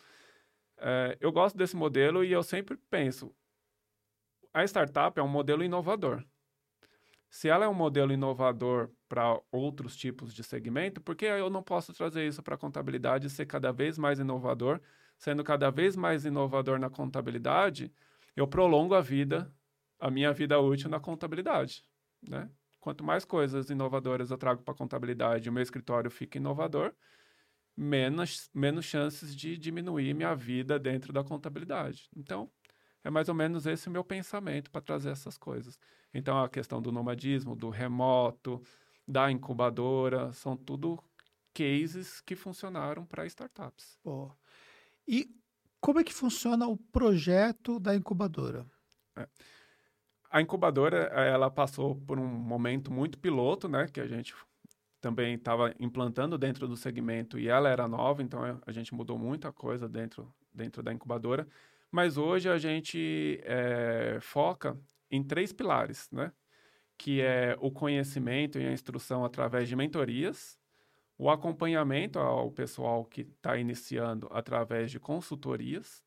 é, 0.77 1.17
eu 1.21 1.31
gosto 1.31 1.57
desse 1.57 1.75
modelo 1.75 2.23
e 2.23 2.31
eu 2.31 2.43
sempre 2.43 2.77
penso: 2.89 3.31
a 4.53 4.63
startup 4.63 5.19
é 5.19 5.23
um 5.23 5.27
modelo 5.27 5.63
inovador. 5.63 6.23
Se 7.35 7.49
ela 7.49 7.65
é 7.65 7.67
um 7.67 7.73
modelo 7.73 8.13
inovador 8.13 8.89
para 9.09 9.37
outros 9.51 9.93
tipos 9.97 10.33
de 10.33 10.41
segmento, 10.41 11.01
por 11.01 11.17
que 11.17 11.25
eu 11.25 11.49
não 11.49 11.61
posso 11.61 11.93
trazer 11.93 12.25
isso 12.25 12.41
para 12.41 12.55
a 12.55 12.57
contabilidade 12.57 13.27
e 13.27 13.29
ser 13.29 13.45
cada 13.45 13.73
vez 13.73 13.97
mais 13.97 14.19
inovador 14.19 14.79
sendo 15.17 15.43
cada 15.43 15.69
vez 15.69 15.97
mais 15.97 16.23
inovador 16.23 16.79
na 16.79 16.89
contabilidade, 16.89 17.91
eu 18.37 18.47
prolongo 18.47 18.95
a 18.95 19.01
vida, 19.01 19.53
a 19.99 20.09
minha 20.09 20.31
vida 20.31 20.57
útil 20.61 20.89
na 20.89 20.97
contabilidade, 20.97 21.83
né? 22.25 22.49
Quanto 22.79 23.03
mais 23.03 23.25
coisas 23.25 23.69
inovadoras 23.69 24.31
eu 24.31 24.37
trago 24.37 24.63
para 24.63 24.73
a 24.73 24.77
contabilidade 24.77 25.49
o 25.49 25.51
meu 25.51 25.61
escritório 25.61 26.09
fica 26.09 26.37
inovador, 26.37 26.93
menos, 27.75 28.49
menos 28.53 28.85
chances 28.85 29.35
de 29.35 29.57
diminuir 29.57 30.13
minha 30.13 30.33
vida 30.33 30.79
dentro 30.79 31.11
da 31.11 31.21
contabilidade. 31.21 32.09
Então, 32.15 32.49
é 33.03 33.09
mais 33.09 33.27
ou 33.27 33.35
menos 33.35 33.65
esse 33.65 33.89
o 33.89 33.91
meu 33.91 34.05
pensamento 34.05 34.71
para 34.71 34.81
trazer 34.81 35.09
essas 35.09 35.37
coisas. 35.37 35.77
Então, 36.15 36.41
a 36.41 36.49
questão 36.49 36.81
do 36.81 36.91
nomadismo, 36.91 37.55
do 37.55 37.69
remoto, 37.69 38.61
da 39.07 39.29
incubadora, 39.29 40.31
são 40.33 40.57
tudo 40.57 40.97
cases 41.53 42.21
que 42.21 42.35
funcionaram 42.35 43.05
para 43.05 43.25
startups. 43.25 43.99
Pô. 44.01 44.31
E 45.07 45.29
como 45.79 45.99
é 45.99 46.03
que 46.03 46.13
funciona 46.13 46.67
o 46.67 46.75
projeto 46.75 47.79
da 47.79 47.95
incubadora? 47.95 48.65
É 49.15 49.27
a 50.35 50.41
incubadora, 50.41 51.09
eh, 51.13 51.29
ela 51.29 51.49
passou 51.49 51.95
por 51.95 52.19
um 52.19 52.27
momento 52.27 52.91
muito 52.91 53.17
piloto, 53.17 53.69
né? 53.69 53.87
Que 53.87 54.01
a 54.01 54.05
gente 54.05 54.35
também 54.99 55.35
estava 55.35 55.73
implantando 55.79 56.37
dentro 56.37 56.67
do 56.67 56.75
segmento 56.75 57.39
e 57.39 57.47
ela 57.47 57.69
era 57.69 57.87
nova, 57.87 58.21
então 58.21 58.45
eh, 58.45 58.57
a 58.67 58.71
gente 58.73 58.93
mudou 58.93 59.17
muita 59.17 59.53
coisa 59.53 59.87
dentro, 59.87 60.29
dentro 60.53 60.83
da 60.83 60.91
incubadora. 60.91 61.47
Mas 61.89 62.17
hoje 62.17 62.49
a 62.49 62.57
gente 62.57 63.39
é, 63.43 64.17
foca 64.21 64.77
em 65.15 65.23
três 65.23 65.51
pilares, 65.51 66.09
né? 66.11 66.31
Que 66.97 67.21
é 67.21 67.57
o 67.59 67.71
conhecimento 67.71 68.59
e 68.59 68.65
a 68.65 68.71
instrução 68.71 69.25
através 69.25 69.67
de 69.67 69.75
mentorias, 69.75 70.59
o 71.17 71.29
acompanhamento 71.29 72.19
ao 72.19 72.51
pessoal 72.51 73.05
que 73.05 73.21
está 73.21 73.57
iniciando 73.57 74.27
através 74.31 74.91
de 74.91 74.99
consultorias 74.99 76.03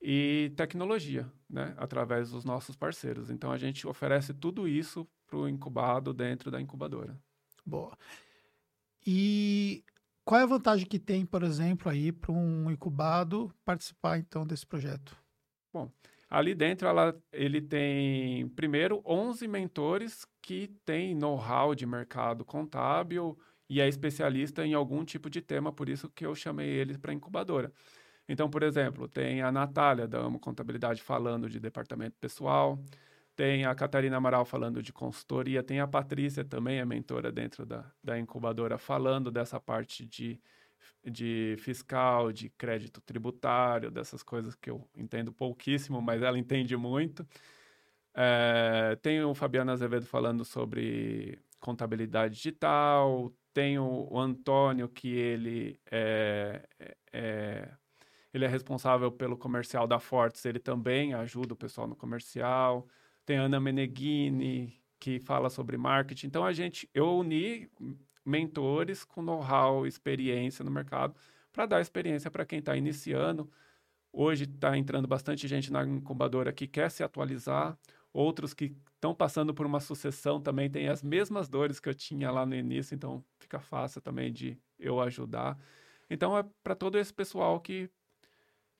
e 0.00 0.52
tecnologia, 0.56 1.30
né, 1.48 1.74
através 1.76 2.30
dos 2.30 2.44
nossos 2.44 2.74
parceiros. 2.74 3.30
Então 3.30 3.52
a 3.52 3.58
gente 3.58 3.86
oferece 3.86 4.32
tudo 4.32 4.66
isso 4.66 5.06
para 5.26 5.36
o 5.36 5.48
incubado 5.48 6.14
dentro 6.14 6.50
da 6.50 6.60
incubadora. 6.60 7.18
Boa. 7.64 7.96
E 9.06 9.84
qual 10.24 10.40
é 10.40 10.44
a 10.44 10.46
vantagem 10.46 10.86
que 10.86 10.98
tem, 10.98 11.26
por 11.26 11.42
exemplo, 11.42 11.90
aí 11.90 12.12
para 12.12 12.32
um 12.32 12.70
incubado 12.70 13.52
participar 13.64 14.18
então 14.18 14.46
desse 14.46 14.66
projeto? 14.66 15.16
Bom, 15.72 15.90
ali 16.30 16.54
dentro 16.54 16.86
ela, 16.86 17.20
ele 17.32 17.60
tem 17.60 18.48
primeiro 18.50 19.02
11 19.04 19.48
mentores 19.48 20.24
que 20.40 20.68
têm 20.84 21.14
know-how 21.14 21.74
de 21.74 21.84
mercado 21.84 22.44
contábil 22.44 23.36
e 23.68 23.80
é 23.80 23.88
especialista 23.88 24.64
em 24.64 24.72
algum 24.74 25.04
tipo 25.04 25.28
de 25.28 25.40
tema, 25.40 25.72
por 25.72 25.88
isso 25.88 26.08
que 26.08 26.24
eu 26.24 26.34
chamei 26.34 26.68
eles 26.68 26.96
para 26.96 27.12
incubadora. 27.12 27.72
Então, 28.28 28.48
por 28.48 28.62
exemplo, 28.62 29.08
tem 29.08 29.42
a 29.42 29.50
Natália 29.50 30.06
da 30.06 30.18
Amo 30.18 30.38
Contabilidade 30.38 31.02
falando 31.02 31.48
de 31.48 31.58
departamento 31.58 32.16
pessoal, 32.20 32.78
tem 33.34 33.64
a 33.64 33.74
Catarina 33.74 34.18
Amaral 34.18 34.44
falando 34.44 34.82
de 34.82 34.92
consultoria, 34.92 35.62
tem 35.62 35.80
a 35.80 35.86
Patrícia 35.86 36.44
também, 36.44 36.78
é 36.78 36.84
mentora 36.84 37.32
dentro 37.32 37.66
da, 37.66 37.90
da 38.02 38.18
incubadora, 38.18 38.78
falando 38.78 39.30
dessa 39.30 39.58
parte 39.58 40.06
de, 40.06 40.40
de 41.04 41.56
fiscal, 41.58 42.32
de 42.32 42.48
crédito 42.50 43.00
tributário, 43.00 43.90
dessas 43.90 44.22
coisas 44.22 44.54
que 44.54 44.70
eu 44.70 44.88
entendo 44.96 45.32
pouquíssimo, 45.32 46.00
mas 46.00 46.22
ela 46.22 46.38
entende 46.38 46.76
muito. 46.76 47.26
É, 48.14 48.96
tem 49.02 49.22
o 49.22 49.34
Fabiano 49.34 49.70
Azevedo 49.70 50.06
falando 50.06 50.44
sobre 50.44 51.38
contabilidade 51.60 52.34
digital, 52.34 53.32
tem 53.52 53.78
o, 53.78 54.08
o 54.10 54.18
Antônio, 54.18 54.88
que 54.88 55.08
ele 55.08 55.80
é, 55.90 56.66
é 57.12 57.68
ele 58.32 58.44
é 58.44 58.48
responsável 58.48 59.10
pelo 59.10 59.36
comercial 59.36 59.86
da 59.86 59.98
Fortes, 59.98 60.44
ele 60.44 60.60
também 60.60 61.14
ajuda 61.14 61.54
o 61.54 61.56
pessoal 61.56 61.86
no 61.86 61.96
comercial. 61.96 62.86
Tem 63.26 63.38
a 63.38 63.42
Ana 63.42 63.60
Meneghini, 63.60 64.80
que 64.98 65.18
fala 65.18 65.50
sobre 65.50 65.76
marketing. 65.76 66.28
Então, 66.28 66.44
a 66.44 66.52
gente, 66.52 66.88
eu 66.94 67.16
uni 67.18 67.68
mentores 68.30 69.04
com 69.04 69.20
know-how, 69.22 69.86
experiência 69.86 70.64
no 70.64 70.70
mercado, 70.70 71.14
para 71.52 71.66
dar 71.66 71.80
experiência 71.80 72.30
para 72.30 72.46
quem 72.46 72.60
está 72.60 72.76
iniciando. 72.76 73.50
Hoje 74.12 74.44
está 74.44 74.76
entrando 74.78 75.06
bastante 75.08 75.46
gente 75.48 75.72
na 75.72 75.84
incubadora 75.84 76.52
que 76.52 76.66
quer 76.66 76.90
se 76.90 77.02
atualizar, 77.02 77.76
outros 78.12 78.54
que 78.54 78.74
estão 78.94 79.14
passando 79.14 79.52
por 79.54 79.66
uma 79.66 79.80
sucessão 79.80 80.40
também 80.40 80.70
têm 80.70 80.88
as 80.88 81.02
mesmas 81.02 81.48
dores 81.48 81.80
que 81.80 81.88
eu 81.88 81.94
tinha 81.94 82.30
lá 82.30 82.46
no 82.46 82.54
início, 82.54 82.94
então 82.94 83.24
fica 83.38 83.60
fácil 83.60 84.00
também 84.00 84.32
de 84.32 84.58
eu 84.78 85.00
ajudar. 85.00 85.58
Então 86.08 86.36
é 86.36 86.44
para 86.62 86.74
todo 86.74 86.98
esse 86.98 87.12
pessoal 87.12 87.60
que 87.60 87.90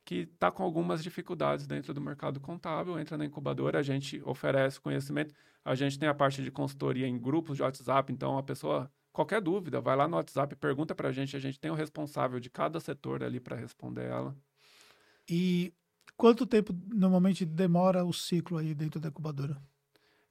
que 0.05 0.28
está 0.32 0.51
com 0.51 0.64
algumas 0.64 1.03
dificuldades 1.05 1.66
dentro 1.66 1.94
do 1.94 2.01
mercado 2.01 2.40
contábil, 2.40 2.98
entra 2.98 3.16
na 3.16 3.24
incubadora, 3.24 3.78
a 3.78 3.82
gente 3.82 4.20
oferece 4.24 4.80
conhecimento, 4.80 5.32
a 5.64 5.74
gente 5.76 5.98
tem 5.98 6.09
a 6.09 6.14
parte 6.14 6.42
de 6.42 6.51
consultoria 6.51 7.07
em 7.07 7.16
grupos 7.16 7.57
de 7.57 7.62
WhatsApp, 7.62 8.12
então 8.12 8.36
a 8.36 8.42
pessoa, 8.42 8.90
qualquer 9.12 9.40
dúvida, 9.40 9.80
vai 9.80 9.96
lá 9.96 10.06
no 10.06 10.16
WhatsApp, 10.16 10.54
pergunta 10.56 10.94
para 10.94 11.08
a 11.08 11.12
gente, 11.12 11.36
a 11.36 11.40
gente 11.40 11.58
tem 11.58 11.70
o 11.70 11.74
responsável 11.74 12.40
de 12.40 12.50
cada 12.50 12.80
setor 12.80 13.22
ali 13.22 13.40
para 13.40 13.56
responder 13.56 14.06
ela. 14.06 14.36
E 15.28 15.72
quanto 16.16 16.46
tempo 16.46 16.74
normalmente 16.92 17.44
demora 17.44 18.04
o 18.04 18.12
ciclo 18.12 18.58
aí 18.58 18.74
dentro 18.74 19.00
da 19.00 19.08
incubadora? 19.08 19.61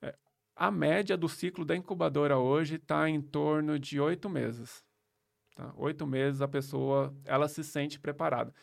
É, 0.02 0.16
a 0.56 0.72
média 0.72 1.18
do 1.18 1.30
ciclo 1.30 1.66
da 1.66 1.76
incubadora 1.76 2.38
hoje 2.38 2.76
está 2.76 3.10
em 3.10 3.22
torno 3.22 3.78
de 3.80 4.00
oito 4.00 4.30
meses. 4.30 4.84
Tá? 5.56 5.74
Oito 5.78 6.06
meses 6.08 6.42
a 6.42 6.48
pessoa, 6.48 7.14
ela 7.26 7.48
se 7.48 7.64
sente 7.64 8.00
preparada 8.00 8.54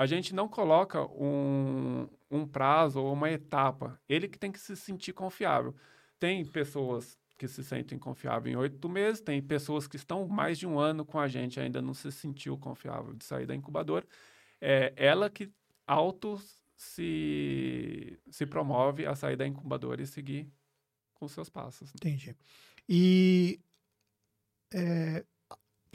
a 0.00 0.06
gente 0.06 0.34
não 0.34 0.48
coloca 0.48 1.04
um, 1.12 2.08
um 2.30 2.46
prazo 2.46 3.02
ou 3.02 3.12
uma 3.12 3.30
etapa. 3.30 4.00
Ele 4.08 4.28
que 4.28 4.38
tem 4.38 4.50
que 4.50 4.58
se 4.58 4.74
sentir 4.74 5.12
confiável. 5.12 5.74
Tem 6.18 6.42
pessoas 6.42 7.18
que 7.40 7.48
se 7.48 7.64
sentem 7.64 7.98
confiáveis 7.98 8.54
em 8.54 8.58
oito 8.58 8.86
meses, 8.86 9.18
tem 9.18 9.40
pessoas 9.40 9.88
que 9.88 9.96
estão 9.96 10.28
mais 10.28 10.58
de 10.58 10.66
um 10.66 10.78
ano 10.78 11.06
com 11.06 11.18
a 11.18 11.26
gente 11.26 11.58
ainda 11.58 11.80
não 11.80 11.94
se 11.94 12.12
sentiu 12.12 12.58
confiável 12.58 13.14
de 13.14 13.24
sair 13.24 13.46
da 13.46 13.54
incubadora. 13.54 14.06
É 14.60 14.92
ela 14.94 15.30
que 15.30 15.50
auto 15.86 16.38
se, 16.76 18.20
se 18.30 18.44
promove 18.44 19.06
a 19.06 19.14
sair 19.14 19.36
da 19.36 19.46
incubadora 19.46 20.02
e 20.02 20.06
seguir 20.06 20.52
com 21.14 21.26
seus 21.26 21.48
passos. 21.48 21.90
Entendi. 21.94 22.36
E 22.86 23.58
é, 24.74 25.24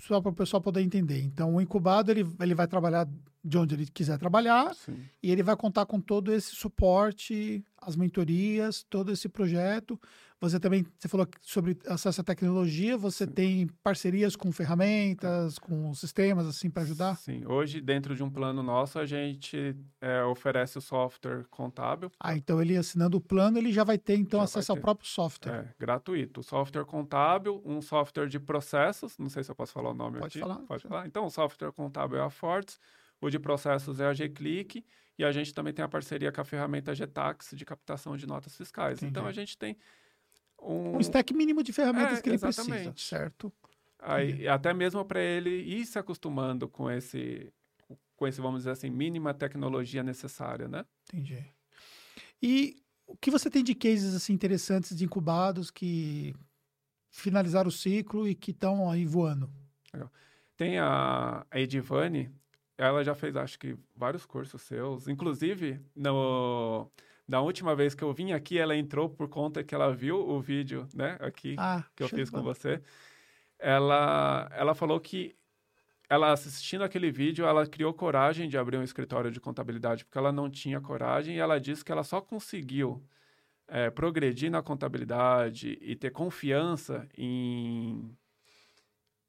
só 0.01 0.19
para 0.19 0.31
o 0.31 0.35
pessoal 0.35 0.63
poder 0.63 0.81
entender. 0.81 1.21
Então, 1.21 1.53
o 1.53 1.61
incubado 1.61 2.09
ele, 2.09 2.25
ele 2.41 2.55
vai 2.55 2.67
trabalhar 2.67 3.07
de 3.45 3.59
onde 3.59 3.75
ele 3.75 3.85
quiser 3.85 4.17
trabalhar 4.17 4.73
Sim. 4.73 4.97
e 5.21 5.31
ele 5.31 5.43
vai 5.43 5.55
contar 5.55 5.85
com 5.85 6.01
todo 6.01 6.33
esse 6.33 6.55
suporte, 6.55 7.63
as 7.79 7.95
mentorias, 7.95 8.83
todo 8.89 9.11
esse 9.11 9.29
projeto. 9.29 9.99
Você 10.41 10.59
também, 10.59 10.85
você 10.97 11.07
falou 11.07 11.27
sobre 11.41 11.77
acesso 11.87 12.21
à 12.21 12.23
tecnologia, 12.23 12.97
você 12.97 13.25
Sim. 13.25 13.31
tem 13.31 13.67
parcerias 13.83 14.35
com 14.35 14.51
ferramentas, 14.51 15.59
com 15.59 15.93
sistemas 15.93 16.45
assim 16.47 16.69
para 16.69 16.83
ajudar? 16.83 17.15
Sim, 17.17 17.45
hoje 17.45 17.79
dentro 17.79 18.15
de 18.15 18.23
um 18.23 18.29
plano 18.29 18.61
nosso 18.63 18.97
a 18.99 19.05
gente 19.05 19.75
é, 20.01 20.23
oferece 20.23 20.77
o 20.77 20.81
software 20.81 21.45
contábil. 21.49 22.11
Ah, 22.19 22.35
então 22.35 22.59
ele 22.59 22.75
assinando 22.75 23.17
o 23.17 23.21
plano, 23.21 23.59
ele 23.59 23.71
já 23.71 23.83
vai 23.83 23.97
ter 23.97 24.15
então 24.15 24.39
já 24.39 24.45
acesso 24.45 24.71
ao 24.71 24.77
próprio 24.79 25.07
software. 25.07 25.53
É, 25.53 25.73
gratuito. 25.79 26.41
Software 26.43 26.85
contábil, 26.85 27.61
um 27.63 27.79
software 27.81 28.27
de 28.27 28.39
processos, 28.39 29.17
não 29.19 29.29
sei 29.29 29.43
se 29.43 29.51
eu 29.51 29.55
posso 29.55 29.71
falar 29.71 29.91
o 29.91 29.95
nome 29.95 30.19
Pode 30.19 30.37
aqui. 30.37 30.39
falar. 30.39 30.59
Pode 30.65 30.83
falar. 30.83 31.07
Então, 31.07 31.25
o 31.25 31.29
software 31.29 31.71
contábil 31.71 32.17
é 32.17 32.21
a 32.21 32.29
Fortes, 32.29 32.79
o 33.21 33.29
de 33.29 33.39
processos 33.39 33.99
é 33.99 34.05
a 34.05 34.13
G-Click 34.13 34.85
e 35.17 35.23
a 35.23 35.31
gente 35.31 35.53
também 35.53 35.73
tem 35.73 35.83
a 35.83 35.87
parceria 35.87 36.31
com 36.31 36.41
a 36.41 36.45
ferramenta 36.45 36.93
Getax 36.93 37.51
de 37.53 37.65
captação 37.65 38.17
de 38.17 38.27
notas 38.27 38.55
fiscais. 38.55 38.97
Entendi. 38.97 39.11
Então, 39.11 39.25
a 39.25 39.31
gente 39.31 39.57
tem 39.57 39.77
um... 40.61 40.97
um 40.97 40.99
stack 40.99 41.33
mínimo 41.33 41.63
de 41.63 41.71
ferramentas 41.71 42.19
é, 42.19 42.21
que 42.21 42.29
ele 42.29 42.35
exatamente. 42.35 42.91
precisa, 42.91 42.93
certo? 42.97 43.51
Aí, 43.99 44.47
até 44.47 44.73
mesmo 44.73 45.03
para 45.05 45.21
ele 45.21 45.49
ir 45.49 45.85
se 45.85 45.97
acostumando 45.97 46.67
com 46.67 46.91
esse, 46.91 47.51
com 48.15 48.27
esse, 48.27 48.41
vamos 48.41 48.61
dizer 48.61 48.71
assim, 48.71 48.89
mínima 48.89 49.33
tecnologia 49.33 50.03
necessária, 50.03 50.67
né? 50.67 50.85
Entendi. 51.07 51.43
E 52.41 52.75
o 53.07 53.15
que 53.15 53.31
você 53.31 53.49
tem 53.49 53.63
de 53.63 53.73
cases 53.73 54.13
assim 54.13 54.33
interessantes 54.33 54.95
de 54.95 55.05
incubados 55.05 55.71
que 55.71 56.35
finalizaram 57.09 57.69
o 57.69 57.71
ciclo 57.71 58.27
e 58.27 58.35
que 58.35 58.51
estão 58.51 58.89
aí 58.89 59.05
voando? 59.05 59.49
Tem 60.57 60.77
a, 60.77 61.45
a 61.49 61.59
Edivane, 61.59 62.31
ela 62.77 63.03
já 63.03 63.15
fez, 63.15 63.35
acho 63.35 63.57
que, 63.57 63.77
vários 63.95 64.25
cursos 64.25 64.61
seus. 64.61 65.07
Inclusive, 65.07 65.79
no, 65.95 66.89
na 67.27 67.41
última 67.41 67.75
vez 67.75 67.95
que 67.95 68.03
eu 68.03 68.13
vim 68.13 68.31
aqui, 68.31 68.57
ela 68.57 68.75
entrou 68.75 69.09
por 69.09 69.27
conta 69.27 69.63
que 69.63 69.73
ela 69.73 69.93
viu 69.93 70.17
o 70.17 70.39
vídeo, 70.41 70.87
né, 70.93 71.17
aqui, 71.19 71.55
ah, 71.57 71.83
que 71.95 72.03
eu 72.03 72.09
fiz 72.09 72.29
com 72.29 72.41
você. 72.41 72.81
Ela, 73.57 74.49
ela 74.51 74.75
falou 74.75 74.99
que 74.99 75.35
ela 76.09 76.31
assistindo 76.31 76.83
aquele 76.83 77.09
vídeo, 77.09 77.45
ela 77.45 77.65
criou 77.65 77.93
coragem 77.93 78.47
de 78.47 78.57
abrir 78.57 78.77
um 78.77 78.83
escritório 78.83 79.31
de 79.31 79.39
contabilidade, 79.39 80.05
porque 80.05 80.17
ela 80.17 80.31
não 80.31 80.49
tinha 80.49 80.79
coragem, 80.79 81.35
e 81.35 81.39
ela 81.39 81.59
disse 81.59 81.83
que 81.83 81.91
ela 81.91 82.03
só 82.03 82.21
conseguiu 82.21 83.03
é, 83.67 83.89
progredir 83.89 84.51
na 84.51 84.61
contabilidade 84.61 85.77
e 85.81 85.95
ter 85.95 86.11
confiança 86.11 87.07
em 87.17 88.15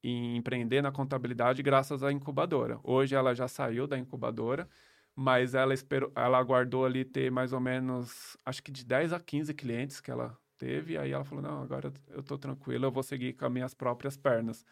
em 0.08 0.36
empreender 0.36 0.82
na 0.82 0.92
contabilidade 0.92 1.62
graças 1.62 2.02
à 2.02 2.12
incubadora. 2.12 2.78
Hoje 2.84 3.14
ela 3.14 3.34
já 3.34 3.48
saiu 3.48 3.86
da 3.86 3.98
incubadora, 3.98 4.68
mas 5.14 5.54
ela 5.54 5.74
esperou, 5.74 6.12
ela 6.14 6.38
aguardou 6.38 6.84
ali 6.84 7.04
ter 7.04 7.30
mais 7.30 7.52
ou 7.52 7.60
menos, 7.60 8.36
acho 8.44 8.62
que 8.62 8.70
de 8.72 8.84
10 8.84 9.12
a 9.12 9.20
15 9.20 9.54
clientes 9.54 10.00
que 10.00 10.10
ela 10.10 10.38
teve, 10.58 10.96
aí 10.98 11.12
ela 11.12 11.24
falou: 11.24 11.42
"Não, 11.42 11.62
agora 11.62 11.92
eu 12.08 12.20
estou 12.20 12.38
tranquila, 12.38 12.86
eu 12.86 12.92
vou 12.92 13.02
seguir 13.02 13.34
com 13.34 13.46
as 13.46 13.52
minhas 13.52 13.74
próprias 13.74 14.16
pernas". 14.16 14.64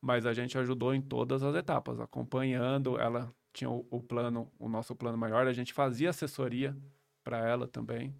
Mas 0.00 0.26
a 0.26 0.32
gente 0.34 0.58
ajudou 0.58 0.94
em 0.94 1.00
todas 1.02 1.42
as 1.42 1.54
etapas, 1.54 2.00
acompanhando, 2.00 2.98
ela 3.00 3.32
tinha 3.52 3.70
o, 3.70 3.86
o 3.90 4.02
plano, 4.02 4.52
o 4.58 4.68
nosso 4.68 4.96
plano 4.96 5.16
maior, 5.18 5.46
a 5.46 5.52
gente 5.52 5.72
fazia 5.72 6.10
assessoria 6.10 6.76
para 7.24 7.38
ela 7.48 7.68
também. 7.68 8.14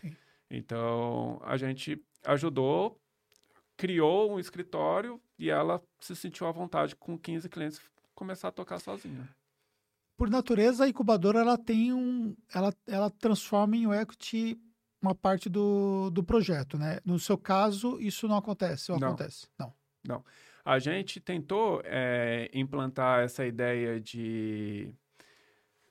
Sim. 0.00 0.16
Então, 0.50 1.40
a 1.44 1.56
gente 1.56 2.02
ajudou, 2.24 3.00
criou 3.78 4.32
um 4.32 4.40
escritório 4.40 5.22
e 5.38 5.48
ela 5.48 5.80
se 6.00 6.14
sentiu 6.16 6.48
à 6.48 6.52
vontade 6.52 6.96
com 6.96 7.16
15 7.16 7.48
clientes 7.48 7.80
começar 8.12 8.48
a 8.48 8.52
tocar 8.52 8.80
sozinha. 8.80 9.26
Por 10.16 10.28
natureza, 10.28 10.84
a 10.84 10.88
incubadora 10.88 11.38
ela 11.38 11.56
tem 11.56 11.92
um, 11.92 12.36
ela, 12.52 12.74
ela 12.88 13.08
transforma 13.08 13.76
em 13.76 13.88
equity 13.94 14.60
uma 15.00 15.14
parte 15.14 15.48
do, 15.48 16.10
do 16.10 16.24
projeto, 16.24 16.76
né? 16.76 16.98
No 17.04 17.20
seu 17.20 17.38
caso, 17.38 18.00
isso 18.00 18.26
não 18.26 18.36
acontece 18.36 18.90
ou 18.90 18.98
não. 18.98 19.08
acontece? 19.08 19.46
Não. 19.56 19.72
Não. 20.04 20.24
A 20.64 20.80
gente 20.80 21.20
tentou 21.20 21.80
é, 21.84 22.50
implantar 22.52 23.20
essa 23.20 23.46
ideia 23.46 24.00
de, 24.00 24.92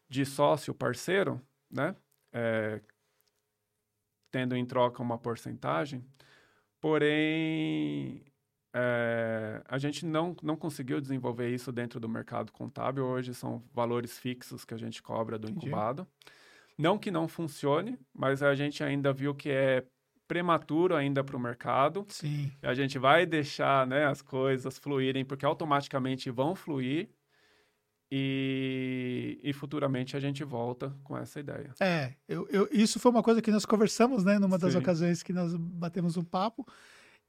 de 0.09 0.25
sócio 0.25 0.73
parceiro, 0.73 1.41
né? 1.71 1.95
É, 2.33 2.81
tendo 4.29 4.57
em 4.57 4.65
troca 4.65 5.01
uma 5.01 5.17
porcentagem, 5.17 6.05
porém 6.79 8.23
é, 8.75 9.61
a 9.67 9.77
gente 9.77 10.05
não, 10.05 10.35
não 10.43 10.55
conseguiu 10.55 11.01
desenvolver 11.01 11.49
isso 11.53 11.71
dentro 11.71 11.99
do 11.99 12.07
mercado 12.07 12.51
contábil. 12.51 13.05
Hoje 13.05 13.33
são 13.33 13.63
valores 13.73 14.19
fixos 14.19 14.63
que 14.63 14.73
a 14.73 14.77
gente 14.77 15.01
cobra 15.01 15.39
do 15.39 15.49
incubado. 15.49 16.03
Entendi. 16.03 16.37
Não 16.77 16.97
que 16.97 17.09
não 17.09 17.27
funcione, 17.27 17.97
mas 18.13 18.43
a 18.43 18.53
gente 18.53 18.83
ainda 18.83 19.11
viu 19.11 19.33
que 19.33 19.49
é 19.49 19.83
prematuro 20.27 20.95
ainda 20.95 21.23
para 21.23 21.35
o 21.35 21.39
mercado. 21.39 22.05
Sim. 22.09 22.51
A 22.61 22.73
gente 22.75 22.99
vai 22.99 23.25
deixar 23.25 23.87
né, 23.87 24.05
as 24.05 24.21
coisas 24.21 24.77
fluírem, 24.77 25.25
porque 25.25 25.45
automaticamente 25.45 26.29
vão 26.29 26.53
fluir. 26.53 27.09
E, 28.09 29.39
e, 29.43 29.51
futuramente 29.51 30.15
a 30.15 30.19
gente 30.19 30.41
volta 30.43 30.95
com 31.03 31.17
essa 31.17 31.41
ideia. 31.41 31.73
É, 31.79 32.13
eu, 32.27 32.47
eu, 32.49 32.69
isso 32.71 32.99
foi 32.99 33.11
uma 33.11 33.21
coisa 33.21 33.41
que 33.41 33.51
nós 33.51 33.65
conversamos, 33.65 34.23
né, 34.23 34.39
numa 34.39 34.57
das 34.57 34.73
Sim. 34.73 34.79
ocasiões 34.79 35.21
que 35.21 35.33
nós 35.33 35.53
batemos 35.55 36.15
um 36.15 36.23
papo. 36.23 36.65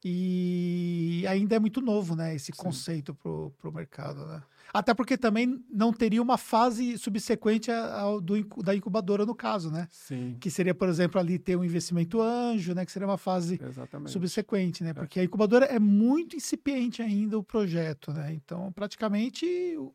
E 0.05 1.25
ainda 1.29 1.57
é 1.57 1.59
muito 1.59 1.81
novo, 1.81 2.15
né, 2.15 2.33
esse 2.33 2.53
Sim. 2.53 2.63
conceito 2.63 3.13
para 3.13 3.69
o 3.69 3.73
mercado, 3.73 4.25
né? 4.27 4.43
Até 4.73 4.93
porque 4.93 5.17
também 5.17 5.65
não 5.71 5.93
teria 5.93 6.23
uma 6.23 6.37
fase 6.37 6.99
subsequente 6.99 7.71
ao 7.71 8.21
do, 8.21 8.45
da 8.63 8.75
incubadora, 8.75 9.25
no 9.25 9.35
caso, 9.35 9.71
né? 9.71 9.89
Sim. 9.91 10.37
Que 10.39 10.51
seria, 10.51 10.75
por 10.75 10.89
exemplo, 10.89 11.19
ali 11.19 11.39
ter 11.39 11.57
um 11.57 11.65
investimento 11.65 12.21
anjo, 12.21 12.75
né? 12.75 12.85
Que 12.85 12.93
seria 12.93 13.09
uma 13.09 13.17
fase 13.17 13.59
Exatamente. 13.63 14.13
subsequente, 14.13 14.85
né? 14.85 14.91
É. 14.91 14.95
Porque 14.95 15.21
a 15.21 15.25
incubadora 15.25 15.65
é 15.65 15.79
muito 15.79 16.37
incipiente 16.37 17.01
ainda 17.01 17.39
o 17.39 17.43
projeto, 17.43 18.13
né? 18.13 18.33
Então, 18.35 18.71
praticamente, 18.73 19.47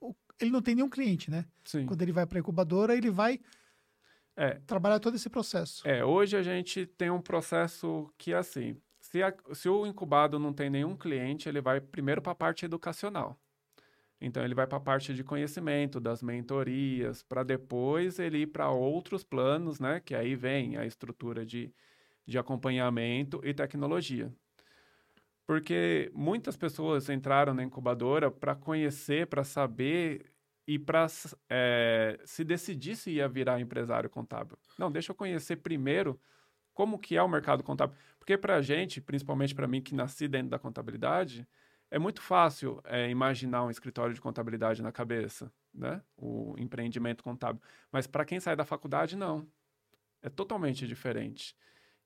o, 0.02 0.16
ele 0.40 0.52
não 0.52 0.62
tem 0.62 0.76
nenhum 0.76 0.90
cliente, 0.90 1.30
né? 1.30 1.46
Sim. 1.64 1.86
Quando 1.86 2.02
ele 2.02 2.12
vai 2.12 2.26
para 2.26 2.38
a 2.38 2.42
incubadora, 2.42 2.96
ele 2.96 3.10
vai 3.10 3.40
é. 4.36 4.60
trabalhar 4.66 5.00
todo 5.00 5.16
esse 5.16 5.30
processo. 5.30 5.88
É, 5.88 6.04
hoje 6.04 6.36
a 6.36 6.44
gente 6.44 6.86
tem 6.86 7.10
um 7.10 7.22
processo 7.22 8.12
que 8.18 8.34
é 8.34 8.38
assim, 8.38 8.76
se, 9.00 9.22
a, 9.22 9.34
se 9.54 9.70
o 9.70 9.86
incubado 9.86 10.40
não 10.40 10.54
tem 10.54 10.70
nenhum 10.70 10.96
cliente, 10.96 11.48
ele 11.48 11.62
vai 11.62 11.80
primeiro 11.80 12.22
para 12.22 12.32
a 12.32 12.36
parte 12.36 12.66
educacional. 12.66 13.40
Então, 14.20 14.44
ele 14.44 14.56
vai 14.56 14.66
para 14.66 14.78
a 14.78 14.82
parte 14.82 15.14
de 15.14 15.22
conhecimento, 15.22 16.00
das 16.00 16.24
mentorias, 16.24 17.22
para 17.22 17.44
depois 17.44 18.20
ele 18.20 18.40
ir 18.40 18.48
para 18.48 18.72
outros 18.72 19.22
planos, 19.22 19.82
né? 19.82 20.00
Que 20.00 20.16
aí 20.16 20.34
vem 20.34 20.78
a 20.78 20.86
estrutura 20.86 21.46
de, 21.46 21.74
de 22.26 22.38
acompanhamento 22.38 23.42
e 23.44 23.54
tecnologia. 23.54 24.34
Porque 25.46 26.10
muitas 26.14 26.56
pessoas 26.56 27.10
entraram 27.10 27.54
na 27.54 27.64
incubadora 27.64 28.32
para 28.32 28.56
conhecer, 28.56 29.28
para 29.28 29.44
saber 29.44 30.32
e 30.66 30.80
para 30.80 31.08
é, 31.50 32.20
se 32.24 32.44
decidir 32.44 32.96
se 32.96 33.12
ia 33.12 33.28
virar 33.28 33.60
empresário 33.60 34.10
contábil. 34.10 34.58
Não, 34.80 34.92
deixa 34.92 35.12
eu 35.12 35.16
conhecer 35.16 35.58
primeiro 35.58 36.20
como 36.74 36.98
que 36.98 37.18
é 37.18 37.22
o 37.22 37.28
mercado 37.28 37.64
contábil. 37.64 37.96
Porque 38.18 38.38
para 38.38 38.56
a 38.56 38.62
gente, 38.62 39.02
principalmente 39.02 39.54
para 39.54 39.68
mim 39.68 39.82
que 39.82 39.94
nasci 39.94 40.28
dentro 40.28 40.50
da 40.50 40.58
contabilidade, 40.60 41.48
é 41.92 42.00
muito 42.00 42.22
fácil 42.22 42.82
é, 42.86 43.10
imaginar 43.10 43.64
um 43.64 43.70
escritório 43.70 44.16
de 44.16 44.22
contabilidade 44.22 44.82
na 44.82 44.92
cabeça, 44.92 45.52
né? 45.74 46.02
O 46.18 46.56
empreendimento 46.58 47.24
contábil. 47.24 47.62
Mas 47.92 48.08
para 48.08 48.26
quem 48.26 48.40
sai 48.40 48.56
da 48.56 48.66
faculdade, 48.66 49.16
não. 49.16 49.48
É 50.22 50.30
totalmente 50.30 50.88
diferente. 50.88 51.56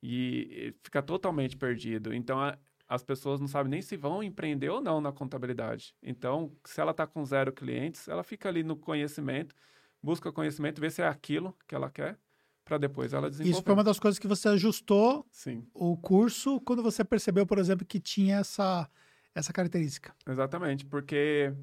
E, 0.02 0.74
e 0.74 0.76
fica 0.84 1.02
totalmente 1.02 1.56
perdido. 1.56 2.14
Então, 2.14 2.40
a, 2.40 2.58
as 2.88 3.04
pessoas 3.04 3.40
não 3.40 3.48
sabem 3.48 3.70
nem 3.70 3.82
se 3.82 3.98
vão 3.98 4.24
empreender 4.24 4.70
ou 4.70 4.82
não 4.82 5.02
na 5.02 5.12
contabilidade. 5.12 5.94
Então, 6.02 6.52
se 6.64 6.80
ela 6.80 6.92
está 6.92 7.06
com 7.06 7.24
zero 7.26 7.52
clientes, 7.52 8.08
ela 8.08 8.24
fica 8.24 8.48
ali 8.48 8.64
no 8.64 8.78
conhecimento, 8.78 9.54
busca 10.02 10.32
conhecimento, 10.32 10.80
vê 10.80 10.90
se 10.90 11.02
é 11.02 11.08
aquilo 11.08 11.56
que 11.68 11.76
ela 11.76 11.90
quer 11.90 12.18
para 12.64 12.78
depois 12.78 13.14
ela 13.14 13.30
desenvolver. 13.30 13.52
Isso 13.58 13.64
foi 13.64 13.74
uma 13.74 13.84
das 13.84 14.00
coisas 14.00 14.20
que 14.20 14.28
você 14.28 14.50
ajustou 14.50 15.26
Sim. 15.32 15.66
o 15.74 15.98
curso 15.98 16.60
quando 16.62 16.84
você 16.84 17.04
percebeu, 17.04 17.46
por 17.46 17.58
exemplo, 17.58 17.86
que 17.86 18.00
tinha 18.00 18.38
essa, 18.38 18.90
essa 19.34 19.54
característica. 19.54 20.14
Exatamente, 20.28 20.86
porque 20.86 21.54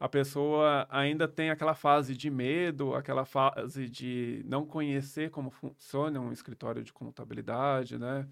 a 0.00 0.08
pessoa 0.08 0.86
ainda 0.90 1.26
tem 1.26 1.50
aquela 1.50 1.74
fase 1.74 2.16
de 2.16 2.30
medo, 2.30 2.94
aquela 2.94 3.24
fase 3.24 3.88
de 3.88 4.42
não 4.46 4.64
conhecer 4.64 5.30
como 5.30 5.50
funciona 5.50 6.20
um 6.20 6.32
escritório 6.32 6.82
de 6.82 6.92
contabilidade, 6.92 7.98
né? 7.98 8.28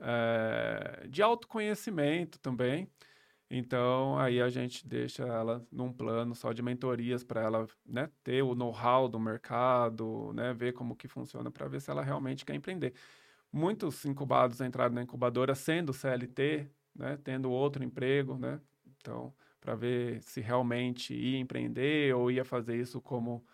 É, 0.00 1.06
de 1.08 1.22
autoconhecimento 1.22 2.38
também. 2.38 2.88
Então, 3.50 4.16
aí 4.18 4.40
a 4.40 4.48
gente 4.48 4.86
deixa 4.86 5.24
ela 5.24 5.66
num 5.72 5.92
plano 5.92 6.34
só 6.36 6.52
de 6.52 6.62
mentorias 6.62 7.24
para 7.24 7.42
ela 7.42 7.66
né, 7.84 8.08
ter 8.22 8.42
o 8.42 8.54
know-how 8.54 9.08
do 9.08 9.18
mercado, 9.18 10.32
né, 10.34 10.54
ver 10.54 10.72
como 10.72 10.94
que 10.96 11.08
funciona 11.08 11.50
para 11.50 11.66
ver 11.66 11.80
se 11.80 11.90
ela 11.90 12.02
realmente 12.02 12.44
quer 12.44 12.54
empreender. 12.54 12.94
Muitos 13.52 14.04
incubados 14.04 14.60
entraram 14.60 14.94
na 14.94 15.02
incubadora 15.02 15.54
sendo 15.56 15.92
CLT, 15.92 16.70
né, 16.94 17.18
tendo 17.24 17.50
outro 17.50 17.82
emprego, 17.84 18.38
né? 18.38 18.60
Então, 18.98 19.34
para 19.60 19.74
ver 19.74 20.22
se 20.22 20.40
realmente 20.40 21.14
ia 21.14 21.38
empreender 21.38 22.14
ou 22.14 22.30
ia 22.30 22.44
fazer 22.44 22.76
isso 22.76 23.00
como 23.00 23.44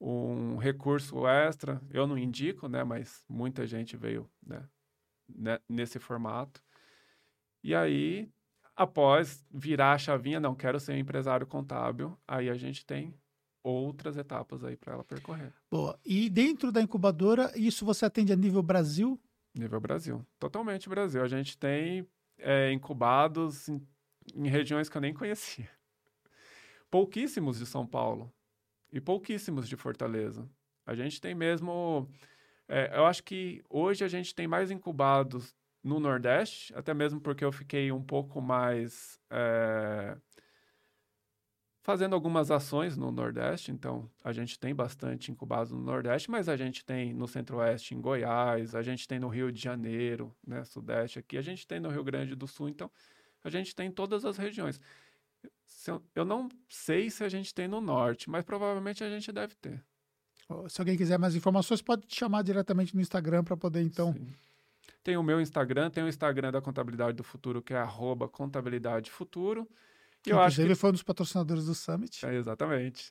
um 0.00 0.56
recurso 0.56 1.26
extra. 1.26 1.80
Eu 1.90 2.06
não 2.06 2.18
indico, 2.18 2.68
né, 2.68 2.84
mas 2.84 3.24
muita 3.28 3.66
gente 3.66 3.96
veio 3.96 4.28
né, 4.44 4.68
né 5.36 5.58
nesse 5.68 5.98
formato. 5.98 6.62
E 7.62 7.74
aí 7.74 8.30
Após 8.80 9.44
virar 9.50 9.92
a 9.92 9.98
chavinha, 9.98 10.40
não 10.40 10.54
quero 10.54 10.80
ser 10.80 10.92
um 10.92 10.96
empresário 10.96 11.46
contábil, 11.46 12.18
aí 12.26 12.48
a 12.48 12.54
gente 12.54 12.86
tem 12.86 13.14
outras 13.62 14.16
etapas 14.16 14.64
aí 14.64 14.74
para 14.74 14.94
ela 14.94 15.04
percorrer. 15.04 15.52
Boa. 15.70 16.00
E 16.02 16.30
dentro 16.30 16.72
da 16.72 16.80
incubadora, 16.80 17.52
isso 17.54 17.84
você 17.84 18.06
atende 18.06 18.32
a 18.32 18.36
nível 18.36 18.62
Brasil? 18.62 19.20
Nível 19.54 19.80
Brasil. 19.80 20.26
Totalmente 20.38 20.88
Brasil. 20.88 21.22
A 21.22 21.28
gente 21.28 21.58
tem 21.58 22.08
é, 22.38 22.72
incubados 22.72 23.68
em, 23.68 23.86
em 24.34 24.48
regiões 24.48 24.88
que 24.88 24.96
eu 24.96 25.02
nem 25.02 25.12
conhecia. 25.12 25.68
Pouquíssimos 26.90 27.58
de 27.58 27.66
São 27.66 27.86
Paulo 27.86 28.32
e 28.90 28.98
pouquíssimos 28.98 29.68
de 29.68 29.76
Fortaleza. 29.76 30.48
A 30.86 30.94
gente 30.94 31.20
tem 31.20 31.34
mesmo. 31.34 32.08
É, 32.72 32.96
eu 32.96 33.04
acho 33.04 33.24
que 33.24 33.64
hoje 33.68 34.04
a 34.04 34.08
gente 34.08 34.32
tem 34.32 34.46
mais 34.46 34.70
incubados 34.70 35.56
no 35.82 35.98
Nordeste, 35.98 36.72
até 36.76 36.94
mesmo 36.94 37.20
porque 37.20 37.44
eu 37.44 37.50
fiquei 37.50 37.90
um 37.90 38.00
pouco 38.00 38.40
mais 38.40 39.18
é, 39.28 40.16
fazendo 41.82 42.14
algumas 42.14 42.48
ações 42.52 42.96
no 42.96 43.10
Nordeste, 43.10 43.72
então 43.72 44.08
a 44.22 44.32
gente 44.32 44.56
tem 44.56 44.72
bastante 44.72 45.32
incubado 45.32 45.74
no 45.74 45.82
Nordeste, 45.82 46.30
mas 46.30 46.48
a 46.48 46.56
gente 46.56 46.84
tem 46.84 47.12
no 47.12 47.26
Centro-Oeste, 47.26 47.92
em 47.92 48.00
Goiás, 48.00 48.72
a 48.76 48.82
gente 48.82 49.08
tem 49.08 49.18
no 49.18 49.28
Rio 49.28 49.50
de 49.50 49.60
Janeiro, 49.60 50.32
né, 50.46 50.62
Sudeste 50.62 51.18
aqui, 51.18 51.36
a 51.36 51.42
gente 51.42 51.66
tem 51.66 51.80
no 51.80 51.88
Rio 51.88 52.04
Grande 52.04 52.36
do 52.36 52.46
Sul, 52.46 52.68
então 52.68 52.88
a 53.42 53.50
gente 53.50 53.74
tem 53.74 53.88
em 53.88 53.92
todas 53.92 54.24
as 54.24 54.36
regiões. 54.36 54.80
Eu 56.14 56.24
não 56.24 56.48
sei 56.68 57.10
se 57.10 57.24
a 57.24 57.28
gente 57.28 57.52
tem 57.52 57.66
no 57.66 57.80
Norte, 57.80 58.30
mas 58.30 58.44
provavelmente 58.44 59.02
a 59.02 59.10
gente 59.10 59.32
deve 59.32 59.56
ter. 59.56 59.82
Se 60.68 60.80
alguém 60.80 60.96
quiser 60.96 61.18
mais 61.18 61.34
informações, 61.34 61.82
pode 61.82 62.06
te 62.06 62.16
chamar 62.16 62.42
diretamente 62.42 62.94
no 62.94 63.00
Instagram 63.00 63.44
para 63.44 63.56
poder, 63.56 63.82
então, 63.82 64.12
Sim. 64.12 64.28
Tem 65.02 65.16
o 65.16 65.22
meu 65.22 65.40
Instagram, 65.40 65.90
tem 65.90 66.04
o 66.04 66.08
Instagram 66.08 66.52
da 66.52 66.60
Contabilidade 66.60 67.16
do 67.16 67.24
Futuro, 67.24 67.62
que 67.62 67.72
é 67.72 67.78
arroba 67.78 68.28
Contabilidade 68.28 69.10
Futuro. 69.10 69.66
E 70.26 70.30
eu 70.30 70.38
acho 70.38 70.56
que 70.56 70.62
ele 70.62 70.74
foi 70.74 70.90
um 70.90 70.92
dos 70.92 71.02
patrocinadores 71.02 71.64
do 71.64 71.74
Summit. 71.74 72.26
É, 72.26 72.34
exatamente. 72.34 73.10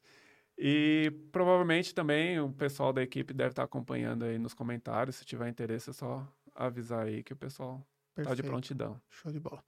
E 0.56 1.12
provavelmente 1.32 1.96
também 1.96 2.40
o 2.40 2.52
pessoal 2.52 2.94
da 2.94 3.02
equipe 3.02 3.34
deve 3.34 3.52
estar 3.52 3.64
acompanhando 3.64 4.24
aí 4.24 4.38
nos 4.38 4.54
comentários. 4.54 5.16
Se 5.16 5.26
tiver 5.26 5.50
interesse, 5.50 5.90
é 5.90 5.94
só 5.94 6.28
avisar 6.54 7.08
aí 7.08 7.24
que 7.24 7.34
o 7.34 7.36
pessoal 7.36 7.84
está 8.16 8.36
de 8.36 8.44
prontidão. 8.44 9.02
Show 9.10 9.32
de 9.32 9.40
bola. 9.40 9.64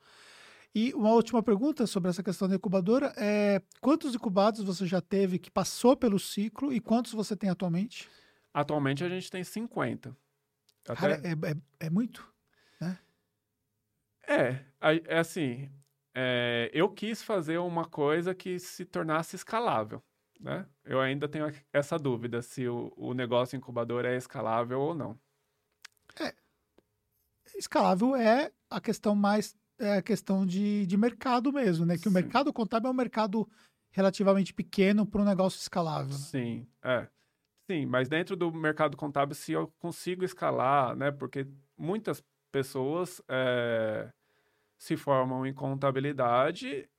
E 0.74 0.94
uma 0.94 1.10
última 1.12 1.44
pergunta 1.44 1.86
sobre 1.86 2.10
essa 2.10 2.24
questão 2.24 2.48
da 2.48 2.56
incubadora 2.56 3.14
é 3.18 3.62
quantos 3.82 4.16
incubados 4.16 4.64
você 4.64 4.86
já 4.86 5.02
teve 5.02 5.38
que 5.38 5.52
passou 5.52 5.98
pelo 5.98 6.18
ciclo 6.18 6.72
e 6.72 6.80
quantos 6.80 7.12
você 7.12 7.36
tem 7.36 7.50
atualmente? 7.50 8.10
Atualmente 8.54 9.04
a 9.04 9.10
gente 9.10 9.30
tem 9.30 9.44
50. 9.44 10.16
Até... 10.88 10.96
Cara, 10.96 11.22
é, 11.28 11.32
é, 11.32 11.88
é, 11.88 11.90
muito, 11.90 12.26
né? 12.80 12.98
É, 14.28 14.66
é 14.80 15.20
assim, 15.20 15.70
é, 16.16 16.72
eu 16.74 16.90
quis 16.90 17.22
fazer 17.22 17.58
uma 17.58 17.86
coisa 17.86 18.34
que 18.34 18.58
se 18.58 18.86
tornasse 18.86 19.36
escalável, 19.36 20.02
né? 20.40 20.66
Eu 20.86 21.02
ainda 21.02 21.28
tenho 21.28 21.52
essa 21.74 21.98
dúvida 21.98 22.42
se 22.42 22.68
o, 22.68 22.94
o 22.96 23.14
negócio 23.14 23.58
incubador 23.58 24.06
é 24.06 24.16
escalável 24.16 24.80
ou 24.80 24.96
não. 24.96 25.20
É, 26.20 26.34
escalável 27.58 28.16
é 28.16 28.52
a 28.70 28.82
questão 28.82 29.14
mais 29.14 29.56
é 29.82 29.98
a 29.98 30.02
questão 30.02 30.46
de, 30.46 30.86
de 30.86 30.98
mercado 30.98 31.52
mesmo, 31.52 31.86
né? 31.86 31.96
Que 31.96 32.04
Sim. 32.04 32.10
o 32.10 32.14
mercado 32.14 32.54
contábil 32.54 32.88
é 32.90 32.92
um 32.92 32.96
mercado 32.96 33.50
relativamente 33.92 34.54
pequeno 34.54 35.06
para 35.06 35.22
um 35.22 35.26
negócio 35.26 35.60
escalável. 35.60 36.14
Né? 36.14 36.18
Sim, 36.18 36.68
é. 36.84 37.08
Sim, 37.70 37.86
mas 37.86 38.10
dentro 38.10 38.36
do 38.36 38.52
mercado 38.52 38.98
contábil, 38.98 39.36
se 39.36 39.52
eu 39.52 39.72
consigo 39.80 40.24
escalar, 40.24 40.96
né? 40.96 41.12
Porque 41.12 41.48
muitas 41.78 42.24
pessoas 42.52 43.22
é, 43.30 44.10
se 44.78 44.98
formam 44.98 45.46
em 45.46 45.54
contabilidade 45.54 46.90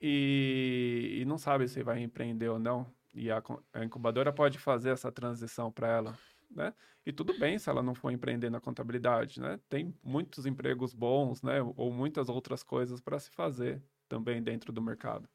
e, 0.00 1.18
e, 1.20 1.24
não 1.24 1.38
sabem 1.38 1.68
se 1.68 1.82
vai 1.82 2.00
empreender 2.02 2.48
ou 2.48 2.58
não. 2.58 2.86
E 3.14 3.30
a, 3.30 3.42
a 3.74 3.84
incubadora 3.84 4.32
pode 4.32 4.58
fazer 4.58 4.90
essa 4.90 5.12
transição 5.12 5.70
para 5.70 5.88
ela 5.88 6.18
né? 6.54 6.74
E 7.04 7.12
tudo 7.12 7.36
bem 7.38 7.58
se 7.58 7.68
ela 7.68 7.82
não 7.82 7.94
for 7.94 8.10
empreender 8.10 8.50
na 8.50 8.60
contabilidade, 8.60 9.40
né? 9.40 9.58
Tem 9.68 9.94
muitos 10.02 10.46
empregos 10.46 10.94
bons, 10.94 11.42
né? 11.42 11.60
Ou 11.76 11.92
muitas 11.92 12.28
outras 12.28 12.62
coisas 12.62 13.00
para 13.00 13.18
se 13.18 13.30
fazer 13.30 13.82
também 14.08 14.42
dentro 14.42 14.72
do 14.72 14.80
mercado. 14.80 15.28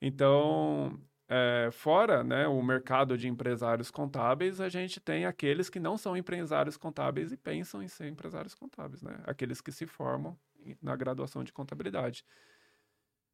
Então, 0.00 1.00
é, 1.28 1.70
fora 1.72 2.22
né, 2.22 2.46
o 2.46 2.62
mercado 2.62 3.18
de 3.18 3.26
empresários 3.26 3.90
contábeis, 3.90 4.60
a 4.60 4.68
gente 4.68 5.00
tem 5.00 5.26
aqueles 5.26 5.68
que 5.68 5.80
não 5.80 5.96
são 5.96 6.16
empresários 6.16 6.76
contábeis 6.76 7.32
e 7.32 7.36
pensam 7.36 7.82
em 7.82 7.88
ser 7.88 8.08
empresários 8.08 8.54
contábeis, 8.54 9.02
né? 9.02 9.18
Aqueles 9.24 9.60
que 9.60 9.72
se 9.72 9.86
formam 9.86 10.38
na 10.80 10.94
graduação 10.94 11.42
de 11.42 11.52
contabilidade. 11.52 12.24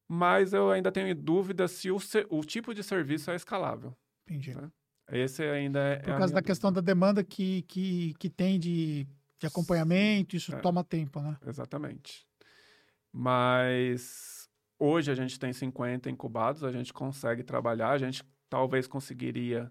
Mas 0.08 0.52
eu 0.52 0.70
ainda 0.70 0.92
tenho 0.92 1.14
dúvida 1.14 1.66
se 1.68 1.90
o, 1.90 1.98
o 2.28 2.44
tipo 2.44 2.74
de 2.74 2.82
serviço 2.82 3.30
é 3.30 3.34
escalável. 3.34 3.96
Entendi. 4.26 4.54
Né? 4.54 4.70
Esse 5.12 5.42
ainda 5.42 5.78
é. 5.78 5.96
Por 5.96 6.14
é 6.14 6.18
causa 6.18 6.32
da 6.32 6.42
questão 6.42 6.72
da 6.72 6.80
demanda 6.80 7.22
que, 7.22 7.62
que, 7.62 8.14
que 8.18 8.30
tem 8.30 8.58
de, 8.58 9.06
de 9.38 9.46
acompanhamento, 9.46 10.34
isso 10.34 10.54
é, 10.54 10.58
toma 10.60 10.82
tempo, 10.82 11.20
né? 11.20 11.36
Exatamente. 11.46 12.26
Mas 13.12 14.48
hoje 14.78 15.10
a 15.10 15.14
gente 15.14 15.38
tem 15.38 15.52
50 15.52 16.08
incubados, 16.08 16.64
a 16.64 16.72
gente 16.72 16.94
consegue 16.94 17.42
trabalhar, 17.42 17.90
a 17.90 17.98
gente 17.98 18.24
talvez 18.48 18.86
conseguiria, 18.86 19.70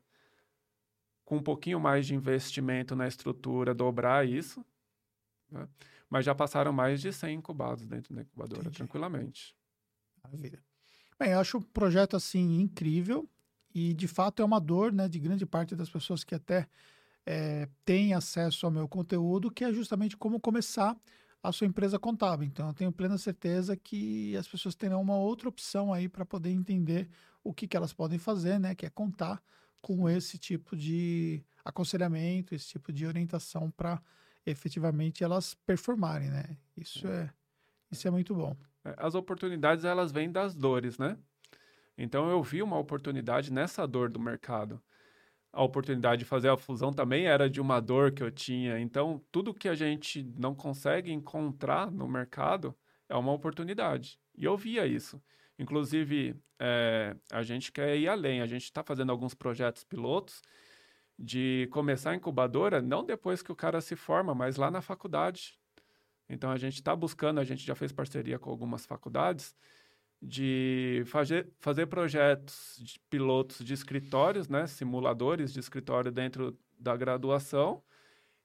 com 1.25 1.37
um 1.37 1.43
pouquinho 1.43 1.79
mais 1.79 2.05
de 2.05 2.13
investimento 2.13 2.95
na 2.95 3.07
estrutura, 3.07 3.73
dobrar 3.73 4.27
isso. 4.27 4.63
Né? 5.49 5.67
Mas 6.07 6.23
já 6.23 6.35
passaram 6.35 6.71
mais 6.71 7.01
de 7.01 7.11
100 7.11 7.37
incubados 7.37 7.87
dentro 7.87 8.13
da 8.13 8.21
incubadora, 8.21 8.61
Entendi. 8.61 8.77
tranquilamente. 8.77 9.55
Maravilha. 10.23 10.61
Bem, 11.17 11.31
eu 11.31 11.39
acho 11.39 11.57
o 11.57 11.61
projeto 11.61 12.15
assim 12.15 12.61
incrível. 12.61 13.27
E 13.74 13.93
de 13.93 14.07
fato 14.07 14.41
é 14.41 14.45
uma 14.45 14.59
dor 14.59 14.91
né, 14.91 15.07
de 15.07 15.19
grande 15.19 15.45
parte 15.45 15.76
das 15.76 15.89
pessoas 15.89 16.24
que 16.24 16.36
até 16.36 16.67
é, 17.26 17.67
têm 17.86 18.13
acesso 18.13 18.65
ao 18.65 18.72
meu 18.72 18.88
conteúdo, 18.88 19.51
que 19.51 19.63
é 19.63 19.72
justamente 19.72 20.17
como 20.17 20.39
começar 20.39 20.97
a 21.43 21.51
sua 21.51 21.65
empresa 21.65 21.97
contábil. 21.97 22.47
Então, 22.47 22.67
eu 22.67 22.74
tenho 22.74 22.91
plena 22.91 23.17
certeza 23.17 23.76
que 23.76 24.36
as 24.38 24.47
pessoas 24.47 24.76
terão 24.76 25.01
uma 25.01 25.15
outra 25.15 25.49
opção 25.49 25.91
aí 25.91 26.07
para 26.07 26.26
poder 26.26 26.51
entender 26.51 27.09
o 27.43 27.53
que, 27.53 27.67
que 27.67 27.76
elas 27.76 27.93
podem 27.93 28.19
fazer, 28.19 28.59
né? 28.59 28.76
Que 28.76 28.86
é 28.86 28.89
contar 28.89 29.41
com 29.82 30.07
esse 30.07 30.38
tipo 30.38 30.76
de 30.76 31.43
aconselhamento, 31.65 32.53
esse 32.53 32.67
tipo 32.67 32.93
de 32.93 33.07
orientação 33.07 33.72
para 33.72 33.99
efetivamente 34.45 35.24
elas 35.24 35.55
performarem, 35.65 36.30
né? 36.30 36.57
Isso 36.78 37.07
é, 37.07 37.32
isso 37.91 38.07
é 38.07 38.11
muito 38.11 38.36
bom. 38.36 38.55
É, 38.86 38.95
as 38.97 39.15
oportunidades, 39.15 39.84
elas 39.84 40.11
vêm 40.11 40.32
das 40.32 40.55
dores, 40.55 40.99
né? 40.99 41.17
Então 42.02 42.32
eu 42.32 42.41
vi 42.41 42.64
uma 42.64 42.80
oportunidade 42.80 43.54
nessa 43.54 43.86
dor 43.86 44.10
do 44.10 44.20
mercado. 44.20 44.82
A 45.54 45.64
oportunidade 45.64 46.24
de 46.24 46.26
fazer 46.26 46.49
a 46.49 46.58
fusão 46.58 46.91
também 46.91 47.28
era 47.28 47.47
de 47.47 47.62
uma 47.62 47.80
dor 47.80 48.12
que 48.12 48.24
eu 48.24 48.32
tinha. 48.32 48.80
Então, 48.80 49.24
tudo 49.32 49.54
que 49.54 49.70
a 49.70 49.76
gente 49.76 50.24
não 50.36 50.56
consegue 50.56 51.12
encontrar 51.12 51.91
no 51.91 52.08
mercado 52.08 52.76
é 53.08 53.16
uma 53.16 53.32
oportunidade. 53.32 54.20
E 54.36 54.45
eu 54.45 54.58
via 54.58 54.88
isso. 54.88 55.22
Inclusive, 55.60 56.36
é, 56.58 57.16
a 57.32 57.43
gente 57.43 57.72
quer 57.72 57.95
ir 57.95 58.08
além. 58.08 58.41
A 58.41 58.47
gente 58.47 58.64
está 58.64 58.82
fazendo 58.82 59.12
alguns 59.12 59.36
projetos 59.36 59.84
pilotos 59.84 60.41
de 61.20 61.68
começar 61.72 62.12
a 62.12 62.16
incubadora 62.16 62.82
não 62.82 63.06
depois 63.06 63.43
que 63.43 63.52
o 63.52 63.56
cara 63.56 63.80
se 63.80 63.95
forma, 63.95 64.34
mas 64.34 64.56
lá 64.56 64.72
na 64.72 64.82
faculdade. 64.82 65.60
Então, 66.28 66.49
a 66.49 66.58
gente 66.58 66.76
está 66.76 66.95
buscando, 66.95 67.39
a 67.39 67.43
gente 67.43 67.64
já 67.64 67.76
fez 67.76 67.91
parceria 67.91 68.39
com 68.39 68.49
algumas 68.49 68.88
faculdades 68.88 69.54
de 70.22 71.03
fazer, 71.07 71.49
fazer 71.59 71.88
projetos 71.88 72.80
de 72.80 72.99
pilotos 73.09 73.65
de 73.65 73.74
escritórios, 73.74 74.47
né, 74.47 74.67
simuladores 74.67 75.51
de 75.51 75.59
escritório 75.59 76.11
dentro 76.11 76.57
da 76.78 76.95
graduação 76.95 77.82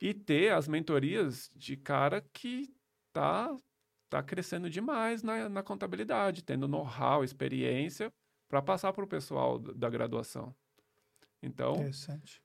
e 0.00 0.14
ter 0.14 0.52
as 0.52 0.66
mentorias 0.66 1.50
de 1.54 1.76
cara 1.76 2.24
que 2.32 2.74
tá, 3.12 3.54
tá 4.08 4.22
crescendo 4.22 4.70
demais 4.70 5.22
na, 5.22 5.48
na 5.48 5.62
contabilidade, 5.62 6.42
tendo 6.42 6.66
know-how, 6.66 7.22
experiência 7.22 8.12
para 8.48 8.62
passar 8.62 8.92
para 8.92 9.04
o 9.04 9.08
pessoal 9.08 9.58
da 9.58 9.90
graduação. 9.90 10.54
Então, 11.42 11.74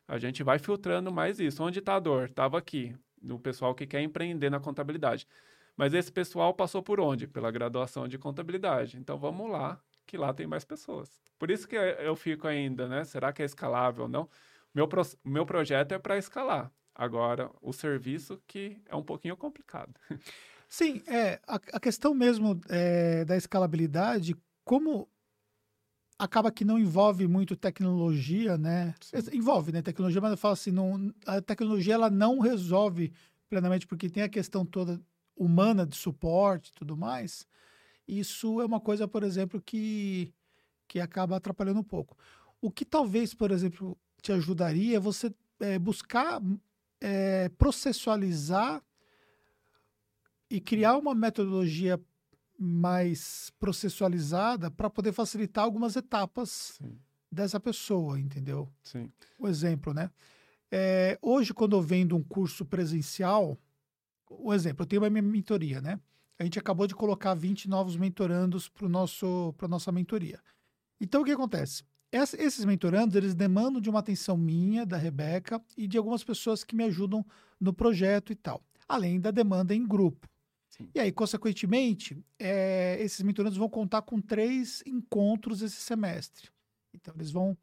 a 0.08 0.18
gente 0.18 0.44
vai 0.44 0.60
filtrando 0.60 1.12
mais 1.12 1.40
isso. 1.40 1.64
Onde 1.64 1.80
está 1.80 1.96
a 1.96 2.00
dor? 2.00 2.30
Estava 2.30 2.58
aqui, 2.58 2.96
no 3.22 3.40
pessoal 3.40 3.74
que 3.74 3.88
quer 3.88 4.02
empreender 4.02 4.50
na 4.50 4.60
contabilidade. 4.60 5.28
Mas 5.76 5.94
esse 5.94 6.12
pessoal 6.12 6.54
passou 6.54 6.84
por 6.84 7.00
onde? 7.00 7.28
Pela 7.28 7.52
graduação 7.52 8.08
de 8.08 8.18
contabilidade. 8.18 8.98
Então 8.98 9.18
vamos 9.18 9.50
lá, 9.50 9.80
que 10.06 10.18
lá 10.18 10.34
tem 10.34 10.46
mais 10.46 10.64
pessoas. 10.64 11.10
Por 11.40 11.50
isso 11.50 11.68
que 11.68 11.76
eu 11.76 12.16
fico 12.16 12.48
ainda, 12.48 12.88
né? 12.88 13.04
Será 13.04 13.34
que 13.34 13.42
é 13.42 13.46
escalável 13.46 14.04
ou 14.04 14.10
não? 14.10 14.30
Meu, 14.74 14.88
pro, 14.88 15.02
meu 15.24 15.46
projeto 15.46 15.94
é 15.94 16.00
para 16.00 16.18
escalar. 16.18 16.72
Agora, 16.94 17.50
o 17.62 17.74
serviço 17.74 18.42
que 18.48 18.82
é 18.88 18.96
um 18.96 19.04
pouquinho 19.04 19.36
complicado. 19.36 19.94
Sim, 20.68 21.02
é, 21.08 21.40
a, 21.48 21.56
a 21.56 21.80
questão 21.80 22.14
mesmo 22.14 22.60
é, 22.70 23.26
da 23.26 23.36
escalabilidade, 23.36 24.36
como 24.64 25.10
acaba 26.18 26.52
que 26.52 26.64
não 26.64 26.78
envolve 26.78 27.28
muito 27.28 27.56
tecnologia, 27.56 28.58
né? 28.58 28.94
Sim. 29.02 29.18
Envolve, 29.38 29.72
né, 29.72 29.82
tecnologia, 29.82 30.22
mas 30.22 30.32
eu 30.32 30.38
falo 30.38 30.54
assim, 30.54 30.72
não, 30.72 31.12
a 31.26 31.42
tecnologia 31.42 31.96
ela 31.96 32.10
não 32.10 32.40
resolve 32.40 33.12
plenamente, 33.50 33.88
porque 33.88 34.10
tem 34.10 34.24
a 34.24 34.30
questão 34.30 34.66
toda 34.66 35.02
humana 35.42 35.86
de 35.88 35.96
suporte 35.96 36.70
e 36.70 36.74
tudo 36.74 36.96
mais, 36.96 37.48
isso 38.08 38.62
é 38.62 38.66
uma 38.66 38.80
coisa, 38.80 39.08
por 39.08 39.24
exemplo, 39.24 39.60
que, 39.60 40.32
que 40.88 41.00
acaba 41.00 41.38
atrapalhando 41.38 41.80
um 41.80 41.84
pouco. 41.84 42.16
O 42.62 42.70
que 42.70 42.86
talvez, 42.86 43.34
por 43.34 43.50
exemplo, 43.50 43.98
te 44.22 44.32
ajudaria 44.32 44.98
é 44.98 45.00
você 45.00 45.34
é, 45.60 45.80
buscar 45.80 46.40
é, 47.00 47.50
processualizar 47.50 48.84
e 50.48 50.62
criar 50.62 50.98
uma 50.98 51.16
metodologia 51.16 52.00
mais 52.60 53.52
processualizada 53.60 54.70
para 54.70 54.90
poder 54.90 55.12
facilitar 55.12 55.64
algumas 55.64 55.96
etapas 55.96 56.78
Sim. 56.78 57.00
dessa 57.32 57.60
pessoa, 57.60 58.20
entendeu? 58.20 58.72
Sim. 58.84 59.12
O 59.40 59.48
exemplo, 59.48 59.92
né? 59.92 60.12
É, 60.70 61.18
hoje, 61.22 61.54
quando 61.54 61.76
eu 61.76 61.82
vendo 61.82 62.16
um 62.16 62.24
curso 62.24 62.64
presencial, 62.64 63.58
o 64.40 64.54
exemplo, 64.54 64.84
eu 64.84 64.88
tenho 64.88 65.02
uma 65.02 65.10
minha 65.10 65.22
mentoria, 65.22 65.82
né? 65.82 66.00
A 66.40 66.44
gente 66.44 66.58
acabou 66.58 66.88
de 66.88 66.96
colocar 66.96 67.34
20 67.34 67.70
novos 67.70 67.96
mentorandos 67.96 68.68
para 68.68 68.88
a 68.88 69.68
nossa 69.68 69.92
mentoria. 69.92 70.40
Então, 71.00 71.22
o 71.22 71.26
que 71.26 71.32
acontece? 71.32 71.84
Essa, 72.12 72.42
esses 72.42 72.66
mentorandos, 72.66 73.16
eles 73.16 73.36
demandam 73.36 73.80
de 73.80 73.90
uma 73.90 74.00
atenção 74.00 74.36
minha, 74.36 74.86
da 74.86 74.98
Rebeca, 74.98 75.64
e 75.78 75.88
de 75.88 75.98
algumas 75.98 76.24
pessoas 76.24 76.64
que 76.64 76.76
me 76.76 76.84
ajudam 76.84 77.26
no 77.60 77.74
projeto 77.74 78.32
e 78.32 78.36
tal. 78.36 78.64
Além 78.88 79.20
da 79.20 79.32
demanda 79.32 79.74
em 79.74 79.88
grupo. 79.88 80.28
Sim. 80.70 80.90
E 80.94 81.00
aí, 81.00 81.12
consequentemente, 81.12 82.18
é, 82.40 82.98
esses 83.00 83.22
mentorandos 83.22 83.58
vão 83.58 83.70
contar 83.70 84.02
com 84.02 84.20
três 84.20 84.84
encontros 84.86 85.62
esse 85.62 85.78
semestre. 85.78 86.50
Então, 86.94 87.14
eles 87.16 87.32
vão 87.32 87.58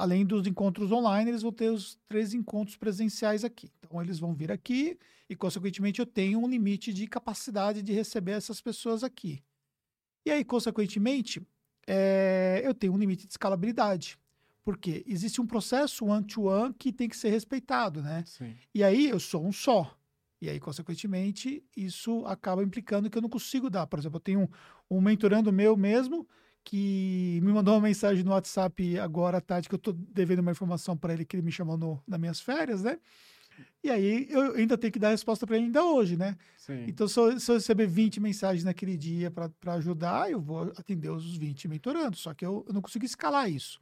além 0.00 0.24
dos 0.24 0.46
encontros 0.46 0.90
online, 0.90 1.30
eles 1.30 1.42
vão 1.42 1.52
ter 1.52 1.70
os 1.70 1.98
três 2.08 2.32
encontros 2.32 2.74
presenciais 2.74 3.44
aqui. 3.44 3.70
Então, 3.78 4.00
eles 4.00 4.18
vão 4.18 4.34
vir 4.34 4.50
aqui 4.50 4.98
e, 5.28 5.36
consequentemente, 5.36 6.00
eu 6.00 6.06
tenho 6.06 6.40
um 6.40 6.48
limite 6.48 6.90
de 6.90 7.06
capacidade 7.06 7.82
de 7.82 7.92
receber 7.92 8.32
essas 8.32 8.62
pessoas 8.62 9.04
aqui. 9.04 9.42
E 10.24 10.30
aí, 10.30 10.42
consequentemente, 10.42 11.42
é, 11.86 12.62
eu 12.64 12.72
tenho 12.74 12.94
um 12.94 12.98
limite 12.98 13.26
de 13.26 13.32
escalabilidade. 13.32 14.18
Porque 14.64 15.04
existe 15.06 15.38
um 15.38 15.46
processo 15.46 16.06
one-to-one 16.06 16.70
-one 16.70 16.74
que 16.78 16.92
tem 16.92 17.08
que 17.08 17.16
ser 17.16 17.28
respeitado, 17.28 18.00
né? 18.00 18.24
Sim. 18.26 18.54
E 18.74 18.82
aí, 18.82 19.08
eu 19.10 19.20
sou 19.20 19.44
um 19.44 19.52
só. 19.52 19.94
E 20.40 20.48
aí, 20.48 20.58
consequentemente, 20.58 21.62
isso 21.76 22.24
acaba 22.24 22.62
implicando 22.62 23.10
que 23.10 23.18
eu 23.18 23.22
não 23.22 23.28
consigo 23.28 23.68
dar. 23.68 23.86
Por 23.86 23.98
exemplo, 23.98 24.16
eu 24.16 24.20
tenho 24.20 24.40
um, 24.40 24.96
um 24.96 25.00
mentorando 25.00 25.52
meu 25.52 25.76
mesmo 25.76 26.26
que 26.64 27.40
me 27.42 27.52
mandou 27.52 27.74
uma 27.74 27.80
mensagem 27.80 28.22
no 28.22 28.32
WhatsApp 28.32 28.98
agora 28.98 29.38
à 29.38 29.40
tarde 29.40 29.68
que 29.68 29.74
eu 29.74 29.78
estou 29.78 29.94
devendo 29.94 30.40
uma 30.40 30.52
informação 30.52 30.96
para 30.96 31.12
ele 31.12 31.24
que 31.24 31.36
ele 31.36 31.42
me 31.42 31.52
chamou 31.52 31.76
no, 31.76 32.02
nas 32.06 32.20
minhas 32.20 32.40
férias, 32.40 32.82
né? 32.82 32.98
E 33.82 33.90
aí 33.90 34.26
eu 34.30 34.54
ainda 34.54 34.76
tenho 34.76 34.92
que 34.92 34.98
dar 34.98 35.08
a 35.08 35.12
resposta 35.12 35.46
para 35.46 35.56
ele 35.56 35.66
ainda 35.66 35.84
hoje, 35.84 36.16
né? 36.16 36.36
Sim. 36.56 36.84
Então, 36.86 37.08
se 37.08 37.18
eu, 37.18 37.40
se 37.40 37.50
eu, 37.50 37.56
receber 37.56 37.86
20 37.86 38.20
mensagens 38.20 38.64
naquele 38.64 38.96
dia 38.96 39.30
para 39.30 39.74
ajudar, 39.74 40.30
eu 40.30 40.40
vou 40.40 40.72
atender 40.76 41.10
os 41.10 41.36
20 41.36 41.68
mentorando. 41.68 42.16
Só 42.16 42.34
que 42.34 42.44
eu, 42.44 42.64
eu 42.66 42.74
não 42.74 42.82
consigo 42.82 43.04
escalar 43.04 43.50
isso. 43.50 43.80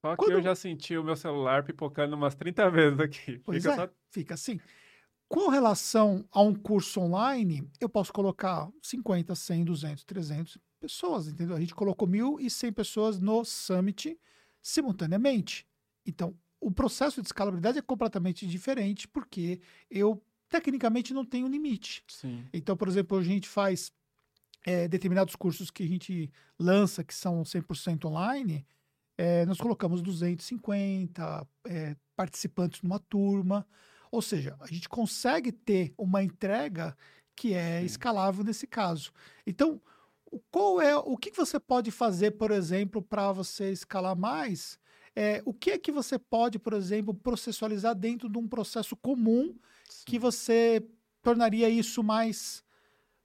Só 0.00 0.16
Quando... 0.16 0.30
que 0.30 0.34
eu 0.36 0.42
já 0.42 0.54
senti 0.54 0.96
o 0.96 1.04
meu 1.04 1.16
celular 1.16 1.64
pipocando 1.64 2.16
umas 2.16 2.34
30 2.34 2.70
vezes 2.70 3.00
aqui. 3.00 3.40
Pois 3.44 3.62
fica 3.62 3.74
é, 3.74 3.76
só... 3.76 3.88
fica 4.10 4.34
assim. 4.34 4.60
Com 5.28 5.48
relação 5.48 6.24
a 6.30 6.40
um 6.40 6.54
curso 6.54 7.00
online, 7.00 7.68
eu 7.80 7.88
posso 7.88 8.12
colocar 8.12 8.68
50, 8.80 9.34
100, 9.34 9.64
200, 9.64 10.04
300 10.04 10.58
pessoas, 10.76 11.28
entendeu? 11.28 11.56
A 11.56 11.60
gente 11.60 11.74
colocou 11.74 12.06
1.100 12.08 12.72
pessoas 12.72 13.18
no 13.18 13.44
Summit 13.44 14.18
simultaneamente. 14.62 15.66
Então, 16.04 16.36
o 16.60 16.70
processo 16.70 17.20
de 17.20 17.28
escalabilidade 17.28 17.78
é 17.78 17.82
completamente 17.82 18.46
diferente, 18.46 19.06
porque 19.06 19.60
eu, 19.90 20.22
tecnicamente, 20.48 21.14
não 21.14 21.24
tenho 21.24 21.48
limite. 21.48 22.02
Sim. 22.08 22.44
Então, 22.52 22.76
por 22.76 22.88
exemplo, 22.88 23.18
a 23.18 23.22
gente 23.22 23.48
faz 23.48 23.92
é, 24.64 24.88
determinados 24.88 25.36
cursos 25.36 25.70
que 25.70 25.82
a 25.82 25.86
gente 25.86 26.30
lança, 26.58 27.04
que 27.04 27.14
são 27.14 27.42
100% 27.42 28.06
online, 28.06 28.66
é, 29.18 29.46
nós 29.46 29.58
colocamos 29.58 30.02
250 30.02 31.46
é, 31.64 31.96
participantes 32.14 32.82
numa 32.82 32.98
turma. 32.98 33.66
Ou 34.10 34.20
seja, 34.20 34.56
a 34.60 34.66
gente 34.66 34.88
consegue 34.88 35.52
ter 35.52 35.94
uma 35.96 36.22
entrega 36.22 36.96
que 37.34 37.54
é 37.54 37.80
Sim. 37.80 37.86
escalável 37.86 38.44
nesse 38.44 38.66
caso. 38.66 39.12
Então, 39.46 39.80
qual 40.50 40.80
é 40.80 40.96
o 40.96 41.16
que 41.16 41.30
você 41.30 41.58
pode 41.58 41.90
fazer, 41.90 42.32
por 42.32 42.50
exemplo, 42.50 43.02
para 43.02 43.32
você 43.32 43.70
escalar 43.70 44.16
mais? 44.16 44.78
É, 45.14 45.42
o 45.44 45.54
que 45.54 45.70
é 45.70 45.78
que 45.78 45.90
você 45.90 46.18
pode, 46.18 46.58
por 46.58 46.74
exemplo, 46.74 47.14
processualizar 47.14 47.94
dentro 47.94 48.28
de 48.28 48.36
um 48.36 48.46
processo 48.46 48.94
comum 48.94 49.54
Sim. 49.88 50.04
que 50.04 50.18
você 50.18 50.84
tornaria 51.22 51.68
isso 51.68 52.02
mais, 52.02 52.62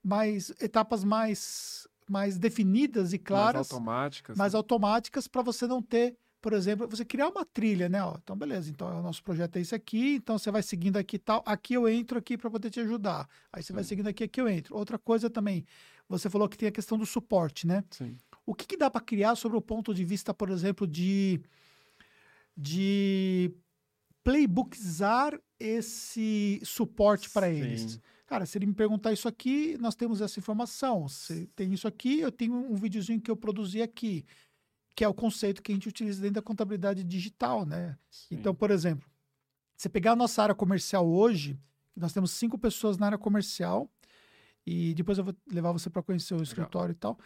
mais 0.02 0.50
etapas 0.60 1.04
mais, 1.04 1.86
mais 2.08 2.38
definidas 2.38 3.12
e 3.12 3.18
claras, 3.18 3.54
mais 3.54 3.72
automáticas, 3.72 4.36
mais 4.36 4.52
né? 4.54 4.56
automáticas 4.56 5.28
para 5.28 5.42
você 5.42 5.66
não 5.66 5.82
ter 5.82 6.16
por 6.42 6.54
exemplo, 6.54 6.88
você 6.88 7.04
criar 7.04 7.28
uma 7.28 7.44
trilha, 7.44 7.88
né? 7.88 8.02
Ó, 8.02 8.16
então, 8.20 8.36
beleza, 8.36 8.68
então 8.68 8.98
o 8.98 9.00
nosso 9.00 9.22
projeto 9.22 9.56
é 9.56 9.60
esse 9.60 9.76
aqui, 9.76 10.16
então 10.16 10.36
você 10.36 10.50
vai 10.50 10.60
seguindo 10.60 10.96
aqui 10.96 11.16
tal, 11.16 11.40
aqui 11.46 11.74
eu 11.74 11.88
entro 11.88 12.18
aqui 12.18 12.36
para 12.36 12.50
poder 12.50 12.68
te 12.68 12.80
ajudar. 12.80 13.28
Aí 13.52 13.62
você 13.62 13.68
Sim. 13.68 13.74
vai 13.74 13.84
seguindo 13.84 14.08
aqui, 14.08 14.24
aqui 14.24 14.40
eu 14.40 14.48
entro. 14.48 14.76
Outra 14.76 14.98
coisa 14.98 15.30
também, 15.30 15.64
você 16.18 16.30
falou 16.30 16.48
que 16.48 16.56
tem 16.56 16.68
a 16.68 16.72
questão 16.72 16.98
do 16.98 17.06
suporte, 17.06 17.66
né? 17.66 17.84
Sim. 17.90 18.16
O 18.44 18.54
que, 18.54 18.66
que 18.66 18.76
dá 18.76 18.90
para 18.90 19.00
criar 19.00 19.34
sobre 19.36 19.56
o 19.56 19.62
ponto 19.62 19.94
de 19.94 20.04
vista, 20.04 20.34
por 20.34 20.50
exemplo, 20.50 20.86
de, 20.86 21.40
de 22.56 23.54
playbookizar 24.24 25.38
esse 25.58 26.60
suporte 26.64 27.30
para 27.30 27.48
eles? 27.48 28.00
Cara, 28.26 28.46
se 28.46 28.56
ele 28.58 28.66
me 28.66 28.74
perguntar 28.74 29.12
isso 29.12 29.28
aqui, 29.28 29.76
nós 29.78 29.94
temos 29.94 30.20
essa 30.20 30.38
informação. 30.38 31.08
Se 31.08 31.46
tem 31.54 31.72
isso 31.72 31.86
aqui, 31.86 32.20
eu 32.20 32.32
tenho 32.32 32.54
um 32.54 32.74
videozinho 32.74 33.20
que 33.20 33.30
eu 33.30 33.36
produzi 33.36 33.82
aqui 33.82 34.24
que 34.94 35.04
é 35.04 35.08
o 35.08 35.14
conceito 35.14 35.62
que 35.62 35.72
a 35.72 35.74
gente 35.74 35.88
utiliza 35.88 36.20
dentro 36.20 36.34
da 36.34 36.42
contabilidade 36.42 37.02
digital, 37.02 37.64
né? 37.64 37.96
Sim. 38.10 38.36
Então, 38.36 38.54
por 38.54 38.70
exemplo, 38.70 39.08
você 39.76 39.88
pegar 39.88 40.12
a 40.12 40.16
nossa 40.16 40.42
área 40.42 40.54
comercial 40.54 41.08
hoje, 41.08 41.58
nós 41.96 42.12
temos 42.12 42.32
cinco 42.32 42.58
pessoas 42.58 42.98
na 42.98 43.06
área 43.06 43.18
comercial, 43.18 43.90
e 44.66 44.94
depois 44.94 45.18
eu 45.18 45.24
vou 45.24 45.34
levar 45.50 45.72
você 45.72 45.90
para 45.90 46.02
conhecer 46.02 46.34
o 46.34 46.42
escritório 46.42 46.94
Legal. 46.94 47.12
e 47.12 47.16
tal. 47.16 47.18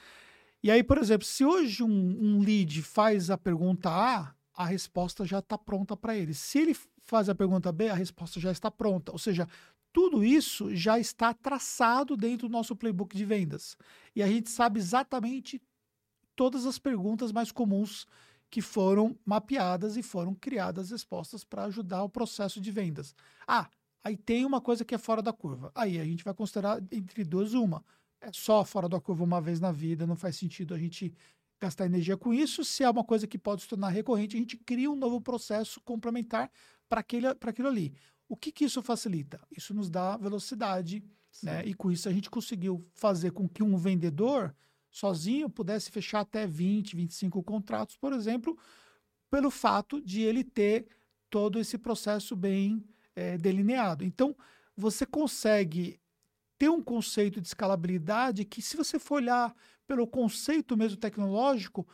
E 0.62 0.70
aí, 0.70 0.82
por 0.82 0.98
exemplo, 0.98 1.26
se 1.26 1.44
hoje 1.44 1.82
um, 1.82 1.88
um 1.88 2.40
lead 2.40 2.82
faz 2.82 3.30
a 3.30 3.38
pergunta 3.38 3.90
A, 3.90 4.34
a 4.54 4.64
resposta 4.64 5.24
já 5.24 5.38
está 5.38 5.56
pronta 5.58 5.96
para 5.96 6.16
ele. 6.16 6.32
Se 6.34 6.58
ele 6.58 6.76
faz 7.04 7.28
a 7.28 7.34
pergunta 7.34 7.70
B, 7.70 7.88
a 7.88 7.94
resposta 7.94 8.40
já 8.40 8.50
está 8.50 8.70
pronta. 8.70 9.12
Ou 9.12 9.18
seja, 9.18 9.46
tudo 9.92 10.24
isso 10.24 10.74
já 10.74 10.98
está 10.98 11.32
traçado 11.32 12.16
dentro 12.16 12.48
do 12.48 12.52
nosso 12.52 12.74
playbook 12.74 13.16
de 13.16 13.24
vendas. 13.24 13.76
E 14.14 14.22
a 14.22 14.26
gente 14.26 14.50
sabe 14.50 14.80
exatamente 14.80 15.62
todas 16.34 16.66
as 16.66 16.78
perguntas 16.78 17.32
mais 17.32 17.52
comuns 17.52 18.06
que 18.50 18.60
foram 18.60 19.18
mapeadas 19.24 19.96
e 19.96 20.02
foram 20.02 20.34
criadas 20.34 20.90
respostas 20.90 21.44
para 21.44 21.64
ajudar 21.64 22.02
o 22.02 22.08
processo 22.08 22.60
de 22.60 22.70
vendas. 22.70 23.14
Ah, 23.46 23.68
aí 24.06 24.16
tem 24.16 24.44
uma 24.44 24.60
coisa 24.60 24.84
que 24.84 24.94
é 24.94 24.98
fora 24.98 25.20
da 25.20 25.32
curva. 25.32 25.72
Aí 25.74 25.98
a 25.98 26.04
gente 26.04 26.22
vai 26.22 26.32
considerar 26.32 26.80
entre 26.92 27.24
duas 27.24 27.54
uma. 27.54 27.84
É 28.20 28.30
só 28.32 28.64
fora 28.64 28.88
da 28.88 29.00
curva 29.00 29.24
uma 29.24 29.40
vez 29.40 29.58
na 29.60 29.72
vida, 29.72 30.06
não 30.06 30.14
faz 30.14 30.36
sentido 30.36 30.74
a 30.74 30.78
gente 30.78 31.12
gastar 31.60 31.86
energia 31.86 32.16
com 32.16 32.32
isso. 32.32 32.64
Se 32.64 32.84
é 32.84 32.90
uma 32.90 33.02
coisa 33.02 33.26
que 33.26 33.36
pode 33.36 33.62
se 33.62 33.68
tornar 33.68 33.88
recorrente, 33.88 34.36
a 34.36 34.38
gente 34.38 34.56
cria 34.58 34.88
um 34.88 34.94
novo 34.94 35.20
processo 35.20 35.80
complementar 35.80 36.48
para 36.88 37.00
aquilo 37.00 37.68
ali. 37.68 37.94
O 38.28 38.36
que, 38.36 38.52
que 38.52 38.64
isso 38.64 38.80
facilita? 38.80 39.40
Isso 39.50 39.74
nos 39.74 39.90
dá 39.90 40.16
velocidade, 40.16 41.02
né? 41.42 41.64
E 41.66 41.74
com 41.74 41.90
isso 41.90 42.08
a 42.08 42.12
gente 42.12 42.30
conseguiu 42.30 42.86
fazer 42.94 43.32
com 43.32 43.48
que 43.48 43.62
um 43.62 43.76
vendedor 43.76 44.54
sozinho 44.88 45.50
pudesse 45.50 45.90
fechar 45.90 46.20
até 46.20 46.46
20, 46.46 46.94
25 46.94 47.42
contratos, 47.42 47.96
por 47.96 48.12
exemplo, 48.12 48.56
pelo 49.28 49.50
fato 49.50 50.00
de 50.00 50.20
ele 50.22 50.44
ter 50.44 50.86
todo 51.28 51.58
esse 51.58 51.76
processo 51.76 52.36
bem 52.36 52.84
é, 53.16 53.36
delineado. 53.36 54.04
Então, 54.04 54.36
você 54.76 55.04
consegue 55.04 55.98
ter 56.58 56.68
um 56.68 56.82
conceito 56.82 57.40
de 57.40 57.48
escalabilidade 57.48 58.44
que, 58.44 58.62
se 58.62 58.76
você 58.76 58.98
for 58.98 59.16
olhar 59.16 59.54
pelo 59.86 60.06
conceito 60.06 60.76
mesmo 60.76 60.98
tecnológico, 60.98 61.86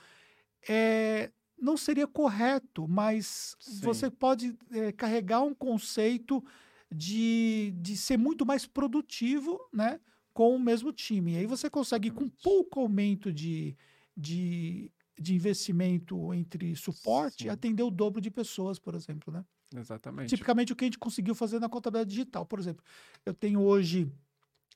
é, 0.68 1.30
não 1.58 1.76
seria 1.76 2.06
correto, 2.06 2.86
mas 2.88 3.56
Sim. 3.60 3.80
você 3.80 4.10
pode 4.10 4.56
é, 4.70 4.92
carregar 4.92 5.42
um 5.42 5.54
conceito 5.54 6.44
de, 6.90 7.72
de 7.76 7.96
ser 7.96 8.18
muito 8.18 8.44
mais 8.44 8.66
produtivo, 8.66 9.58
né? 9.72 9.98
com 10.32 10.54
o 10.54 10.58
mesmo 10.58 10.92
time. 10.92 11.32
E 11.32 11.36
aí 11.38 11.46
você 11.46 11.68
consegue, 11.68 12.10
com 12.10 12.28
pouco 12.28 12.80
aumento 12.80 13.32
de, 13.32 13.76
de, 14.16 14.90
de 15.18 15.34
investimento 15.34 16.32
entre 16.32 16.74
suporte, 16.74 17.44
Sim. 17.44 17.48
atender 17.48 17.82
o 17.82 17.90
dobro 17.90 18.20
de 18.20 18.30
pessoas, 18.30 18.78
por 18.78 18.94
exemplo, 18.94 19.32
né? 19.32 19.44
Exatamente. 19.74 20.28
Tipicamente 20.28 20.72
o 20.72 20.76
que 20.76 20.84
a 20.84 20.86
gente 20.86 20.98
conseguiu 20.98 21.34
fazer 21.34 21.60
na 21.60 21.68
contabilidade 21.68 22.10
digital. 22.10 22.44
Por 22.46 22.58
exemplo, 22.58 22.84
eu 23.24 23.34
tenho 23.34 23.60
hoje, 23.60 24.10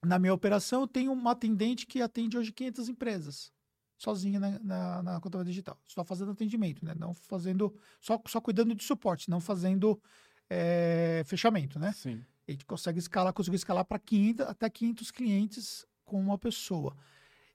na 0.05 0.19
minha 0.19 0.35
operação, 0.35 0.83
eu 0.83 0.89
tenho 0.89 1.13
uma 1.13 1.33
atendente 1.33 1.87
que 1.87 2.01
atende 2.01 2.37
hoje 2.37 2.53
500 2.53 2.89
empresas, 2.89 3.53
sozinha 3.97 4.39
na, 4.39 4.59
na, 4.59 5.03
na 5.03 5.21
contabilidade 5.21 5.51
digital. 5.51 5.79
Só 5.87 6.05
fazendo 6.05 6.33
atendimento, 6.33 6.85
né? 6.85 6.95
Não 6.99 7.15
fazendo, 7.15 7.75
só, 8.01 8.21
só 8.27 8.41
cuidando 8.41 8.75
de 8.75 8.85
suporte, 8.85 9.31
não 9.31 9.41
fazendo 9.41 10.01
é, 10.49 11.23
fechamento, 11.27 11.79
né? 11.79 11.93
Sim 11.93 12.23
a 12.49 12.53
gente 12.53 12.65
consegue 12.65 12.99
escalar, 12.99 13.33
conseguiu 13.33 13.57
escalar 13.57 13.85
para 13.85 13.99
500, 13.99 14.47
até 14.47 14.71
500 14.71 15.11
clientes 15.11 15.87
com 16.05 16.21
uma 16.21 16.39
pessoa. 16.39 16.97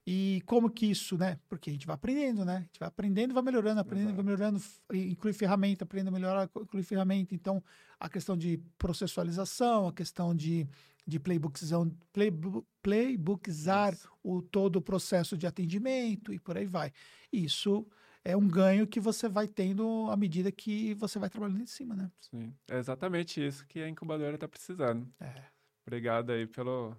E 0.05 0.41
como 0.47 0.69
que 0.69 0.87
isso, 0.87 1.17
né? 1.17 1.39
Porque 1.47 1.69
a 1.69 1.73
gente 1.73 1.85
vai 1.85 1.93
aprendendo, 1.93 2.43
né? 2.43 2.57
A 2.57 2.61
gente 2.61 2.79
vai 2.79 2.87
aprendendo, 2.87 3.33
vai 3.33 3.43
melhorando, 3.43 3.81
aprendendo, 3.81 4.09
Exato. 4.09 4.23
vai 4.23 4.25
melhorando, 4.25 4.61
inclui 4.93 5.31
ferramenta, 5.31 5.83
aprende 5.83 6.09
a 6.09 6.11
melhorar, 6.11 6.49
inclui 6.59 6.81
ferramenta. 6.81 7.35
Então, 7.35 7.63
a 7.99 8.09
questão 8.09 8.35
de 8.35 8.59
processualização, 8.79 9.87
a 9.87 9.93
questão 9.93 10.33
de, 10.33 10.67
de 11.05 11.19
playbookizar, 11.19 11.87
playbook, 12.11 12.65
playbookizar 12.81 13.95
o, 14.23 14.41
todo 14.41 14.77
o 14.77 14.81
processo 14.81 15.37
de 15.37 15.45
atendimento 15.45 16.33
e 16.33 16.39
por 16.39 16.57
aí 16.57 16.65
vai. 16.65 16.91
Isso 17.31 17.87
é 18.23 18.35
um 18.35 18.47
ganho 18.47 18.87
que 18.87 18.99
você 18.99 19.29
vai 19.29 19.47
tendo 19.47 20.09
à 20.09 20.17
medida 20.17 20.51
que 20.51 20.95
você 20.95 21.19
vai 21.19 21.29
trabalhando 21.29 21.61
em 21.61 21.67
cima, 21.67 21.95
né? 21.95 22.11
Sim, 22.19 22.53
é 22.69 22.77
exatamente 22.79 23.45
isso 23.45 23.65
que 23.67 23.79
a 23.81 23.87
incubadora 23.87 24.33
está 24.33 24.47
precisando. 24.47 25.07
É. 25.19 25.43
Obrigado 25.85 26.31
aí 26.31 26.47
pelo, 26.47 26.95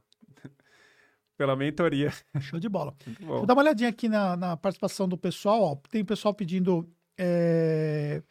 pela 1.37 1.57
mentoria. 1.57 2.12
Show 2.41 2.59
de 2.59 2.68
bola. 2.68 2.95
Vou 3.20 3.47
dar 3.47 3.55
uma 3.55 3.62
olhadinha 3.62 3.89
aqui 3.89 4.09
na, 4.09 4.37
na 4.37 4.57
participação 4.57 5.09
do 5.09 5.16
pessoal. 5.16 5.62
Ó. 5.62 5.76
Tem 5.91 6.05
pessoal 6.05 6.35
pedindo 6.35 6.89
é, 7.18 8.22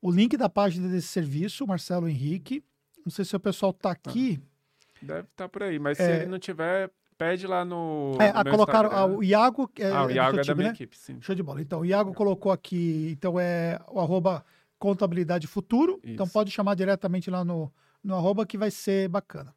o 0.00 0.10
link 0.10 0.36
da 0.36 0.48
página 0.48 0.88
desse 0.88 1.08
serviço, 1.08 1.66
Marcelo 1.66 2.08
Henrique. 2.08 2.64
Não 3.04 3.10
sei 3.10 3.24
se 3.24 3.34
o 3.34 3.40
pessoal 3.40 3.70
está 3.70 3.90
aqui. 3.90 4.40
Ah, 4.40 4.98
deve 5.02 5.20
estar 5.20 5.44
tá 5.44 5.48
por 5.48 5.62
aí, 5.62 5.78
mas 5.78 5.98
é, 5.98 6.04
se 6.04 6.12
ele 6.22 6.26
não 6.26 6.38
tiver, 6.38 6.90
Pede 7.18 7.48
lá 7.48 7.64
no. 7.64 8.16
É, 8.20 8.32
no 8.32 8.50
colocaram 8.52 8.92
a, 8.92 9.04
o 9.04 9.24
Iago. 9.24 9.68
É, 9.76 9.90
ah, 9.90 10.04
o 10.04 10.10
Iago 10.10 10.38
é, 10.38 10.44
da 10.44 10.54
minha 10.54 10.68
né? 10.68 10.74
equipe, 10.74 10.96
sim. 10.96 11.20
Show 11.20 11.34
de 11.34 11.42
bola. 11.42 11.60
Então, 11.60 11.80
o 11.80 11.84
Iago 11.84 12.14
colocou 12.14 12.52
aqui, 12.52 13.08
então 13.10 13.40
é 13.40 13.80
o 13.88 13.98
arroba 13.98 14.44
contabilidade 14.78 15.48
futuro. 15.48 15.94
Então, 15.94 16.04
Isso. 16.04 16.14
Então 16.14 16.28
pode 16.28 16.52
chamar 16.52 16.76
diretamente 16.76 17.28
lá 17.28 17.44
no, 17.44 17.72
no 18.04 18.14
arroba 18.14 18.46
que 18.46 18.56
vai 18.56 18.70
ser 18.70 19.08
bacana. 19.08 19.52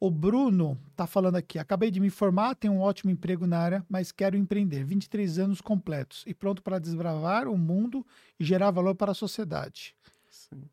O 0.00 0.10
Bruno 0.10 0.78
tá 0.96 1.06
falando 1.06 1.36
aqui, 1.36 1.58
acabei 1.58 1.90
de 1.90 2.00
me 2.00 2.10
formar, 2.10 2.54
tenho 2.54 2.74
um 2.74 2.80
ótimo 2.80 3.10
emprego 3.10 3.46
na 3.46 3.58
área, 3.58 3.86
mas 3.88 4.12
quero 4.12 4.36
empreender. 4.36 4.84
23 4.84 5.38
anos 5.38 5.60
completos 5.60 6.24
e 6.26 6.34
pronto 6.34 6.62
para 6.62 6.78
desbravar 6.78 7.48
o 7.48 7.56
mundo 7.56 8.06
e 8.38 8.44
gerar 8.44 8.70
valor 8.70 8.94
para 8.94 9.12
a 9.12 9.14
sociedade. 9.14 9.96
Sim. 10.28 10.68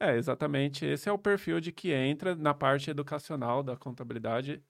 É, 0.00 0.16
exatamente. 0.16 0.84
Esse 0.84 1.08
é 1.08 1.12
o 1.12 1.18
perfil 1.18 1.60
de 1.60 1.72
que 1.72 1.92
entra 1.92 2.34
na 2.36 2.54
parte 2.54 2.90
educacional 2.90 3.62
da 3.62 3.76
contabilidade, 3.76 4.62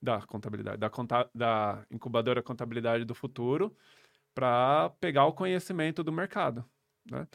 da 0.00 0.20
contabilidade, 0.22 0.78
da, 0.78 0.90
conta, 0.90 1.30
da 1.34 1.86
incubadora 1.90 2.42
contabilidade 2.42 3.04
do 3.04 3.14
futuro, 3.14 3.76
para 4.34 4.90
pegar 5.00 5.26
o 5.26 5.34
conhecimento 5.34 6.04
do 6.04 6.12
mercado, 6.12 6.64
né? 7.10 7.28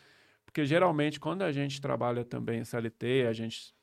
Porque 0.45 0.65
geralmente 0.65 1.19
quando 1.19 1.43
a 1.43 1.51
gente 1.51 1.81
trabalha 1.81 2.25
também 2.25 2.63
CLT, 2.65 3.27
a 3.27 3.33
gente 3.33 3.75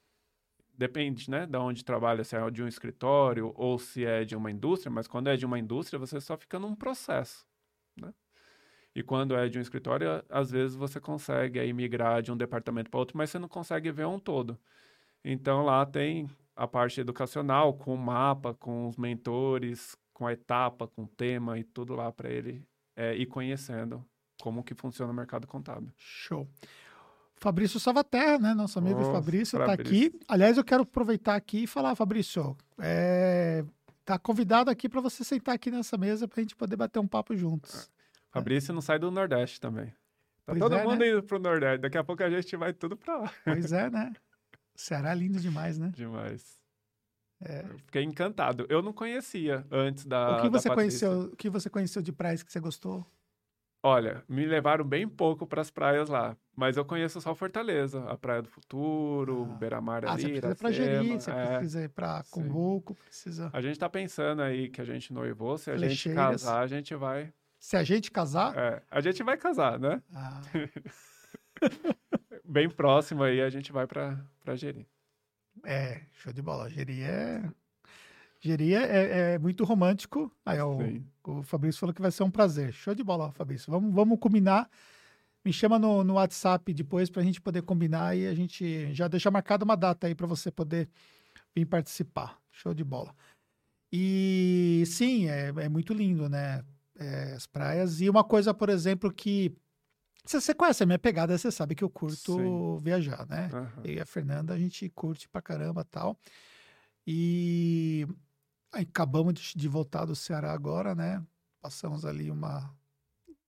depende, 0.77 1.31
né, 1.31 1.47
de 1.47 1.57
onde 1.57 1.85
trabalha, 1.85 2.25
se 2.25 2.37
é 2.37 2.51
de 2.51 2.63
um 2.63 2.69
escritório 2.69 3.53
ou 3.57 3.79
se 3.79 4.05
é 4.05 4.25
de 4.25 4.37
uma 4.37 4.51
indústria, 4.51 4.91
mas 4.91 5.07
quando 5.07 5.29
é 5.29 5.37
de 5.37 5.47
uma 5.47 5.59
indústria, 5.59 5.99
você 5.99 6.21
só 6.21 6.37
fica 6.37 6.59
num 6.59 6.75
processo, 6.75 7.47
né? 7.97 8.13
E 8.95 9.03
quando 9.03 9.37
é 9.37 9.47
de 9.49 9.59
um 9.59 9.61
escritório, 9.61 10.25
às 10.29 10.51
vezes 10.51 10.75
você 10.75 10.99
consegue 10.99 11.61
aí 11.61 11.71
migrar 11.73 12.23
de 12.23 12.33
um 12.33 12.37
departamento 12.37 12.91
para 12.91 12.99
outro, 12.99 13.19
mas 13.19 13.29
você 13.29 13.39
não 13.39 13.49
consegue 13.49 13.93
ver 13.93 14.07
um 14.07 14.19
todo. 14.19 14.59
Então 15.23 15.65
lá 15.65 15.85
tem 15.85 16.31
a 16.55 16.67
parte 16.67 17.01
educacional, 17.01 17.75
com 17.75 17.95
o 17.95 17.99
mapa, 17.99 18.55
com 18.55 18.89
os 18.89 18.97
mentores, 18.97 19.95
com 20.15 20.27
a 20.27 20.33
etapa, 20.33 20.89
com 20.89 21.05
o 21.05 21.09
tema 21.09 21.59
e 21.59 21.65
tudo 21.65 21.95
lá 21.95 22.11
para 22.11 22.31
ele 22.31 22.67
é, 22.97 23.15
ir 23.15 23.27
conhecendo 23.27 24.03
como 24.41 24.65
que 24.65 24.75
funciona 24.75 25.13
o 25.13 25.15
mercado 25.15 25.47
contábil. 25.47 25.93
Show. 25.99 26.49
Fabrício 27.39 27.79
Salvaterra, 27.79 28.39
né? 28.39 28.55
Nosso 28.55 28.79
amigo 28.79 29.01
oh, 29.01 29.13
Fabrício 29.13 29.59
está 29.59 29.73
aqui. 29.73 30.13
Aliás, 30.27 30.57
eu 30.57 30.65
quero 30.65 30.83
aproveitar 30.83 31.35
aqui 31.35 31.65
e 31.65 31.67
falar, 31.67 31.95
Fabrício, 31.95 32.57
é... 32.79 33.65
tá 34.05 34.19
convidado 34.19 34.71
aqui 34.71 34.89
para 34.89 35.01
você 35.01 35.23
sentar 35.23 35.55
aqui 35.55 35.71
nessa 35.71 35.97
mesa 35.97 36.27
para 36.27 36.41
a 36.41 36.43
gente 36.43 36.57
poder 36.57 36.77
bater 36.77 36.99
um 36.99 37.07
papo 37.07 37.37
juntos. 37.37 37.91
Fabrício 38.31 38.73
é. 38.73 38.75
não 38.75 38.81
sai 38.81 38.99
do 38.99 39.11
Nordeste 39.11 39.61
também. 39.61 39.87
Tá 39.87 40.53
pois 40.53 40.59
todo 40.61 40.75
é, 40.77 40.85
mundo 40.85 41.01
né? 41.01 41.11
indo 41.11 41.23
pro 41.23 41.39
Nordeste. 41.39 41.79
Daqui 41.79 41.99
a 41.99 42.05
pouco 42.05 42.23
a 42.23 42.31
gente 42.31 42.57
vai 42.57 42.73
tudo 42.73 42.97
para 42.97 43.17
lá. 43.17 43.33
Pois 43.45 43.73
é, 43.73 43.91
né? 43.91 44.13
Ceará 44.75 45.13
é 45.13 45.15
lindo 45.15 45.41
demais, 45.41 45.79
né? 45.79 45.91
Demais. 45.95 46.57
É. 47.41 47.65
fiquei 47.85 48.03
encantado. 48.03 48.67
Eu 48.69 48.81
não 48.81 48.93
conhecia 48.93 49.67
antes 49.71 50.07
da. 50.07 50.39
O 50.39 50.43
que 50.43 50.49
você 50.49 50.71
conheceu? 50.71 51.21
O 51.33 51.37
que 51.37 51.51
você 51.51 51.69
conheceu 51.69 52.01
de 52.01 52.13
praias 52.13 52.43
que 52.43 52.51
você 52.51 52.61
gostou? 52.61 53.07
Olha, 53.87 54.25
me 54.29 54.45
levaram 54.45 54.85
bem 54.85 55.09
pouco 55.09 55.47
para 55.47 55.61
as 55.61 55.71
praias 55.71 56.09
lá, 56.09 56.37
mas 56.57 56.77
eu 56.77 56.85
conheço 56.85 57.21
só 57.21 57.37
Fortaleza, 57.37 58.03
a 58.09 58.17
Praia 58.17 58.43
do 58.43 58.49
Futuro, 58.49 59.49
ah. 59.49 59.55
Beira-Mar 59.59 60.05
ah, 60.05 60.15
ali, 60.15 60.23
você 60.23 60.29
precisa 60.29 60.55
para 60.57 60.73
Jeri, 60.73 61.13
você 61.13 61.31
é, 61.31 61.47
precisa 61.47 61.85
ir 61.85 61.89
para 61.91 62.25
Cumbuco, 62.29 62.97
precisa... 62.97 63.49
A 63.53 63.61
gente 63.61 63.75
está 63.75 63.89
pensando 63.89 64.43
aí 64.43 64.69
que 64.71 64.81
a 64.81 64.85
gente 64.85 65.13
noivou, 65.13 65.57
se 65.57 65.71
a 65.71 65.77
gente 65.77 66.13
casar, 66.13 66.63
a 66.63 66.67
gente 66.67 66.97
vai... 66.97 67.33
Se 67.61 67.77
a 67.77 67.85
gente 67.85 68.11
casar? 68.11 68.59
É, 68.59 68.83
a 68.91 69.01
gente 69.01 69.23
vai 69.23 69.37
casar, 69.37 69.79
né? 69.79 70.03
Ah. 70.13 70.41
bem 72.45 72.69
próximo 72.69 73.23
aí, 73.23 73.41
a 73.41 73.49
gente 73.49 73.71
vai 73.71 73.87
para 73.87 74.17
Jeri. 74.57 74.85
É, 75.63 76.01
show 76.13 76.33
de 76.33 76.43
bola. 76.43 76.69
Jeri 76.69 77.03
é 77.03 77.41
Geria 78.47 78.81
é, 78.81 79.35
é, 79.35 79.39
muito 79.39 79.65
romântico. 79.65 80.33
Aí 80.45 80.61
ó, 80.61 80.79
o, 81.25 81.39
o, 81.39 81.43
Fabrício 81.43 81.81
falou 81.81 81.93
que 81.93 82.01
vai 82.01 82.13
ser 82.13 82.23
um 82.23 82.31
prazer. 82.31 82.73
Show 82.73 82.95
de 82.95 83.03
bola, 83.03 83.33
Fabrício. 83.33 83.73
Vamos, 83.73 83.93
vamos 83.93 84.19
combinar. 84.21 84.71
Me 85.45 85.53
chama 85.53 85.79
no, 85.79 86.05
no 86.05 86.15
WhatsApp 86.15 86.73
depois 86.73 87.11
para 87.11 87.23
a 87.23 87.25
gente 87.25 87.41
poder 87.41 87.63
combinar 87.63 88.17
e 88.17 88.27
a 88.27 88.35
gente 88.35 88.93
já 88.95 89.09
deixa 89.09 89.31
marcada 89.31 89.65
uma 89.65 89.77
data 89.77 90.07
aí 90.07 90.15
para 90.15 90.27
você 90.29 90.51
poder 90.51 90.89
vir 91.55 91.67
participar. 91.67 92.39
Show 92.53 92.73
de 92.73 92.85
bola. 92.85 93.13
E 93.93 94.85
sim, 94.87 95.29
é, 95.29 95.49
é 95.49 95.69
muito 95.69 95.93
lindo, 95.93 96.29
né? 96.29 96.65
É, 96.99 97.33
as 97.33 97.47
praias. 97.47 98.01
E 98.01 98.09
uma 98.09 98.23
coisa, 98.23 98.55
por 98.55 98.69
exemplo, 98.69 99.13
que. 99.13 99.53
Se 100.25 100.41
você 100.41 100.55
conhece 100.55 100.83
a 100.83 100.87
minha 100.87 100.99
pegada, 100.99 101.37
você 101.37 101.51
sabe 101.51 101.75
que 101.75 101.85
eu 101.85 101.91
curto 101.91 102.37
sim. 102.37 102.85
viajar, 102.85 103.27
né? 103.29 103.49
Uhum. 103.53 103.83
Eu 103.85 103.95
e 103.95 104.01
a 104.01 104.07
Fernanda, 104.07 104.55
a 104.55 104.59
gente 104.59 104.89
curte 104.89 105.29
pra 105.29 105.43
caramba 105.43 105.85
tal. 105.85 106.19
E 107.07 108.07
acabamos 108.83 109.35
de, 109.35 109.55
de, 109.57 109.69
voltar 109.69 110.05
do 110.05 110.17
Ceará 110.17 110.53
agora, 110.53 110.95
né? 110.95 111.25
Passamos 111.61 112.05
ali 112.05 112.31
uma 112.31 112.75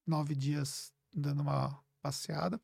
nove 0.07 0.35
dias 0.35 0.93
dando 1.15 1.43
uma 1.43 1.79
passeada. 2.01 2.61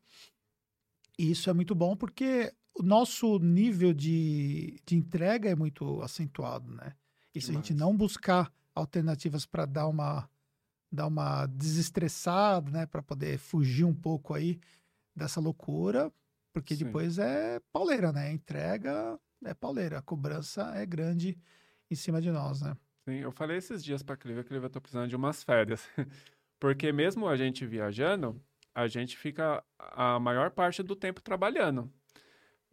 E 1.17 1.31
isso 1.31 1.49
é 1.49 1.53
muito 1.53 1.73
bom 1.73 1.95
porque 1.95 2.53
o 2.73 2.83
nosso 2.83 3.39
nível 3.39 3.93
de, 3.93 4.79
de 4.85 4.95
entrega 4.95 5.49
é 5.49 5.55
muito 5.55 6.01
acentuado, 6.01 6.71
né? 6.73 6.95
E 7.33 7.41
se 7.41 7.51
a 7.51 7.53
gente 7.53 7.73
não 7.73 7.95
buscar 7.95 8.51
alternativas 8.73 9.45
para 9.45 9.65
dar 9.65 9.87
uma 9.87 10.29
dar 10.91 11.07
uma 11.07 11.45
desestressada, 11.47 12.71
né, 12.71 12.85
para 12.85 13.03
poder 13.03 13.37
fugir 13.37 13.83
um 13.83 13.93
pouco 13.93 14.33
aí 14.33 14.57
dessa 15.13 15.41
loucura, 15.41 16.09
porque 16.53 16.73
Sim. 16.73 16.85
depois 16.85 17.17
é 17.17 17.59
pauleira, 17.73 18.13
né? 18.13 18.27
A 18.27 18.31
entrega 18.31 19.19
é 19.43 19.53
pauleira, 19.53 19.97
a 19.97 20.01
cobrança 20.01 20.71
é 20.75 20.85
grande 20.85 21.37
em 21.89 21.95
cima 21.95 22.21
de 22.21 22.31
nós, 22.31 22.61
né? 22.61 22.75
Sim, 23.07 23.17
eu 23.19 23.31
falei 23.31 23.57
esses 23.57 23.83
dias 23.83 24.01
para 24.01 24.15
a 24.15 24.17
Cliva 24.17 24.43
que 24.43 24.53
eu 24.53 24.69
tô 24.69 24.81
precisando 24.81 25.07
de 25.07 25.15
umas 25.15 25.43
férias. 25.43 25.87
Porque 26.59 26.91
mesmo 26.91 27.27
a 27.27 27.35
gente 27.35 27.65
viajando, 27.65 28.41
a 28.73 28.87
gente 28.87 29.15
fica 29.15 29.63
a 29.77 30.19
maior 30.19 30.49
parte 30.51 30.81
do 30.81 30.95
tempo 30.95 31.21
trabalhando. 31.21 31.91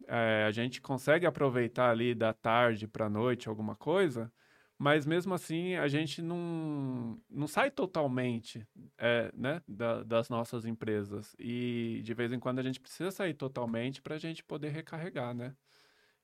É, 0.07 0.43
a 0.47 0.51
gente 0.51 0.81
consegue 0.81 1.25
aproveitar 1.25 1.89
ali 1.89 2.13
da 2.15 2.33
tarde 2.33 2.87
para 2.87 3.09
noite 3.09 3.47
alguma 3.47 3.75
coisa, 3.75 4.31
mas 4.77 5.05
mesmo 5.05 5.33
assim 5.33 5.75
a 5.75 5.87
gente 5.87 6.21
não, 6.21 7.21
não 7.29 7.47
sai 7.47 7.71
totalmente 7.71 8.67
é, 8.97 9.31
né, 9.33 9.61
da, 9.67 10.03
das 10.03 10.29
nossas 10.29 10.65
empresas. 10.65 11.35
E 11.39 12.01
de 12.03 12.13
vez 12.13 12.33
em 12.33 12.39
quando 12.39 12.59
a 12.59 12.63
gente 12.63 12.79
precisa 12.79 13.11
sair 13.11 13.33
totalmente 13.33 14.01
para 14.01 14.15
a 14.15 14.19
gente 14.19 14.43
poder 14.43 14.69
recarregar, 14.69 15.33
né? 15.33 15.55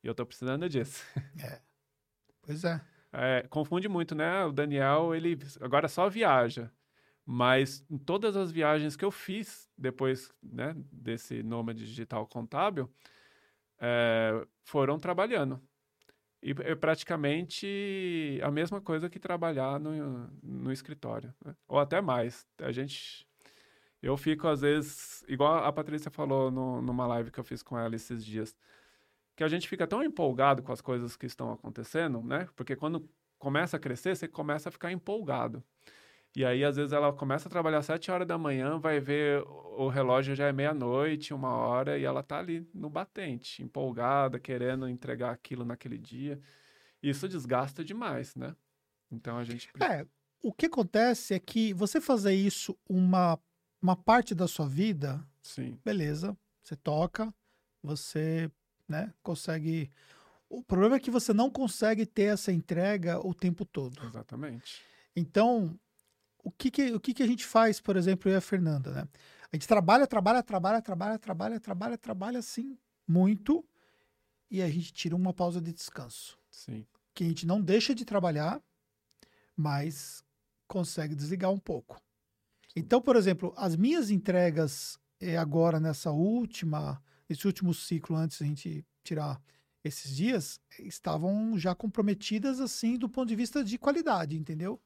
E 0.04 0.08
eu 0.08 0.12
estou 0.12 0.26
precisando 0.26 0.68
disso. 0.68 1.06
É. 1.42 1.62
Pois 2.50 2.64
é. 2.64 2.82
é. 3.14 3.46
Confunde 3.48 3.88
muito, 3.88 4.16
né? 4.16 4.44
O 4.44 4.52
Daniel, 4.52 5.14
ele 5.14 5.38
agora 5.62 5.88
só 5.88 6.10
viaja. 6.10 6.72
Mas 7.24 7.86
em 7.88 7.98
todas 8.00 8.36
as 8.36 8.52
viagens 8.52 8.96
que 8.96 9.06
eu 9.06 9.12
fiz 9.12 9.70
depois 9.78 10.34
né, 10.42 10.74
desse 10.92 11.44
nômade 11.44 11.86
digital 11.86 12.26
contábil, 12.26 12.92
é, 13.80 14.48
foram 14.64 14.98
trabalhando. 14.98 15.62
E 16.42 16.56
é 16.64 16.74
praticamente 16.74 18.40
a 18.42 18.50
mesma 18.50 18.82
coisa 18.82 19.12
que 19.12 19.20
trabalhar 19.20 19.80
no, 19.80 20.28
no 20.42 20.72
escritório. 20.72 21.32
Né? 21.46 21.56
Ou 21.68 21.78
até 21.78 22.02
mais. 22.02 22.48
A 22.58 22.72
gente. 22.72 23.28
Eu 24.02 24.18
fico, 24.18 24.48
às 24.48 24.62
vezes, 24.62 25.24
igual 25.28 25.64
a 25.64 25.72
Patrícia 25.72 26.10
falou 26.10 26.50
no, 26.50 26.82
numa 26.82 27.06
live 27.06 27.30
que 27.30 27.40
eu 27.40 27.44
fiz 27.44 27.62
com 27.62 27.78
ela 27.78 27.96
esses 27.96 28.26
dias 28.26 28.58
que 29.40 29.44
a 29.46 29.48
gente 29.48 29.70
fica 29.70 29.88
tão 29.88 30.04
empolgado 30.04 30.62
com 30.62 30.74
as 30.74 30.82
coisas 30.82 31.16
que 31.16 31.26
estão 31.26 31.54
acontecendo, 31.54 32.22
né? 32.22 32.50
Porque 32.58 32.76
quando 32.76 33.10
começa 33.38 33.78
a 33.78 33.80
crescer, 33.80 34.14
você 34.14 34.28
começa 34.28 34.68
a 34.68 34.72
ficar 34.72 34.92
empolgado. 34.92 35.64
E 36.36 36.44
aí, 36.44 36.62
às 36.62 36.76
vezes, 36.76 36.92
ela 36.92 37.14
começa 37.14 37.48
a 37.48 37.50
trabalhar 37.50 37.82
sete 37.82 38.12
horas 38.12 38.28
da 38.28 38.38
manhã, 38.38 38.78
vai 38.78 39.00
ver 39.00 39.42
o 39.48 39.88
relógio 39.88 40.36
já 40.36 40.48
é 40.48 40.52
meia-noite, 40.52 41.34
uma 41.34 41.56
hora, 41.56 41.98
e 41.98 42.04
ela 42.04 42.22
tá 42.22 42.38
ali 42.40 42.70
no 42.74 42.90
batente, 42.90 43.64
empolgada, 43.64 44.42
querendo 44.42 44.90
entregar 44.90 45.32
aquilo 45.32 45.64
naquele 45.64 45.98
dia. 45.98 46.38
Isso 47.02 47.26
desgasta 47.26 47.82
demais, 47.82 48.36
né? 48.36 48.54
Então 49.10 49.38
a 49.38 49.46
gente. 49.46 49.70
É, 49.82 50.06
o 50.44 50.52
que 50.52 50.66
acontece 50.66 51.34
é 51.34 51.40
que 51.40 51.74
você 51.74 52.02
fazer 52.02 52.34
isso 52.34 52.78
uma, 52.90 53.40
uma 53.82 53.96
parte 53.96 54.36
da 54.36 54.50
sua 54.50 54.68
vida, 54.68 55.26
Sim. 55.42 55.80
beleza, 55.86 56.38
você 56.62 56.76
toca, 56.76 57.34
você 57.82 58.52
né? 58.90 59.14
Consegue. 59.22 59.92
O 60.50 60.64
problema 60.64 60.96
é 60.96 61.00
que 61.00 61.12
você 61.12 61.34
não 61.34 61.50
consegue 61.50 62.06
ter 62.06 62.34
essa 62.34 62.52
entrega 62.52 63.26
o 63.26 63.34
tempo 63.34 63.64
todo. 63.64 64.04
Exatamente. 64.04 64.82
Então, 65.16 65.80
o 66.44 66.52
que, 66.52 66.72
que, 66.72 66.94
o 66.94 67.00
que, 67.00 67.14
que 67.14 67.24
a 67.24 67.28
gente 67.28 67.46
faz, 67.46 67.80
por 67.80 67.96
exemplo, 67.96 68.30
eu 68.30 68.34
e 68.34 68.38
a 68.38 68.42
Fernanda, 68.42 68.92
né? 68.92 69.08
A 69.52 69.56
gente 69.56 69.68
trabalha, 69.68 70.08
trabalha, 70.08 70.44
trabalha, 70.44 70.82
trabalha, 70.82 71.20
trabalha, 71.20 71.60
trabalha, 71.60 71.98
trabalha 71.98 72.40
assim, 72.40 72.78
muito, 73.08 73.66
e 74.50 74.62
a 74.62 74.70
gente 74.70 74.94
tira 74.94 75.16
uma 75.16 75.34
pausa 75.34 75.62
de 75.62 75.72
descanso. 75.72 76.38
Sim. 76.50 76.86
Que 77.14 77.24
a 77.24 77.28
gente 77.28 77.46
não 77.46 77.62
deixa 77.62 77.94
de 77.94 78.06
trabalhar, 78.06 78.62
mas 79.56 80.24
consegue 80.68 81.16
desligar 81.16 81.52
um 81.52 81.60
pouco. 81.60 82.02
Então, 82.76 83.02
por 83.02 83.16
exemplo, 83.16 83.54
as 83.58 83.76
minhas 83.76 84.10
entregas 84.10 85.00
é, 85.20 85.38
agora 85.38 85.80
nessa 85.80 86.12
última 86.12 87.02
esse 87.30 87.46
último 87.46 87.74
ciclo, 87.74 88.16
antes 88.16 88.42
a 88.42 88.46
gente 88.46 88.86
tirar 89.04 89.42
esses 89.84 90.16
dias, 90.16 90.60
estavam 90.80 91.58
já 91.58 91.74
comprometidas, 91.74 92.60
assim, 92.60 92.98
do 92.98 93.08
ponto 93.08 93.30
de 93.30 93.36
vista 93.36 93.64
de 93.64 93.78
qualidade, 93.78 94.36
entendeu? 94.36 94.82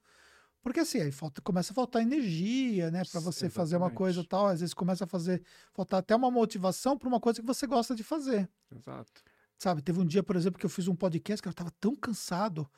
Porque 0.61 0.79
assim, 0.79 1.01
aí 1.01 1.11
falta, 1.11 1.41
começa 1.41 1.73
a 1.73 1.75
faltar 1.75 2.01
energia, 2.01 2.89
né, 2.89 3.03
para 3.11 3.19
você 3.19 3.45
Exatamente. 3.45 3.53
fazer 3.53 3.77
uma 3.77 3.91
coisa 3.91 4.23
tal, 4.23 4.47
às 4.47 4.61
vezes 4.61 4.73
começa 4.73 5.03
a 5.03 5.07
fazer, 5.07 5.43
faltar 5.73 5.99
até 5.99 6.15
uma 6.15 6.31
motivação 6.31 6.97
para 6.97 7.07
uma 7.07 7.19
coisa 7.19 7.41
que 7.41 7.45
você 7.45 7.67
gosta 7.67 7.93
de 7.93 8.03
fazer. 8.03 8.49
Exato. 8.73 9.21
Sabe, 9.57 9.81
teve 9.81 9.99
um 9.99 10.05
dia, 10.05 10.23
por 10.23 10.35
exemplo, 10.35 10.59
que 10.59 10.65
eu 10.65 10.69
fiz 10.69 10.87
um 10.87 10.95
podcast 10.95 11.41
que 11.41 11.49
eu 11.49 11.53
tava 11.53 11.71
tão 11.79 11.95
cansado 11.95 12.69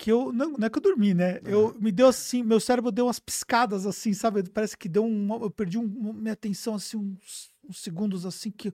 que 0.00 0.10
eu 0.10 0.32
não, 0.32 0.52
não 0.52 0.66
é 0.66 0.70
que 0.70 0.78
eu 0.78 0.82
dormi, 0.82 1.12
né? 1.12 1.40
É. 1.44 1.52
Eu 1.52 1.76
me 1.78 1.92
deu 1.92 2.08
assim, 2.08 2.42
meu 2.42 2.58
cérebro 2.58 2.90
deu 2.90 3.04
umas 3.06 3.18
piscadas 3.18 3.84
assim, 3.84 4.14
sabe? 4.14 4.42
Parece 4.48 4.76
que 4.76 4.88
deu 4.88 5.04
um, 5.04 5.42
eu 5.42 5.50
perdi 5.50 5.76
um, 5.76 6.12
minha 6.14 6.32
atenção 6.32 6.74
assim 6.74 6.96
uns 6.96 7.50
uns 7.68 7.80
segundos 7.80 8.26
assim 8.26 8.50
que 8.50 8.72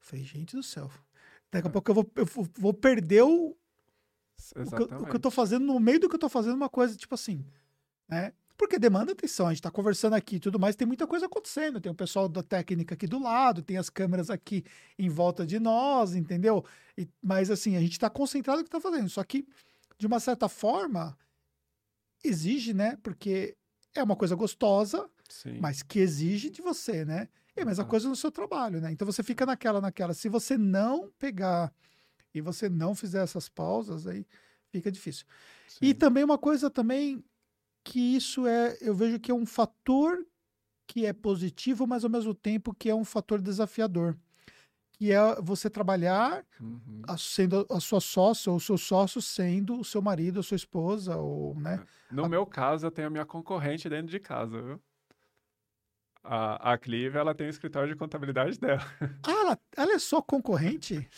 falei, 0.00 0.24
gente 0.24 0.56
do 0.56 0.62
céu. 0.62 0.90
Daqui 1.50 1.68
a 1.68 1.70
é. 1.70 1.72
pouco 1.72 1.90
eu 1.90 1.94
vou, 1.94 2.10
eu 2.16 2.26
vou 2.58 2.74
perder 2.74 3.22
o, 3.22 3.50
o 3.50 3.56
que, 4.76 4.82
o, 4.82 5.06
que, 5.06 5.16
eu 5.16 5.20
tô 5.20 5.30
fazendo 5.30 5.64
no 5.64 5.78
meio 5.78 6.00
do 6.00 6.08
que 6.08 6.14
eu 6.14 6.20
tô 6.20 6.28
fazendo, 6.28 6.54
uma 6.54 6.68
coisa 6.68 6.96
tipo 6.96 7.14
assim, 7.14 7.44
né? 8.08 8.32
Porque 8.56 8.78
demanda 8.78 9.12
atenção, 9.12 9.48
a 9.48 9.50
gente 9.50 9.62
tá 9.62 9.70
conversando 9.70 10.14
aqui 10.14 10.36
e 10.36 10.40
tudo 10.40 10.58
mais, 10.58 10.76
tem 10.76 10.86
muita 10.86 11.06
coisa 11.06 11.26
acontecendo. 11.26 11.80
Tem 11.80 11.90
o 11.90 11.94
pessoal 11.94 12.28
da 12.28 12.42
técnica 12.42 12.94
aqui 12.94 13.06
do 13.06 13.20
lado, 13.20 13.62
tem 13.62 13.76
as 13.76 13.90
câmeras 13.90 14.30
aqui 14.30 14.64
em 14.98 15.08
volta 15.08 15.44
de 15.44 15.58
nós, 15.58 16.14
entendeu? 16.14 16.64
E, 16.96 17.08
mas 17.20 17.50
assim, 17.50 17.76
a 17.76 17.80
gente 17.80 17.98
tá 17.98 18.08
concentrado 18.08 18.58
no 18.58 18.64
que 18.64 18.70
tá 18.70 18.80
fazendo. 18.80 19.08
Só 19.08 19.24
que, 19.24 19.46
de 19.98 20.06
uma 20.06 20.20
certa 20.20 20.48
forma, 20.48 21.18
exige, 22.22 22.72
né? 22.72 22.96
Porque 23.02 23.56
é 23.94 24.02
uma 24.02 24.14
coisa 24.14 24.36
gostosa, 24.36 25.10
Sim. 25.28 25.58
mas 25.60 25.82
que 25.82 25.98
exige 25.98 26.48
de 26.48 26.62
você, 26.62 27.04
né? 27.04 27.28
É 27.54 27.62
a 27.62 27.66
mesma 27.66 27.84
coisa 27.84 28.08
no 28.08 28.16
seu 28.16 28.30
trabalho, 28.30 28.80
né? 28.80 28.92
Então 28.92 29.04
você 29.04 29.22
fica 29.22 29.44
naquela, 29.44 29.80
naquela. 29.80 30.14
Se 30.14 30.28
você 30.28 30.56
não 30.56 31.10
pegar 31.18 31.72
e 32.34 32.40
você 32.40 32.68
não 32.68 32.94
fizer 32.94 33.22
essas 33.22 33.48
pausas, 33.48 34.06
aí 34.06 34.26
fica 34.70 34.90
difícil. 34.90 35.26
Sim. 35.68 35.86
E 35.86 35.94
também 35.94 36.24
uma 36.24 36.38
coisa 36.38 36.70
também 36.70 37.22
que 37.84 38.16
isso 38.16 38.46
é, 38.46 38.76
eu 38.80 38.94
vejo 38.94 39.18
que 39.18 39.30
é 39.30 39.34
um 39.34 39.44
fator 39.44 40.24
que 40.86 41.04
é 41.04 41.12
positivo, 41.12 41.86
mas 41.86 42.04
ao 42.04 42.10
mesmo 42.10 42.34
tempo 42.34 42.74
que 42.74 42.88
é 42.88 42.94
um 42.94 43.04
fator 43.04 43.40
desafiador. 43.40 44.16
Que 44.92 45.12
é 45.12 45.40
você 45.40 45.68
trabalhar 45.68 46.44
uhum. 46.60 47.02
a, 47.08 47.16
sendo 47.18 47.66
a 47.70 47.80
sua 47.80 48.00
sócia 48.00 48.50
ou 48.50 48.56
o 48.56 48.60
seu 48.60 48.78
sócio 48.78 49.20
sendo 49.20 49.80
o 49.80 49.84
seu 49.84 50.00
marido, 50.00 50.40
a 50.40 50.42
sua 50.42 50.56
esposa, 50.56 51.16
ou, 51.16 51.54
né? 51.56 51.82
É. 52.10 52.14
No 52.14 52.24
a... 52.24 52.28
meu 52.28 52.46
caso, 52.46 52.86
eu 52.86 52.90
tenho 52.90 53.08
a 53.08 53.10
minha 53.10 53.26
concorrente 53.26 53.88
dentro 53.88 54.08
de 54.08 54.20
casa, 54.20 54.60
viu? 54.62 54.80
A, 56.24 56.72
a 56.72 56.78
Clive, 56.78 57.18
ela 57.18 57.34
tem 57.34 57.46
o 57.46 57.50
escritório 57.50 57.88
de 57.88 57.98
contabilidade 57.98 58.58
dela. 58.58 58.82
Ah, 59.26 59.30
ela, 59.30 59.58
ela 59.76 59.92
é 59.94 59.98
só 59.98 60.22
concorrente? 60.22 61.08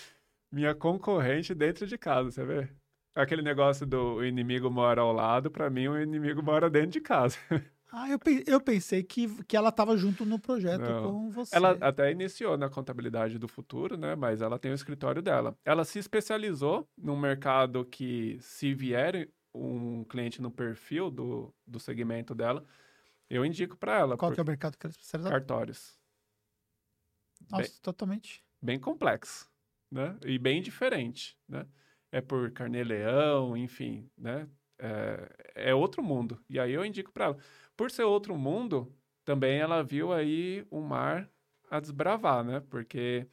Minha 0.50 0.74
concorrente 0.74 1.54
dentro 1.54 1.86
de 1.86 1.98
casa, 1.98 2.30
você 2.30 2.44
vê? 2.44 2.68
Aquele 3.14 3.42
negócio 3.42 3.86
do 3.86 4.24
inimigo 4.24 4.70
mora 4.70 5.00
ao 5.00 5.12
lado, 5.12 5.50
para 5.50 5.70
mim 5.70 5.88
o 5.88 6.00
inimigo 6.00 6.42
mora 6.42 6.68
dentro 6.70 6.90
de 6.90 7.00
casa. 7.00 7.36
Ah, 7.96 8.10
eu, 8.10 8.18
eu 8.44 8.60
pensei 8.60 9.04
que, 9.04 9.28
que 9.44 9.56
ela 9.56 9.68
estava 9.68 9.96
junto 9.96 10.24
no 10.24 10.36
projeto 10.36 10.80
Não. 10.80 11.02
com 11.04 11.30
você. 11.30 11.54
Ela 11.54 11.78
até 11.80 12.10
iniciou 12.10 12.58
na 12.58 12.68
contabilidade 12.68 13.38
do 13.38 13.46
futuro, 13.46 13.96
né? 13.96 14.16
Mas 14.16 14.42
ela 14.42 14.58
tem 14.58 14.72
o 14.72 14.74
escritório 14.74 15.22
dela. 15.22 15.56
Ela 15.64 15.84
se 15.84 16.00
especializou 16.00 16.88
num 16.98 17.16
mercado 17.16 17.84
que, 17.84 18.36
se 18.40 18.74
vier 18.74 19.28
um 19.54 20.02
cliente 20.02 20.42
no 20.42 20.50
perfil 20.50 21.08
do, 21.08 21.54
do 21.64 21.78
segmento 21.78 22.34
dela, 22.34 22.64
eu 23.36 23.44
indico 23.44 23.76
para 23.76 23.98
ela. 23.98 24.16
Qual 24.16 24.32
que 24.32 24.40
é 24.40 24.42
o 24.42 24.46
mercado 24.46 24.76
que 24.76 24.86
ela 24.86 24.90
especializada? 24.90 25.34
Cartórios. 25.34 25.98
Nossa, 27.50 27.62
bem, 27.62 27.72
totalmente. 27.82 28.44
Bem 28.60 28.78
complexo, 28.78 29.50
né? 29.90 30.16
E 30.24 30.38
bem 30.38 30.62
diferente, 30.62 31.36
né? 31.48 31.66
É 32.10 32.20
por 32.20 32.50
carnê-leão, 32.52 33.56
enfim, 33.56 34.08
né? 34.16 34.48
É, 34.78 35.70
é, 35.70 35.74
outro 35.74 36.02
mundo. 36.02 36.42
E 36.48 36.58
aí 36.58 36.72
eu 36.72 36.84
indico 36.84 37.12
para 37.12 37.26
ela. 37.26 37.38
Por 37.76 37.90
ser 37.90 38.04
outro 38.04 38.36
mundo, 38.36 38.94
também 39.24 39.58
ela 39.58 39.82
viu 39.82 40.12
aí 40.12 40.66
o 40.70 40.80
mar 40.80 41.28
a 41.70 41.80
desbravar, 41.80 42.44
né? 42.44 42.60
Porque 42.60 43.26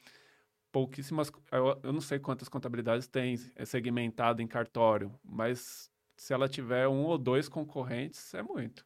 pouquíssimas... 0.72 1.32
Eu, 1.52 1.80
eu 1.84 1.94
não 1.94 2.02
sei 2.02 2.20
quantas 2.20 2.50
contabilidades 2.50 3.08
tem 3.08 3.36
é 3.56 3.66
segmentado 3.66 4.42
em 4.42 4.48
cartório, 4.48 5.14
mas 5.24 5.92
se 6.18 6.34
ela 6.34 6.48
tiver 6.48 6.88
um 6.88 7.04
ou 7.06 7.18
dois 7.18 7.48
concorrentes, 7.50 8.34
é 8.34 8.44
muito. 8.44 8.86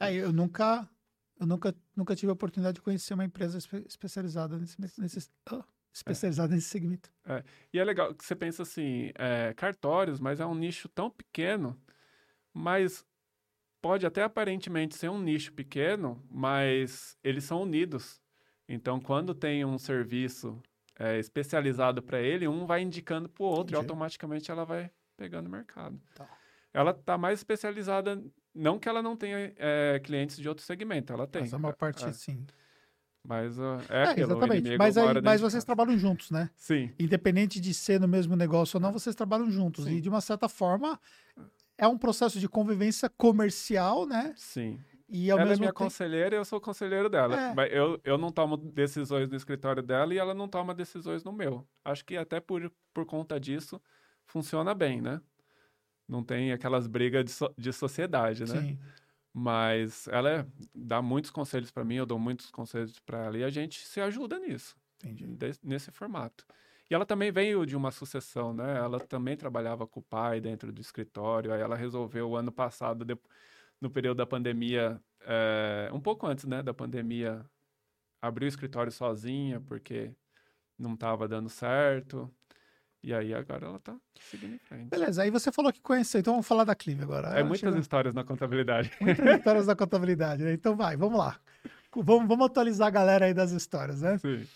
É, 0.00 0.14
eu 0.14 0.32
nunca, 0.32 0.88
eu 1.38 1.46
nunca, 1.46 1.74
nunca 1.94 2.14
tive 2.14 2.30
a 2.30 2.34
oportunidade 2.34 2.76
de 2.76 2.82
conhecer 2.82 3.14
uma 3.14 3.24
empresa 3.24 3.58
espe 3.58 3.84
especializada 3.86 4.58
nesse, 4.58 4.80
nesse 5.00 5.30
oh, 5.50 5.62
especializada 5.92 6.52
é. 6.52 6.56
nesse 6.56 6.68
segmento. 6.68 7.10
É. 7.24 7.42
E 7.72 7.78
é 7.78 7.84
legal 7.84 8.14
que 8.14 8.24
você 8.24 8.34
pensa 8.34 8.62
assim, 8.62 9.10
é, 9.16 9.52
cartórios, 9.54 10.20
mas 10.20 10.40
é 10.40 10.46
um 10.46 10.54
nicho 10.54 10.88
tão 10.88 11.10
pequeno, 11.10 11.80
mas 12.52 13.04
pode 13.80 14.06
até 14.06 14.22
aparentemente 14.22 14.96
ser 14.96 15.08
um 15.08 15.20
nicho 15.20 15.52
pequeno, 15.52 16.22
mas 16.30 17.16
eles 17.22 17.44
são 17.44 17.62
unidos. 17.62 18.20
Então, 18.68 19.00
quando 19.00 19.34
tem 19.34 19.64
um 19.64 19.78
serviço 19.78 20.60
é, 20.98 21.18
especializado 21.18 22.02
para 22.02 22.20
ele, 22.20 22.46
um 22.46 22.66
vai 22.66 22.82
indicando 22.82 23.28
para 23.28 23.42
o 23.42 23.46
outro 23.46 23.62
Entendi. 23.62 23.74
e 23.74 23.78
automaticamente 23.78 24.50
ela 24.50 24.64
vai 24.64 24.90
pegando 25.16 25.48
mercado. 25.48 26.00
Tá. 26.14 26.28
Ela 26.72 26.90
está 26.90 27.16
mais 27.16 27.38
especializada 27.40 28.22
não 28.58 28.78
que 28.78 28.88
ela 28.88 29.02
não 29.02 29.16
tenha 29.16 29.52
é, 29.56 30.00
clientes 30.02 30.36
de 30.36 30.48
outro 30.48 30.64
segmento, 30.64 31.12
ela 31.12 31.26
tem. 31.26 31.42
Mas 31.42 31.54
a 31.54 31.58
maior 31.58 31.74
parte, 31.74 32.04
é. 32.04 32.12
sim. 32.12 32.44
Mas 33.22 33.58
uh, 33.58 33.78
é, 33.88 34.18
é 34.18 34.20
exatamente. 34.20 34.76
Mas, 34.78 34.96
aí, 34.96 35.20
mas 35.20 35.40
vocês 35.40 35.64
trabalham 35.64 35.98
juntos, 35.98 36.30
né? 36.30 36.50
Sim. 36.56 36.90
Independente 36.98 37.60
de 37.60 37.74
ser 37.74 38.00
no 38.00 38.08
mesmo 38.08 38.34
negócio 38.34 38.78
ou 38.78 38.80
não, 38.80 38.92
vocês 38.92 39.14
trabalham 39.14 39.50
juntos. 39.50 39.84
Sim. 39.84 39.96
E 39.96 40.00
de 40.00 40.08
uma 40.08 40.20
certa 40.20 40.48
forma, 40.48 40.98
é 41.76 41.86
um 41.86 41.98
processo 41.98 42.40
de 42.40 42.48
convivência 42.48 43.08
comercial, 43.08 44.06
né? 44.06 44.32
Sim. 44.36 44.80
E 45.08 45.30
ela 45.30 45.40
é 45.40 45.44
é 45.44 45.46
minha 45.46 45.58
tempo... 45.58 45.74
conselheira 45.74 46.36
e 46.36 46.38
eu 46.38 46.44
sou 46.44 46.60
conselheiro 46.60 47.08
dela. 47.08 47.40
É. 47.40 47.54
Mas 47.54 47.72
eu, 47.72 48.00
eu 48.04 48.18
não 48.18 48.30
tomo 48.30 48.56
decisões 48.56 49.28
no 49.28 49.36
escritório 49.36 49.82
dela 49.82 50.12
e 50.12 50.18
ela 50.18 50.34
não 50.34 50.48
toma 50.48 50.74
decisões 50.74 51.24
no 51.24 51.32
meu. 51.32 51.66
Acho 51.84 52.04
que 52.04 52.16
até 52.16 52.40
por, 52.40 52.70
por 52.92 53.06
conta 53.06 53.40
disso 53.40 53.80
funciona 54.26 54.74
bem, 54.74 55.00
né? 55.00 55.20
Não 56.08 56.24
tem 56.24 56.52
aquelas 56.52 56.86
brigas 56.86 57.24
de, 57.24 57.30
so, 57.30 57.52
de 57.56 57.72
sociedade, 57.72 58.44
né? 58.44 58.60
Sim. 58.60 58.78
Mas 59.32 60.08
ela 60.08 60.30
é, 60.30 60.46
dá 60.74 61.02
muitos 61.02 61.30
conselhos 61.30 61.70
para 61.70 61.84
mim, 61.84 61.96
eu 61.96 62.06
dou 62.06 62.18
muitos 62.18 62.50
conselhos 62.50 62.98
para 62.98 63.26
ela 63.26 63.38
e 63.38 63.44
a 63.44 63.50
gente 63.50 63.86
se 63.86 64.00
ajuda 64.00 64.38
nisso, 64.38 64.76
de, 65.04 65.26
nesse 65.62 65.90
formato. 65.92 66.44
E 66.90 66.94
ela 66.94 67.04
também 67.04 67.30
veio 67.30 67.66
de 67.66 67.76
uma 67.76 67.90
sucessão, 67.90 68.54
né? 68.54 68.78
Ela 68.78 68.98
também 68.98 69.36
trabalhava 69.36 69.86
com 69.86 70.00
o 70.00 70.02
pai 70.02 70.40
dentro 70.40 70.72
do 70.72 70.80
escritório. 70.80 71.52
Aí 71.52 71.60
ela 71.60 71.76
resolveu, 71.76 72.30
o 72.30 72.36
ano 72.36 72.50
passado, 72.50 73.04
no 73.80 73.90
período 73.90 74.16
da 74.18 74.26
pandemia, 74.26 75.00
é, 75.20 75.90
um 75.92 76.00
pouco 76.00 76.26
antes 76.26 76.46
né, 76.46 76.62
da 76.62 76.72
pandemia, 76.72 77.44
abrir 78.22 78.46
o 78.46 78.48
escritório 78.48 78.90
sozinha, 78.90 79.60
porque 79.60 80.14
não 80.78 80.94
estava 80.94 81.28
dando 81.28 81.50
certo. 81.50 82.32
E 83.02 83.14
aí 83.14 83.32
agora 83.32 83.66
ela 83.66 83.78
tá 83.78 83.96
seguindo 84.20 84.54
em 84.54 84.58
frente. 84.58 84.88
Beleza, 84.88 85.22
aí 85.22 85.30
você 85.30 85.52
falou 85.52 85.72
que 85.72 85.80
conheceu, 85.80 86.20
então 86.20 86.34
vamos 86.34 86.46
falar 86.46 86.64
da 86.64 86.74
Clive 86.74 87.02
agora. 87.02 87.28
É 87.28 87.42
muitas 87.42 87.74
histórias 87.76 88.12
na 88.12 88.24
contabilidade. 88.24 88.90
Muitas 89.00 89.24
histórias 89.38 89.66
na 89.66 89.76
contabilidade, 89.76 90.42
né? 90.42 90.52
Então 90.52 90.76
vai, 90.76 90.96
vamos 90.96 91.18
lá. 91.18 91.38
Vamos, 91.94 92.28
vamos 92.28 92.46
atualizar 92.46 92.88
a 92.88 92.90
galera 92.90 93.26
aí 93.26 93.34
das 93.34 93.52
histórias, 93.52 94.02
né? 94.02 94.18
Sim. 94.18 94.46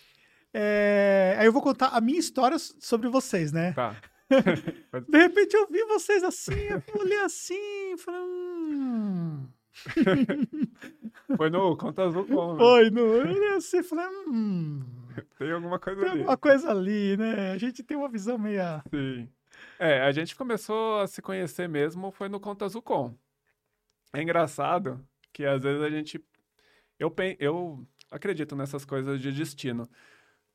É... 0.52 1.36
Aí 1.38 1.46
eu 1.46 1.52
vou 1.52 1.62
contar 1.62 1.88
a 1.88 2.00
minha 2.00 2.18
história 2.18 2.58
sobre 2.58 3.08
vocês, 3.08 3.52
né? 3.52 3.72
Tá. 3.72 3.96
De 5.08 5.18
repente 5.18 5.54
eu 5.54 5.68
vi 5.68 5.84
vocês 5.84 6.22
assim, 6.22 6.54
eu 6.54 6.82
olhei 7.00 7.20
assim, 7.20 7.96
falei. 7.98 8.20
Hum... 8.20 9.46
Foi 11.36 11.48
no 11.48 11.76
Conta 11.76 12.04
Azul 12.04 12.26
como? 12.26 12.52
Né? 12.54 12.58
Foi, 12.58 12.90
no. 12.90 13.00
Eu 13.00 13.28
olhei 13.28 13.54
assim, 13.54 13.82
falei. 13.82 14.06
Hum... 14.26 14.82
Tem 15.38 15.50
alguma 15.52 15.78
coisa 15.78 16.00
tem 16.00 16.08
ali. 16.08 16.18
Tem 16.18 16.20
alguma 16.20 16.36
coisa 16.36 16.70
ali, 16.70 17.16
né? 17.16 17.52
A 17.52 17.58
gente 17.58 17.82
tem 17.82 17.96
uma 17.96 18.08
visão 18.08 18.38
meia. 18.38 18.82
Sim. 18.90 19.28
É, 19.78 20.00
a 20.00 20.12
gente 20.12 20.34
começou 20.34 21.00
a 21.00 21.06
se 21.06 21.20
conhecer 21.20 21.68
mesmo 21.68 22.10
foi 22.10 22.28
no 22.28 22.40
Conta 22.40 22.68
Zucom. 22.68 23.14
É 24.12 24.22
engraçado 24.22 25.04
que 25.32 25.44
às 25.44 25.62
vezes 25.62 25.82
a 25.82 25.90
gente. 25.90 26.22
Eu, 26.98 27.14
eu 27.38 27.86
acredito 28.10 28.54
nessas 28.54 28.84
coisas 28.84 29.20
de 29.20 29.32
destino. 29.32 29.88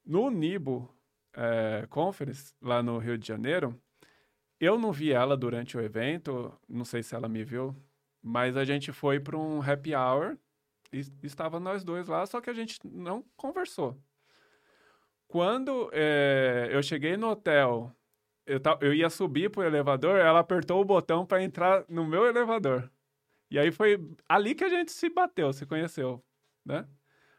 No 0.05 0.29
Nibo 0.29 0.93
é, 1.33 1.85
Conference, 1.89 2.53
lá 2.61 2.81
no 2.81 2.97
Rio 2.97 3.17
de 3.17 3.27
Janeiro, 3.27 3.79
eu 4.59 4.79
não 4.79 4.91
vi 4.91 5.11
ela 5.11 5.35
durante 5.35 5.77
o 5.77 5.81
evento, 5.81 6.51
não 6.67 6.85
sei 6.85 7.03
se 7.03 7.13
ela 7.13 7.27
me 7.27 7.43
viu, 7.43 7.75
mas 8.21 8.57
a 8.57 8.63
gente 8.63 8.91
foi 8.91 9.19
para 9.19 9.37
um 9.37 9.61
happy 9.61 9.93
hour 9.93 10.37
e 10.91 11.05
estava 11.23 11.59
nós 11.59 11.83
dois 11.83 12.07
lá, 12.07 12.25
só 12.25 12.39
que 12.39 12.49
a 12.49 12.53
gente 12.53 12.79
não 12.83 13.23
conversou. 13.35 13.97
Quando 15.27 15.89
é, 15.93 16.69
eu 16.71 16.81
cheguei 16.81 17.17
no 17.17 17.29
hotel, 17.29 17.93
eu, 18.45 18.59
eu 18.81 18.93
ia 18.93 19.09
subir 19.09 19.49
pro 19.51 19.63
elevador, 19.63 20.19
ela 20.19 20.39
apertou 20.39 20.81
o 20.81 20.85
botão 20.85 21.25
para 21.25 21.43
entrar 21.43 21.83
no 21.89 22.05
meu 22.05 22.25
elevador. 22.25 22.89
E 23.51 23.59
aí 23.59 23.71
foi 23.71 23.99
ali 24.27 24.55
que 24.55 24.63
a 24.63 24.69
gente 24.69 24.91
se 24.91 25.09
bateu, 25.09 25.51
se 25.53 25.65
conheceu, 25.65 26.23
né? 26.65 26.87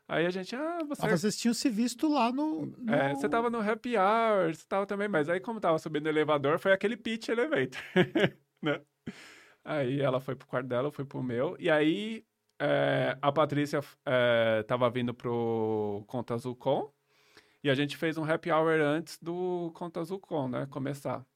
Aí 0.07 0.25
a 0.25 0.31
gente, 0.31 0.57
ah, 0.57 0.79
você... 0.89 1.05
Ah, 1.05 1.11
vocês 1.11 1.37
tinham 1.37 1.53
se 1.53 1.69
visto 1.69 2.09
lá 2.09 2.33
no... 2.33 2.65
no... 2.65 2.95
É, 2.95 3.15
você 3.15 3.29
tava 3.29 3.51
no 3.51 3.61
happy 3.61 3.95
hour, 3.97 4.55
você 4.55 4.65
tava 4.67 4.87
também, 4.87 5.07
mas 5.07 5.29
aí 5.29 5.39
como 5.39 5.61
tava 5.61 5.79
subindo 5.79 6.07
o 6.07 6.09
elevador, 6.09 6.59
foi 6.59 6.73
aquele 6.73 6.97
pitch 6.97 7.29
elevator, 7.29 7.81
né? 8.63 8.81
Aí 9.63 10.01
ela 10.01 10.19
foi 10.19 10.35
pro 10.35 10.49
quarto 10.49 10.67
dela, 10.67 10.89
eu 10.89 10.93
fui 10.93 11.05
pro 11.05 11.23
meu, 11.23 11.55
e 11.59 11.69
aí 11.69 12.25
é, 12.59 13.19
a 13.21 13.31
Patrícia 13.31 13.81
é, 14.07 14.63
tava 14.63 14.89
vindo 14.89 15.13
pro 15.13 16.03
Conta 16.07 16.35
Azul 16.35 16.57
Com, 16.57 16.91
e 17.69 17.71
a 17.71 17.75
gente 17.75 17.99
fez 17.99 18.17
um 18.17 18.25
happy 18.25 18.51
hour 18.51 18.81
antes 18.81 19.19
do 19.21 19.71
Conta 19.75 20.01
Azul 20.01 20.19
Com, 20.19 20.49
né? 20.49 20.67
Começar. 20.71 21.27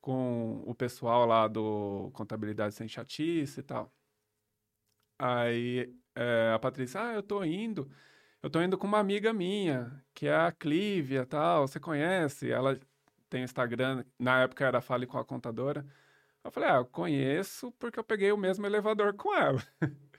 Com 0.00 0.62
o 0.66 0.74
pessoal 0.74 1.24
lá 1.26 1.48
do 1.48 2.10
Contabilidade 2.12 2.74
Sem 2.74 2.86
Chatice 2.86 3.60
e 3.60 3.62
tal. 3.62 3.90
Aí 5.18 5.94
é, 6.14 6.52
a 6.54 6.58
Patrícia, 6.58 7.00
ah, 7.02 7.14
eu 7.14 7.22
tô 7.22 7.42
indo. 7.44 7.90
eu 8.42 8.50
tô 8.50 8.60
indo 8.62 8.76
com 8.78 8.86
uma 8.86 8.98
amiga 8.98 9.32
minha, 9.32 10.04
que 10.14 10.26
é 10.28 10.36
a 10.36 10.52
Clívia, 10.52 11.24
tal, 11.26 11.66
você 11.66 11.80
conhece? 11.80 12.50
Ela 12.50 12.78
tem 13.30 13.42
Instagram, 13.44 14.04
na 14.18 14.42
época 14.42 14.66
era 14.66 14.80
Fale 14.82 15.06
com 15.06 15.18
a 15.18 15.24
Contadora. 15.24 15.86
Eu 16.44 16.50
falei, 16.50 16.70
ah, 16.70 16.76
eu 16.76 16.86
conheço 16.86 17.72
porque 17.78 17.98
eu 17.98 18.04
peguei 18.04 18.32
o 18.32 18.38
mesmo 18.38 18.66
elevador 18.66 19.14
com 19.14 19.34
ela. 19.34 19.62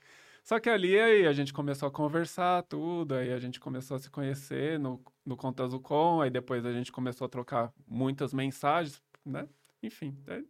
Só 0.42 0.58
que 0.58 0.68
ali 0.68 0.98
aí 0.98 1.26
a 1.26 1.32
gente 1.32 1.52
começou 1.52 1.88
a 1.88 1.90
conversar 1.90 2.62
tudo, 2.64 3.14
aí 3.14 3.32
a 3.32 3.38
gente 3.38 3.60
começou 3.60 3.96
a 3.96 4.00
se 4.00 4.10
conhecer 4.10 4.78
no, 4.78 5.02
no 5.24 5.36
Conta 5.36 5.68
Com, 5.78 6.20
aí 6.20 6.30
depois 6.30 6.66
a 6.66 6.72
gente 6.72 6.90
começou 6.90 7.26
a 7.26 7.28
trocar 7.28 7.72
muitas 7.86 8.34
mensagens, 8.34 9.00
né? 9.24 9.48
Enfim. 9.82 10.16
Aí, 10.26 10.46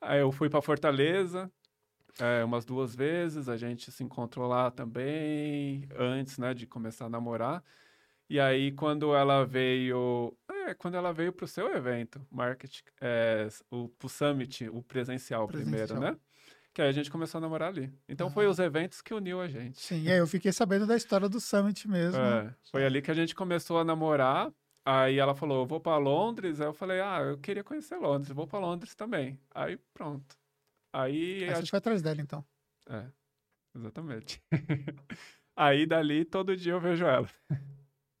aí 0.00 0.20
eu 0.20 0.32
fui 0.32 0.48
para 0.48 0.62
Fortaleza 0.62 1.50
é, 2.18 2.44
umas 2.44 2.64
duas 2.64 2.94
vezes, 2.94 3.48
a 3.48 3.56
gente 3.56 3.90
se 3.90 4.02
encontrou 4.02 4.48
lá 4.48 4.70
também, 4.70 5.86
antes, 5.96 6.38
né, 6.38 6.54
de 6.54 6.66
começar 6.66 7.06
a 7.06 7.08
namorar. 7.08 7.62
E 8.28 8.38
aí, 8.38 8.72
quando 8.72 9.14
ela 9.14 9.44
veio. 9.44 10.36
É, 10.48 10.74
quando 10.74 10.94
ela 10.94 11.12
veio 11.12 11.32
para 11.32 11.44
o 11.44 11.48
seu 11.48 11.74
evento, 11.74 12.24
marketing, 12.30 12.82
é, 13.00 13.48
o 13.70 13.88
pro 13.88 14.08
Summit, 14.08 14.68
o 14.68 14.82
presencial, 14.82 15.48
presencial, 15.48 15.48
primeiro, 15.48 15.98
né? 15.98 16.16
Que 16.80 16.84
aí 16.84 16.88
a 16.88 16.92
gente 16.92 17.10
começou 17.10 17.36
a 17.36 17.42
namorar 17.42 17.68
ali. 17.68 17.92
Então 18.08 18.28
ah. 18.28 18.30
foi 18.30 18.46
os 18.46 18.58
eventos 18.58 19.02
que 19.02 19.12
uniu 19.12 19.38
a 19.38 19.46
gente. 19.46 19.78
Sim, 19.78 20.08
é, 20.08 20.18
eu 20.18 20.26
fiquei 20.26 20.50
sabendo 20.50 20.86
da 20.86 20.96
história 20.96 21.28
do 21.28 21.38
Summit 21.38 21.86
mesmo. 21.86 22.18
É, 22.18 22.54
foi 22.70 22.86
ali 22.86 23.02
que 23.02 23.10
a 23.10 23.14
gente 23.14 23.34
começou 23.34 23.78
a 23.78 23.84
namorar. 23.84 24.50
Aí 24.82 25.18
ela 25.18 25.34
falou, 25.34 25.66
vou 25.66 25.78
para 25.78 25.98
Londres. 25.98 26.58
Aí 26.58 26.66
eu 26.66 26.72
falei, 26.72 27.02
ah, 27.02 27.18
eu 27.20 27.36
queria 27.36 27.62
conhecer 27.62 27.96
Londres, 27.96 28.32
vou 28.32 28.46
para 28.46 28.60
Londres 28.60 28.94
também. 28.94 29.38
Aí 29.54 29.78
pronto. 29.92 30.34
Aí. 30.90 31.44
Aí 31.44 31.50
a 31.50 31.56
gente 31.56 31.70
vai 31.70 31.76
atrás 31.76 32.00
dela, 32.00 32.22
então. 32.22 32.42
É, 32.88 33.04
exatamente. 33.76 34.42
aí 35.54 35.84
dali 35.84 36.24
todo 36.24 36.56
dia 36.56 36.72
eu 36.72 36.80
vejo 36.80 37.04
ela. 37.04 37.28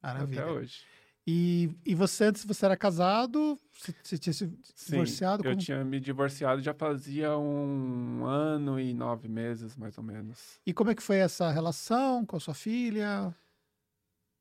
Maravilha. 0.02 0.42
Até 0.42 0.52
hoje. 0.52 0.84
E, 1.26 1.70
e 1.84 1.94
você, 1.94 2.24
antes 2.24 2.44
você 2.44 2.64
era 2.64 2.76
casado? 2.76 3.58
Você, 3.72 3.94
você 4.02 4.18
tinha 4.18 4.32
se 4.32 4.46
Sim, 4.74 4.86
divorciado? 4.86 5.44
Eu 5.46 5.56
tinha 5.56 5.84
me 5.84 6.00
divorciado 6.00 6.60
já 6.62 6.74
fazia 6.74 7.36
um 7.36 8.24
ano 8.24 8.80
e 8.80 8.92
nove 8.94 9.28
meses, 9.28 9.76
mais 9.76 9.96
ou 9.98 10.04
menos. 10.04 10.60
E 10.66 10.72
como 10.72 10.90
é 10.90 10.94
que 10.94 11.02
foi 11.02 11.18
essa 11.18 11.50
relação 11.50 12.24
com 12.24 12.36
a 12.36 12.40
sua 12.40 12.54
filha? 12.54 13.34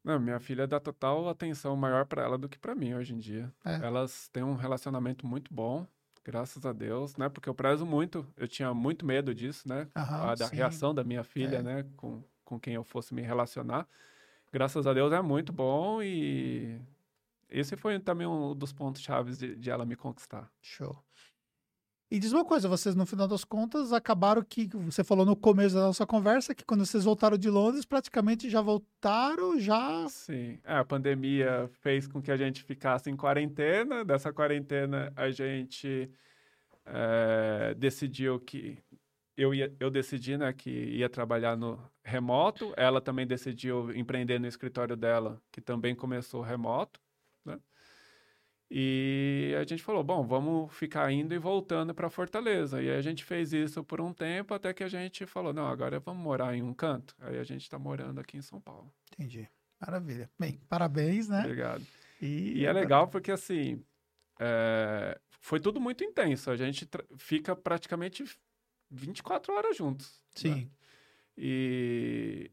Não, 0.03 0.19
minha 0.19 0.39
filha 0.39 0.65
dá 0.65 0.79
total 0.79 1.27
atenção 1.29 1.75
maior 1.75 2.05
para 2.05 2.23
ela 2.23 2.37
do 2.37 2.47
que 2.47 2.57
para 2.57 2.73
mim 2.73 2.93
hoje 2.93 3.13
em 3.13 3.17
dia. 3.19 3.53
É. 3.65 3.85
Elas 3.85 4.29
têm 4.29 4.43
um 4.43 4.55
relacionamento 4.55 5.27
muito 5.27 5.53
bom, 5.53 5.85
graças 6.23 6.65
a 6.65 6.71
Deus, 6.73 7.15
né? 7.17 7.27
Porque 7.29 7.49
eu 7.49 7.53
prezo 7.53 7.85
muito, 7.85 8.25
eu 8.37 8.47
tinha 8.47 8.73
muito 8.73 9.05
medo 9.05 9.35
disso, 9.35 9.67
né? 9.67 9.87
Aham, 9.95 10.31
a 10.31 10.35
da 10.35 10.47
sim. 10.47 10.55
reação 10.55 10.93
da 10.95 11.03
minha 11.03 11.23
filha, 11.23 11.59
é. 11.59 11.61
né? 11.61 11.85
Com, 11.97 12.23
com 12.45 12.59
quem 12.59 12.75
eu 12.75 12.83
fosse 12.83 13.13
me 13.13 13.21
relacionar 13.21 13.87
graças 14.51 14.85
a 14.85 14.93
Deus 14.93 15.11
é 15.13 15.21
muito 15.21 15.53
bom 15.53 16.01
e 16.01 16.79
esse 17.49 17.75
foi 17.75 17.99
também 17.99 18.27
um 18.27 18.55
dos 18.55 18.71
pontos 18.71 19.01
chaves 19.01 19.37
de, 19.37 19.55
de 19.55 19.69
ela 19.69 19.85
me 19.85 19.95
conquistar. 19.95 20.51
Show. 20.61 20.97
E 22.11 22.17
diz 22.17 22.33
uma 22.33 22.43
coisa, 22.43 22.67
vocês 22.67 22.95
no 22.95 23.05
final 23.05 23.27
das 23.27 23.43
contas 23.43 23.93
acabaram 23.93 24.41
que 24.41 24.67
você 24.73 25.03
falou 25.03 25.23
no 25.23 25.35
começo 25.35 25.75
da 25.75 25.81
nossa 25.81 26.07
conversa 26.07 26.55
que 26.55 26.65
quando 26.65 26.83
vocês 26.83 27.03
voltaram 27.03 27.37
de 27.37 27.51
Londres 27.51 27.85
praticamente 27.85 28.49
já 28.49 28.61
voltaram 28.61 29.59
já. 29.59 30.07
Sim, 30.09 30.59
é, 30.63 30.77
a 30.77 30.83
pandemia 30.83 31.69
fez 31.81 32.07
com 32.07 32.19
que 32.19 32.31
a 32.31 32.37
gente 32.37 32.63
ficasse 32.63 33.11
em 33.11 33.15
quarentena. 33.15 34.03
Dessa 34.03 34.33
quarentena 34.33 35.13
a 35.15 35.29
gente 35.29 36.09
é, 36.83 37.75
decidiu 37.77 38.39
que 38.39 38.79
eu, 39.39 39.53
ia, 39.53 39.73
eu 39.79 39.89
decidi 39.89 40.37
né, 40.37 40.51
que 40.51 40.69
ia 40.69 41.09
trabalhar 41.09 41.55
no 41.55 41.81
remoto. 42.03 42.73
Ela 42.75 42.99
também 42.99 43.25
decidiu 43.25 43.89
empreender 43.95 44.37
no 44.37 44.47
escritório 44.47 44.97
dela, 44.97 45.41
que 45.49 45.61
também 45.61 45.95
começou 45.95 46.41
remoto. 46.41 46.99
Né? 47.45 47.57
E 48.69 49.55
a 49.57 49.63
gente 49.63 49.81
falou: 49.81 50.03
bom, 50.03 50.27
vamos 50.27 50.73
ficar 50.75 51.09
indo 51.11 51.33
e 51.33 51.37
voltando 51.37 51.95
para 51.95 52.09
Fortaleza. 52.09 52.83
E 52.83 52.89
a 52.89 53.01
gente 53.01 53.23
fez 53.23 53.53
isso 53.53 53.81
por 53.81 54.01
um 54.01 54.13
tempo, 54.13 54.53
até 54.53 54.73
que 54.73 54.83
a 54.83 54.89
gente 54.89 55.25
falou: 55.25 55.53
não, 55.53 55.67
agora 55.67 56.01
vamos 56.01 56.21
morar 56.21 56.53
em 56.53 56.61
um 56.61 56.73
canto. 56.73 57.15
Aí 57.19 57.39
a 57.39 57.43
gente 57.43 57.61
está 57.61 57.79
morando 57.79 58.19
aqui 58.19 58.35
em 58.35 58.41
São 58.41 58.59
Paulo. 58.59 58.91
Entendi. 59.13 59.49
Maravilha. 59.79 60.29
Bem, 60.37 60.59
parabéns, 60.67 61.29
né? 61.29 61.39
Obrigado. 61.39 61.85
E, 62.21 62.59
e 62.59 62.65
é 62.65 62.73
legal 62.73 63.07
porque, 63.07 63.31
assim, 63.31 63.81
é... 64.37 65.17
foi 65.39 65.61
tudo 65.61 65.79
muito 65.79 66.03
intenso. 66.03 66.51
A 66.51 66.57
gente 66.57 66.85
fica 67.15 67.55
praticamente 67.55 68.25
24 68.89 69.53
horas 69.53 69.77
juntos. 69.77 70.07
Né? 70.07 70.31
Sim. 70.35 70.55
Né? 70.55 70.67
E, 71.37 72.51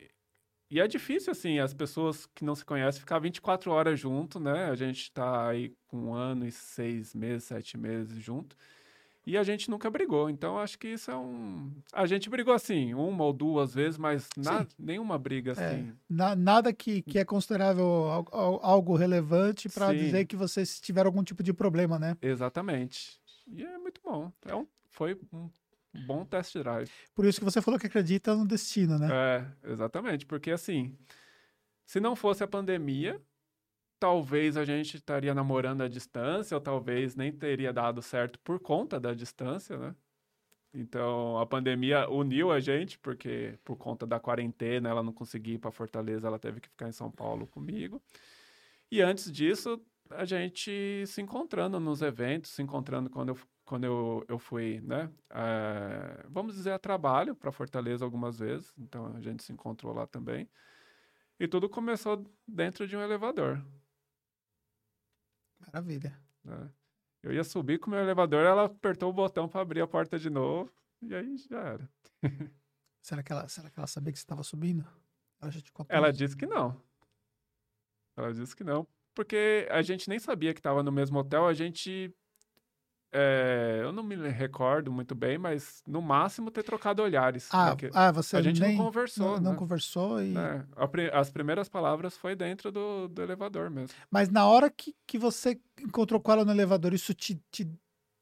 e 0.70 0.80
é 0.80 0.86
difícil, 0.86 1.32
assim, 1.32 1.58
as 1.58 1.74
pessoas 1.74 2.26
que 2.26 2.44
não 2.44 2.54
se 2.54 2.64
conhecem 2.64 3.00
ficar 3.00 3.18
24 3.18 3.70
horas 3.70 3.98
junto, 3.98 4.38
né? 4.38 4.66
A 4.66 4.74
gente 4.74 5.02
está 5.02 5.48
aí 5.48 5.74
com 5.88 5.96
um 6.08 6.14
ano 6.14 6.46
e 6.46 6.52
seis 6.52 7.14
meses, 7.14 7.44
sete 7.44 7.76
meses 7.76 8.16
junto. 8.18 8.56
E 9.26 9.36
a 9.36 9.42
gente 9.42 9.68
nunca 9.68 9.90
brigou. 9.90 10.30
Então, 10.30 10.56
acho 10.56 10.78
que 10.78 10.86
isso 10.86 11.10
é 11.10 11.16
um. 11.16 11.72
A 11.92 12.06
gente 12.06 12.30
brigou 12.30 12.54
assim, 12.54 12.94
uma 12.94 13.24
ou 13.24 13.32
duas 13.32 13.74
vezes, 13.74 13.98
mas 13.98 14.28
na... 14.36 14.64
nenhuma 14.78 15.18
briga 15.18 15.50
é, 15.50 15.52
assim. 15.52 15.88
É, 15.88 15.92
na, 16.08 16.36
nada 16.36 16.72
que, 16.72 17.02
que 17.02 17.18
é 17.18 17.24
considerável 17.24 18.24
algo 18.62 18.94
relevante 18.94 19.68
para 19.68 19.92
dizer 19.92 20.26
que 20.26 20.36
vocês 20.36 20.80
tiveram 20.80 21.08
algum 21.08 21.24
tipo 21.24 21.42
de 21.42 21.52
problema, 21.52 21.98
né? 21.98 22.16
Exatamente. 22.22 23.20
E 23.48 23.64
é 23.64 23.78
muito 23.78 24.00
bom. 24.00 24.30
É 24.44 24.54
um... 24.54 24.64
Foi 24.90 25.18
um 25.32 25.50
bom 25.96 26.24
test 26.24 26.56
drive. 26.58 26.90
Por 27.14 27.24
isso 27.24 27.38
que 27.38 27.44
você 27.44 27.62
falou 27.62 27.78
que 27.78 27.86
acredita 27.86 28.34
no 28.34 28.46
destino, 28.46 28.98
né? 28.98 29.08
É, 29.12 29.70
exatamente. 29.72 30.26
Porque 30.26 30.50
assim, 30.50 30.96
se 31.84 32.00
não 32.00 32.14
fosse 32.14 32.42
a 32.44 32.46
pandemia, 32.46 33.20
talvez 33.98 34.56
a 34.56 34.64
gente 34.64 34.96
estaria 34.96 35.34
namorando 35.34 35.82
à 35.82 35.88
distância, 35.88 36.54
ou 36.56 36.60
talvez 36.60 37.16
nem 37.16 37.32
teria 37.32 37.72
dado 37.72 38.02
certo 38.02 38.38
por 38.40 38.60
conta 38.60 39.00
da 39.00 39.14
distância, 39.14 39.76
né? 39.76 39.94
Então, 40.74 41.38
a 41.38 41.46
pandemia 41.46 42.06
uniu 42.10 42.52
a 42.52 42.60
gente, 42.60 42.98
porque 42.98 43.58
por 43.64 43.76
conta 43.76 44.06
da 44.06 44.20
quarentena 44.20 44.90
ela 44.90 45.02
não 45.02 45.12
conseguia 45.12 45.54
ir 45.54 45.58
para 45.58 45.70
Fortaleza, 45.70 46.26
ela 46.26 46.38
teve 46.38 46.60
que 46.60 46.68
ficar 46.68 46.86
em 46.86 46.92
São 46.92 47.10
Paulo 47.10 47.46
comigo. 47.46 48.02
E 48.90 49.00
antes 49.00 49.32
disso, 49.32 49.80
a 50.10 50.26
gente 50.26 51.04
se 51.06 51.22
encontrando 51.22 51.80
nos 51.80 52.02
eventos, 52.02 52.50
se 52.50 52.62
encontrando 52.62 53.08
quando 53.08 53.30
eu 53.30 53.38
quando 53.66 53.84
eu, 53.84 54.24
eu 54.28 54.38
fui, 54.38 54.80
né? 54.80 55.12
É, 55.28 56.24
vamos 56.28 56.54
dizer, 56.54 56.70
a 56.70 56.78
trabalho 56.78 57.34
para 57.34 57.50
Fortaleza 57.50 58.04
algumas 58.04 58.38
vezes. 58.38 58.72
Então 58.78 59.14
a 59.14 59.20
gente 59.20 59.42
se 59.42 59.52
encontrou 59.52 59.92
lá 59.92 60.06
também. 60.06 60.48
E 61.38 61.46
tudo 61.48 61.68
começou 61.68 62.24
dentro 62.46 62.86
de 62.86 62.96
um 62.96 63.02
elevador. 63.02 63.62
Maravilha. 65.60 66.16
Né? 66.44 66.70
Eu 67.22 67.32
ia 67.32 67.42
subir 67.42 67.78
com 67.80 67.88
o 67.88 67.90
meu 67.90 68.00
elevador, 68.00 68.44
ela 68.46 68.66
apertou 68.66 69.10
o 69.10 69.12
botão 69.12 69.48
para 69.48 69.60
abrir 69.60 69.80
a 69.80 69.86
porta 69.86 70.16
de 70.16 70.30
novo. 70.30 70.72
E 71.02 71.12
aí 71.14 71.36
já 71.36 71.58
era. 71.60 71.90
será, 73.02 73.22
que 73.22 73.32
ela, 73.32 73.48
será 73.48 73.68
que 73.68 73.78
ela 73.78 73.88
sabia 73.88 74.12
que 74.12 74.18
você 74.18 74.24
estava 74.24 74.44
subindo? 74.44 74.86
Ela 75.40 75.50
já 75.50 75.60
te 75.60 75.72
contou? 75.72 75.94
Ela 75.94 76.12
disse 76.12 76.36
que 76.36 76.46
não. 76.46 76.80
Ela 78.16 78.32
disse 78.32 78.54
que 78.54 78.62
não. 78.62 78.86
Porque 79.12 79.66
a 79.70 79.82
gente 79.82 80.08
nem 80.08 80.20
sabia 80.20 80.54
que 80.54 80.60
estava 80.60 80.84
no 80.84 80.92
mesmo 80.92 81.18
hotel. 81.18 81.46
A 81.46 81.52
gente 81.52 82.14
é, 83.12 83.80
eu 83.82 83.92
não 83.92 84.02
me 84.02 84.16
recordo 84.28 84.90
muito 84.90 85.14
bem, 85.14 85.38
mas 85.38 85.82
no 85.86 86.02
máximo 86.02 86.50
ter 86.50 86.62
trocado 86.62 87.02
olhares. 87.02 87.48
Ah, 87.52 87.76
ah 87.94 88.12
você 88.12 88.36
A 88.36 88.42
gente 88.42 88.60
nem, 88.60 88.76
não 88.76 88.84
conversou. 88.84 89.26
Não, 89.26 89.34
né? 89.36 89.40
não 89.40 89.56
conversou 89.56 90.22
e. 90.22 90.34
É, 90.36 90.64
as 91.12 91.30
primeiras 91.30 91.68
palavras 91.68 92.16
foi 92.16 92.34
dentro 92.34 92.70
do, 92.70 93.08
do, 93.08 93.22
elevador 93.22 93.70
mesmo. 93.70 93.96
Mas 94.10 94.28
na 94.28 94.46
hora 94.46 94.68
que, 94.68 94.94
que 95.06 95.18
você 95.18 95.60
encontrou 95.80 96.20
com 96.20 96.32
ela 96.32 96.44
no 96.44 96.50
elevador, 96.50 96.92
isso 96.92 97.14
te, 97.14 97.40
te, 97.50 97.70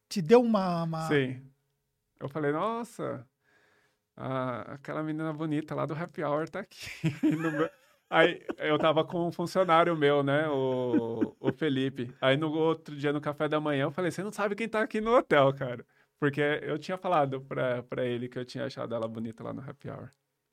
te 0.09 0.23
deu 0.23 0.41
uma, 0.41 0.85
uma. 0.85 1.09
Sim. 1.09 1.43
Eu 2.21 2.29
falei, 2.29 2.53
nossa, 2.53 3.27
a, 4.17 4.75
aquela 4.75 5.03
menina 5.03 5.33
bonita 5.33 5.75
lá 5.75 5.87
do 5.87 5.95
Happy 5.95 6.23
Hour 6.23 6.49
tá 6.49 6.61
aqui. 6.61 6.89
Aí 8.11 8.45
eu 8.59 8.79
tava 8.79 9.05
com 9.05 9.27
um 9.27 9.33
funcionário 9.33 9.97
meu, 9.97 10.23
né? 10.23 10.49
O, 10.49 11.35
o 11.41 11.53
Felipe. 11.53 12.15
Aí 12.21 12.37
no 12.37 12.53
outro 12.53 12.95
dia, 12.95 13.13
no 13.13 13.21
café 13.21 13.49
da 13.49 13.61
manhã, 13.61 13.85
eu 13.85 13.91
falei: 13.91 14.11
Você 14.11 14.23
não 14.23 14.33
sabe 14.33 14.55
quem 14.55 14.69
tá 14.69 14.81
aqui 14.81 15.01
no 15.01 15.17
hotel, 15.17 15.53
cara. 15.55 15.85
Porque 16.19 16.41
eu 16.63 16.79
tinha 16.79 16.97
falado 16.97 17.41
pra, 17.41 17.83
pra 17.83 18.05
ele 18.05 18.29
que 18.29 18.39
eu 18.39 18.45
tinha 18.45 18.65
achado 18.67 18.95
ela 18.95 19.09
bonita 19.09 19.43
lá 19.43 19.53
no 19.53 19.61
happy 19.61 19.91
hour. 19.91 20.11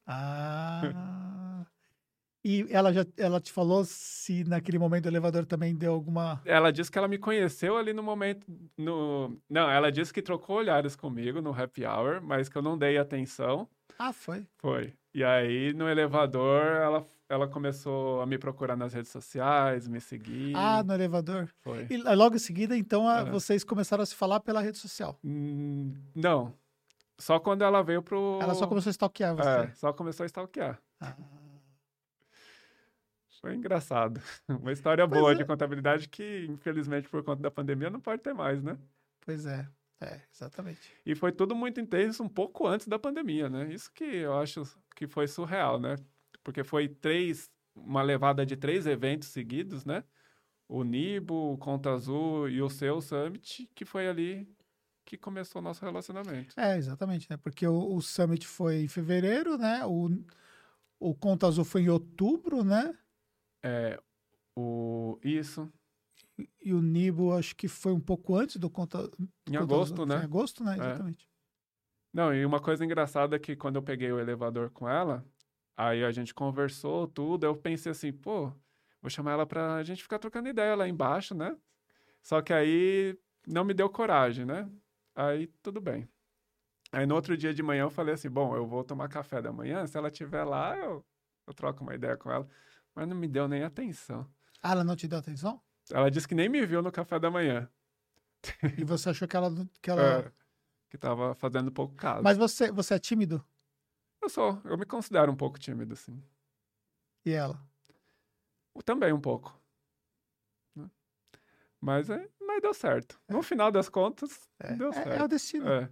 Ah. 0.07 1.65
E 2.44 2.65
ela 2.72 2.91
já 2.91 3.06
ela 3.18 3.40
te 3.40 3.52
falou 3.52 3.86
se 3.86 4.44
naquele 4.44 4.80
momento 4.80 5.06
o 5.06 5.10
elevador 5.10 5.45
também 5.45 5.76
deu 5.76 5.94
alguma. 5.94 6.41
Ela 6.44 6.72
disse 6.72 6.91
que 6.91 6.98
ela 6.98 7.07
me 7.07 7.19
conheceu 7.19 7.78
ali 7.78 7.94
no 7.94 8.02
momento. 8.02 8.48
No... 8.76 9.40
Não, 9.48 9.69
ela 9.69 9.91
disse 9.91 10.11
que 10.11 10.22
trocou 10.22 10.57
olhares 10.57 10.95
comigo 10.95 11.40
no 11.41 11.53
happy 11.53 11.86
hour, 11.86 12.19
mas 12.22 12.49
que 12.49 12.57
eu 12.57 12.61
não 12.61 12.78
dei 12.78 12.98
atenção. 12.98 13.69
Ah, 13.99 14.11
foi? 14.11 14.48
Foi. 14.57 14.94
E 15.14 15.23
aí 15.23 15.72
no 15.73 15.88
elevador 15.88 16.64
ela 16.64 17.06
ela 17.32 17.48
começou 17.48 18.22
a 18.22 18.26
me 18.26 18.38
procurar 18.38 18.76
nas 18.76 18.94
redes 18.94 19.10
sociais, 19.10 19.88
me 19.88 20.02
seguir. 20.02 20.53
Ah, 20.53 20.84
no 20.84 20.94
elevador? 20.94 21.48
Foi. 21.62 21.88
E 21.90 21.95
logo 21.98 22.36
em 22.36 22.40
seguida, 22.40 22.78
então, 22.78 23.08
a, 23.08 23.24
vocês 23.24 23.64
começaram 23.64 24.03
a 24.03 24.06
se 24.06 24.14
falar 24.14 24.41
pela 24.41 24.60
rede 24.60 24.78
social? 24.78 25.18
Hum, 25.24 25.94
não. 26.14 26.53
Só 27.18 27.40
quando 27.40 27.62
ela 27.62 27.82
veio 27.82 28.02
pro... 28.02 28.38
Ela 28.41 28.53
só 28.53 28.68
começou 28.68 28.90
a 28.90 28.91
stalkear 28.91 29.34
você? 29.34 29.49
É, 29.49 29.72
só 29.76 29.94
começou 29.94 30.26
a 30.26 30.28
stalkear. 30.28 30.78
Ah. 30.99 31.16
Foi 33.40 33.56
engraçado. 33.56 34.22
Uma 34.49 34.74
história 34.74 35.08
pois 35.08 35.22
boa 35.22 35.32
é. 35.32 35.36
de 35.36 35.45
contabilidade 35.45 36.10
que, 36.10 36.45
infelizmente, 36.49 37.08
por 37.08 37.24
conta 37.24 37.41
da 37.41 37.49
pandemia, 37.49 37.90
não 37.90 38.02
pode 38.02 38.22
ter 38.22 38.34
mais, 38.34 38.62
né? 38.62 38.78
Pois 39.22 39.45
é. 39.45 39.66
É, 40.02 40.20
exatamente. 40.34 40.91
E 41.06 41.16
foi 41.16 41.32
tudo 41.32 41.56
muito 41.56 41.80
intenso 41.80 42.24
um 42.24 42.30
pouco 42.30 42.68
antes 42.68 42.88
da 42.88 42.99
pandemia, 42.99 43.49
né? 43.49 43.72
Isso 43.72 43.90
que 43.94 44.03
eu 44.03 44.38
acho 44.38 44.64
que 44.95 45.08
foi 45.08 45.28
surreal, 45.28 45.80
né? 45.80 45.95
Porque 46.43 46.63
foi 46.63 46.88
três, 46.88 47.49
uma 47.76 48.01
levada 48.01 48.45
de 48.45 48.55
três 48.55 48.85
eventos 48.85 49.30
seguidos, 49.30 49.85
né? 49.85 50.03
O 50.68 50.84
Nibo, 50.84 51.53
o 51.53 51.57
Conta 51.57 51.91
Azul 51.91 52.47
e 52.49 52.61
o 52.61 52.69
seu 52.69 53.01
Summit, 53.01 53.69
que 53.76 53.84
foi 53.84 54.07
ali 54.07 54.47
que 55.05 55.18
começou 55.18 55.61
o 55.61 55.63
nosso 55.63 55.84
relacionamento. 55.84 56.57
É, 56.57 56.77
exatamente, 56.77 57.30
né? 57.30 57.38
Porque 57.38 57.68
o, 57.68 57.95
o 57.95 58.01
Summit 58.01 58.47
foi 58.47 58.84
em 58.84 58.88
fevereiro, 58.88 59.57
né? 59.57 59.85
O, 59.85 60.09
o 60.99 61.13
Conta 61.13 61.47
Azul 61.47 61.65
foi 61.65 61.81
em 61.81 61.89
outubro, 61.89 62.63
né? 62.63 62.97
É, 63.63 64.01
o... 64.55 65.19
Isso. 65.23 65.72
E 66.63 66.73
o 66.73 66.81
Nibo, 66.81 67.34
acho 67.34 67.55
que 67.55 67.68
foi 67.68 67.91
um 67.91 67.99
pouco 67.99 68.35
antes 68.35 68.55
do 68.57 68.69
Conta... 68.69 68.99
Em 69.47 69.51
conta 69.51 69.63
agosto, 69.63 69.93
Azul. 69.93 70.05
né? 70.05 70.15
Em 70.15 70.23
agosto, 70.23 70.63
né? 70.63 70.72
É. 70.72 70.76
Exatamente. 70.76 71.26
É. 71.26 71.31
Não, 72.13 72.34
e 72.34 72.45
uma 72.45 72.59
coisa 72.59 72.84
engraçada 72.84 73.35
é 73.35 73.39
que 73.39 73.55
quando 73.55 73.77
eu 73.77 73.84
peguei 73.84 74.11
o 74.11 74.19
elevador 74.19 74.69
com 74.69 74.88
ela, 74.88 75.26
aí 75.76 76.03
a 76.03 76.11
gente 76.11 76.34
conversou 76.34 77.07
tudo, 77.07 77.45
eu 77.45 77.56
pensei 77.56 77.91
assim, 77.91 78.11
pô, 78.11 78.52
vou 79.02 79.10
chamar 79.10 79.34
ela 79.34 79.45
pra 79.45 79.84
gente 79.84 80.03
ficar 80.03 80.19
trocando 80.19 80.49
ideia 80.49 80.76
lá 80.76 80.88
embaixo, 80.88 81.34
né? 81.35 81.56
Só 82.22 82.41
que 82.41 82.53
aí 82.53 83.18
não 83.48 83.64
me 83.64 83.73
deu 83.73 83.89
coragem, 83.89 84.45
né? 84.45 84.69
Aí 85.15 85.48
tudo 85.61 85.81
bem. 85.81 86.07
Aí 86.91 87.06
no 87.06 87.15
outro 87.15 87.35
dia 87.38 87.53
de 87.53 87.64
manhã 87.64 87.84
eu 87.84 87.89
falei 87.89 88.14
assim, 88.14 88.30
bom, 88.30 88.56
eu 88.56 88.65
vou 88.65 88.84
tomar 88.84 89.07
café 89.07 89.41
da 89.41 89.52
manhã, 89.52 89.85
se 89.88 89.98
ela 89.98 90.10
estiver 90.10 90.43
lá, 90.43 90.77
eu, 90.77 91.06
eu 91.48 91.53
troco 91.53 91.84
uma 91.84 91.95
ideia 91.95 92.18
com 92.18 92.31
ela. 92.31 92.48
Mas 92.93 93.07
não 93.07 93.15
me 93.15 93.27
deu 93.27 93.48
nem 93.48 93.64
atenção. 93.64 94.30
Ah, 94.61 94.72
ela 94.72 94.84
não 94.84 94.95
te 94.95 95.07
deu 95.07 95.18
atenção? 95.18 95.61
Ela 95.89 96.11
disse 96.11 96.27
que 96.27 96.35
nem 96.35 96.49
me 96.49 96.65
viu 96.65 96.81
no 96.81 96.91
café 96.91 97.18
da 97.18 97.31
manhã. 97.31 97.69
E 98.77 98.84
você 98.84 99.10
achou 99.10 99.27
que 99.27 99.35
ela... 99.35 99.49
Que 99.81 99.89
ela... 99.89 100.34
É 100.38 100.41
que 100.91 100.98
tava 100.98 101.34
fazendo 101.35 101.72
pouco 101.72 101.95
caso. 101.95 102.22
Mas 102.22 102.38
você, 102.38 102.69
você 102.69 102.95
é 102.95 102.99
tímido? 102.99 103.41
Eu 104.22 104.30
sou. 104.30 104.61
Eu 104.65 104.77
me 104.77 104.85
considero 104.85 105.31
um 105.31 105.35
pouco 105.35 105.60
tímido, 105.60 105.95
sim. 105.95 106.23
E 107.26 107.31
ela? 107.31 107.60
Também 108.85 109.14
um 109.14 109.19
pouco. 109.19 109.60
Né? 110.76 110.89
Mas, 111.80 112.10
é, 112.10 112.30
mas 112.39 112.61
deu 112.61 112.73
certo. 112.73 113.19
É. 113.27 113.34
No 113.34 113.41
final 113.41 113.72
das 113.72 113.89
contas, 113.89 114.49
é. 114.60 114.73
deu 114.76 114.91
certo. 114.93 115.10
É, 115.11 115.18
é 115.18 115.23
o 115.23 115.27
destino. 115.27 115.69
É. 115.69 115.89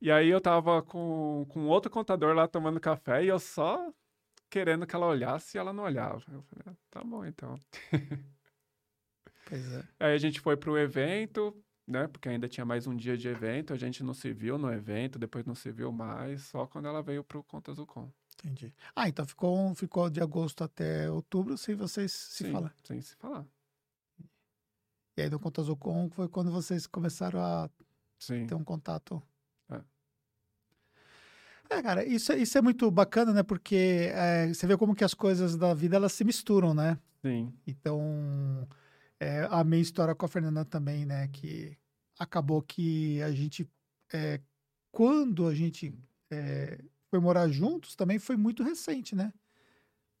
E 0.00 0.10
aí 0.10 0.28
eu 0.28 0.40
tava 0.40 0.82
com, 0.82 1.46
com 1.48 1.66
outro 1.66 1.90
contador 1.90 2.34
lá 2.34 2.46
tomando 2.46 2.80
café 2.80 3.24
e 3.24 3.28
eu 3.28 3.38
só 3.38 3.92
querendo 4.48 4.86
que 4.86 4.94
ela 4.94 5.06
olhasse 5.06 5.56
e 5.56 5.58
ela 5.58 5.72
não 5.72 5.84
olhava. 5.84 6.22
Eu 6.32 6.42
falei, 6.42 6.64
ah, 6.66 6.76
tá 6.90 7.02
bom 7.02 7.24
então. 7.24 7.58
Pois 9.48 9.72
é. 9.72 9.82
Aí 9.98 10.12
a 10.14 10.18
gente 10.18 10.40
foi 10.40 10.58
pro 10.58 10.76
evento, 10.76 11.56
né? 11.88 12.06
Porque 12.06 12.28
ainda 12.28 12.46
tinha 12.46 12.66
mais 12.66 12.86
um 12.86 12.94
dia 12.94 13.16
de 13.16 13.26
evento, 13.28 13.72
a 13.72 13.76
gente 13.76 14.04
não 14.04 14.12
se 14.12 14.32
viu 14.32 14.58
no 14.58 14.70
evento, 14.70 15.18
depois 15.18 15.46
não 15.46 15.54
se 15.54 15.72
viu 15.72 15.90
mais, 15.90 16.42
só 16.42 16.66
quando 16.66 16.86
ela 16.86 17.02
veio 17.02 17.24
para 17.24 17.38
o 17.38 17.42
Contas 17.42 17.76
do 17.76 17.86
Com. 17.86 18.10
Entendi. 18.34 18.72
Ah, 18.94 19.08
então 19.08 19.26
ficou, 19.26 19.74
ficou 19.74 20.08
de 20.10 20.20
agosto 20.20 20.62
até 20.62 21.10
outubro 21.10 21.56
sem 21.56 21.74
vocês 21.74 22.12
se 22.12 22.44
Sim, 22.44 22.52
falar. 22.52 22.74
Sem 22.84 23.00
se 23.00 23.16
falar. 23.16 23.44
E 25.16 25.22
aí 25.22 25.30
no 25.30 25.40
Contas 25.40 25.66
do 25.66 25.76
Com 25.76 26.10
foi 26.10 26.28
quando 26.28 26.52
vocês 26.52 26.86
começaram 26.86 27.40
a 27.40 27.70
Sim. 28.18 28.46
ter 28.46 28.54
um 28.54 28.62
contato. 28.62 29.20
É. 29.70 29.80
É, 31.70 31.82
cara, 31.82 32.04
isso, 32.04 32.32
isso 32.34 32.56
é 32.56 32.62
muito 32.62 32.90
bacana, 32.90 33.32
né? 33.32 33.42
Porque 33.42 34.10
é, 34.12 34.48
você 34.48 34.66
vê 34.66 34.76
como 34.76 34.94
que 34.94 35.04
as 35.04 35.14
coisas 35.14 35.56
da 35.56 35.74
vida 35.74 35.96
elas 35.96 36.12
se 36.12 36.22
misturam, 36.22 36.74
né? 36.74 36.98
Sim. 37.22 37.52
Então, 37.66 38.68
é, 39.20 39.46
a 39.50 39.64
minha 39.64 39.82
história 39.82 40.14
com 40.14 40.26
a 40.26 40.28
Fernanda 40.28 40.64
também, 40.64 41.04
né? 41.04 41.28
Que 41.28 41.76
acabou 42.18 42.62
que 42.62 43.20
a 43.22 43.32
gente, 43.32 43.68
é, 44.12 44.40
quando 44.90 45.46
a 45.46 45.54
gente 45.54 45.92
é, 46.30 46.78
foi 47.10 47.20
morar 47.20 47.48
juntos, 47.48 47.96
também 47.96 48.18
foi 48.18 48.36
muito 48.36 48.62
recente, 48.62 49.14
né? 49.14 49.32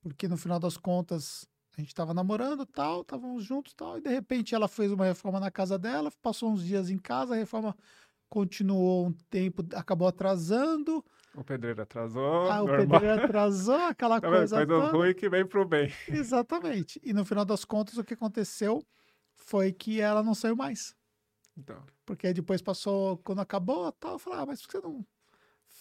Porque 0.00 0.28
no 0.28 0.36
final 0.36 0.58
das 0.58 0.76
contas 0.76 1.46
a 1.76 1.80
gente 1.80 1.88
estava 1.88 2.12
namorando 2.12 2.66
tal, 2.66 3.02
estávamos 3.02 3.44
juntos 3.44 3.72
tal, 3.72 3.98
e 3.98 4.00
de 4.00 4.10
repente 4.10 4.54
ela 4.54 4.66
fez 4.66 4.90
uma 4.90 5.04
reforma 5.04 5.38
na 5.38 5.50
casa 5.50 5.78
dela, 5.78 6.10
passou 6.20 6.50
uns 6.50 6.64
dias 6.64 6.90
em 6.90 6.98
casa, 6.98 7.34
a 7.34 7.36
reforma 7.36 7.76
continuou 8.28 9.06
um 9.06 9.12
tempo, 9.30 9.64
acabou 9.74 10.08
atrasando. 10.08 11.04
O 11.38 11.44
pedreiro 11.44 11.80
atrasou. 11.80 12.50
Ah, 12.50 12.62
o 12.62 12.66
pedreiro 12.66 13.24
atrasou, 13.24 13.76
aquela 13.76 14.18
tá 14.20 14.28
coisa. 14.28 14.56
Coisa 14.56 14.66
toda. 14.66 14.90
ruim 14.90 15.14
que 15.14 15.28
vem 15.28 15.46
pro 15.46 15.64
bem. 15.64 15.92
Exatamente. 16.08 17.00
E 17.04 17.12
no 17.12 17.24
final 17.24 17.44
das 17.44 17.64
contas, 17.64 17.96
o 17.96 18.02
que 18.02 18.14
aconteceu 18.14 18.84
foi 19.36 19.72
que 19.72 20.00
ela 20.00 20.20
não 20.20 20.34
saiu 20.34 20.56
mais. 20.56 20.96
Então. 21.56 21.80
Porque 22.04 22.32
depois 22.32 22.60
passou, 22.60 23.18
quando 23.18 23.40
acabou, 23.40 23.90
tal, 23.92 24.14
eu 24.14 24.18
falei, 24.18 24.40
ah, 24.40 24.46
mas 24.46 24.60
por 24.60 24.68
que 24.68 24.78
você 24.78 24.86
não 24.86 25.06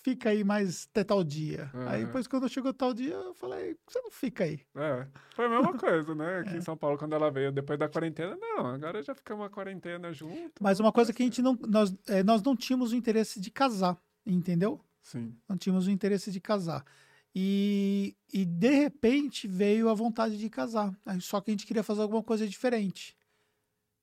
fica 0.04 0.30
aí 0.30 0.44
mais 0.44 0.88
até 0.92 1.04
tal 1.04 1.24
dia? 1.24 1.72
Uhum. 1.74 1.88
Aí 1.88 2.06
depois, 2.06 2.28
quando 2.28 2.48
chegou 2.48 2.72
tal 2.72 2.94
dia, 2.94 3.16
eu 3.16 3.34
falei, 3.34 3.74
por 3.74 3.88
que 3.88 3.94
você 3.94 4.02
não 4.02 4.12
fica 4.12 4.44
aí? 4.44 4.60
É, 4.76 5.08
foi 5.36 5.46
a 5.46 5.50
mesma 5.50 5.76
coisa, 5.76 6.14
né? 6.14 6.40
Aqui 6.46 6.54
é. 6.54 6.58
em 6.58 6.62
São 6.62 6.78
Paulo, 6.78 7.00
quando 7.00 7.14
ela 7.14 7.32
veio 7.32 7.52
depois 7.52 7.80
da 7.80 7.90
quarentena, 7.90 8.38
não, 8.40 8.68
agora 8.68 9.02
já 9.02 9.16
ficamos 9.16 9.44
uma 9.44 9.50
quarentena 9.50 10.14
junto. 10.14 10.54
Mas 10.62 10.80
uma 10.80 10.92
coisa 10.92 11.12
que 11.12 11.24
a 11.24 11.26
gente 11.26 11.42
não, 11.42 11.58
nós, 11.68 11.96
é, 12.08 12.22
nós 12.24 12.44
não 12.44 12.56
tínhamos 12.56 12.92
o 12.92 12.96
interesse 12.96 13.40
de 13.40 13.50
casar, 13.50 13.98
entendeu? 14.24 14.80
Sim. 15.08 15.34
Não 15.48 15.58
tínhamos 15.58 15.88
o 15.88 15.92
interesse 15.92 16.32
de 16.32 16.42
casar. 16.42 16.84
E, 17.34 18.18
e 18.34 18.44
de 18.44 18.72
repente 18.72 19.48
veio 19.48 19.88
a 19.90 19.94
vontade 19.94 20.38
de 20.38 20.50
casar. 20.50 20.94
Só 21.22 21.40
que 21.40 21.50
a 21.50 21.54
gente 21.54 21.66
queria 21.66 21.84
fazer 21.84 22.02
alguma 22.02 22.22
coisa 22.22 22.46
diferente. 22.46 23.16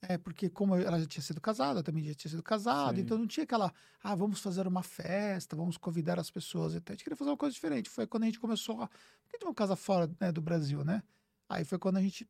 É, 0.00 0.16
porque 0.16 0.48
como 0.48 0.76
ela 0.76 0.98
já 0.98 1.06
tinha 1.06 1.22
sido 1.22 1.40
casada, 1.40 1.82
também 1.82 2.04
já 2.04 2.14
tinha 2.14 2.30
sido 2.30 2.42
casado, 2.42 2.96
Sim. 2.96 3.02
então 3.02 3.16
não 3.16 3.26
tinha 3.26 3.44
aquela, 3.44 3.72
ah, 4.02 4.14
vamos 4.14 4.40
fazer 4.40 4.66
uma 4.66 4.82
festa, 4.82 5.56
vamos 5.56 5.78
convidar 5.78 6.18
as 6.18 6.30
pessoas. 6.30 6.74
Então, 6.74 6.92
a 6.92 6.94
gente 6.94 7.04
queria 7.04 7.16
fazer 7.16 7.30
uma 7.30 7.36
coisa 7.36 7.54
diferente. 7.54 7.88
Foi 7.88 8.06
quando 8.06 8.24
a 8.24 8.26
gente 8.26 8.40
começou 8.40 8.80
a. 8.82 8.88
Porque 9.22 9.38
tem 9.38 9.48
uma 9.48 9.54
casa 9.54 9.76
fora 9.76 10.10
né, 10.20 10.32
do 10.32 10.40
Brasil, 10.40 10.84
né? 10.84 11.02
Aí 11.48 11.64
foi 11.64 11.78
quando 11.78 11.98
a 11.98 12.02
gente 12.02 12.26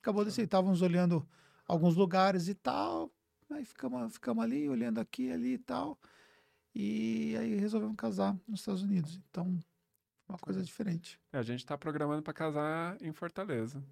acabou 0.00 0.24
de 0.24 0.40
Estávamos 0.40 0.82
olhando 0.82 1.28
alguns 1.66 1.94
lugares 1.94 2.48
e 2.48 2.54
tal. 2.54 3.10
Aí 3.50 3.64
ficamos, 3.64 4.12
ficamos 4.14 4.42
ali, 4.42 4.68
olhando 4.68 4.98
aqui, 4.98 5.30
ali 5.30 5.54
e 5.54 5.58
tal. 5.58 5.98
E 6.78 7.34
aí 7.38 7.56
resolvemos 7.56 7.96
casar 7.96 8.36
nos 8.46 8.60
Estados 8.60 8.82
Unidos. 8.82 9.18
Então, 9.30 9.58
uma 10.28 10.36
coisa 10.36 10.62
diferente. 10.62 11.18
É, 11.32 11.38
a 11.38 11.42
gente 11.42 11.60
está 11.60 11.78
programando 11.78 12.22
para 12.22 12.34
casar 12.34 12.98
em 13.00 13.14
Fortaleza. 13.14 13.82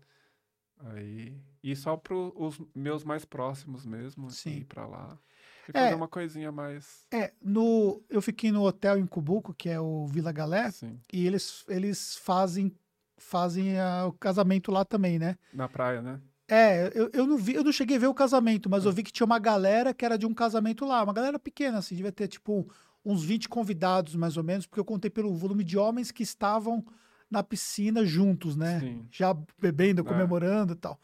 Aí, 0.80 1.34
e 1.62 1.74
só 1.74 1.96
para 1.96 2.14
os 2.14 2.60
meus 2.74 3.02
mais 3.02 3.24
próximos 3.24 3.86
mesmo, 3.86 4.26
assim, 4.26 4.50
Sim. 4.50 4.56
ir 4.58 4.64
para 4.66 4.86
lá. 4.86 5.18
E 5.66 5.72
fazer 5.72 5.92
é, 5.92 5.94
uma 5.94 6.08
coisinha 6.08 6.52
mais. 6.52 7.06
É, 7.10 7.32
no, 7.40 8.04
eu 8.10 8.20
fiquei 8.20 8.52
no 8.52 8.62
hotel 8.62 8.98
em 8.98 9.06
Cubuco, 9.06 9.54
que 9.54 9.70
é 9.70 9.80
o 9.80 10.06
Vila 10.06 10.30
Galé, 10.30 10.70
Sim. 10.70 11.00
e 11.10 11.26
eles, 11.26 11.64
eles 11.68 12.18
fazem, 12.18 12.70
fazem 13.16 13.80
a, 13.80 14.04
o 14.06 14.12
casamento 14.12 14.70
lá 14.70 14.84
também, 14.84 15.18
né? 15.18 15.38
Na 15.54 15.70
praia, 15.70 16.02
né? 16.02 16.20
É, 16.48 16.92
eu, 16.94 17.10
eu 17.12 17.26
não 17.26 17.38
vi, 17.38 17.54
eu 17.54 17.64
não 17.64 17.72
cheguei 17.72 17.96
a 17.96 18.00
ver 18.00 18.06
o 18.06 18.14
casamento, 18.14 18.68
mas 18.68 18.84
eu 18.84 18.92
vi 18.92 19.02
que 19.02 19.12
tinha 19.12 19.24
uma 19.24 19.38
galera 19.38 19.94
que 19.94 20.04
era 20.04 20.18
de 20.18 20.26
um 20.26 20.34
casamento 20.34 20.84
lá, 20.84 21.02
uma 21.02 21.12
galera 21.12 21.38
pequena, 21.38 21.78
assim, 21.78 21.94
devia 21.94 22.12
ter 22.12 22.28
tipo 22.28 22.68
uns 23.04 23.24
20 23.24 23.48
convidados, 23.48 24.14
mais 24.14 24.36
ou 24.36 24.44
menos, 24.44 24.66
porque 24.66 24.80
eu 24.80 24.84
contei 24.84 25.10
pelo 25.10 25.34
volume 25.34 25.64
de 25.64 25.78
homens 25.78 26.10
que 26.10 26.22
estavam 26.22 26.84
na 27.30 27.42
piscina 27.42 28.04
juntos, 28.04 28.56
né? 28.56 28.80
Sim. 28.80 29.06
Já 29.10 29.36
bebendo, 29.58 30.02
é. 30.02 30.04
comemorando 30.04 30.74
e 30.74 30.76
tal. 30.76 30.98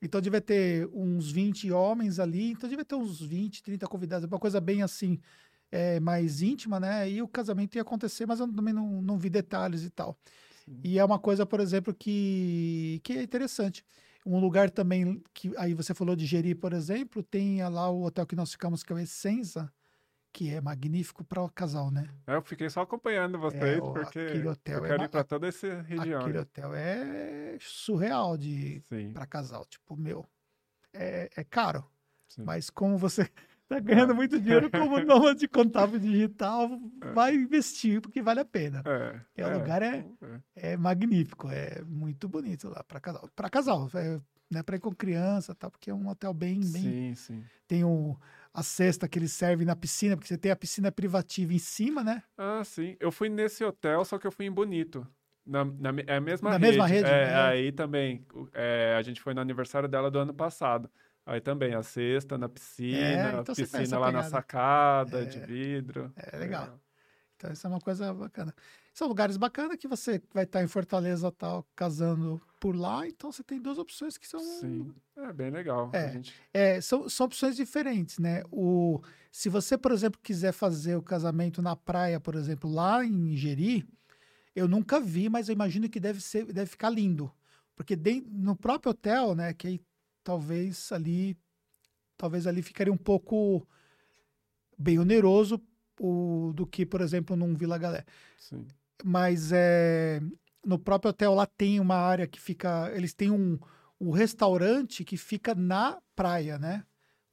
Então 0.00 0.20
devia 0.20 0.40
ter 0.40 0.88
uns 0.92 1.30
20 1.30 1.70
homens 1.72 2.18
ali, 2.18 2.52
então 2.52 2.68
devia 2.68 2.84
ter 2.84 2.94
uns 2.94 3.20
20, 3.20 3.62
30 3.62 3.86
convidados, 3.86 4.28
uma 4.28 4.38
coisa 4.38 4.60
bem 4.60 4.82
assim, 4.82 5.20
é, 5.70 5.98
mais 6.00 6.40
íntima, 6.40 6.78
né? 6.78 7.10
E 7.10 7.20
o 7.20 7.28
casamento 7.28 7.74
ia 7.74 7.82
acontecer, 7.82 8.26
mas 8.26 8.40
eu 8.40 8.50
também 8.52 8.72
não, 8.72 9.02
não 9.02 9.18
vi 9.18 9.28
detalhes 9.28 9.84
e 9.84 9.90
tal. 9.90 10.16
Sim. 10.64 10.80
E 10.84 10.98
é 10.98 11.04
uma 11.04 11.18
coisa, 11.18 11.44
por 11.44 11.60
exemplo, 11.60 11.94
que, 11.94 13.00
que 13.02 13.14
é 13.14 13.22
interessante. 13.22 13.84
Um 14.30 14.38
lugar 14.38 14.70
também 14.70 15.22
que 15.32 15.50
aí 15.56 15.72
você 15.72 15.94
falou 15.94 16.14
de 16.14 16.26
Jeri, 16.26 16.54
por 16.54 16.74
exemplo, 16.74 17.22
tem 17.22 17.66
lá 17.66 17.88
o 17.88 18.02
hotel 18.02 18.26
que 18.26 18.36
nós 18.36 18.52
ficamos, 18.52 18.82
que 18.82 18.92
é 18.92 18.96
o 18.96 18.98
Essenza, 18.98 19.72
que 20.32 20.50
é 20.54 20.60
magnífico 20.60 21.24
para 21.24 21.42
o 21.42 21.48
casal, 21.48 21.90
né? 21.90 22.06
É, 22.26 22.34
eu 22.34 22.42
fiquei 22.42 22.68
só 22.68 22.82
acompanhando 22.82 23.38
vocês, 23.38 23.62
é, 23.62 23.80
porque 23.80 24.18
eu 24.18 24.54
quero 24.62 25.02
é, 25.02 25.04
ir 25.06 25.08
para 25.08 25.24
toda 25.24 25.48
essa 25.48 25.80
região. 25.80 26.20
Aquele 26.20 26.38
hotel 26.38 26.74
é 26.74 27.56
surreal 27.58 28.36
de 28.36 28.82
para 29.14 29.26
casal. 29.26 29.64
Tipo, 29.64 29.96
meu, 29.96 30.28
é, 30.92 31.30
é 31.34 31.44
caro. 31.44 31.82
Sim. 32.28 32.42
Mas 32.44 32.68
como 32.68 32.98
você 32.98 33.30
tá 33.68 33.78
ganhando 33.80 34.14
muito 34.14 34.40
dinheiro 34.40 34.70
como 34.70 34.98
nome 35.00 35.34
de 35.34 35.46
contábil 35.46 35.98
digital, 35.98 36.70
é. 37.02 37.12
vai 37.12 37.34
investir, 37.34 38.00
porque 38.00 38.22
vale 38.22 38.40
a 38.40 38.44
pena. 38.44 38.82
É, 39.36 39.46
o 39.46 39.58
lugar 39.58 39.82
é, 39.82 40.04
é, 40.56 40.76
magnífico, 40.76 41.48
é 41.50 41.82
muito 41.84 42.28
bonito 42.28 42.68
lá 42.68 42.82
para 42.82 43.00
casal. 43.00 43.28
Para 43.36 43.50
casal, 43.50 43.90
é, 43.94 44.20
né, 44.50 44.62
para 44.62 44.76
ir 44.76 44.80
com 44.80 44.94
criança, 44.94 45.54
tá? 45.54 45.70
Porque 45.70 45.90
é 45.90 45.94
um 45.94 46.08
hotel 46.08 46.32
bem, 46.32 46.60
bem. 46.60 46.82
Sim, 46.82 47.14
sim. 47.14 47.44
Tem 47.66 47.84
um 47.84 48.16
a 48.52 48.62
cesta 48.62 49.06
que 49.06 49.18
eles 49.18 49.32
servem 49.32 49.66
na 49.66 49.76
piscina, 49.76 50.16
porque 50.16 50.28
você 50.28 50.38
tem 50.38 50.50
a 50.50 50.56
piscina 50.56 50.90
privativa 50.90 51.52
em 51.52 51.58
cima, 51.58 52.02
né? 52.02 52.22
Ah, 52.36 52.62
sim. 52.64 52.96
Eu 52.98 53.12
fui 53.12 53.28
nesse 53.28 53.62
hotel, 53.62 54.04
só 54.04 54.18
que 54.18 54.26
eu 54.26 54.32
fui 54.32 54.46
em 54.46 54.50
Bonito. 54.50 55.06
Na, 55.46 55.64
na, 55.64 55.90
é 56.06 56.16
a 56.16 56.20
mesma 56.20 56.50
Na 56.50 56.56
rede. 56.56 56.68
mesma 56.68 56.86
rede, 56.86 57.08
É, 57.08 57.26
né? 57.26 57.36
Aí 57.36 57.72
também, 57.72 58.26
é, 58.52 58.96
a 58.98 59.02
gente 59.02 59.20
foi 59.20 59.32
no 59.32 59.40
aniversário 59.40 59.88
dela 59.88 60.10
do 60.10 60.18
ano 60.18 60.34
passado. 60.34 60.90
Aí 61.28 61.42
também, 61.42 61.74
a 61.74 61.82
cesta 61.82 62.38
na 62.38 62.48
piscina, 62.48 62.98
É, 62.98 63.36
a 63.36 63.40
então 63.42 63.54
conhece 63.54 63.78
piscina 63.78 63.96
a 63.96 64.00
lá 64.00 64.10
na 64.10 64.22
sacada 64.22 65.26
de 65.26 65.38
vidro. 65.40 66.10
É 66.16 66.38
legal. 66.38 66.80
Então, 67.36 67.52
isso 67.52 67.66
é 67.66 67.70
uma 67.70 67.80
coisa 67.80 68.14
bacana. 68.14 68.54
São 68.94 69.06
lugares 69.06 69.36
bacanas 69.36 69.76
que 69.76 69.86
você 69.86 70.20
vai 70.32 70.44
estar 70.44 70.62
em 70.62 70.66
Fortaleza 70.66 71.30
tal, 71.30 71.64
casando 71.76 72.40
por 72.58 72.74
lá, 72.74 73.06
então 73.06 73.30
você 73.30 73.44
tem 73.44 73.60
duas 73.60 73.78
opções 73.78 74.16
que 74.16 74.26
são 74.26 74.40
Sim, 74.40 74.92
é 75.16 75.32
bem 75.32 75.50
legal. 75.50 75.90
É. 75.92 76.06
A 76.06 76.10
gente, 76.12 76.34
É, 76.52 76.80
são, 76.80 77.08
são 77.08 77.26
opções 77.26 77.54
diferentes, 77.54 78.18
né? 78.18 78.42
O, 78.50 79.00
se 79.30 79.48
você, 79.50 79.76
por 79.76 79.92
exemplo, 79.92 80.18
quiser 80.20 80.52
fazer 80.52 80.96
o 80.96 81.02
casamento 81.02 81.60
na 81.60 81.76
praia, 81.76 82.18
por 82.18 82.34
exemplo, 82.34 82.68
lá 82.68 83.04
em 83.04 83.36
Jeri, 83.36 83.86
eu 84.56 84.66
nunca 84.66 84.98
vi, 84.98 85.28
mas 85.28 85.48
eu 85.48 85.52
imagino 85.52 85.88
que 85.90 86.00
deve 86.00 86.20
ser, 86.20 86.46
deve 86.46 86.70
ficar 86.70 86.90
lindo. 86.90 87.30
Porque 87.76 87.96
no 88.26 88.56
próprio 88.56 88.90
hotel, 88.90 89.36
né, 89.36 89.54
que 89.54 89.68
aí 89.68 89.80
talvez 90.28 90.92
ali, 90.92 91.38
talvez 92.14 92.46
ali 92.46 92.60
ficaria 92.60 92.92
um 92.92 92.98
pouco 92.98 93.66
bem 94.76 94.98
oneroso 94.98 95.58
o, 95.98 96.52
do 96.54 96.66
que, 96.66 96.84
por 96.84 97.00
exemplo, 97.00 97.34
num 97.34 97.54
Vila 97.54 97.78
Galé 97.78 98.04
sim. 98.36 98.66
mas 99.02 99.52
é, 99.52 100.20
no 100.62 100.78
próprio 100.78 101.12
hotel 101.12 101.32
lá 101.34 101.46
tem 101.46 101.80
uma 101.80 101.96
área 101.96 102.26
que 102.26 102.38
fica. 102.38 102.92
Eles 102.94 103.14
têm 103.14 103.30
um, 103.30 103.58
um 103.98 104.10
restaurante 104.10 105.02
que 105.02 105.16
fica 105.16 105.54
na 105.54 105.98
praia, 106.14 106.58
né? 106.58 106.84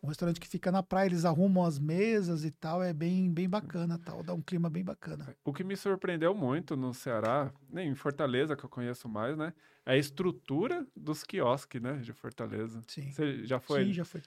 Um 0.06 0.10
restaurante 0.10 0.40
que 0.40 0.48
fica 0.48 0.72
na 0.72 0.84
praia, 0.84 1.08
eles 1.08 1.26
arrumam 1.26 1.66
as 1.66 1.80
mesas 1.80 2.46
e 2.46 2.52
tal, 2.52 2.84
é 2.84 2.94
bem, 2.94 3.34
bem 3.34 3.50
bacana, 3.50 3.98
tal, 3.98 4.22
dá 4.22 4.36
um 4.36 4.42
clima 4.42 4.70
bem 4.70 4.84
bacana. 4.84 5.36
O 5.44 5.52
que 5.52 5.64
me 5.64 5.76
surpreendeu 5.76 6.36
muito 6.36 6.78
no 6.78 6.94
Ceará, 6.94 7.52
nem 7.68 7.90
em 7.90 7.96
Fortaleza, 7.96 8.56
que 8.56 8.64
eu 8.64 8.70
conheço 8.70 9.10
mais, 9.10 9.36
né? 9.36 9.52
É 9.84 9.94
a 9.94 9.98
estrutura 9.98 10.86
dos 10.96 11.24
quiosques, 11.24 11.82
né? 11.82 11.98
De 11.98 12.14
Fortaleza. 12.14 12.82
Sim. 12.88 13.10
Você 13.10 13.44
já 13.46 13.60
foi? 13.60 13.86
Sim, 13.86 13.94
já 13.94 14.06
foi. 14.06 14.22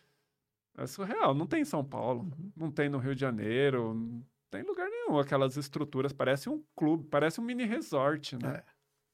É 0.76 0.84
surreal. 0.86 1.32
Não 1.32 1.46
tem 1.46 1.62
em 1.62 1.64
São 1.64 1.84
Paulo, 1.84 2.22
Uhum. 2.22 2.52
não 2.56 2.70
tem 2.72 2.88
no 2.88 2.98
Rio 2.98 3.14
de 3.14 3.20
Janeiro, 3.20 3.94
não 3.94 4.26
tem 4.50 4.64
lugar 4.64 4.88
nenhum. 4.88 5.16
Aquelas 5.16 5.56
estruturas, 5.56 6.12
parece 6.12 6.48
um 6.48 6.60
clube, 6.74 7.06
parece 7.08 7.40
um 7.40 7.44
mini 7.44 7.64
resort, 7.64 8.36
né? 8.36 8.64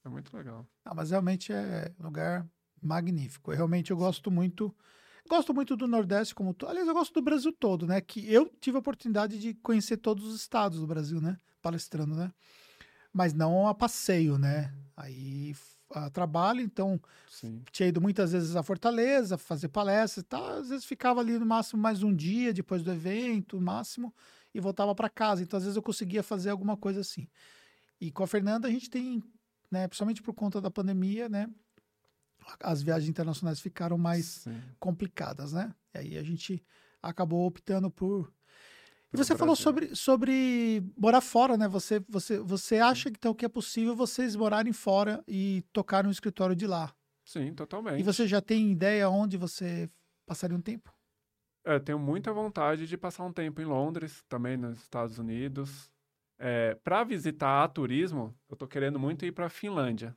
É, 0.05 0.09
muito 0.09 0.35
legal. 0.35 0.67
Ah, 0.83 0.95
mas 0.95 1.11
realmente 1.11 1.53
é 1.53 1.93
um 2.01 2.05
lugar 2.05 2.47
magnífico. 2.83 3.53
Eu, 3.53 3.57
realmente 3.57 3.91
eu 3.91 3.97
gosto 3.99 4.31
muito. 4.31 4.75
Gosto 5.29 5.55
muito 5.55 5.77
do 5.77 5.87
Nordeste 5.89 6.35
como 6.35 6.53
todo. 6.53 6.71
Aliás, 6.71 6.87
eu 6.87 6.95
gosto 6.95 7.15
do 7.15 7.23
Brasil 7.23 7.53
todo, 7.53 7.87
né? 7.87 8.01
Que 8.01 8.31
eu 8.33 8.47
tive 8.61 8.77
a 8.77 8.81
oportunidade 8.81 9.39
de 9.39 9.55
conhecer 9.55 9.97
todos 9.97 10.25
os 10.27 10.35
estados 10.37 10.81
do 10.81 10.87
Brasil, 10.87 11.21
né? 11.21 11.39
Palestrando, 11.63 12.15
né? 12.15 12.33
Mas 13.13 13.33
não 13.33 13.67
a 13.67 13.75
passeio, 13.75 14.37
né? 14.37 14.73
Aí 14.97 15.51
f- 15.53 15.77
a 15.91 16.11
trabalho, 16.11 16.61
então 16.61 17.01
Sim. 17.31 17.63
tinha 17.71 17.89
ido 17.89 18.01
muitas 18.01 18.33
vezes 18.33 18.55
a 18.57 18.63
Fortaleza 18.63 19.39
fazer 19.39 19.69
palestra 19.69 20.21
e 20.21 20.25
tal. 20.25 20.45
Às 20.59 20.69
vezes 20.69 20.85
ficava 20.85 21.21
ali 21.21 21.39
no 21.39 21.47
máximo 21.47 21.81
mais 21.81 22.03
um 22.03 22.15
dia 22.15 22.53
depois 22.53 22.83
do 22.83 22.93
evento, 22.93 23.57
no 23.57 23.63
máximo, 23.63 24.15
e 24.53 24.61
voltava 24.61 24.95
para 24.95 25.09
casa. 25.09 25.43
Então, 25.43 25.57
às 25.57 25.63
vezes 25.65 25.77
eu 25.77 25.83
conseguia 25.83 26.23
fazer 26.23 26.51
alguma 26.51 26.77
coisa 26.77 27.01
assim. 27.01 27.29
E 28.01 28.11
com 28.13 28.23
a 28.25 28.27
Fernanda 28.27 28.69
a 28.69 28.71
gente 28.71 28.91
tem, 28.91 29.23
né, 29.71 29.89
principalmente 29.89 30.23
por 30.23 30.35
conta 30.35 30.61
da 30.61 30.71
pandemia, 30.71 31.29
né, 31.29 31.49
as 32.61 32.83
viagens 32.83 33.09
internacionais 33.09 33.61
ficaram 33.61 33.99
mais 33.99 34.27
Sim. 34.27 34.61
complicadas, 34.79 35.53
né? 35.53 35.75
E 35.95 35.99
aí 35.99 36.19
a 36.19 36.23
gente 36.23 36.65
acabou 37.03 37.47
optando 37.47 37.91
por 37.91 38.33
e 39.15 39.17
você 39.17 39.37
falou 39.37 39.55
sobre, 39.55 39.95
sobre 39.95 40.83
morar 40.99 41.21
fora, 41.21 41.57
né? 41.57 41.69
Você, 41.69 42.01
você, 42.09 42.41
você 42.41 42.79
acha 42.79 43.09
então 43.09 43.33
que 43.33 43.45
é 43.45 43.49
possível 43.49 43.95
vocês 43.95 44.35
morarem 44.35 44.73
fora 44.73 45.23
e 45.29 45.63
tocar 45.73 46.03
no 46.03 46.11
escritório 46.11 46.57
de 46.57 46.67
lá? 46.67 46.93
Sim, 47.25 47.55
totalmente. 47.55 48.01
E 48.01 48.03
você 48.03 48.27
já 48.27 48.41
tem 48.41 48.73
ideia 48.73 49.09
onde 49.09 49.37
você 49.37 49.89
passaria 50.27 50.57
um 50.57 50.61
tempo? 50.61 50.93
É, 51.65 51.79
tenho 51.79 51.99
muita 51.99 52.33
vontade 52.33 52.89
de 52.89 52.99
passar 52.99 53.25
um 53.25 53.33
tempo 53.33 53.61
em 53.61 53.65
Londres, 53.65 54.25
também 54.29 54.57
nos 54.57 54.83
Estados 54.83 55.17
Unidos. 55.17 55.91
É, 56.37 56.75
para 56.75 57.05
visitar 57.05 57.63
a 57.63 57.69
turismo, 57.69 58.37
eu 58.51 58.57
tô 58.57 58.67
querendo 58.67 58.99
muito 58.99 59.25
ir 59.25 59.31
para 59.31 59.49
Finlândia. 59.49 60.15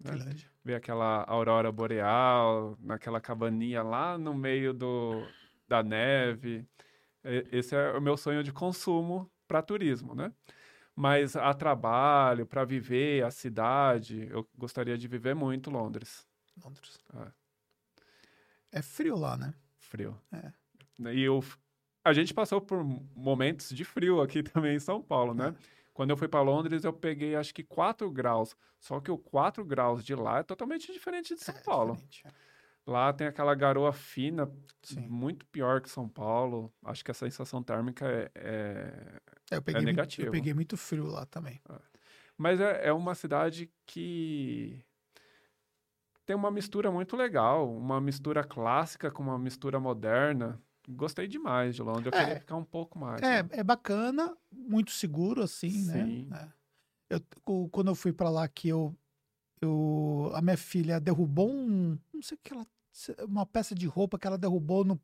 Né? 0.00 0.34
Ver 0.64 0.74
aquela 0.74 1.24
aurora 1.24 1.70
boreal, 1.70 2.76
naquela 2.80 3.20
cabaninha 3.20 3.82
lá 3.82 4.16
no 4.16 4.34
meio 4.34 4.72
do, 4.72 5.26
da 5.68 5.82
neve. 5.82 6.66
Esse 7.50 7.74
é 7.74 7.92
o 7.92 8.00
meu 8.00 8.16
sonho 8.16 8.42
de 8.42 8.52
consumo 8.52 9.30
para 9.46 9.62
turismo, 9.62 10.14
né? 10.14 10.32
Mas 10.96 11.34
a 11.34 11.52
trabalho, 11.52 12.46
para 12.46 12.64
viver 12.64 13.24
a 13.24 13.30
cidade, 13.30 14.28
eu 14.30 14.48
gostaria 14.56 14.96
de 14.96 15.08
viver 15.08 15.34
muito 15.34 15.70
Londres. 15.70 16.26
Londres. 16.62 16.98
É. 17.14 17.44
É 18.78 18.82
frio 18.82 19.16
lá, 19.16 19.36
né? 19.36 19.54
Frio. 19.78 20.20
É. 20.32 20.52
E 21.12 21.22
eu, 21.22 21.42
a 22.04 22.12
gente 22.12 22.32
passou 22.32 22.60
por 22.60 22.84
momentos 22.84 23.70
de 23.70 23.84
frio 23.84 24.20
aqui 24.20 24.42
também 24.44 24.76
em 24.76 24.80
São 24.80 25.02
Paulo, 25.02 25.34
né? 25.34 25.54
Quando 25.94 26.10
eu 26.10 26.16
fui 26.16 26.26
para 26.28 26.42
Londres, 26.42 26.84
eu 26.84 26.92
peguei 26.92 27.36
acho 27.36 27.54
que 27.54 27.62
4 27.62 28.10
graus. 28.10 28.54
Só 28.80 29.00
que 29.00 29.10
o 29.10 29.16
4 29.16 29.64
graus 29.64 30.04
de 30.04 30.14
lá 30.14 30.40
é 30.40 30.42
totalmente 30.42 30.92
diferente 30.92 31.34
de 31.34 31.40
São 31.40 31.54
É 31.54 31.60
Paulo. 31.62 31.92
diferente, 31.92 32.26
é. 32.26 32.30
Lá 32.86 33.12
tem 33.14 33.26
aquela 33.26 33.54
garoa 33.54 33.92
fina, 33.92 34.50
Sim. 34.82 35.06
muito 35.08 35.46
pior 35.46 35.80
que 35.80 35.88
São 35.88 36.06
Paulo. 36.06 36.70
Acho 36.84 37.02
que 37.02 37.10
a 37.10 37.14
sensação 37.14 37.62
térmica 37.62 38.06
é. 38.06 38.30
é- 38.34 39.20
É, 39.52 39.56
eu, 39.56 39.62
peguei 39.62 39.82
muito, 39.82 39.96
negativo. 39.96 40.28
eu 40.28 40.32
peguei 40.32 40.52
muito 40.52 40.76
frio 40.76 41.06
lá 41.06 41.24
também. 41.24 41.62
Mas 42.36 42.60
é, 42.60 42.88
é 42.88 42.92
uma 42.92 43.14
cidade 43.14 43.72
que 43.86 44.84
tem 46.26 46.34
uma 46.34 46.50
mistura 46.50 46.90
muito 46.90 47.16
legal, 47.16 47.70
uma 47.74 48.00
mistura 48.00 48.42
clássica 48.42 49.10
com 49.10 49.22
uma 49.22 49.38
mistura 49.38 49.78
moderna. 49.78 50.60
Gostei 50.88 51.26
demais 51.26 51.74
de 51.74 51.82
Londres. 51.82 52.06
Eu 52.06 52.18
É. 52.18 52.24
queria 52.24 52.40
ficar 52.40 52.56
um 52.56 52.64
pouco 52.64 52.98
mais. 52.98 53.22
É, 53.22 53.42
lá. 53.42 53.48
é 53.52 53.62
bacana, 53.64 54.36
muito 54.52 54.90
seguro, 54.90 55.42
assim, 55.42 55.70
Sim. 55.70 56.26
né? 56.30 56.48
É. 57.10 57.16
Eu, 57.16 57.68
quando 57.70 57.88
eu 57.88 57.94
fui 57.94 58.12
pra 58.12 58.28
lá, 58.30 58.46
que 58.48 58.68
eu, 58.68 58.94
eu. 59.60 60.30
A 60.34 60.42
minha 60.42 60.56
filha 60.56 61.00
derrubou 61.00 61.50
um. 61.50 61.98
Não 62.12 62.22
sei 62.22 62.36
o 62.36 62.40
que 62.42 62.52
ela. 62.52 62.66
Uma 63.26 63.44
peça 63.46 63.74
de 63.74 63.86
roupa 63.86 64.18
que 64.18 64.26
ela 64.26 64.38
derrubou 64.38 64.84
no, 64.84 65.00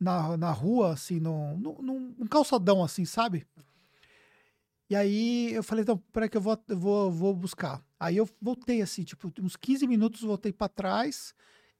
na, 0.00 0.36
na 0.36 0.50
rua, 0.50 0.92
assim, 0.92 1.20
no, 1.20 1.56
no, 1.56 1.80
num, 1.82 2.14
num 2.18 2.26
calçadão, 2.26 2.82
assim, 2.82 3.04
sabe? 3.04 3.46
E 4.90 4.96
aí 4.96 5.52
eu 5.54 5.62
falei, 5.62 5.82
então, 5.82 5.96
peraí 6.12 6.28
que 6.28 6.36
eu 6.36 6.40
vou, 6.40 6.58
eu 6.68 6.78
vou, 6.78 7.10
vou 7.10 7.34
buscar. 7.34 7.82
Aí 7.98 8.16
eu 8.16 8.28
voltei, 8.40 8.82
assim, 8.82 9.02
tipo, 9.02 9.32
uns 9.40 9.56
15 9.56 9.86
minutos, 9.86 10.20
voltei 10.22 10.52
pra 10.52 10.68
trás, 10.68 11.34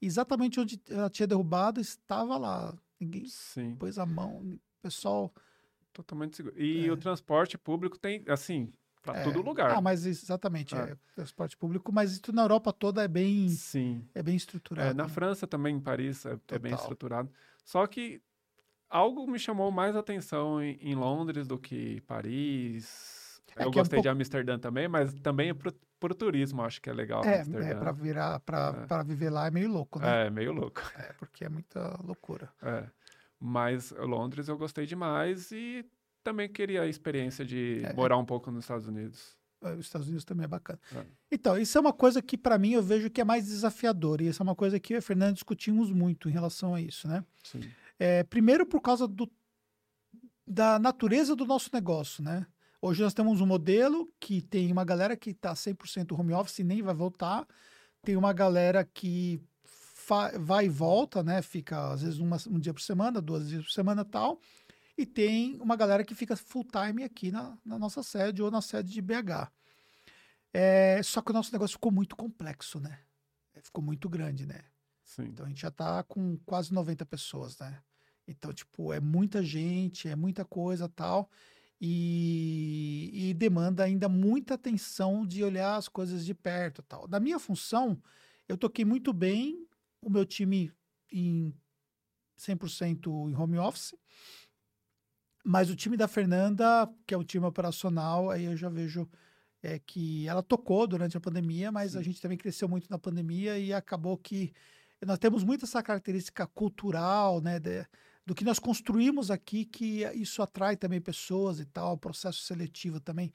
exatamente 0.05 0.59
onde 0.59 0.79
ela 0.89 1.09
tinha 1.09 1.27
derrubado, 1.27 1.79
estava 1.81 2.37
lá. 2.37 2.75
Ninguém 2.99 3.25
Sim, 3.25 3.75
pôs 3.75 3.97
a 3.97 4.05
mão, 4.05 4.37
o 4.41 4.59
pessoal. 4.81 5.33
totalmente 5.93 6.35
seguro. 6.35 6.59
E 6.61 6.87
É. 6.87 6.91
o 6.91 6.97
transporte 6.97 7.57
público 7.57 7.97
tem, 7.97 8.23
assim, 8.27 8.69
para 9.01 9.19
É. 9.19 9.23
todo 9.23 9.41
lugar. 9.41 9.71
Ah, 9.71 9.79
mas 9.81 10.05
exatamente, 10.05 10.75
É. 10.75 10.79
é. 10.91 10.97
transporte 11.15 11.55
público, 11.55 11.91
mas 11.93 12.11
isso 12.13 12.33
na 12.33 12.41
Europa 12.41 12.73
toda 12.73 13.01
é 13.03 13.07
bem, 13.07 13.47
Sim. 13.49 14.05
é 14.13 14.21
bem 14.21 14.35
estruturado. 14.35 14.89
É, 14.89 14.93
na 14.93 15.03
né? 15.03 15.09
França 15.09 15.47
também, 15.47 15.75
em 15.75 15.79
Paris, 15.79 16.25
é, 16.25 16.37
é 16.49 16.59
bem 16.59 16.73
estruturado. 16.73 17.29
Só 17.63 17.87
que 17.87 18.21
algo 18.89 19.25
me 19.29 19.39
chamou 19.39 19.71
mais 19.71 19.95
atenção 19.95 20.61
em, 20.61 20.77
em 20.81 20.95
Londres 20.95 21.47
do 21.47 21.57
que 21.57 22.01
Paris. 22.01 23.41
É 23.55 23.61
Eu 23.61 23.65
é 23.65 23.67
um 23.67 23.71
gostei 23.71 23.99
de 23.99 24.03
pouco- 24.03 24.09
Amsterdã 24.09 24.59
também, 24.59 24.87
mas 24.89 25.13
também 25.21 25.53
pro 25.99 26.13
turismo, 26.13 26.61
acho 26.61 26.81
que 26.81 26.89
é 26.89 26.93
legal 26.93 27.23
É, 27.23 27.39
Amsterdã. 27.41 27.67
é 27.67 27.75
para 27.75 27.91
virar, 27.91 28.39
para 28.41 28.67
É. 28.83 28.85
para 28.87 29.03
viver 29.03 29.29
lá 29.29 29.47
é 29.47 29.51
meio 29.51 29.69
louco, 29.71 29.99
né? 29.99 30.27
É, 30.27 30.29
meio 30.29 30.51
louco. 30.51 30.81
É, 30.97 31.13
porque 31.13 31.45
é 31.45 31.49
muita 31.49 31.99
loucura. 32.03 32.49
É. 32.61 32.85
Mas 33.39 33.91
Londres 33.91 34.47
eu 34.47 34.57
gostei 34.57 34.85
demais 34.85 35.51
e 35.51 35.85
também 36.23 36.49
queria 36.49 36.81
a 36.81 36.87
experiência 36.87 37.45
de 37.45 37.81
É. 37.83 37.93
morar 37.93 38.17
um 38.17 38.25
pouco 38.25 38.49
nos 38.51 38.63
Estados 38.65 38.87
Unidos. 38.87 39.35
É, 39.63 39.73
Os 39.73 39.85
Estados 39.85 40.07
Unidos 40.07 40.25
também 40.25 40.45
é 40.45 40.47
bacana. 40.47 40.79
É. 40.95 41.05
Então, 41.31 41.57
isso 41.57 41.77
é 41.77 41.81
uma 41.81 41.93
coisa 41.93 42.21
que 42.21 42.37
para 42.37 42.57
mim 42.57 42.71
eu 42.73 42.83
vejo 42.83 43.09
que 43.09 43.21
é 43.21 43.23
mais 43.23 43.45
desafiador 43.45 44.21
e 44.21 44.27
isso 44.27 44.41
é 44.41 44.43
uma 44.43 44.55
coisa 44.55 44.79
que 44.79 44.93
eu 44.93 44.97
e 44.97 44.99
a 44.99 45.01
Fernanda 45.01 45.33
discutimos 45.33 45.91
muito 45.91 46.29
em 46.29 46.31
relação 46.31 46.75
a 46.75 46.81
isso, 46.81 47.07
né? 47.07 47.23
Sim. 47.43 47.61
É, 47.97 48.23
primeiro 48.23 48.65
por 48.65 48.81
causa 48.81 49.07
do, 49.07 49.29
da 50.45 50.77
natureza 50.77 51.35
do 51.35 51.45
nosso 51.45 51.69
negócio, 51.73 52.23
né? 52.23 52.45
Hoje 52.87 53.01
nós 53.01 53.15
temos 53.15 53.41
um 53.41 53.47
modelo 53.47 54.13
que 54.19 54.43
tem 54.43 54.71
uma 54.71 54.85
galera 54.85 55.17
que 55.17 55.31
está 55.31 55.55
100% 55.55 56.11
home 56.11 56.33
office 56.33 56.59
e 56.59 56.63
nem 56.63 56.83
vai 56.83 56.93
voltar. 56.93 57.47
Tem 58.03 58.15
uma 58.15 58.31
galera 58.31 58.85
que 58.85 59.41
vai 60.39 60.67
e 60.67 60.69
volta, 60.69 61.23
né? 61.23 61.41
Fica 61.41 61.93
às 61.93 62.03
vezes 62.03 62.19
uma- 62.19 62.37
um 62.47 62.59
dia 62.59 62.71
por 62.71 62.81
semana, 62.81 63.19
duas 63.19 63.49
dias 63.49 63.63
por 63.63 63.71
semana 63.71 64.05
tal. 64.05 64.39
E 64.95 65.03
tem 65.03 65.59
uma 65.59 65.75
galera 65.75 66.03
que 66.03 66.13
fica 66.13 66.35
full 66.37 66.63
time 66.63 67.03
aqui 67.03 67.31
na, 67.31 67.57
na 67.65 67.79
nossa 67.79 68.03
sede 68.03 68.43
ou 68.43 68.51
na 68.51 68.61
sede 68.61 68.93
de 68.93 69.01
BH. 69.01 69.51
É, 70.53 71.01
só 71.01 71.23
que 71.23 71.31
o 71.31 71.33
nosso 71.33 71.51
negócio 71.51 71.73
ficou 71.77 71.91
muito 71.91 72.15
complexo, 72.15 72.79
né? 72.79 72.99
Ficou 73.63 73.83
muito 73.83 74.07
grande, 74.07 74.45
né? 74.45 74.63
Sim. 75.03 75.23
Então 75.23 75.47
a 75.47 75.49
gente 75.49 75.61
já 75.61 75.71
tá 75.71 76.03
com 76.03 76.37
quase 76.45 76.71
90 76.71 77.03
pessoas, 77.03 77.57
né? 77.57 77.81
Então, 78.27 78.53
tipo, 78.53 78.93
é 78.93 78.99
muita 78.99 79.41
gente, 79.43 80.07
é 80.07 80.15
muita 80.15 80.45
coisa 80.45 80.87
tal. 80.87 81.31
E, 81.87 83.29
e, 83.29 83.33
demanda 83.35 83.83
ainda 83.83 84.09
muita 84.09 84.55
atenção 84.55 85.23
de 85.23 85.43
olhar 85.43 85.75
as 85.75 85.87
coisas 85.87 86.25
de 86.25 86.33
perto 86.33 86.81
tal. 86.81 87.07
Da 87.07 87.19
minha 87.19 87.37
função, 87.37 88.01
eu 88.47 88.57
toquei 88.57 88.83
muito 88.83 89.13
bem 89.13 89.67
o 90.01 90.09
meu 90.09 90.25
time 90.25 90.71
em 91.11 91.53
100% 92.39 93.29
em 93.29 93.35
home 93.35 93.59
office, 93.59 93.93
mas 95.43 95.69
o 95.69 95.75
time 95.75 95.95
da 95.95 96.07
Fernanda, 96.07 96.91
que 97.05 97.13
é 97.13 97.17
o 97.17 97.23
time 97.23 97.45
operacional, 97.45 98.31
aí 98.31 98.45
eu 98.45 98.57
já 98.57 98.67
vejo 98.67 99.07
é, 99.61 99.77
que 99.77 100.27
ela 100.27 100.41
tocou 100.41 100.87
durante 100.87 101.15
a 101.15 101.21
pandemia, 101.21 101.71
mas 101.71 101.91
Sim. 101.91 101.99
a 101.99 102.01
gente 102.01 102.19
também 102.19 102.37
cresceu 102.37 102.67
muito 102.67 102.89
na 102.89 102.97
pandemia 102.97 103.59
e 103.59 103.71
acabou 103.71 104.17
que 104.17 104.51
nós 105.05 105.19
temos 105.19 105.43
muito 105.43 105.65
essa 105.65 105.83
característica 105.83 106.47
cultural, 106.47 107.41
né, 107.41 107.59
de, 107.59 107.85
do 108.25 108.33
que 108.33 108.43
nós 108.43 108.57
construímos 108.57 109.29
aqui, 109.29 109.65
que 109.65 110.03
isso 110.15 110.41
atrai 110.41 110.75
também 110.75 110.99
pessoas 110.99 111.59
e 111.59 111.65
tal, 111.65 111.93
o 111.93 111.97
processo 111.97 112.41
seletivo 112.41 112.99
também. 112.99 113.31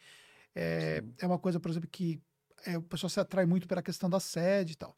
É, 0.55 1.03
é 1.19 1.27
uma 1.27 1.39
coisa, 1.39 1.61
por 1.61 1.71
exemplo, 1.71 1.89
que 1.89 2.21
é, 2.67 2.77
o 2.77 2.83
pessoal 2.83 3.09
se 3.09 3.21
atrai 3.21 3.47
muito 3.47 3.69
pela 3.69 3.83
questão 3.83 4.11
da 4.11 4.19
sede 4.19 4.73
e 4.73 4.77
tal. 4.77 4.97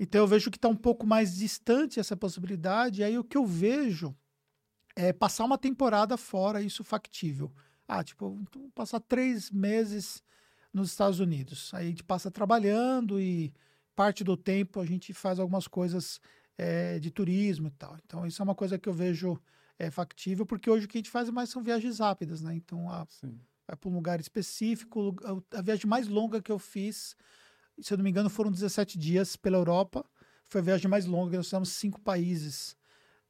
Então 0.00 0.22
eu 0.22 0.26
vejo 0.26 0.50
que 0.50 0.56
está 0.56 0.68
um 0.68 0.76
pouco 0.76 1.06
mais 1.06 1.36
distante 1.36 2.00
essa 2.00 2.16
possibilidade, 2.16 3.00
e 3.00 3.04
aí 3.04 3.18
o 3.18 3.24
que 3.24 3.36
eu 3.36 3.46
vejo 3.46 4.16
é 4.96 5.12
passar 5.12 5.44
uma 5.44 5.58
temporada 5.58 6.16
fora, 6.16 6.62
isso 6.62 6.82
factível. 6.82 7.52
Ah, 7.86 8.02
tipo, 8.02 8.38
então, 8.42 8.70
passar 8.70 9.00
três 9.00 9.50
meses 9.50 10.22
nos 10.72 10.90
Estados 10.90 11.20
Unidos. 11.20 11.72
Aí 11.74 11.86
a 11.86 11.88
gente 11.90 12.02
passa 12.02 12.30
trabalhando 12.30 13.20
e 13.20 13.52
parte 13.94 14.24
do 14.24 14.36
tempo 14.36 14.80
a 14.80 14.86
gente 14.86 15.12
faz 15.12 15.38
algumas 15.38 15.68
coisas 15.68 16.20
é, 16.56 16.98
de 16.98 17.10
turismo 17.10 17.68
e 17.68 17.70
tal. 17.70 17.96
Então, 18.04 18.26
isso 18.26 18.40
é 18.40 18.44
uma 18.44 18.54
coisa 18.54 18.78
que 18.78 18.88
eu 18.88 18.92
vejo 18.92 19.40
é, 19.78 19.90
factível, 19.90 20.46
porque 20.46 20.70
hoje 20.70 20.86
o 20.86 20.88
que 20.88 20.98
a 20.98 21.00
gente 21.00 21.10
faz 21.10 21.28
mais 21.30 21.50
são 21.50 21.62
viagens 21.62 21.98
rápidas, 21.98 22.42
né? 22.42 22.54
Então, 22.54 22.88
a, 22.90 23.06
vai 23.66 23.76
para 23.76 23.90
um 23.90 23.94
lugar 23.94 24.20
específico. 24.20 25.14
A, 25.24 25.58
a, 25.58 25.62
viagem 25.62 25.86
mais 25.86 26.08
longa 26.08 26.42
que 26.42 26.52
eu 26.52 26.58
fiz, 26.58 27.16
se 27.80 27.92
eu 27.92 27.98
não 27.98 28.04
me 28.04 28.10
engano, 28.10 28.30
foram 28.30 28.50
17 28.50 28.98
dias 28.98 29.36
pela 29.36 29.56
Europa. 29.56 30.04
Foi 30.44 30.60
a 30.60 30.64
viagem 30.64 30.88
mais 30.88 31.06
longa, 31.06 31.36
nós 31.36 31.46
fizemos 31.46 31.70
cinco 31.70 32.00
países 32.00 32.76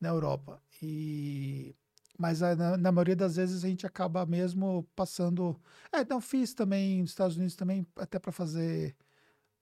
na 0.00 0.08
Europa. 0.08 0.60
E 0.82 1.74
mas 2.16 2.40
na, 2.40 2.76
na, 2.76 2.92
maioria 2.92 3.16
das 3.16 3.36
vezes 3.36 3.64
a 3.64 3.68
gente 3.68 3.86
acaba 3.86 4.24
mesmo 4.24 4.86
passando. 4.94 5.60
É, 5.92 6.00
então 6.00 6.20
fiz 6.20 6.54
também 6.54 7.00
nos 7.00 7.10
Estados 7.10 7.36
Unidos 7.36 7.56
também, 7.56 7.86
até 7.96 8.18
para 8.18 8.30
fazer 8.30 8.94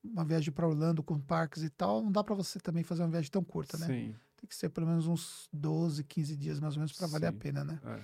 uma 0.04 0.24
viagem 0.24 0.52
para 0.52 0.66
Orlando 0.66 1.02
com 1.02 1.18
parques 1.18 1.62
e 1.62 1.70
tal, 1.70 2.02
não 2.02 2.10
dá 2.10 2.24
para 2.24 2.34
você 2.34 2.58
também 2.58 2.82
fazer 2.82 3.02
uma 3.02 3.10
viagem 3.10 3.30
tão 3.30 3.42
curta, 3.44 3.78
né? 3.78 3.86
Sim. 3.86 4.14
Tem 4.36 4.48
que 4.48 4.56
ser 4.56 4.68
pelo 4.70 4.86
menos 4.86 5.06
uns 5.06 5.48
12, 5.52 6.02
15 6.04 6.36
dias 6.36 6.58
mais 6.58 6.74
ou 6.74 6.80
menos 6.80 6.92
para 6.92 7.06
valer 7.06 7.28
a 7.28 7.32
pena, 7.32 7.64
né? 7.64 7.78
É. 7.84 8.00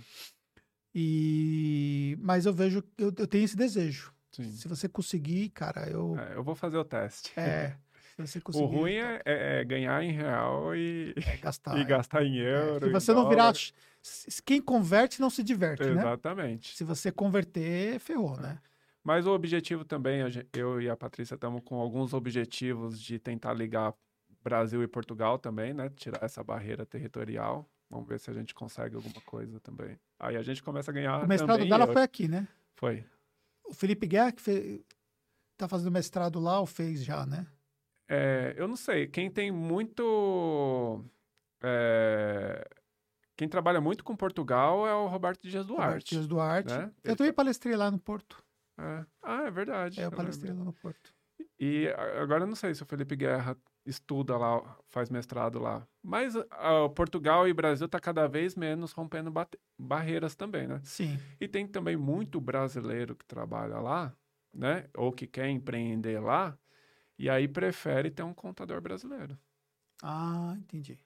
E 0.94 2.16
mas 2.20 2.46
eu 2.46 2.52
vejo, 2.52 2.82
eu, 2.96 3.12
eu 3.16 3.26
tenho 3.26 3.44
esse 3.44 3.56
desejo. 3.56 4.12
Sim. 4.30 4.52
Se 4.52 4.68
você 4.68 4.88
conseguir, 4.88 5.48
cara, 5.50 5.88
eu 5.88 6.16
é, 6.18 6.36
eu 6.36 6.44
vou 6.44 6.54
fazer 6.54 6.76
o 6.76 6.84
teste. 6.84 7.32
É. 7.38 7.76
o 8.54 8.64
ruim 8.66 8.94
é, 8.94 9.22
é, 9.24 9.60
é, 9.60 9.64
ganhar 9.64 10.02
em 10.02 10.12
real 10.12 10.74
e, 10.74 11.14
é 11.16 11.36
gastar, 11.36 11.78
e 11.78 11.84
gastar 11.84 12.24
em 12.24 12.38
é, 12.38 12.56
euro. 12.56 12.86
se 12.86 12.92
você 12.92 13.12
não 13.12 13.28
virar. 13.28 13.52
Quem 14.44 14.60
converte 14.60 15.20
não 15.20 15.28
se 15.28 15.42
diverte, 15.42 15.82
Exatamente. 15.82 16.04
né? 16.04 16.12
Exatamente. 16.12 16.76
Se 16.76 16.84
você 16.84 17.12
converter, 17.12 17.98
ferrou, 17.98 18.36
né? 18.38 18.58
Mas 19.04 19.26
o 19.26 19.32
objetivo 19.32 19.84
também, 19.84 20.20
eu 20.52 20.80
e 20.80 20.90
a 20.90 20.96
Patrícia 20.96 21.34
estamos 21.34 21.62
com 21.64 21.76
alguns 21.76 22.12
objetivos 22.12 23.00
de 23.00 23.18
tentar 23.18 23.54
ligar 23.54 23.94
Brasil 24.42 24.82
e 24.82 24.88
Portugal 24.88 25.38
também, 25.38 25.72
né? 25.72 25.90
Tirar 25.90 26.24
essa 26.24 26.42
barreira 26.42 26.86
territorial. 26.86 27.68
Vamos 27.90 28.08
ver 28.08 28.20
se 28.20 28.30
a 28.30 28.34
gente 28.34 28.54
consegue 28.54 28.96
alguma 28.96 29.20
coisa 29.24 29.58
também. 29.60 29.98
Aí 30.18 30.36
a 30.36 30.42
gente 30.42 30.62
começa 30.62 30.90
a 30.90 30.94
ganhar. 30.94 31.24
O 31.24 31.28
mestrado 31.28 31.66
dela 31.66 31.86
eu... 31.86 31.92
foi 31.92 32.02
aqui, 32.02 32.28
né? 32.28 32.46
Foi. 32.76 33.04
O 33.66 33.72
Felipe 33.72 34.06
Guerra, 34.06 34.32
que 34.32 34.42
fez... 34.42 34.82
tá 35.56 35.68
fazendo 35.68 35.90
mestrado 35.90 36.38
lá 36.38 36.60
ou 36.60 36.66
fez 36.66 37.04
já, 37.04 37.24
né? 37.24 37.46
É, 38.08 38.54
eu 38.56 38.66
não 38.68 38.76
sei. 38.76 39.06
Quem 39.06 39.30
tem 39.30 39.50
muito. 39.50 41.04
É... 41.62 42.66
Quem 43.36 43.48
trabalha 43.48 43.80
muito 43.80 44.02
com 44.02 44.16
Portugal 44.16 44.86
é 44.86 44.94
o 44.94 45.06
Roberto 45.06 45.42
Dias 45.42 45.66
Duarte. 45.66 45.86
Roberto 45.86 46.08
Dias 46.08 46.26
Duarte. 46.26 46.74
Né? 46.74 46.92
Eu 47.04 47.16
também 47.16 47.32
tá... 47.32 47.36
palestrei 47.36 47.76
lá 47.76 47.90
no 47.90 47.98
Porto. 47.98 48.42
É. 48.78 49.04
Ah, 49.22 49.42
é 49.44 49.50
verdade. 49.50 50.00
É, 50.00 50.04
eu 50.04 50.12
palestrei 50.12 50.52
lá 50.52 50.64
no 50.64 50.72
Porto. 50.72 51.12
E 51.58 51.88
agora 52.20 52.44
eu 52.44 52.46
não 52.46 52.54
sei 52.54 52.74
se 52.74 52.82
o 52.82 52.86
Felipe 52.86 53.16
Guerra 53.16 53.56
estuda 53.84 54.36
lá, 54.36 54.78
faz 54.86 55.10
mestrado 55.10 55.58
lá. 55.58 55.86
Mas 56.02 56.36
uh, 56.36 56.90
Portugal 56.94 57.48
e 57.48 57.52
Brasil 57.52 57.88
tá 57.88 57.98
cada 57.98 58.26
vez 58.28 58.54
menos 58.54 58.92
rompendo 58.92 59.32
barreiras 59.78 60.36
também, 60.36 60.68
né? 60.68 60.80
Sim. 60.84 61.18
E 61.40 61.48
tem 61.48 61.66
também 61.66 61.96
muito 61.96 62.40
brasileiro 62.40 63.16
que 63.16 63.24
trabalha 63.24 63.78
lá, 63.78 64.14
né? 64.52 64.88
Ou 64.94 65.12
que 65.12 65.26
quer 65.26 65.48
empreender 65.48 66.20
lá, 66.20 66.56
e 67.18 67.28
aí 67.28 67.48
prefere 67.48 68.10
ter 68.10 68.22
um 68.22 68.34
contador 68.34 68.80
brasileiro. 68.80 69.36
Ah, 70.02 70.54
entendi. 70.58 70.98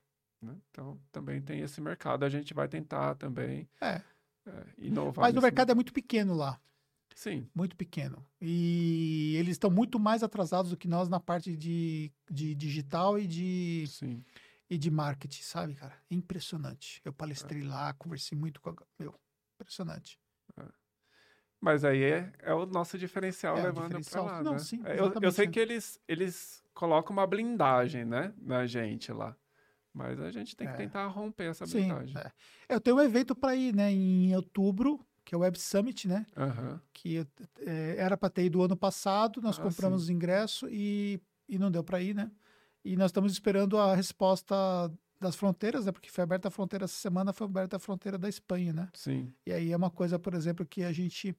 Né? 0.42 0.54
Então 0.70 1.00
também 1.10 1.40
tem 1.40 1.60
esse 1.60 1.80
mercado. 1.80 2.24
A 2.24 2.28
gente 2.28 2.52
vai 2.52 2.68
tentar 2.68 3.14
também 3.14 3.68
é. 3.80 4.02
É, 4.46 4.64
inovar. 4.76 5.22
Mas 5.22 5.36
o 5.36 5.40
mercado 5.40 5.70
é 5.70 5.74
muito 5.74 5.92
pequeno 5.92 6.34
lá. 6.34 6.60
Sim. 7.14 7.48
Muito 7.54 7.76
pequeno. 7.76 8.24
E 8.40 9.36
eles 9.38 9.52
estão 9.52 9.70
muito 9.70 9.98
mais 9.98 10.22
atrasados 10.22 10.70
do 10.70 10.76
que 10.76 10.88
nós 10.88 11.08
na 11.08 11.20
parte 11.20 11.56
de, 11.56 12.12
de 12.30 12.54
digital 12.54 13.18
e 13.18 13.26
de, 13.26 13.84
Sim. 13.88 14.24
e 14.68 14.78
de 14.78 14.90
marketing, 14.90 15.42
sabe, 15.42 15.74
cara? 15.74 15.94
É 16.10 16.14
impressionante. 16.14 17.00
Eu 17.04 17.12
palestrei 17.12 17.62
é. 17.62 17.66
lá, 17.66 17.92
conversei 17.94 18.36
muito 18.36 18.60
com 18.60 18.70
a. 18.70 18.74
Meu, 18.98 19.14
impressionante. 19.60 20.18
É. 20.58 20.64
Mas 21.60 21.84
aí 21.84 22.02
é, 22.02 22.32
é 22.40 22.52
o 22.52 22.66
nosso 22.66 22.98
diferencial 22.98 23.56
é, 23.56 23.62
levando 23.62 24.04
para 24.04 24.22
lá. 24.22 24.42
Não, 24.42 24.52
né? 24.54 24.58
sim, 24.58 24.82
é, 24.84 24.98
eu, 24.98 25.12
eu 25.22 25.30
sei 25.30 25.46
que 25.46 25.60
eles, 25.60 26.00
eles 26.08 26.60
colocam 26.74 27.12
uma 27.12 27.26
blindagem, 27.26 28.04
né, 28.04 28.34
na 28.38 28.66
gente 28.66 29.12
lá. 29.12 29.36
Mas 29.94 30.18
a 30.20 30.30
gente 30.30 30.56
tem 30.56 30.66
que 30.66 30.72
é. 30.72 30.76
tentar 30.76 31.06
romper 31.06 31.50
essa 31.50 31.66
blindagem. 31.66 32.16
Sim. 32.16 32.28
Eu 32.68 32.80
tenho 32.80 32.96
um 32.96 33.00
evento 33.00 33.34
para 33.36 33.54
ir, 33.54 33.74
né, 33.74 33.92
em 33.92 34.34
outubro, 34.34 35.06
que 35.24 35.34
é 35.34 35.38
o 35.38 35.40
Web 35.40 35.58
Summit, 35.58 36.08
né? 36.08 36.26
Uhum. 36.36 36.78
Que 36.92 37.26
é, 37.60 37.96
era 37.98 38.16
para 38.16 38.30
ter 38.30 38.44
ido 38.44 38.62
ano 38.62 38.76
passado, 38.76 39.40
nós 39.40 39.58
ah, 39.58 39.62
compramos 39.62 40.06
sim. 40.06 40.12
ingresso 40.12 40.68
e, 40.70 41.20
e 41.48 41.58
não 41.58 41.70
deu 41.70 41.84
para 41.84 42.00
ir, 42.00 42.14
né? 42.14 42.30
E 42.84 42.96
nós 42.96 43.10
estamos 43.10 43.32
esperando 43.32 43.78
a 43.78 43.94
resposta 43.94 44.54
das 45.20 45.36
fronteiras, 45.36 45.86
né? 45.86 45.92
Porque 45.92 46.10
foi 46.10 46.24
aberta 46.24 46.48
a 46.48 46.50
fronteira 46.50 46.84
essa 46.84 46.96
semana, 46.96 47.32
foi 47.32 47.46
aberta 47.46 47.76
a 47.76 47.80
fronteira 47.80 48.18
da 48.18 48.28
Espanha, 48.28 48.72
né? 48.72 48.88
Sim. 48.94 49.32
E 49.46 49.52
aí 49.52 49.72
é 49.72 49.76
uma 49.76 49.90
coisa, 49.90 50.18
por 50.18 50.34
exemplo, 50.34 50.66
que 50.66 50.82
a 50.82 50.92
gente 50.92 51.34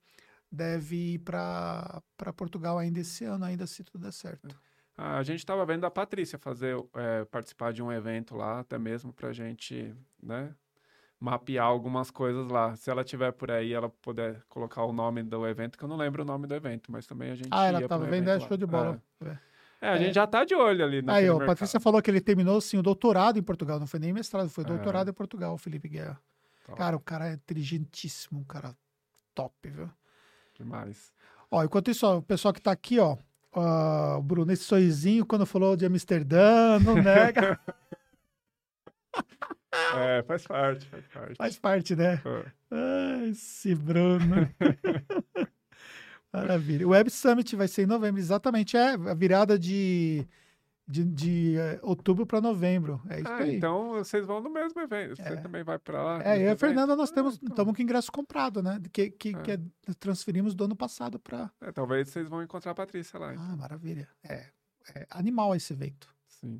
deve 0.49 1.15
ir 1.15 1.19
para 1.19 2.01
Portugal 2.35 2.77
ainda 2.77 2.99
esse 2.99 3.25
ano, 3.25 3.43
ainda 3.43 3.67
se 3.67 3.83
tudo 3.83 4.03
der 4.03 4.13
certo. 4.13 4.55
Ah, 4.95 5.17
a 5.17 5.23
gente 5.23 5.39
estava 5.39 5.65
vendo 5.65 5.85
a 5.85 5.91
Patrícia 5.91 6.37
fazer 6.37 6.75
é, 6.93 7.25
participar 7.25 7.73
de 7.73 7.81
um 7.81 7.91
evento 7.91 8.35
lá, 8.35 8.59
até 8.59 8.77
mesmo 8.77 9.11
para 9.11 9.29
a 9.29 9.33
gente, 9.33 9.93
né, 10.21 10.55
mapear 11.23 11.65
algumas 11.65 12.11
coisas 12.11 12.49
lá. 12.49 12.75
Se 12.75 12.91
ela 12.91 13.01
tiver 13.01 13.31
por 13.31 13.49
aí, 13.49 13.71
ela 13.71 13.87
puder 13.87 14.41
colocar 14.49 14.83
o 14.83 14.91
nome 14.91 15.23
do 15.23 15.47
evento, 15.47 15.77
que 15.77 15.83
eu 15.83 15.87
não 15.87 15.95
lembro 15.95 16.23
o 16.23 16.25
nome 16.25 16.45
do 16.47 16.53
evento, 16.53 16.91
mas 16.91 17.07
também 17.07 17.31
a 17.31 17.35
gente. 17.35 17.47
Ah, 17.49 17.65
ela 17.65 17.81
estava 17.81 18.05
vendo, 18.05 18.29
é 18.29 18.39
show 18.41 18.57
de 18.57 18.65
bola. 18.65 19.01
É. 19.21 19.37
É, 19.79 19.89
a 19.89 19.95
é. 19.95 19.97
gente 19.99 20.15
já 20.15 20.25
está 20.25 20.43
de 20.43 20.53
olho 20.53 20.83
ali. 20.83 21.01
Aí, 21.07 21.29
ó, 21.29 21.41
a 21.41 21.45
Patrícia 21.45 21.79
falou 21.79 22.01
que 22.01 22.11
ele 22.11 22.19
terminou, 22.19 22.59
sim, 22.59 22.77
o 22.77 22.83
doutorado 22.83 23.39
em 23.39 23.41
Portugal. 23.41 23.79
Não 23.79 23.87
foi 23.87 24.01
nem 24.01 24.11
mestrado, 24.11 24.49
foi 24.49 24.65
é. 24.65 24.67
doutorado 24.67 25.09
em 25.09 25.13
Portugal, 25.13 25.53
o 25.53 25.57
Felipe 25.57 25.87
Guerra. 25.87 26.19
Top. 26.65 26.77
Cara, 26.77 26.97
o 26.97 26.99
cara 26.99 27.29
é 27.29 27.33
inteligentíssimo, 27.33 28.41
um 28.41 28.43
cara 28.43 28.75
top, 29.33 29.69
viu? 29.69 29.89
Demais. 30.55 31.13
Ó, 31.49 31.63
enquanto 31.63 31.89
isso, 31.89 32.05
ó, 32.05 32.17
o 32.17 32.21
pessoal 32.21 32.53
que 32.53 32.59
está 32.59 32.71
aqui, 32.71 32.99
ó, 32.99 33.17
ó, 33.53 34.17
o 34.17 34.21
Bruno, 34.21 34.51
esse 34.51 34.63
sorrisinho, 34.63 35.25
quando 35.25 35.45
falou 35.45 35.77
de 35.77 35.85
Amsterdã, 35.85 36.79
não 36.79 36.95
nega. 37.01 37.59
É, 39.73 40.23
faz 40.23 40.45
parte, 40.45 40.85
faz 40.85 41.07
parte. 41.07 41.35
Faz 41.35 41.59
parte, 41.59 41.95
né? 41.95 42.21
É. 42.25 42.51
Ai, 42.71 43.29
esse 43.29 43.73
Bruno. 43.73 44.49
Maravilha. 46.31 46.87
O 46.87 46.91
Web 46.91 47.09
Summit 47.09 47.55
vai 47.55 47.67
ser 47.67 47.83
em 47.83 47.87
novembro, 47.87 48.19
exatamente. 48.19 48.75
É 48.75 48.93
a 48.93 49.13
virada 49.13 49.57
de, 49.57 50.27
de, 50.87 51.03
de 51.03 51.57
é, 51.57 51.79
outubro 51.83 52.25
para 52.25 52.41
novembro. 52.41 52.99
É 53.07 53.19
isso 53.19 53.31
ah, 53.31 53.37
aí. 53.37 53.55
Então 53.55 53.91
vocês 53.91 54.25
vão 54.25 54.41
no 54.41 54.49
mesmo 54.49 54.81
evento. 54.81 55.15
Você 55.15 55.21
é. 55.21 55.35
também 55.37 55.63
vai 55.63 55.77
para 55.77 56.01
lá. 56.01 56.23
É, 56.23 56.37
eu 56.37 56.41
e 56.41 56.49
a 56.49 56.57
Fernanda, 56.57 56.95
nós 56.95 57.11
temos 57.11 57.35
ah, 57.35 57.39
então. 57.43 57.71
com 57.71 57.81
ingresso 57.81 58.11
comprado, 58.11 58.63
né? 58.63 58.81
Que, 58.91 59.11
que, 59.11 59.33
que 59.33 59.51
é, 59.51 59.59
transferimos 59.99 60.55
do 60.55 60.63
ano 60.63 60.75
passado 60.75 61.19
para. 61.19 61.51
É, 61.61 61.71
talvez 61.71 62.09
vocês 62.09 62.27
vão 62.27 62.41
encontrar 62.41 62.71
a 62.71 62.75
Patrícia 62.75 63.19
lá. 63.19 63.33
Então. 63.33 63.45
Ah, 63.51 63.55
maravilha. 63.55 64.09
É, 64.23 64.47
é 64.95 65.07
animal 65.11 65.55
esse 65.55 65.71
evento. 65.71 66.07
Sim. 66.27 66.59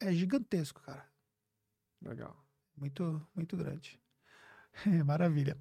É, 0.00 0.08
é 0.08 0.12
gigantesco, 0.12 0.80
cara. 0.82 1.04
Legal. 2.02 2.36
Muito, 2.76 3.22
muito 3.34 3.56
grande. 3.56 3.98
É, 4.86 5.02
maravilha. 5.02 5.56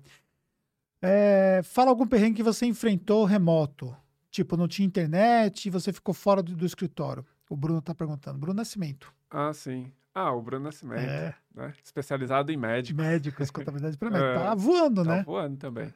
É, 1.02 1.62
fala 1.64 1.90
algum 1.90 2.06
perrengue 2.06 2.36
que 2.36 2.44
você 2.44 2.66
enfrentou 2.66 3.24
remoto. 3.24 3.96
Tipo, 4.30 4.58
não 4.58 4.68
tinha 4.68 4.86
internet 4.86 5.68
e 5.68 5.70
você 5.70 5.94
ficou 5.94 6.14
fora 6.14 6.44
do, 6.44 6.54
do 6.54 6.66
escritório. 6.66 7.26
O 7.50 7.56
Bruno 7.56 7.80
está 7.80 7.96
perguntando. 7.96 8.38
Bruno 8.38 8.58
Nascimento. 8.58 9.14
Ah, 9.30 9.54
sim. 9.54 9.90
Ah, 10.14 10.34
o 10.34 10.42
Bruno 10.42 10.66
Nascimento, 10.66 11.10
é. 11.10 11.34
né? 11.54 11.74
especializado 11.82 12.52
em 12.52 12.58
médicos. 12.58 13.06
Médicos, 13.06 13.52
contabilidade 13.52 13.98
para 13.98 14.10
médicos. 14.10 14.36
É, 14.42 14.44
tá 14.44 14.56
voando, 14.56 15.04
tá 15.04 15.10
né? 15.10 15.18
Tá 15.20 15.24
voando 15.24 15.58
também. 15.58 15.94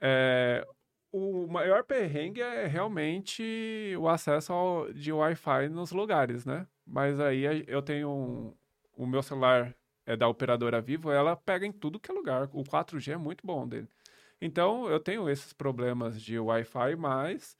É, 0.00 0.64
o 1.12 1.46
maior 1.48 1.84
perrengue 1.84 2.40
é 2.40 2.66
realmente 2.66 3.94
o 3.98 4.08
acesso 4.08 4.52
ao, 4.52 4.92
de 4.92 5.12
Wi-Fi 5.12 5.68
nos 5.68 5.90
lugares, 5.90 6.44
né? 6.44 6.66
Mas 6.86 7.18
aí 7.18 7.64
eu 7.66 7.82
tenho 7.82 8.08
um, 8.08 8.54
o 9.00 9.06
meu 9.06 9.22
celular 9.22 9.74
é 10.04 10.14
da 10.14 10.28
operadora 10.28 10.78
Vivo, 10.78 11.10
ela 11.10 11.34
pega 11.34 11.64
em 11.64 11.72
tudo 11.72 11.98
que 11.98 12.10
é 12.10 12.14
lugar. 12.14 12.50
O 12.52 12.62
4G 12.62 13.12
é 13.12 13.16
muito 13.16 13.46
bom 13.46 13.66
dele. 13.66 13.88
Então, 14.38 14.90
eu 14.90 15.00
tenho 15.00 15.28
esses 15.30 15.54
problemas 15.54 16.20
de 16.20 16.38
Wi-Fi, 16.38 16.96
mas 16.96 17.56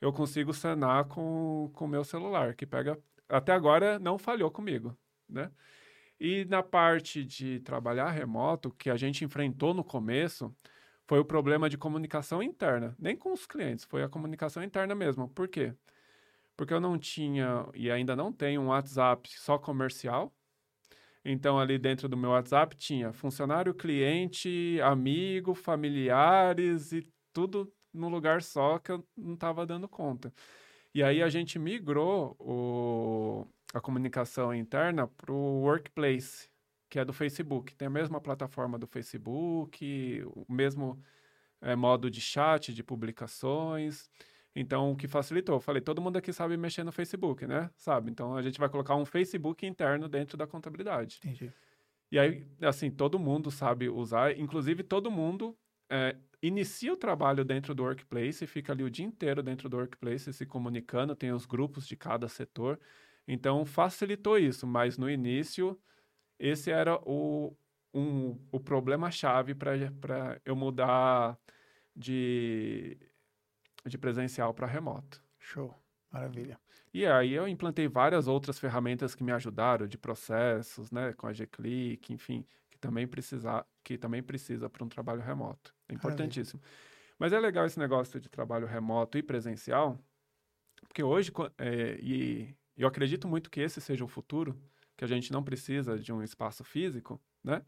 eu 0.00 0.12
consigo 0.12 0.54
sanar 0.54 1.06
com 1.06 1.72
o 1.74 1.88
meu 1.88 2.04
celular, 2.04 2.54
que 2.54 2.64
pega. 2.64 2.96
Até 3.28 3.52
agora 3.52 3.98
não 3.98 4.18
falhou 4.18 4.52
comigo, 4.52 4.96
né? 5.28 5.50
E 6.20 6.44
na 6.44 6.62
parte 6.62 7.24
de 7.24 7.58
trabalhar 7.60 8.10
remoto, 8.10 8.70
que 8.70 8.88
a 8.88 8.96
gente 8.96 9.24
enfrentou 9.24 9.74
no 9.74 9.82
começo, 9.82 10.54
foi 11.08 11.18
o 11.18 11.24
problema 11.24 11.68
de 11.68 11.76
comunicação 11.76 12.40
interna. 12.40 12.94
Nem 13.00 13.16
com 13.16 13.32
os 13.32 13.46
clientes, 13.46 13.84
foi 13.84 14.04
a 14.04 14.08
comunicação 14.08 14.62
interna 14.62 14.94
mesmo. 14.94 15.28
Por 15.28 15.48
quê? 15.48 15.74
Porque 16.56 16.72
eu 16.72 16.80
não 16.80 16.96
tinha 16.96 17.66
e 17.74 17.90
ainda 17.90 18.14
não 18.14 18.32
tenho 18.32 18.60
um 18.60 18.68
WhatsApp 18.68 19.28
só 19.36 19.58
comercial, 19.58 20.32
então, 21.24 21.58
ali 21.58 21.78
dentro 21.78 22.08
do 22.08 22.16
meu 22.16 22.30
WhatsApp 22.30 22.76
tinha 22.76 23.12
funcionário, 23.12 23.72
cliente, 23.74 24.78
amigo, 24.82 25.54
familiares 25.54 26.92
e 26.92 27.06
tudo 27.32 27.72
num 27.92 28.08
lugar 28.08 28.42
só 28.42 28.78
que 28.78 28.92
eu 28.92 29.06
não 29.16 29.34
estava 29.34 29.64
dando 29.64 29.88
conta. 29.88 30.32
E 30.94 31.02
aí 31.02 31.22
a 31.22 31.28
gente 31.28 31.58
migrou 31.58 32.36
o, 32.38 33.46
a 33.72 33.80
comunicação 33.80 34.54
interna 34.54 35.06
para 35.08 35.32
o 35.32 35.62
Workplace, 35.62 36.48
que 36.90 36.98
é 36.98 37.04
do 37.04 37.12
Facebook. 37.12 37.74
Tem 37.74 37.86
a 37.86 37.90
mesma 37.90 38.20
plataforma 38.20 38.78
do 38.78 38.86
Facebook, 38.86 40.22
o 40.26 40.44
mesmo 40.52 41.02
é, 41.60 41.74
modo 41.74 42.10
de 42.10 42.20
chat, 42.20 42.74
de 42.74 42.82
publicações. 42.82 44.10
Então, 44.54 44.92
o 44.92 44.96
que 44.96 45.08
facilitou? 45.08 45.56
Eu 45.56 45.60
falei, 45.60 45.82
todo 45.82 46.00
mundo 46.00 46.16
aqui 46.16 46.32
sabe 46.32 46.56
mexer 46.56 46.84
no 46.84 46.92
Facebook, 46.92 47.46
né? 47.46 47.70
Sabe? 47.76 48.10
Então, 48.10 48.36
a 48.36 48.42
gente 48.42 48.58
vai 48.58 48.68
colocar 48.68 48.94
um 48.94 49.04
Facebook 49.04 49.66
interno 49.66 50.08
dentro 50.08 50.36
da 50.36 50.46
contabilidade. 50.46 51.18
Entendi. 51.24 51.52
E 52.10 52.18
aí, 52.18 52.46
assim, 52.60 52.90
todo 52.90 53.18
mundo 53.18 53.50
sabe 53.50 53.88
usar, 53.88 54.38
inclusive 54.38 54.84
todo 54.84 55.10
mundo 55.10 55.56
é, 55.90 56.16
inicia 56.40 56.92
o 56.92 56.96
trabalho 56.96 57.44
dentro 57.44 57.74
do 57.74 57.82
Workplace, 57.82 58.46
fica 58.46 58.72
ali 58.72 58.84
o 58.84 58.90
dia 58.90 59.04
inteiro 59.04 59.42
dentro 59.42 59.68
do 59.68 59.76
Workplace 59.76 60.32
se 60.32 60.46
comunicando, 60.46 61.16
tem 61.16 61.32
os 61.32 61.44
grupos 61.44 61.88
de 61.88 61.96
cada 61.96 62.28
setor. 62.28 62.78
Então, 63.26 63.64
facilitou 63.64 64.38
isso, 64.38 64.66
mas 64.66 64.96
no 64.96 65.10
início, 65.10 65.76
esse 66.38 66.70
era 66.70 66.96
o, 67.04 67.56
um, 67.92 68.38
o 68.52 68.60
problema-chave 68.60 69.54
para 69.54 70.40
eu 70.44 70.54
mudar 70.54 71.36
de 71.96 72.96
de 73.86 73.98
presencial 73.98 74.52
para 74.54 74.66
remoto. 74.66 75.22
Show. 75.38 75.74
Maravilha. 76.10 76.58
E 76.92 77.04
aí 77.04 77.32
eu 77.32 77.48
implantei 77.48 77.88
várias 77.88 78.28
outras 78.28 78.58
ferramentas 78.58 79.14
que 79.14 79.24
me 79.24 79.32
ajudaram 79.32 79.86
de 79.86 79.98
processos, 79.98 80.92
né, 80.92 81.12
com 81.12 81.26
a 81.26 81.32
G-Click, 81.32 82.12
enfim, 82.12 82.46
que 82.70 82.78
também 82.78 83.06
precisa, 83.06 83.66
que 83.82 83.98
também 83.98 84.22
precisa 84.22 84.70
para 84.70 84.84
um 84.84 84.88
trabalho 84.88 85.20
remoto. 85.20 85.74
É 85.88 85.94
importantíssimo. 85.94 86.60
Maravilha. 86.60 86.94
Mas 87.18 87.32
é 87.32 87.40
legal 87.40 87.66
esse 87.66 87.78
negócio 87.78 88.20
de 88.20 88.28
trabalho 88.28 88.66
remoto 88.66 89.18
e 89.18 89.22
presencial, 89.22 89.98
porque 90.86 91.02
hoje, 91.02 91.32
é, 91.58 91.98
e 92.00 92.54
eu 92.76 92.86
acredito 92.86 93.26
muito 93.26 93.50
que 93.50 93.60
esse 93.60 93.80
seja 93.80 94.04
o 94.04 94.08
futuro, 94.08 94.56
que 94.96 95.04
a 95.04 95.08
gente 95.08 95.32
não 95.32 95.42
precisa 95.42 95.98
de 95.98 96.12
um 96.12 96.22
espaço 96.22 96.62
físico, 96.62 97.20
né? 97.42 97.64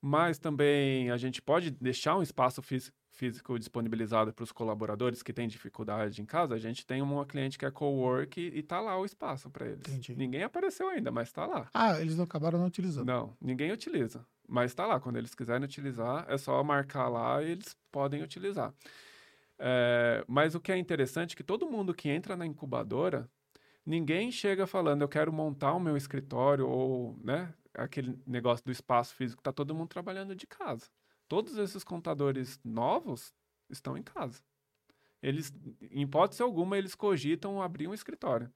Mas 0.00 0.38
também 0.38 1.10
a 1.10 1.16
gente 1.16 1.42
pode 1.42 1.70
deixar 1.70 2.16
um 2.16 2.22
espaço 2.22 2.62
físico 2.62 2.96
físico 3.20 3.58
disponibilizado 3.58 4.32
para 4.32 4.42
os 4.42 4.50
colaboradores 4.50 5.22
que 5.22 5.30
têm 5.30 5.46
dificuldade 5.46 6.22
em 6.22 6.24
casa, 6.24 6.54
a 6.54 6.58
gente 6.58 6.86
tem 6.86 7.02
uma 7.02 7.26
cliente 7.26 7.58
que 7.58 7.66
é 7.66 7.70
co-work 7.70 8.40
e, 8.40 8.60
está 8.60 8.80
lá 8.80 8.98
o 8.98 9.04
espaço 9.04 9.50
para 9.50 9.66
eles. 9.66 9.86
Entendi. 9.86 10.16
Ninguém 10.16 10.42
apareceu 10.42 10.88
ainda, 10.88 11.10
mas 11.10 11.28
está 11.28 11.44
lá. 11.44 11.68
Ah, 11.74 12.00
eles 12.00 12.16
não 12.16 12.24
acabaram 12.24 12.58
não 12.58 12.66
utilizando. 12.66 13.06
Não, 13.06 13.36
ninguém 13.38 13.70
utiliza, 13.72 14.24
mas 14.48 14.70
está 14.70 14.86
lá. 14.86 14.98
Quando 14.98 15.16
eles 15.16 15.34
quiserem 15.34 15.64
utilizar, 15.64 16.24
é 16.28 16.38
só 16.38 16.64
marcar 16.64 17.08
lá 17.08 17.42
e 17.42 17.50
eles 17.50 17.76
podem 17.92 18.22
utilizar. 18.22 18.72
É, 19.58 20.24
mas 20.26 20.54
o 20.54 20.60
que 20.60 20.72
é 20.72 20.78
interessante 20.78 21.34
é 21.34 21.36
que 21.36 21.44
todo 21.44 21.68
mundo 21.68 21.92
que 21.92 22.08
entra 22.08 22.34
na 22.34 22.46
incubadora, 22.46 23.28
ninguém 23.84 24.32
chega 24.32 24.66
falando, 24.66 25.02
eu 25.02 25.08
quero 25.08 25.30
montar 25.30 25.74
o 25.74 25.80
meu 25.80 25.94
escritório 25.94 26.66
ou, 26.66 27.18
né, 27.22 27.52
aquele 27.74 28.18
negócio 28.26 28.64
do 28.64 28.72
espaço 28.72 29.14
físico, 29.14 29.40
está 29.40 29.52
todo 29.52 29.74
mundo 29.74 29.88
trabalhando 29.88 30.34
de 30.34 30.46
casa 30.46 30.88
todos 31.30 31.56
esses 31.56 31.84
contadores 31.84 32.58
novos 32.64 33.32
estão 33.70 33.96
em 33.96 34.02
casa. 34.02 34.42
Eles, 35.22 35.54
em 35.80 36.02
hipótese 36.02 36.42
alguma, 36.42 36.76
eles 36.76 36.96
cogitam 36.96 37.62
abrir 37.62 37.86
um 37.86 37.94
escritório. 37.94 38.52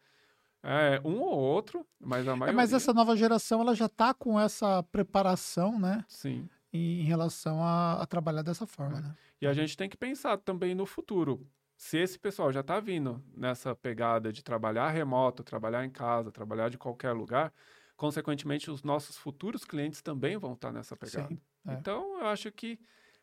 É, 0.61 1.01
um 1.05 1.21
ou 1.21 1.39
outro, 1.39 1.87
mas 2.01 2.27
a 2.27 2.35
maioria... 2.35 2.53
É, 2.53 2.57
mas 2.57 2.73
essa 2.73 2.93
nova 2.93 3.17
geração, 3.17 3.61
ela 3.61 3.77
já 3.77 3.87
está 3.87 4.13
com 4.13 4.41
essa 4.41 4.83
preparação, 4.83 5.79
né? 5.79 6.05
Sim. 6.09 6.49
Em 6.73 7.05
relação 7.05 7.63
a, 7.63 8.03
a 8.03 8.07
trabalhar 8.07 8.43
dessa 8.43 8.67
forma, 8.67 8.99
é. 8.99 9.03
né? 9.03 9.17
E 9.41 9.47
a 9.47 9.53
gente 9.53 9.77
tem 9.77 9.89
que 9.89 9.97
pensar 9.97 10.37
também 10.39 10.75
no 10.75 10.85
futuro. 10.85 11.47
Se 11.77 11.99
esse 11.99 12.19
pessoal 12.19 12.51
já 12.51 12.61
está 12.61 12.81
vindo 12.81 13.23
nessa 13.37 13.77
pegada 13.77 14.33
de 14.33 14.43
trabalhar 14.43 14.91
remoto, 14.91 15.45
trabalhar 15.45 15.85
em 15.85 15.91
casa, 15.91 16.33
trabalhar 16.33 16.71
de 16.71 16.79
qualquer 16.79 17.13
lugar, 17.13 17.53
consequentemente, 17.97 18.71
os 18.71 18.83
nossos 18.83 19.17
futuros 19.17 19.65
clientes 19.65 20.03
também 20.03 20.37
vão 20.37 20.55
estar 20.55 20.73
nessa 20.73 20.97
pegada. 20.97 21.29
Sim. 21.29 21.41
É. 21.67 21.75
Então, 21.75 22.21
eu 22.21 22.27
acho 22.27 22.51
que 22.53 22.79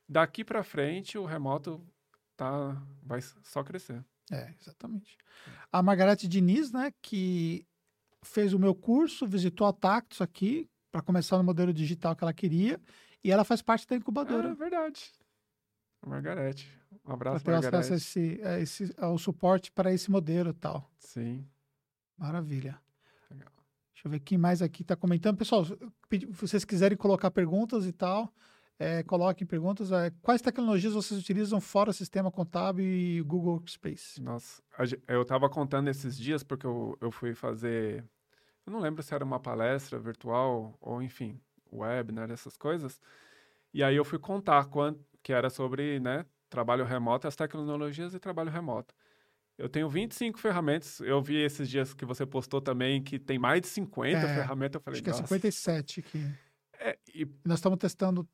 daqui 0.07 0.43
para 0.43 0.63
frente 0.63 1.17
o 1.17 1.25
remoto 1.25 1.81
tá, 2.35 2.81
vai 3.03 3.21
só 3.21 3.63
crescer. 3.63 4.03
É, 4.31 4.53
exatamente. 4.59 5.17
A 5.71 5.83
Margarete 5.83 6.27
Diniz, 6.27 6.71
né, 6.71 6.93
que 7.01 7.65
fez 8.23 8.53
o 8.53 8.59
meu 8.59 8.73
curso, 8.73 9.27
visitou 9.27 9.67
a 9.67 9.73
Tactus 9.73 10.21
aqui 10.21 10.69
para 10.91 11.01
começar 11.01 11.37
no 11.37 11.43
modelo 11.43 11.73
digital 11.73 12.15
que 12.15 12.23
ela 12.23 12.33
queria 12.33 12.79
e 13.23 13.31
ela 13.31 13.43
faz 13.43 13.61
parte 13.61 13.87
da 13.87 13.95
incubadora. 13.95 14.49
É 14.49 14.55
verdade. 14.55 15.11
Margarete. 16.05 16.67
Um 17.05 17.13
abraço, 17.13 17.43
pra 17.43 17.59
ter 17.59 17.71
Margarete. 17.71 17.93
esse, 17.93 18.41
esse, 18.59 18.95
ao 18.97 19.17
suporte 19.17 19.71
para 19.71 19.93
esse 19.93 20.09
modelo 20.09 20.49
e 20.49 20.53
tal. 20.53 20.89
Sim. 20.97 21.47
Maravilha. 22.17 22.79
Deixa 24.01 24.07
eu 24.07 24.11
ver 24.13 24.19
quem 24.21 24.35
mais 24.35 24.63
aqui 24.63 24.81
está 24.81 24.95
comentando. 24.95 25.37
Pessoal, 25.37 25.63
se 25.63 25.77
vocês 26.31 26.65
quiserem 26.65 26.97
colocar 26.97 27.29
perguntas 27.29 27.85
e 27.85 27.91
tal, 27.91 28.33
é, 28.79 29.03
coloquem 29.03 29.45
perguntas. 29.45 29.91
É, 29.91 30.11
quais 30.23 30.41
tecnologias 30.41 30.93
vocês 30.93 31.19
utilizam 31.19 31.61
fora 31.61 31.93
sistema 31.93 32.31
contábil 32.31 32.83
e 32.83 33.21
Google 33.21 33.53
Workspace? 33.53 34.19
Nossa, 34.19 34.59
eu 35.07 35.21
estava 35.21 35.47
contando 35.47 35.87
esses 35.87 36.17
dias 36.17 36.41
porque 36.41 36.65
eu, 36.65 36.97
eu 36.99 37.11
fui 37.11 37.35
fazer. 37.35 38.03
Eu 38.65 38.73
não 38.73 38.79
lembro 38.79 39.03
se 39.03 39.13
era 39.13 39.23
uma 39.23 39.39
palestra 39.39 39.99
virtual 39.99 40.75
ou, 40.81 40.99
enfim, 41.03 41.39
webinar, 41.71 42.31
essas 42.31 42.57
coisas. 42.57 42.99
E 43.71 43.83
aí 43.83 43.95
eu 43.95 44.03
fui 44.03 44.17
contar 44.17 44.67
que 45.21 45.31
era 45.31 45.51
sobre 45.51 45.99
né, 45.99 46.25
trabalho 46.49 46.85
remoto, 46.85 47.27
as 47.27 47.35
tecnologias 47.35 48.15
e 48.15 48.19
trabalho 48.19 48.49
remoto. 48.49 48.95
Eu 49.61 49.69
tenho 49.69 49.87
25 49.87 50.39
ferramentas. 50.39 50.99
Eu 51.01 51.21
vi 51.21 51.37
esses 51.37 51.69
dias 51.69 51.93
que 51.93 52.03
você 52.03 52.25
postou 52.25 52.59
também 52.59 53.01
que 53.03 53.19
tem 53.19 53.37
mais 53.37 53.61
de 53.61 53.67
50 53.67 54.17
é, 54.17 54.35
ferramentas. 54.35 54.75
Eu 54.75 54.81
falei, 54.81 54.97
acho 54.97 55.03
que 55.03 55.09
é 55.09 55.13
57 55.13 55.99
aqui. 55.99 56.31
É, 56.79 56.97
e... 57.13 57.27
Nós 57.45 57.59
estamos 57.59 57.77
testando 57.77 58.27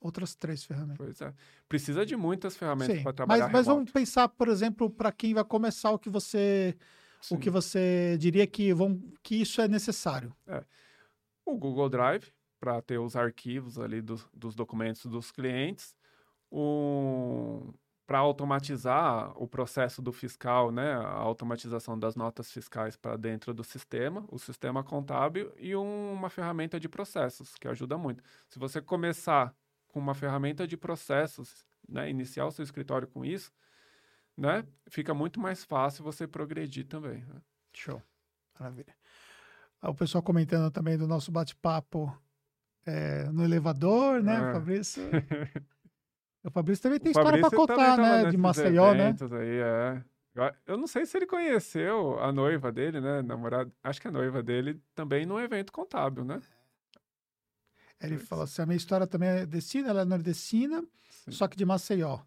outras 0.00 0.34
três 0.34 0.64
ferramentas. 0.64 0.98
Pois 0.98 1.20
é. 1.20 1.32
Precisa 1.68 2.04
de 2.04 2.16
muitas 2.16 2.56
ferramentas 2.56 3.02
para 3.02 3.12
trabalhar 3.12 3.44
mas, 3.44 3.52
mas 3.52 3.66
vamos 3.66 3.90
pensar, 3.90 4.28
por 4.28 4.48
exemplo, 4.48 4.90
para 4.90 5.12
quem 5.12 5.32
vai 5.32 5.44
começar 5.44 5.90
o 5.90 5.98
que 5.98 6.10
você 6.10 6.76
Sim. 7.20 7.36
o 7.36 7.38
que 7.38 7.48
você 7.48 8.16
diria 8.18 8.46
que 8.46 8.72
vão 8.74 9.00
que 9.22 9.36
isso 9.36 9.60
é 9.60 9.68
necessário. 9.68 10.34
É. 10.46 10.62
O 11.44 11.56
Google 11.56 11.88
Drive 11.88 12.32
para 12.58 12.82
ter 12.82 12.98
os 12.98 13.14
arquivos 13.14 13.78
ali 13.78 14.00
dos, 14.00 14.26
dos 14.34 14.54
documentos 14.54 15.06
dos 15.06 15.30
clientes. 15.30 15.94
O 16.50 17.72
para 18.06 18.18
automatizar 18.18 19.32
o 19.36 19.48
processo 19.48 20.00
do 20.00 20.12
fiscal, 20.12 20.70
né, 20.70 20.92
a 20.94 21.08
automatização 21.08 21.98
das 21.98 22.14
notas 22.14 22.50
fiscais 22.52 22.96
para 22.96 23.16
dentro 23.16 23.52
do 23.52 23.64
sistema, 23.64 24.24
o 24.28 24.38
sistema 24.38 24.84
contábil 24.84 25.52
e 25.58 25.74
um, 25.74 26.12
uma 26.12 26.30
ferramenta 26.30 26.78
de 26.78 26.88
processos 26.88 27.56
que 27.56 27.66
ajuda 27.66 27.98
muito. 27.98 28.22
Se 28.48 28.60
você 28.60 28.80
começar 28.80 29.52
com 29.88 29.98
uma 29.98 30.14
ferramenta 30.14 30.68
de 30.68 30.76
processos, 30.76 31.66
né, 31.88 32.08
iniciar 32.08 32.46
o 32.46 32.52
seu 32.52 32.62
escritório 32.62 33.08
com 33.08 33.24
isso, 33.24 33.50
né, 34.36 34.64
fica 34.88 35.12
muito 35.12 35.40
mais 35.40 35.64
fácil 35.64 36.04
você 36.04 36.28
progredir 36.28 36.86
também. 36.86 37.24
Né? 37.24 37.40
Show, 37.72 38.00
maravilha. 38.58 38.94
O 39.82 39.94
pessoal 39.94 40.22
comentando 40.22 40.70
também 40.70 40.96
do 40.96 41.08
nosso 41.08 41.32
bate-papo 41.32 42.16
é, 42.84 43.24
no 43.30 43.42
elevador, 43.42 44.22
né, 44.22 44.36
é. 44.36 44.52
Fabrício? 44.52 45.02
O 46.46 46.50
Fabrício 46.50 46.84
também 46.84 47.00
tem 47.00 47.10
história 47.10 47.40
para 47.40 47.56
contar, 47.56 47.98
né? 47.98 48.30
De 48.30 48.36
Maceió, 48.36 48.94
né? 48.94 49.16
Aí, 49.32 49.58
é. 49.58 50.04
Eu 50.64 50.76
não 50.76 50.86
sei 50.86 51.04
se 51.04 51.16
ele 51.16 51.26
conheceu 51.26 52.20
a 52.20 52.30
noiva 52.30 52.70
dele, 52.70 53.00
né? 53.00 53.20
Namorada, 53.20 53.72
acho 53.82 54.00
que 54.00 54.06
a 54.06 54.12
noiva 54.12 54.42
dele 54.42 54.80
também 54.94 55.26
num 55.26 55.40
evento 55.40 55.72
contábil, 55.72 56.24
né? 56.24 56.40
Ele 58.00 58.16
falou 58.18 58.44
assim: 58.44 58.62
a 58.62 58.66
minha 58.66 58.76
história 58.76 59.06
também 59.08 59.28
é 59.28 59.46
decina, 59.46 59.88
ela 59.88 60.02
é 60.02 60.04
nordestina, 60.04 60.84
Sim. 61.10 61.32
só 61.32 61.48
que 61.48 61.56
de 61.56 61.64
Maceió. 61.64 62.20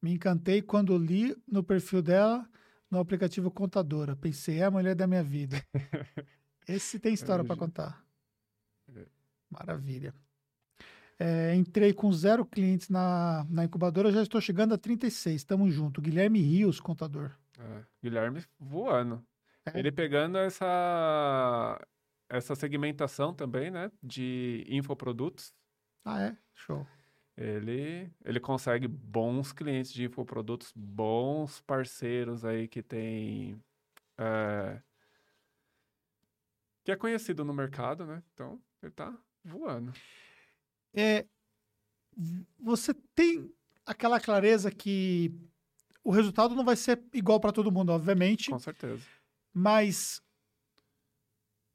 Me 0.00 0.12
encantei 0.12 0.62
quando 0.62 0.96
li 0.96 1.36
no 1.46 1.62
perfil 1.62 2.00
dela 2.00 2.48
no 2.90 2.98
aplicativo 2.98 3.50
Contadora. 3.50 4.16
Pensei, 4.16 4.60
é 4.60 4.64
a 4.64 4.70
mulher 4.70 4.94
da 4.94 5.06
minha 5.06 5.22
vida. 5.22 5.62
Esse 6.66 6.98
tem 6.98 7.12
história 7.12 7.44
para 7.44 7.56
contar. 7.56 8.04
É. 8.94 9.06
Maravilha. 9.50 10.14
É, 11.18 11.54
entrei 11.54 11.94
com 11.94 12.12
zero 12.12 12.44
clientes 12.44 12.88
na, 12.88 13.46
na 13.48 13.64
incubadora, 13.64 14.12
já 14.12 14.22
estou 14.22 14.40
chegando 14.40 14.74
a 14.74 14.78
36. 14.78 15.36
Estamos 15.36 15.72
junto. 15.72 16.00
Guilherme 16.00 16.40
Rios, 16.40 16.78
contador. 16.78 17.32
É, 17.58 17.82
Guilherme 18.02 18.44
voando. 18.58 19.24
É. 19.64 19.78
Ele 19.78 19.90
pegando 19.90 20.36
essa, 20.38 21.80
essa 22.28 22.54
segmentação 22.54 23.32
também, 23.32 23.70
né? 23.70 23.90
De 24.02 24.64
infoprodutos. 24.68 25.54
Ah, 26.04 26.22
é? 26.22 26.36
Show. 26.54 26.86
Ele, 27.36 28.10
ele 28.24 28.40
consegue 28.40 28.86
bons 28.86 29.52
clientes 29.52 29.92
de 29.92 30.04
infoprodutos, 30.04 30.72
bons 30.74 31.60
parceiros 31.62 32.44
aí 32.44 32.68
que 32.68 32.82
tem. 32.82 33.62
É, 34.16 34.80
que 36.86 36.92
é 36.92 36.96
conhecido 36.96 37.44
no 37.44 37.52
mercado, 37.52 38.06
né? 38.06 38.22
Então, 38.32 38.60
ele 38.80 38.92
tá 38.92 39.12
voando. 39.44 39.92
É, 40.96 41.26
você 42.58 42.94
tem 43.14 43.52
aquela 43.84 44.18
clareza 44.18 44.70
que 44.70 45.30
o 46.02 46.10
resultado 46.10 46.54
não 46.54 46.64
vai 46.64 46.76
ser 46.76 47.02
igual 47.12 47.38
para 47.38 47.52
todo 47.52 47.70
mundo, 47.70 47.92
obviamente. 47.92 48.50
Com 48.50 48.58
certeza. 48.58 49.02
Mas 49.52 50.22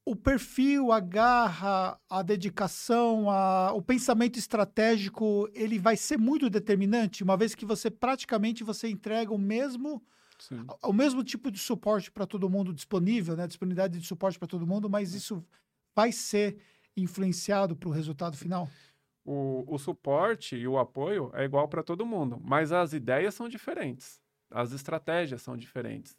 o 0.03 0.15
perfil, 0.15 0.91
a 0.91 0.99
garra, 0.99 1.99
a 2.09 2.21
dedicação, 2.21 3.29
a, 3.29 3.71
o 3.73 3.81
pensamento 3.81 4.39
estratégico, 4.39 5.47
ele 5.53 5.77
vai 5.77 5.95
ser 5.95 6.17
muito 6.17 6.49
determinante, 6.49 7.23
uma 7.23 7.37
vez 7.37 7.53
que 7.53 7.65
você 7.65 7.91
praticamente 7.91 8.63
você 8.63 8.89
entrega 8.89 9.31
o 9.31 9.37
mesmo 9.37 10.03
Sim. 10.39 10.65
o 10.83 10.91
mesmo 10.91 11.23
tipo 11.23 11.51
de 11.51 11.59
suporte 11.59 12.11
para 12.11 12.25
todo 12.25 12.49
mundo 12.49 12.73
disponível, 12.73 13.35
né? 13.35 13.45
Disponibilidade 13.45 13.99
de 13.99 14.07
suporte 14.07 14.39
para 14.39 14.47
todo 14.47 14.65
mundo, 14.65 14.89
mas 14.89 15.13
isso 15.13 15.45
vai 15.95 16.11
ser 16.11 16.57
influenciado 16.97 17.75
para 17.75 17.87
o 17.87 17.91
resultado 17.91 18.35
final? 18.35 18.67
O, 19.23 19.63
o 19.67 19.77
suporte 19.77 20.55
e 20.55 20.67
o 20.67 20.79
apoio 20.79 21.31
é 21.33 21.43
igual 21.43 21.67
para 21.67 21.83
todo 21.83 22.05
mundo, 22.05 22.39
mas 22.43 22.71
as 22.71 22.91
ideias 22.93 23.35
são 23.35 23.47
diferentes, 23.47 24.19
as 24.49 24.71
estratégias 24.71 25.41
são 25.41 25.55
diferentes. 25.55 26.17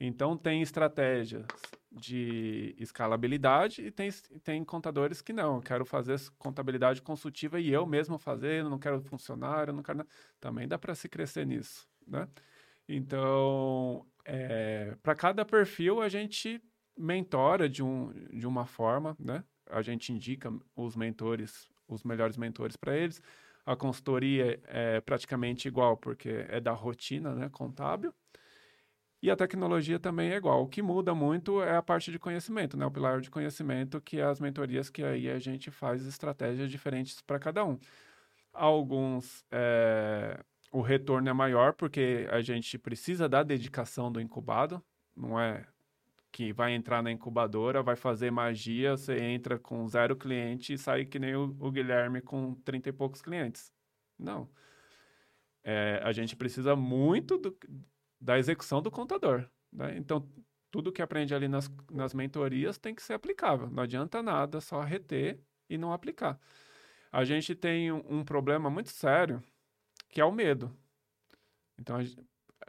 Então, 0.00 0.34
tem 0.34 0.62
estratégias 0.62 1.44
de 1.92 2.74
escalabilidade 2.78 3.84
e 3.84 3.90
tem, 3.90 4.10
tem 4.42 4.64
contadores 4.64 5.20
que 5.20 5.32
não. 5.32 5.56
Eu 5.56 5.62
quero 5.62 5.84
fazer 5.84 6.18
contabilidade 6.38 7.02
consultiva 7.02 7.60
e 7.60 7.70
eu 7.70 7.84
mesmo 7.84 8.18
fazer, 8.18 8.64
não 8.64 8.78
quero 8.78 9.02
funcionário, 9.02 9.74
não 9.74 9.82
quero. 9.82 10.06
Também 10.40 10.66
dá 10.66 10.78
para 10.78 10.94
se 10.94 11.06
crescer 11.06 11.44
nisso, 11.44 11.86
né? 12.06 12.26
Então, 12.88 14.06
é, 14.24 14.96
para 15.02 15.14
cada 15.14 15.44
perfil, 15.44 16.00
a 16.00 16.08
gente 16.08 16.62
mentora 16.96 17.68
de, 17.68 17.82
um, 17.82 18.12
de 18.32 18.46
uma 18.46 18.66
forma, 18.66 19.16
né? 19.18 19.44
A 19.66 19.82
gente 19.82 20.12
indica 20.12 20.52
os 20.74 20.96
mentores, 20.96 21.68
os 21.94 22.04
melhores 22.04 22.36
mentores 22.36 22.76
para 22.76 22.96
eles. 22.96 23.22
A 23.64 23.76
consultoria 23.76 24.60
é 24.66 25.00
praticamente 25.00 25.68
igual, 25.68 25.96
porque 25.96 26.46
é 26.48 26.60
da 26.60 26.72
rotina 26.72 27.34
né, 27.34 27.48
contábil. 27.50 28.12
E 29.22 29.30
a 29.30 29.36
tecnologia 29.36 29.98
também 29.98 30.30
é 30.32 30.36
igual. 30.36 30.62
O 30.62 30.66
que 30.66 30.80
muda 30.80 31.14
muito 31.14 31.62
é 31.62 31.76
a 31.76 31.82
parte 31.82 32.10
de 32.10 32.18
conhecimento, 32.18 32.76
né? 32.76 32.86
O 32.86 32.90
pilar 32.90 33.20
de 33.20 33.30
conhecimento, 33.30 34.00
que 34.00 34.18
é 34.18 34.24
as 34.24 34.40
mentorias 34.40 34.88
que 34.88 35.04
aí 35.04 35.28
a 35.30 35.38
gente 35.38 35.70
faz 35.70 36.06
estratégias 36.06 36.70
diferentes 36.70 37.20
para 37.20 37.38
cada 37.38 37.62
um. 37.64 37.78
Alguns, 38.52 39.44
é, 39.50 40.42
o 40.72 40.80
retorno 40.80 41.28
é 41.28 41.32
maior 41.34 41.74
porque 41.74 42.26
a 42.30 42.40
gente 42.40 42.78
precisa 42.78 43.28
da 43.28 43.42
dedicação 43.42 44.10
do 44.10 44.20
incubado, 44.20 44.82
não 45.14 45.38
é 45.38 45.66
que 46.32 46.52
vai 46.52 46.72
entrar 46.72 47.02
na 47.02 47.10
incubadora, 47.10 47.82
vai 47.82 47.96
fazer 47.96 48.30
magia, 48.30 48.96
você 48.96 49.18
entra 49.18 49.58
com 49.58 49.86
zero 49.88 50.16
cliente 50.16 50.72
e 50.72 50.78
sai 50.78 51.04
que 51.04 51.18
nem 51.18 51.34
o, 51.34 51.56
o 51.58 51.70
Guilherme 51.70 52.20
com 52.20 52.54
30 52.64 52.88
e 52.88 52.92
poucos 52.92 53.20
clientes. 53.20 53.72
Não. 54.18 54.48
É, 55.64 56.00
a 56.02 56.12
gente 56.12 56.36
precisa 56.36 56.76
muito 56.76 57.36
do, 57.36 57.56
da 58.20 58.38
execução 58.38 58.80
do 58.80 58.90
contador. 58.90 59.48
Né? 59.72 59.96
Então, 59.96 60.28
tudo 60.70 60.92
que 60.92 61.02
aprende 61.02 61.34
ali 61.34 61.48
nas, 61.48 61.70
nas 61.90 62.14
mentorias 62.14 62.78
tem 62.78 62.94
que 62.94 63.02
ser 63.02 63.14
aplicável. 63.14 63.68
Não 63.70 63.82
adianta 63.82 64.22
nada 64.22 64.60
só 64.60 64.80
reter 64.80 65.40
e 65.68 65.76
não 65.76 65.92
aplicar. 65.92 66.38
A 67.10 67.24
gente 67.24 67.54
tem 67.54 67.90
um, 67.90 68.20
um 68.20 68.24
problema 68.24 68.70
muito 68.70 68.90
sério, 68.90 69.42
que 70.08 70.20
é 70.20 70.24
o 70.24 70.32
medo. 70.32 70.76
Então, 71.78 71.96
a, 71.96 72.02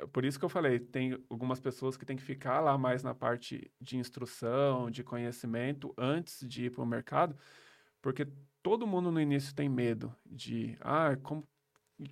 por 0.07 0.25
isso 0.25 0.39
que 0.39 0.45
eu 0.45 0.49
falei, 0.49 0.79
tem 0.79 1.13
algumas 1.29 1.59
pessoas 1.59 1.97
que 1.97 2.05
têm 2.05 2.17
que 2.17 2.23
ficar 2.23 2.59
lá 2.59 2.77
mais 2.77 3.03
na 3.03 3.13
parte 3.13 3.71
de 3.79 3.97
instrução, 3.97 4.89
de 4.89 5.03
conhecimento, 5.03 5.93
antes 5.97 6.47
de 6.47 6.65
ir 6.65 6.71
para 6.71 6.83
o 6.83 6.85
mercado, 6.85 7.37
porque 8.01 8.27
todo 8.61 8.87
mundo 8.87 9.11
no 9.11 9.19
início 9.19 9.53
tem 9.53 9.69
medo 9.69 10.15
de, 10.25 10.77
ah, 10.81 11.15
como... 11.21 11.47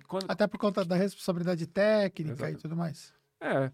Quando... 0.06 0.30
Até 0.30 0.46
por 0.46 0.58
conta 0.58 0.84
da 0.84 0.94
responsabilidade 0.94 1.66
técnica 1.66 2.44
Exato. 2.44 2.52
e 2.52 2.56
tudo 2.56 2.76
mais. 2.76 3.12
É. 3.40 3.72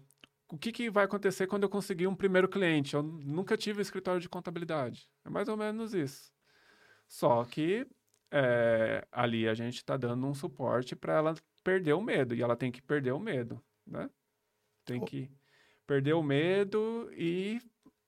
O 0.49 0.57
que, 0.57 0.71
que 0.71 0.89
vai 0.89 1.05
acontecer 1.05 1.45
quando 1.45 1.63
eu 1.63 1.69
conseguir 1.69 2.07
um 2.07 2.15
primeiro 2.15 2.47
cliente? 2.47 2.95
Eu 2.95 3.03
nunca 3.03 3.57
tive 3.57 3.81
escritório 3.81 4.21
de 4.21 4.29
contabilidade. 4.29 5.09
É 5.25 5.29
mais 5.29 5.47
ou 5.47 5.57
menos 5.57 5.93
isso. 5.93 6.31
Só 7.07 7.43
que 7.43 7.85
é, 8.31 9.05
ali 9.11 9.47
a 9.47 9.53
gente 9.53 9.75
está 9.75 9.97
dando 9.97 10.25
um 10.25 10.33
suporte 10.33 10.95
para 10.95 11.13
ela 11.13 11.35
perder 11.63 11.93
o 11.93 12.01
medo. 12.01 12.33
E 12.33 12.41
ela 12.41 12.55
tem 12.55 12.71
que 12.71 12.81
perder 12.81 13.11
o 13.11 13.19
medo, 13.19 13.61
né? 13.87 14.09
Tem 14.85 15.03
que 15.03 15.29
perder 15.85 16.13
o 16.13 16.23
medo 16.23 17.09
e 17.13 17.61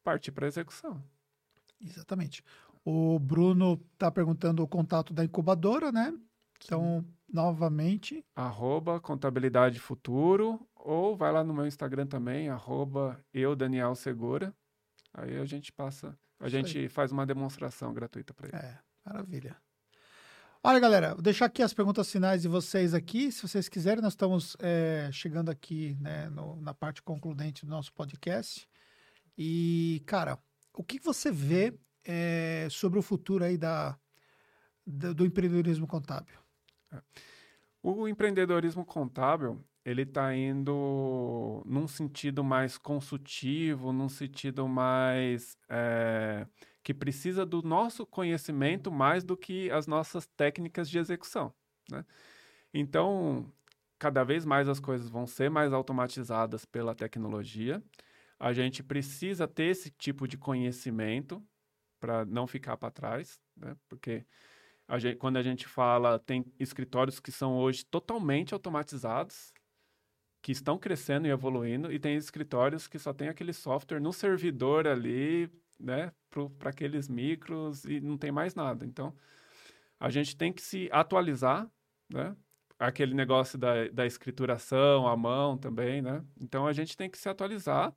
partir 0.03 0.31
para 0.31 0.45
a 0.45 0.47
execução. 0.47 1.03
Exatamente. 1.81 2.43
O 2.83 3.19
Bruno 3.19 3.81
está 3.93 4.11
perguntando 4.11 4.63
o 4.63 4.67
contato 4.67 5.13
da 5.13 5.23
incubadora, 5.23 5.91
né? 5.91 6.13
Então, 6.63 7.01
Sim. 7.01 7.13
novamente. 7.33 8.25
Arroba 8.35 8.99
Contabilidade 8.99 9.79
Futuro, 9.79 10.67
ou 10.75 11.15
vai 11.15 11.31
lá 11.31 11.43
no 11.43 11.53
meu 11.53 11.65
Instagram 11.65 12.07
também, 12.07 12.49
arroba 12.49 13.23
eu, 13.33 13.55
Daniel 13.55 13.95
Segura. 13.95 14.53
Aí 15.13 15.37
a 15.37 15.45
gente 15.45 15.71
passa, 15.71 16.17
a 16.39 16.47
Isso 16.47 16.55
gente 16.55 16.77
aí. 16.77 16.89
faz 16.89 17.11
uma 17.11 17.25
demonstração 17.25 17.93
gratuita 17.93 18.33
para 18.33 18.47
ele. 18.47 18.57
É, 18.57 18.79
maravilha. 19.05 19.57
Olha, 20.61 20.77
galera, 20.77 21.13
vou 21.13 21.21
deixar 21.21 21.45
aqui 21.45 21.63
as 21.63 21.73
perguntas 21.73 22.11
finais 22.11 22.41
de 22.41 22.49
vocês 22.49 22.93
aqui. 22.93 23.31
Se 23.31 23.47
vocês 23.47 23.69
quiserem, 23.69 24.03
nós 24.03 24.11
estamos 24.11 24.57
é, 24.59 25.09
chegando 25.09 25.49
aqui 25.49 25.95
né, 26.01 26.29
no, 26.29 26.57
na 26.61 26.73
parte 26.73 27.01
concludente 27.01 27.65
do 27.65 27.69
nosso 27.69 27.93
podcast. 27.93 28.67
E, 29.37 30.03
cara, 30.05 30.37
o 30.73 30.83
que 30.83 30.99
você 30.99 31.31
vê 31.31 31.73
é, 32.03 32.67
sobre 32.69 32.99
o 32.99 33.01
futuro 33.01 33.45
aí 33.45 33.57
da, 33.57 33.97
da 34.85 35.13
do 35.13 35.25
empreendedorismo 35.25 35.87
contábil? 35.87 36.37
O 37.81 38.05
empreendedorismo 38.05 38.83
contábil, 38.83 39.63
ele 39.85 40.01
está 40.01 40.35
indo 40.35 41.63
num 41.65 41.87
sentido 41.87 42.43
mais 42.43 42.77
consultivo, 42.77 43.93
num 43.93 44.09
sentido 44.09 44.67
mais 44.67 45.57
é, 45.69 46.45
que 46.83 46.93
precisa 46.93 47.45
do 47.45 47.61
nosso 47.61 48.05
conhecimento 48.05 48.91
mais 48.91 49.23
do 49.23 49.35
que 49.35 49.69
as 49.71 49.87
nossas 49.87 50.25
técnicas 50.25 50.89
de 50.89 50.97
execução. 50.97 51.53
Né? 51.89 52.05
Então, 52.73 53.51
cada 53.97 54.23
vez 54.23 54.45
mais 54.45 54.69
as 54.69 54.79
coisas 54.79 55.09
vão 55.09 55.27
ser 55.27 55.49
mais 55.49 55.73
automatizadas 55.73 56.65
pela 56.65 56.95
tecnologia. 56.95 57.83
A 58.39 58.53
gente 58.53 58.81
precisa 58.81 59.47
ter 59.47 59.65
esse 59.65 59.89
tipo 59.91 60.27
de 60.27 60.37
conhecimento 60.37 61.43
para 61.99 62.25
não 62.25 62.47
ficar 62.47 62.77
para 62.77 62.91
trás, 62.91 63.41
né? 63.57 63.75
porque 63.89 64.25
a 64.87 64.97
gente, 64.97 65.17
quando 65.17 65.37
a 65.37 65.43
gente 65.43 65.67
fala, 65.67 66.17
tem 66.17 66.45
escritórios 66.59 67.19
que 67.19 67.31
são 67.31 67.57
hoje 67.57 67.85
totalmente 67.85 68.53
automatizados, 68.53 69.53
que 70.41 70.51
estão 70.51 70.79
crescendo 70.79 71.27
e 71.27 71.31
evoluindo, 71.31 71.91
e 71.91 71.99
tem 71.99 72.15
escritórios 72.15 72.87
que 72.87 72.97
só 72.97 73.13
tem 73.13 73.27
aquele 73.27 73.53
software 73.53 73.99
no 73.99 74.13
servidor 74.13 74.87
ali, 74.87 75.51
né, 75.79 76.11
para 76.57 76.69
aqueles 76.69 77.07
micros 77.07 77.85
e 77.85 77.99
não 77.99 78.17
tem 78.17 78.31
mais 78.31 78.55
nada. 78.55 78.85
Então, 78.85 79.15
a 79.99 80.09
gente 80.09 80.35
tem 80.35 80.51
que 80.51 80.61
se 80.61 80.89
atualizar, 80.91 81.69
né? 82.09 82.35
Aquele 82.77 83.13
negócio 83.13 83.57
da, 83.57 83.89
da 83.89 84.05
escrituração 84.05 85.07
à 85.07 85.15
mão 85.17 85.57
também, 85.57 86.01
né? 86.01 86.23
Então, 86.39 86.65
a 86.65 86.73
gente 86.73 86.95
tem 86.95 87.09
que 87.09 87.17
se 87.17 87.27
atualizar 87.27 87.93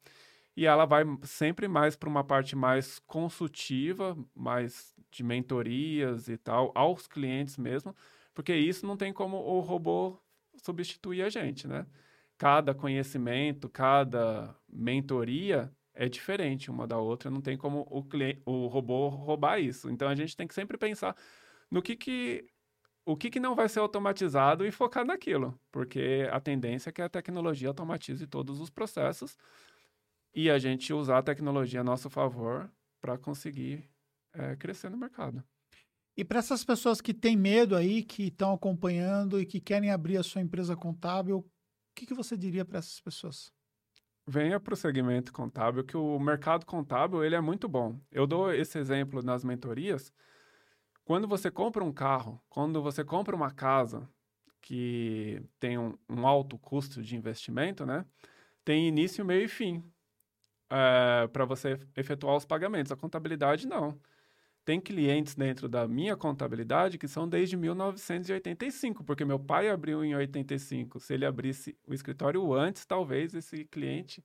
e 0.56 0.66
ela 0.66 0.84
vai 0.84 1.04
sempre 1.22 1.68
mais 1.68 1.96
para 1.96 2.08
uma 2.08 2.24
parte 2.24 2.56
mais 2.56 2.98
consultiva, 3.00 4.16
mais 4.34 4.94
de 5.10 5.22
mentorias 5.22 6.28
e 6.28 6.36
tal, 6.36 6.72
aos 6.74 7.06
clientes 7.06 7.56
mesmo, 7.56 7.94
porque 8.34 8.54
isso 8.54 8.86
não 8.86 8.96
tem 8.96 9.12
como 9.12 9.36
o 9.36 9.60
robô 9.60 10.18
substituir 10.56 11.22
a 11.22 11.28
gente, 11.28 11.68
né? 11.68 11.86
cada 12.42 12.74
conhecimento, 12.74 13.68
cada 13.68 14.52
mentoria 14.68 15.72
é 15.94 16.08
diferente 16.08 16.70
uma 16.70 16.86
da 16.86 16.98
outra, 16.98 17.30
não 17.30 17.40
tem 17.40 17.56
como 17.56 17.86
o, 17.90 18.02
cliente, 18.02 18.42
o 18.46 18.66
robô 18.66 19.08
roubar 19.08 19.60
isso. 19.60 19.90
Então 19.90 20.08
a 20.08 20.14
gente 20.14 20.36
tem 20.36 20.46
que 20.46 20.54
sempre 20.54 20.78
pensar 20.78 21.16
no 21.70 21.82
que, 21.82 21.96
que 21.96 22.46
o 23.04 23.16
que, 23.16 23.30
que 23.30 23.40
não 23.40 23.54
vai 23.54 23.68
ser 23.68 23.80
automatizado 23.80 24.64
e 24.64 24.70
focar 24.70 25.04
naquilo, 25.04 25.58
porque 25.70 26.28
a 26.30 26.40
tendência 26.40 26.90
é 26.90 26.92
que 26.92 27.02
a 27.02 27.08
tecnologia 27.08 27.68
automatize 27.68 28.26
todos 28.26 28.60
os 28.60 28.70
processos 28.70 29.36
e 30.34 30.50
a 30.50 30.58
gente 30.58 30.92
usar 30.92 31.18
a 31.18 31.22
tecnologia 31.22 31.80
a 31.80 31.84
nosso 31.84 32.08
favor 32.08 32.70
para 33.00 33.18
conseguir 33.18 33.88
é, 34.32 34.56
crescer 34.56 34.88
no 34.88 34.96
mercado. 34.96 35.42
E 36.16 36.24
para 36.24 36.38
essas 36.38 36.64
pessoas 36.64 37.00
que 37.00 37.12
têm 37.12 37.36
medo 37.36 37.74
aí, 37.74 38.02
que 38.02 38.24
estão 38.24 38.52
acompanhando 38.52 39.40
e 39.40 39.46
que 39.46 39.60
querem 39.60 39.90
abrir 39.90 40.18
a 40.18 40.22
sua 40.22 40.42
empresa 40.42 40.76
contábil, 40.76 41.38
o 41.38 41.44
que, 41.94 42.06
que 42.06 42.14
você 42.14 42.36
diria 42.36 42.64
para 42.64 42.78
essas 42.78 43.00
pessoas? 43.00 43.52
Venha 44.26 44.60
para 44.60 44.74
o 44.74 44.76
segmento 44.76 45.32
contábil, 45.32 45.84
que 45.84 45.96
o 45.96 46.18
mercado 46.18 46.64
contábil 46.64 47.24
ele 47.24 47.34
é 47.34 47.40
muito 47.40 47.68
bom. 47.68 47.98
Eu 48.10 48.26
dou 48.26 48.52
esse 48.52 48.78
exemplo 48.78 49.22
nas 49.22 49.42
mentorias. 49.42 50.12
Quando 51.04 51.26
você 51.26 51.50
compra 51.50 51.82
um 51.82 51.92
carro, 51.92 52.40
quando 52.48 52.80
você 52.80 53.04
compra 53.04 53.34
uma 53.34 53.50
casa 53.50 54.08
que 54.60 55.42
tem 55.58 55.76
um, 55.76 55.98
um 56.08 56.26
alto 56.26 56.56
custo 56.56 57.02
de 57.02 57.16
investimento, 57.16 57.84
né? 57.84 58.06
Tem 58.64 58.86
início, 58.86 59.24
meio 59.24 59.44
e 59.44 59.48
fim 59.48 59.82
é, 60.72 61.26
para 61.28 61.44
você 61.44 61.78
efetuar 61.96 62.36
os 62.36 62.46
pagamentos. 62.46 62.90
A 62.90 62.96
contabilidade 62.96 63.66
não. 63.66 64.00
Tem 64.64 64.80
clientes 64.80 65.34
dentro 65.34 65.68
da 65.68 65.88
minha 65.88 66.16
contabilidade 66.16 66.96
que 66.96 67.08
são 67.08 67.28
desde 67.28 67.56
1985, 67.56 69.02
porque 69.02 69.24
meu 69.24 69.38
pai 69.38 69.68
abriu 69.68 70.04
em 70.04 70.14
85. 70.14 71.00
Se 71.00 71.14
ele 71.14 71.26
abrisse 71.26 71.76
o 71.86 71.92
escritório 71.92 72.52
antes, 72.54 72.86
talvez 72.86 73.34
esse 73.34 73.64
cliente 73.64 74.24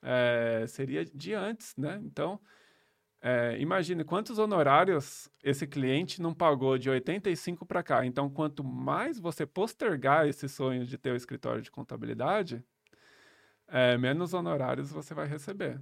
é, 0.00 0.64
seria 0.68 1.04
de 1.04 1.34
antes, 1.34 1.74
né? 1.76 2.00
Então, 2.04 2.40
é, 3.20 3.56
imagine 3.60 4.04
quantos 4.04 4.38
honorários 4.38 5.30
esse 5.42 5.66
cliente 5.66 6.20
não 6.20 6.34
pagou 6.34 6.76
de 6.76 6.90
85 6.90 7.64
para 7.64 7.82
cá. 7.82 8.04
Então, 8.04 8.28
quanto 8.28 8.64
mais 8.64 9.18
você 9.18 9.46
postergar 9.46 10.28
esse 10.28 10.48
sonho 10.48 10.84
de 10.84 10.98
ter 10.98 11.12
o 11.12 11.16
escritório 11.16 11.62
de 11.62 11.70
contabilidade, 11.70 12.64
é, 13.68 13.96
menos 13.96 14.34
honorários 14.34 14.90
você 14.90 15.14
vai 15.14 15.26
receber. 15.26 15.80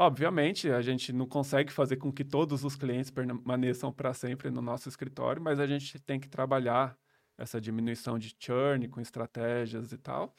Obviamente, 0.00 0.70
a 0.70 0.80
gente 0.80 1.12
não 1.12 1.26
consegue 1.26 1.72
fazer 1.72 1.96
com 1.96 2.12
que 2.12 2.22
todos 2.22 2.62
os 2.62 2.76
clientes 2.76 3.10
permaneçam 3.10 3.92
para 3.92 4.14
sempre 4.14 4.48
no 4.48 4.62
nosso 4.62 4.88
escritório, 4.88 5.42
mas 5.42 5.58
a 5.58 5.66
gente 5.66 5.98
tem 5.98 6.20
que 6.20 6.28
trabalhar 6.28 6.96
essa 7.36 7.60
diminuição 7.60 8.16
de 8.16 8.32
churn 8.38 8.86
com 8.86 9.00
estratégias 9.00 9.90
e 9.90 9.98
tal. 9.98 10.32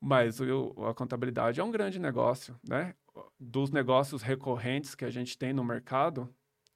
Mas 0.00 0.40
o, 0.40 0.74
a 0.88 0.92
contabilidade 0.92 1.60
é 1.60 1.64
um 1.64 1.70
grande 1.70 2.00
negócio, 2.00 2.58
né? 2.68 2.96
Dos 3.38 3.70
negócios 3.70 4.22
recorrentes 4.22 4.96
que 4.96 5.04
a 5.04 5.10
gente 5.10 5.38
tem 5.38 5.52
no 5.52 5.62
mercado, 5.62 6.28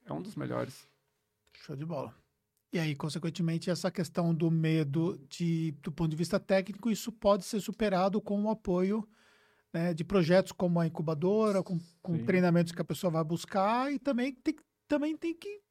é 0.05 0.13
um 0.13 0.21
dos 0.21 0.37
melhores. 0.37 0.87
Show 1.53 1.75
de 1.75 1.85
bola. 1.85 2.15
E 2.71 2.79
aí, 2.79 2.95
consequentemente, 2.95 3.69
essa 3.69 3.91
questão 3.91 4.33
do 4.33 4.49
medo 4.49 5.19
de, 5.27 5.71
do 5.81 5.91
ponto 5.91 6.11
de 6.11 6.15
vista 6.15 6.39
técnico, 6.39 6.89
isso 6.89 7.11
pode 7.11 7.43
ser 7.43 7.59
superado 7.59 8.21
com 8.21 8.41
o 8.41 8.49
apoio 8.49 9.05
né, 9.73 9.93
de 9.93 10.03
projetos 10.03 10.51
como 10.51 10.79
a 10.79 10.87
incubadora, 10.87 11.61
com, 11.61 11.79
com 12.01 12.17
treinamentos 12.25 12.71
que 12.71 12.81
a 12.81 12.85
pessoa 12.85 13.11
vai 13.11 13.23
buscar 13.23 13.91
e 13.91 13.99
também 13.99 14.33
tem, 14.33 14.55
também 14.87 15.15
tem 15.15 15.33
que 15.33 15.61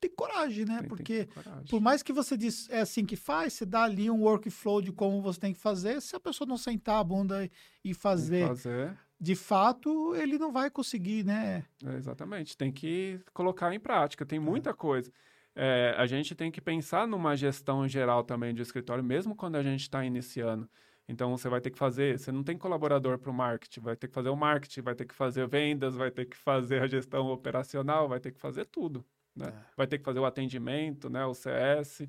ter 0.00 0.10
coragem, 0.10 0.64
né? 0.64 0.80
Tem, 0.80 0.88
Porque 0.88 1.24
tem 1.24 1.42
coragem. 1.42 1.66
por 1.68 1.80
mais 1.80 2.02
que 2.02 2.12
você 2.12 2.36
diz 2.36 2.68
é 2.70 2.80
assim 2.80 3.04
que 3.04 3.16
faz, 3.16 3.54
você 3.54 3.64
dá 3.64 3.84
ali 3.84 4.10
um 4.10 4.22
workflow 4.22 4.82
de 4.82 4.92
como 4.92 5.22
você 5.22 5.40
tem 5.40 5.52
que 5.52 5.60
fazer, 5.60 6.00
se 6.02 6.14
a 6.14 6.20
pessoa 6.20 6.46
não 6.46 6.58
sentar 6.58 7.00
a 7.00 7.04
bunda 7.04 7.48
e 7.82 7.94
fazer, 7.94 8.46
fazer. 8.46 8.96
de 9.18 9.34
fato, 9.34 10.14
ele 10.14 10.38
não 10.38 10.52
vai 10.52 10.70
conseguir, 10.70 11.24
né? 11.24 11.64
É, 11.84 11.96
exatamente, 11.96 12.56
tem 12.56 12.70
que 12.70 13.20
colocar 13.32 13.74
em 13.74 13.80
prática, 13.80 14.26
tem 14.26 14.38
é. 14.38 14.42
muita 14.42 14.70
é. 14.70 14.74
coisa. 14.74 15.10
É, 15.58 15.94
a 15.96 16.04
gente 16.04 16.34
tem 16.34 16.50
que 16.50 16.60
pensar 16.60 17.08
numa 17.08 17.34
gestão 17.34 17.88
geral 17.88 18.22
também 18.22 18.54
de 18.54 18.60
escritório, 18.60 19.02
mesmo 19.02 19.34
quando 19.34 19.56
a 19.56 19.62
gente 19.62 19.80
está 19.80 20.04
iniciando. 20.04 20.68
Então 21.08 21.36
você 21.36 21.48
vai 21.48 21.60
ter 21.60 21.70
que 21.70 21.78
fazer, 21.78 22.18
você 22.18 22.32
não 22.32 22.42
tem 22.42 22.58
colaborador 22.58 23.18
para 23.18 23.30
o 23.30 23.34
marketing, 23.34 23.80
vai 23.80 23.96
ter 23.96 24.08
que 24.08 24.14
fazer 24.14 24.28
o 24.28 24.36
marketing, 24.36 24.80
vai 24.80 24.94
ter 24.94 25.06
que 25.06 25.14
fazer 25.14 25.46
vendas, 25.46 25.94
vai 25.94 26.10
ter 26.10 26.26
que 26.26 26.36
fazer 26.36 26.82
a 26.82 26.86
gestão 26.86 27.28
operacional, 27.28 28.08
vai 28.08 28.18
ter 28.18 28.32
que 28.32 28.40
fazer 28.40 28.64
tudo, 28.66 29.04
né? 29.34 29.46
É. 29.48 29.64
Vai 29.76 29.86
ter 29.86 29.98
que 29.98 30.04
fazer 30.04 30.18
o 30.18 30.24
atendimento, 30.24 31.08
né, 31.08 31.24
o 31.24 31.32
CS. 31.32 32.08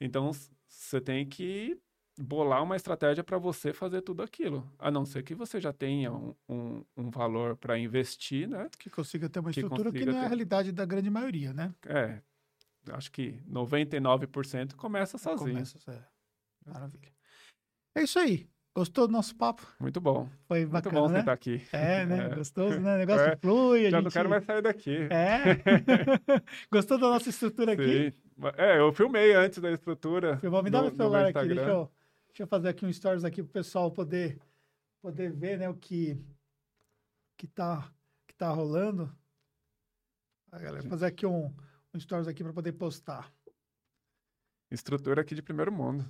Então 0.00 0.30
você 0.68 1.00
tem 1.00 1.26
que 1.26 1.76
bolar 2.16 2.62
uma 2.62 2.76
estratégia 2.76 3.24
para 3.24 3.38
você 3.38 3.72
fazer 3.72 4.02
tudo 4.02 4.22
aquilo, 4.22 4.70
a 4.78 4.90
não 4.90 5.04
ser 5.04 5.22
que 5.22 5.34
você 5.34 5.60
já 5.60 5.72
tenha 5.72 6.12
um, 6.12 6.34
um, 6.48 6.84
um 6.96 7.10
valor 7.10 7.56
para 7.56 7.78
investir, 7.78 8.48
né? 8.48 8.68
Que 8.78 8.90
consiga 8.90 9.28
ter 9.28 9.40
uma 9.40 9.50
estrutura 9.50 9.90
que, 9.90 9.98
que 10.00 10.06
não 10.06 10.18
é 10.18 10.24
a 10.24 10.28
realidade 10.28 10.70
da 10.70 10.84
grande 10.84 11.10
maioria, 11.10 11.52
né? 11.52 11.74
É, 11.86 12.20
acho 12.92 13.10
que 13.10 13.40
99% 13.48 14.74
começa 14.76 15.18
sozinho. 15.18 15.54
Começa, 15.54 15.78
é. 15.90 16.70
Maravilha. 16.70 17.19
É 17.94 18.02
isso 18.02 18.18
aí. 18.18 18.48
Gostou 18.74 19.08
do 19.08 19.12
nosso 19.12 19.34
papo? 19.34 19.66
Muito 19.80 20.00
bom. 20.00 20.28
Foi 20.46 20.64
bacana, 20.64 21.00
Muito 21.00 21.08
bom 21.08 21.12
né? 21.12 21.20
estar 21.20 21.32
aqui. 21.32 21.60
É, 21.72 22.06
né? 22.06 22.26
É. 22.26 22.34
Gostoso, 22.36 22.80
né? 22.80 22.94
O 22.94 22.98
negócio 22.98 23.26
é. 23.26 23.36
flui. 23.36 23.90
Já 23.90 23.98
gente... 23.98 24.04
não 24.04 24.10
quero 24.10 24.30
mais 24.30 24.44
sair 24.44 24.62
daqui. 24.62 25.08
É. 25.10 25.56
Gostou 26.70 26.96
da 26.96 27.08
nossa 27.08 27.28
estrutura 27.28 27.74
Sim. 27.74 27.82
aqui? 27.82 28.14
É, 28.56 28.78
eu 28.78 28.92
filmei 28.92 29.34
antes 29.34 29.58
da 29.58 29.72
estrutura. 29.72 30.38
Filmou. 30.38 30.62
Me 30.62 30.70
dá 30.70 30.82
meu 30.82 30.94
celular 30.94 31.26
aqui, 31.26 31.48
deixa 31.48 31.62
eu, 31.62 31.90
deixa 32.28 32.42
eu 32.44 32.46
fazer 32.46 32.68
aqui 32.68 32.86
um 32.86 32.92
stories 32.92 33.24
aqui 33.24 33.42
pro 33.42 33.52
pessoal 33.52 33.90
poder, 33.90 34.38
poder 35.02 35.32
ver, 35.32 35.58
né, 35.58 35.68
o 35.68 35.74
que, 35.74 36.16
que, 37.36 37.48
tá, 37.48 37.92
que 38.26 38.34
tá 38.34 38.48
rolando. 38.50 39.12
Aí, 40.52 40.62
galera, 40.62 40.88
fazer 40.88 41.06
aqui 41.06 41.26
um, 41.26 41.52
um 41.92 42.00
stories 42.00 42.28
aqui 42.28 42.42
para 42.42 42.52
poder 42.52 42.72
postar. 42.72 43.32
Estrutura 44.70 45.22
aqui 45.22 45.34
de 45.34 45.42
primeiro 45.42 45.72
mundo. 45.72 46.08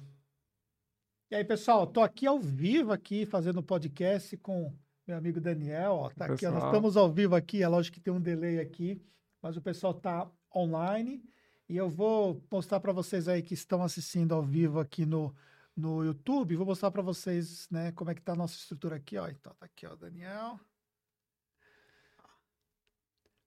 E 1.30 1.36
aí, 1.36 1.44
pessoal, 1.44 1.86
tô 1.86 2.00
aqui 2.00 2.26
ao 2.26 2.40
vivo 2.40 2.90
aqui 2.90 3.24
fazendo 3.24 3.62
podcast 3.62 4.36
com 4.38 4.76
meu 5.06 5.16
amigo 5.16 5.40
Daniel, 5.40 5.92
ó, 5.92 6.10
tá 6.10 6.24
aqui, 6.24 6.44
ó, 6.44 6.50
nós 6.50 6.64
estamos 6.64 6.96
ao 6.96 7.08
vivo 7.12 7.36
aqui, 7.36 7.62
é 7.62 7.68
lógico 7.68 7.94
que 7.94 8.00
tem 8.00 8.12
um 8.12 8.20
delay 8.20 8.58
aqui, 8.58 9.00
mas 9.40 9.56
o 9.56 9.62
pessoal 9.62 9.94
tá 9.94 10.28
online 10.52 11.22
e 11.68 11.76
eu 11.76 11.88
vou 11.88 12.44
mostrar 12.50 12.80
para 12.80 12.92
vocês 12.92 13.28
aí 13.28 13.44
que 13.44 13.54
estão 13.54 13.84
assistindo 13.84 14.34
ao 14.34 14.42
vivo 14.42 14.80
aqui 14.80 15.06
no, 15.06 15.32
no 15.76 16.04
YouTube, 16.04 16.56
vou 16.56 16.66
mostrar 16.66 16.90
para 16.90 17.00
vocês, 17.00 17.70
né, 17.70 17.92
como 17.92 18.10
é 18.10 18.14
que 18.16 18.22
tá 18.22 18.32
a 18.32 18.36
nossa 18.36 18.56
estrutura 18.56 18.96
aqui, 18.96 19.16
ó. 19.16 19.28
Então, 19.28 19.54
tá 19.54 19.66
aqui, 19.66 19.86
ó, 19.86 19.94
Daniel. 19.94 20.58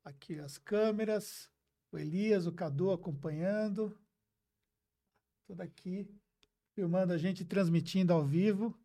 Aqui 0.06 0.40
as 0.40 0.58
câmeras, 0.58 1.52
o 1.92 1.98
Elias, 1.98 2.48
o 2.48 2.54
Cadu 2.54 2.92
acompanhando. 2.92 3.94
Tudo 5.46 5.60
aqui 5.60 6.10
filmando 6.74 7.14
a 7.14 7.18
gente, 7.18 7.46
transmitindo 7.46 8.14
ao 8.14 8.24
vivo. 8.24 8.78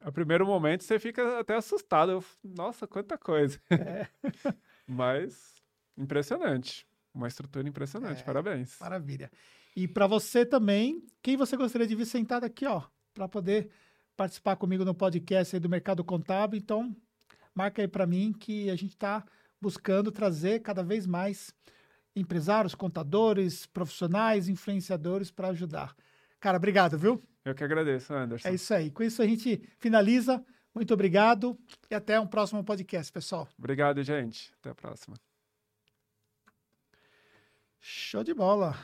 A 0.00 0.12
primeiro 0.12 0.46
momento 0.46 0.84
você 0.84 0.98
fica 0.98 1.38
até 1.38 1.56
assustado. 1.56 2.12
Eu, 2.12 2.24
Nossa, 2.44 2.86
quanta 2.86 3.16
coisa. 3.16 3.58
É. 3.70 4.06
Mas 4.86 5.54
impressionante. 5.96 6.86
Uma 7.14 7.28
estrutura 7.28 7.68
impressionante. 7.68 8.20
É, 8.20 8.24
Parabéns. 8.24 8.76
Maravilha. 8.80 9.30
E 9.74 9.88
para 9.88 10.06
você 10.06 10.44
também, 10.44 11.04
quem 11.22 11.36
você 11.36 11.56
gostaria 11.56 11.86
de 11.86 11.94
ver 11.94 12.04
sentado 12.04 12.44
aqui, 12.44 12.66
ó, 12.66 12.82
para 13.14 13.28
poder 13.28 13.70
participar 14.16 14.56
comigo 14.56 14.84
no 14.84 14.94
podcast 14.94 15.58
do 15.58 15.68
Mercado 15.68 16.04
Contábil. 16.04 16.58
Então, 16.58 16.94
marca 17.54 17.80
aí 17.80 17.88
para 17.88 18.06
mim 18.06 18.32
que 18.32 18.68
a 18.68 18.76
gente 18.76 18.92
está 18.92 19.24
buscando 19.60 20.12
trazer 20.12 20.60
cada 20.60 20.82
vez 20.82 21.06
mais 21.06 21.54
empresários, 22.14 22.74
contadores, 22.74 23.66
profissionais, 23.66 24.48
influenciadores 24.48 25.30
para 25.30 25.48
ajudar. 25.48 25.94
Cara, 26.40 26.56
obrigado, 26.56 26.98
viu? 26.98 27.22
Eu 27.44 27.54
que 27.54 27.62
agradeço, 27.62 28.12
Anderson. 28.14 28.48
É 28.48 28.54
isso 28.54 28.72
aí. 28.74 28.90
Com 28.90 29.02
isso 29.02 29.22
a 29.22 29.26
gente 29.26 29.62
finaliza. 29.78 30.44
Muito 30.74 30.94
obrigado 30.94 31.58
e 31.90 31.94
até 31.94 32.18
um 32.18 32.26
próximo 32.26 32.64
podcast, 32.64 33.12
pessoal. 33.12 33.48
Obrigado, 33.58 34.02
gente. 34.02 34.52
Até 34.60 34.70
a 34.70 34.74
próxima. 34.74 35.16
Show 37.80 38.22
de 38.22 38.34
bola. 38.34 38.76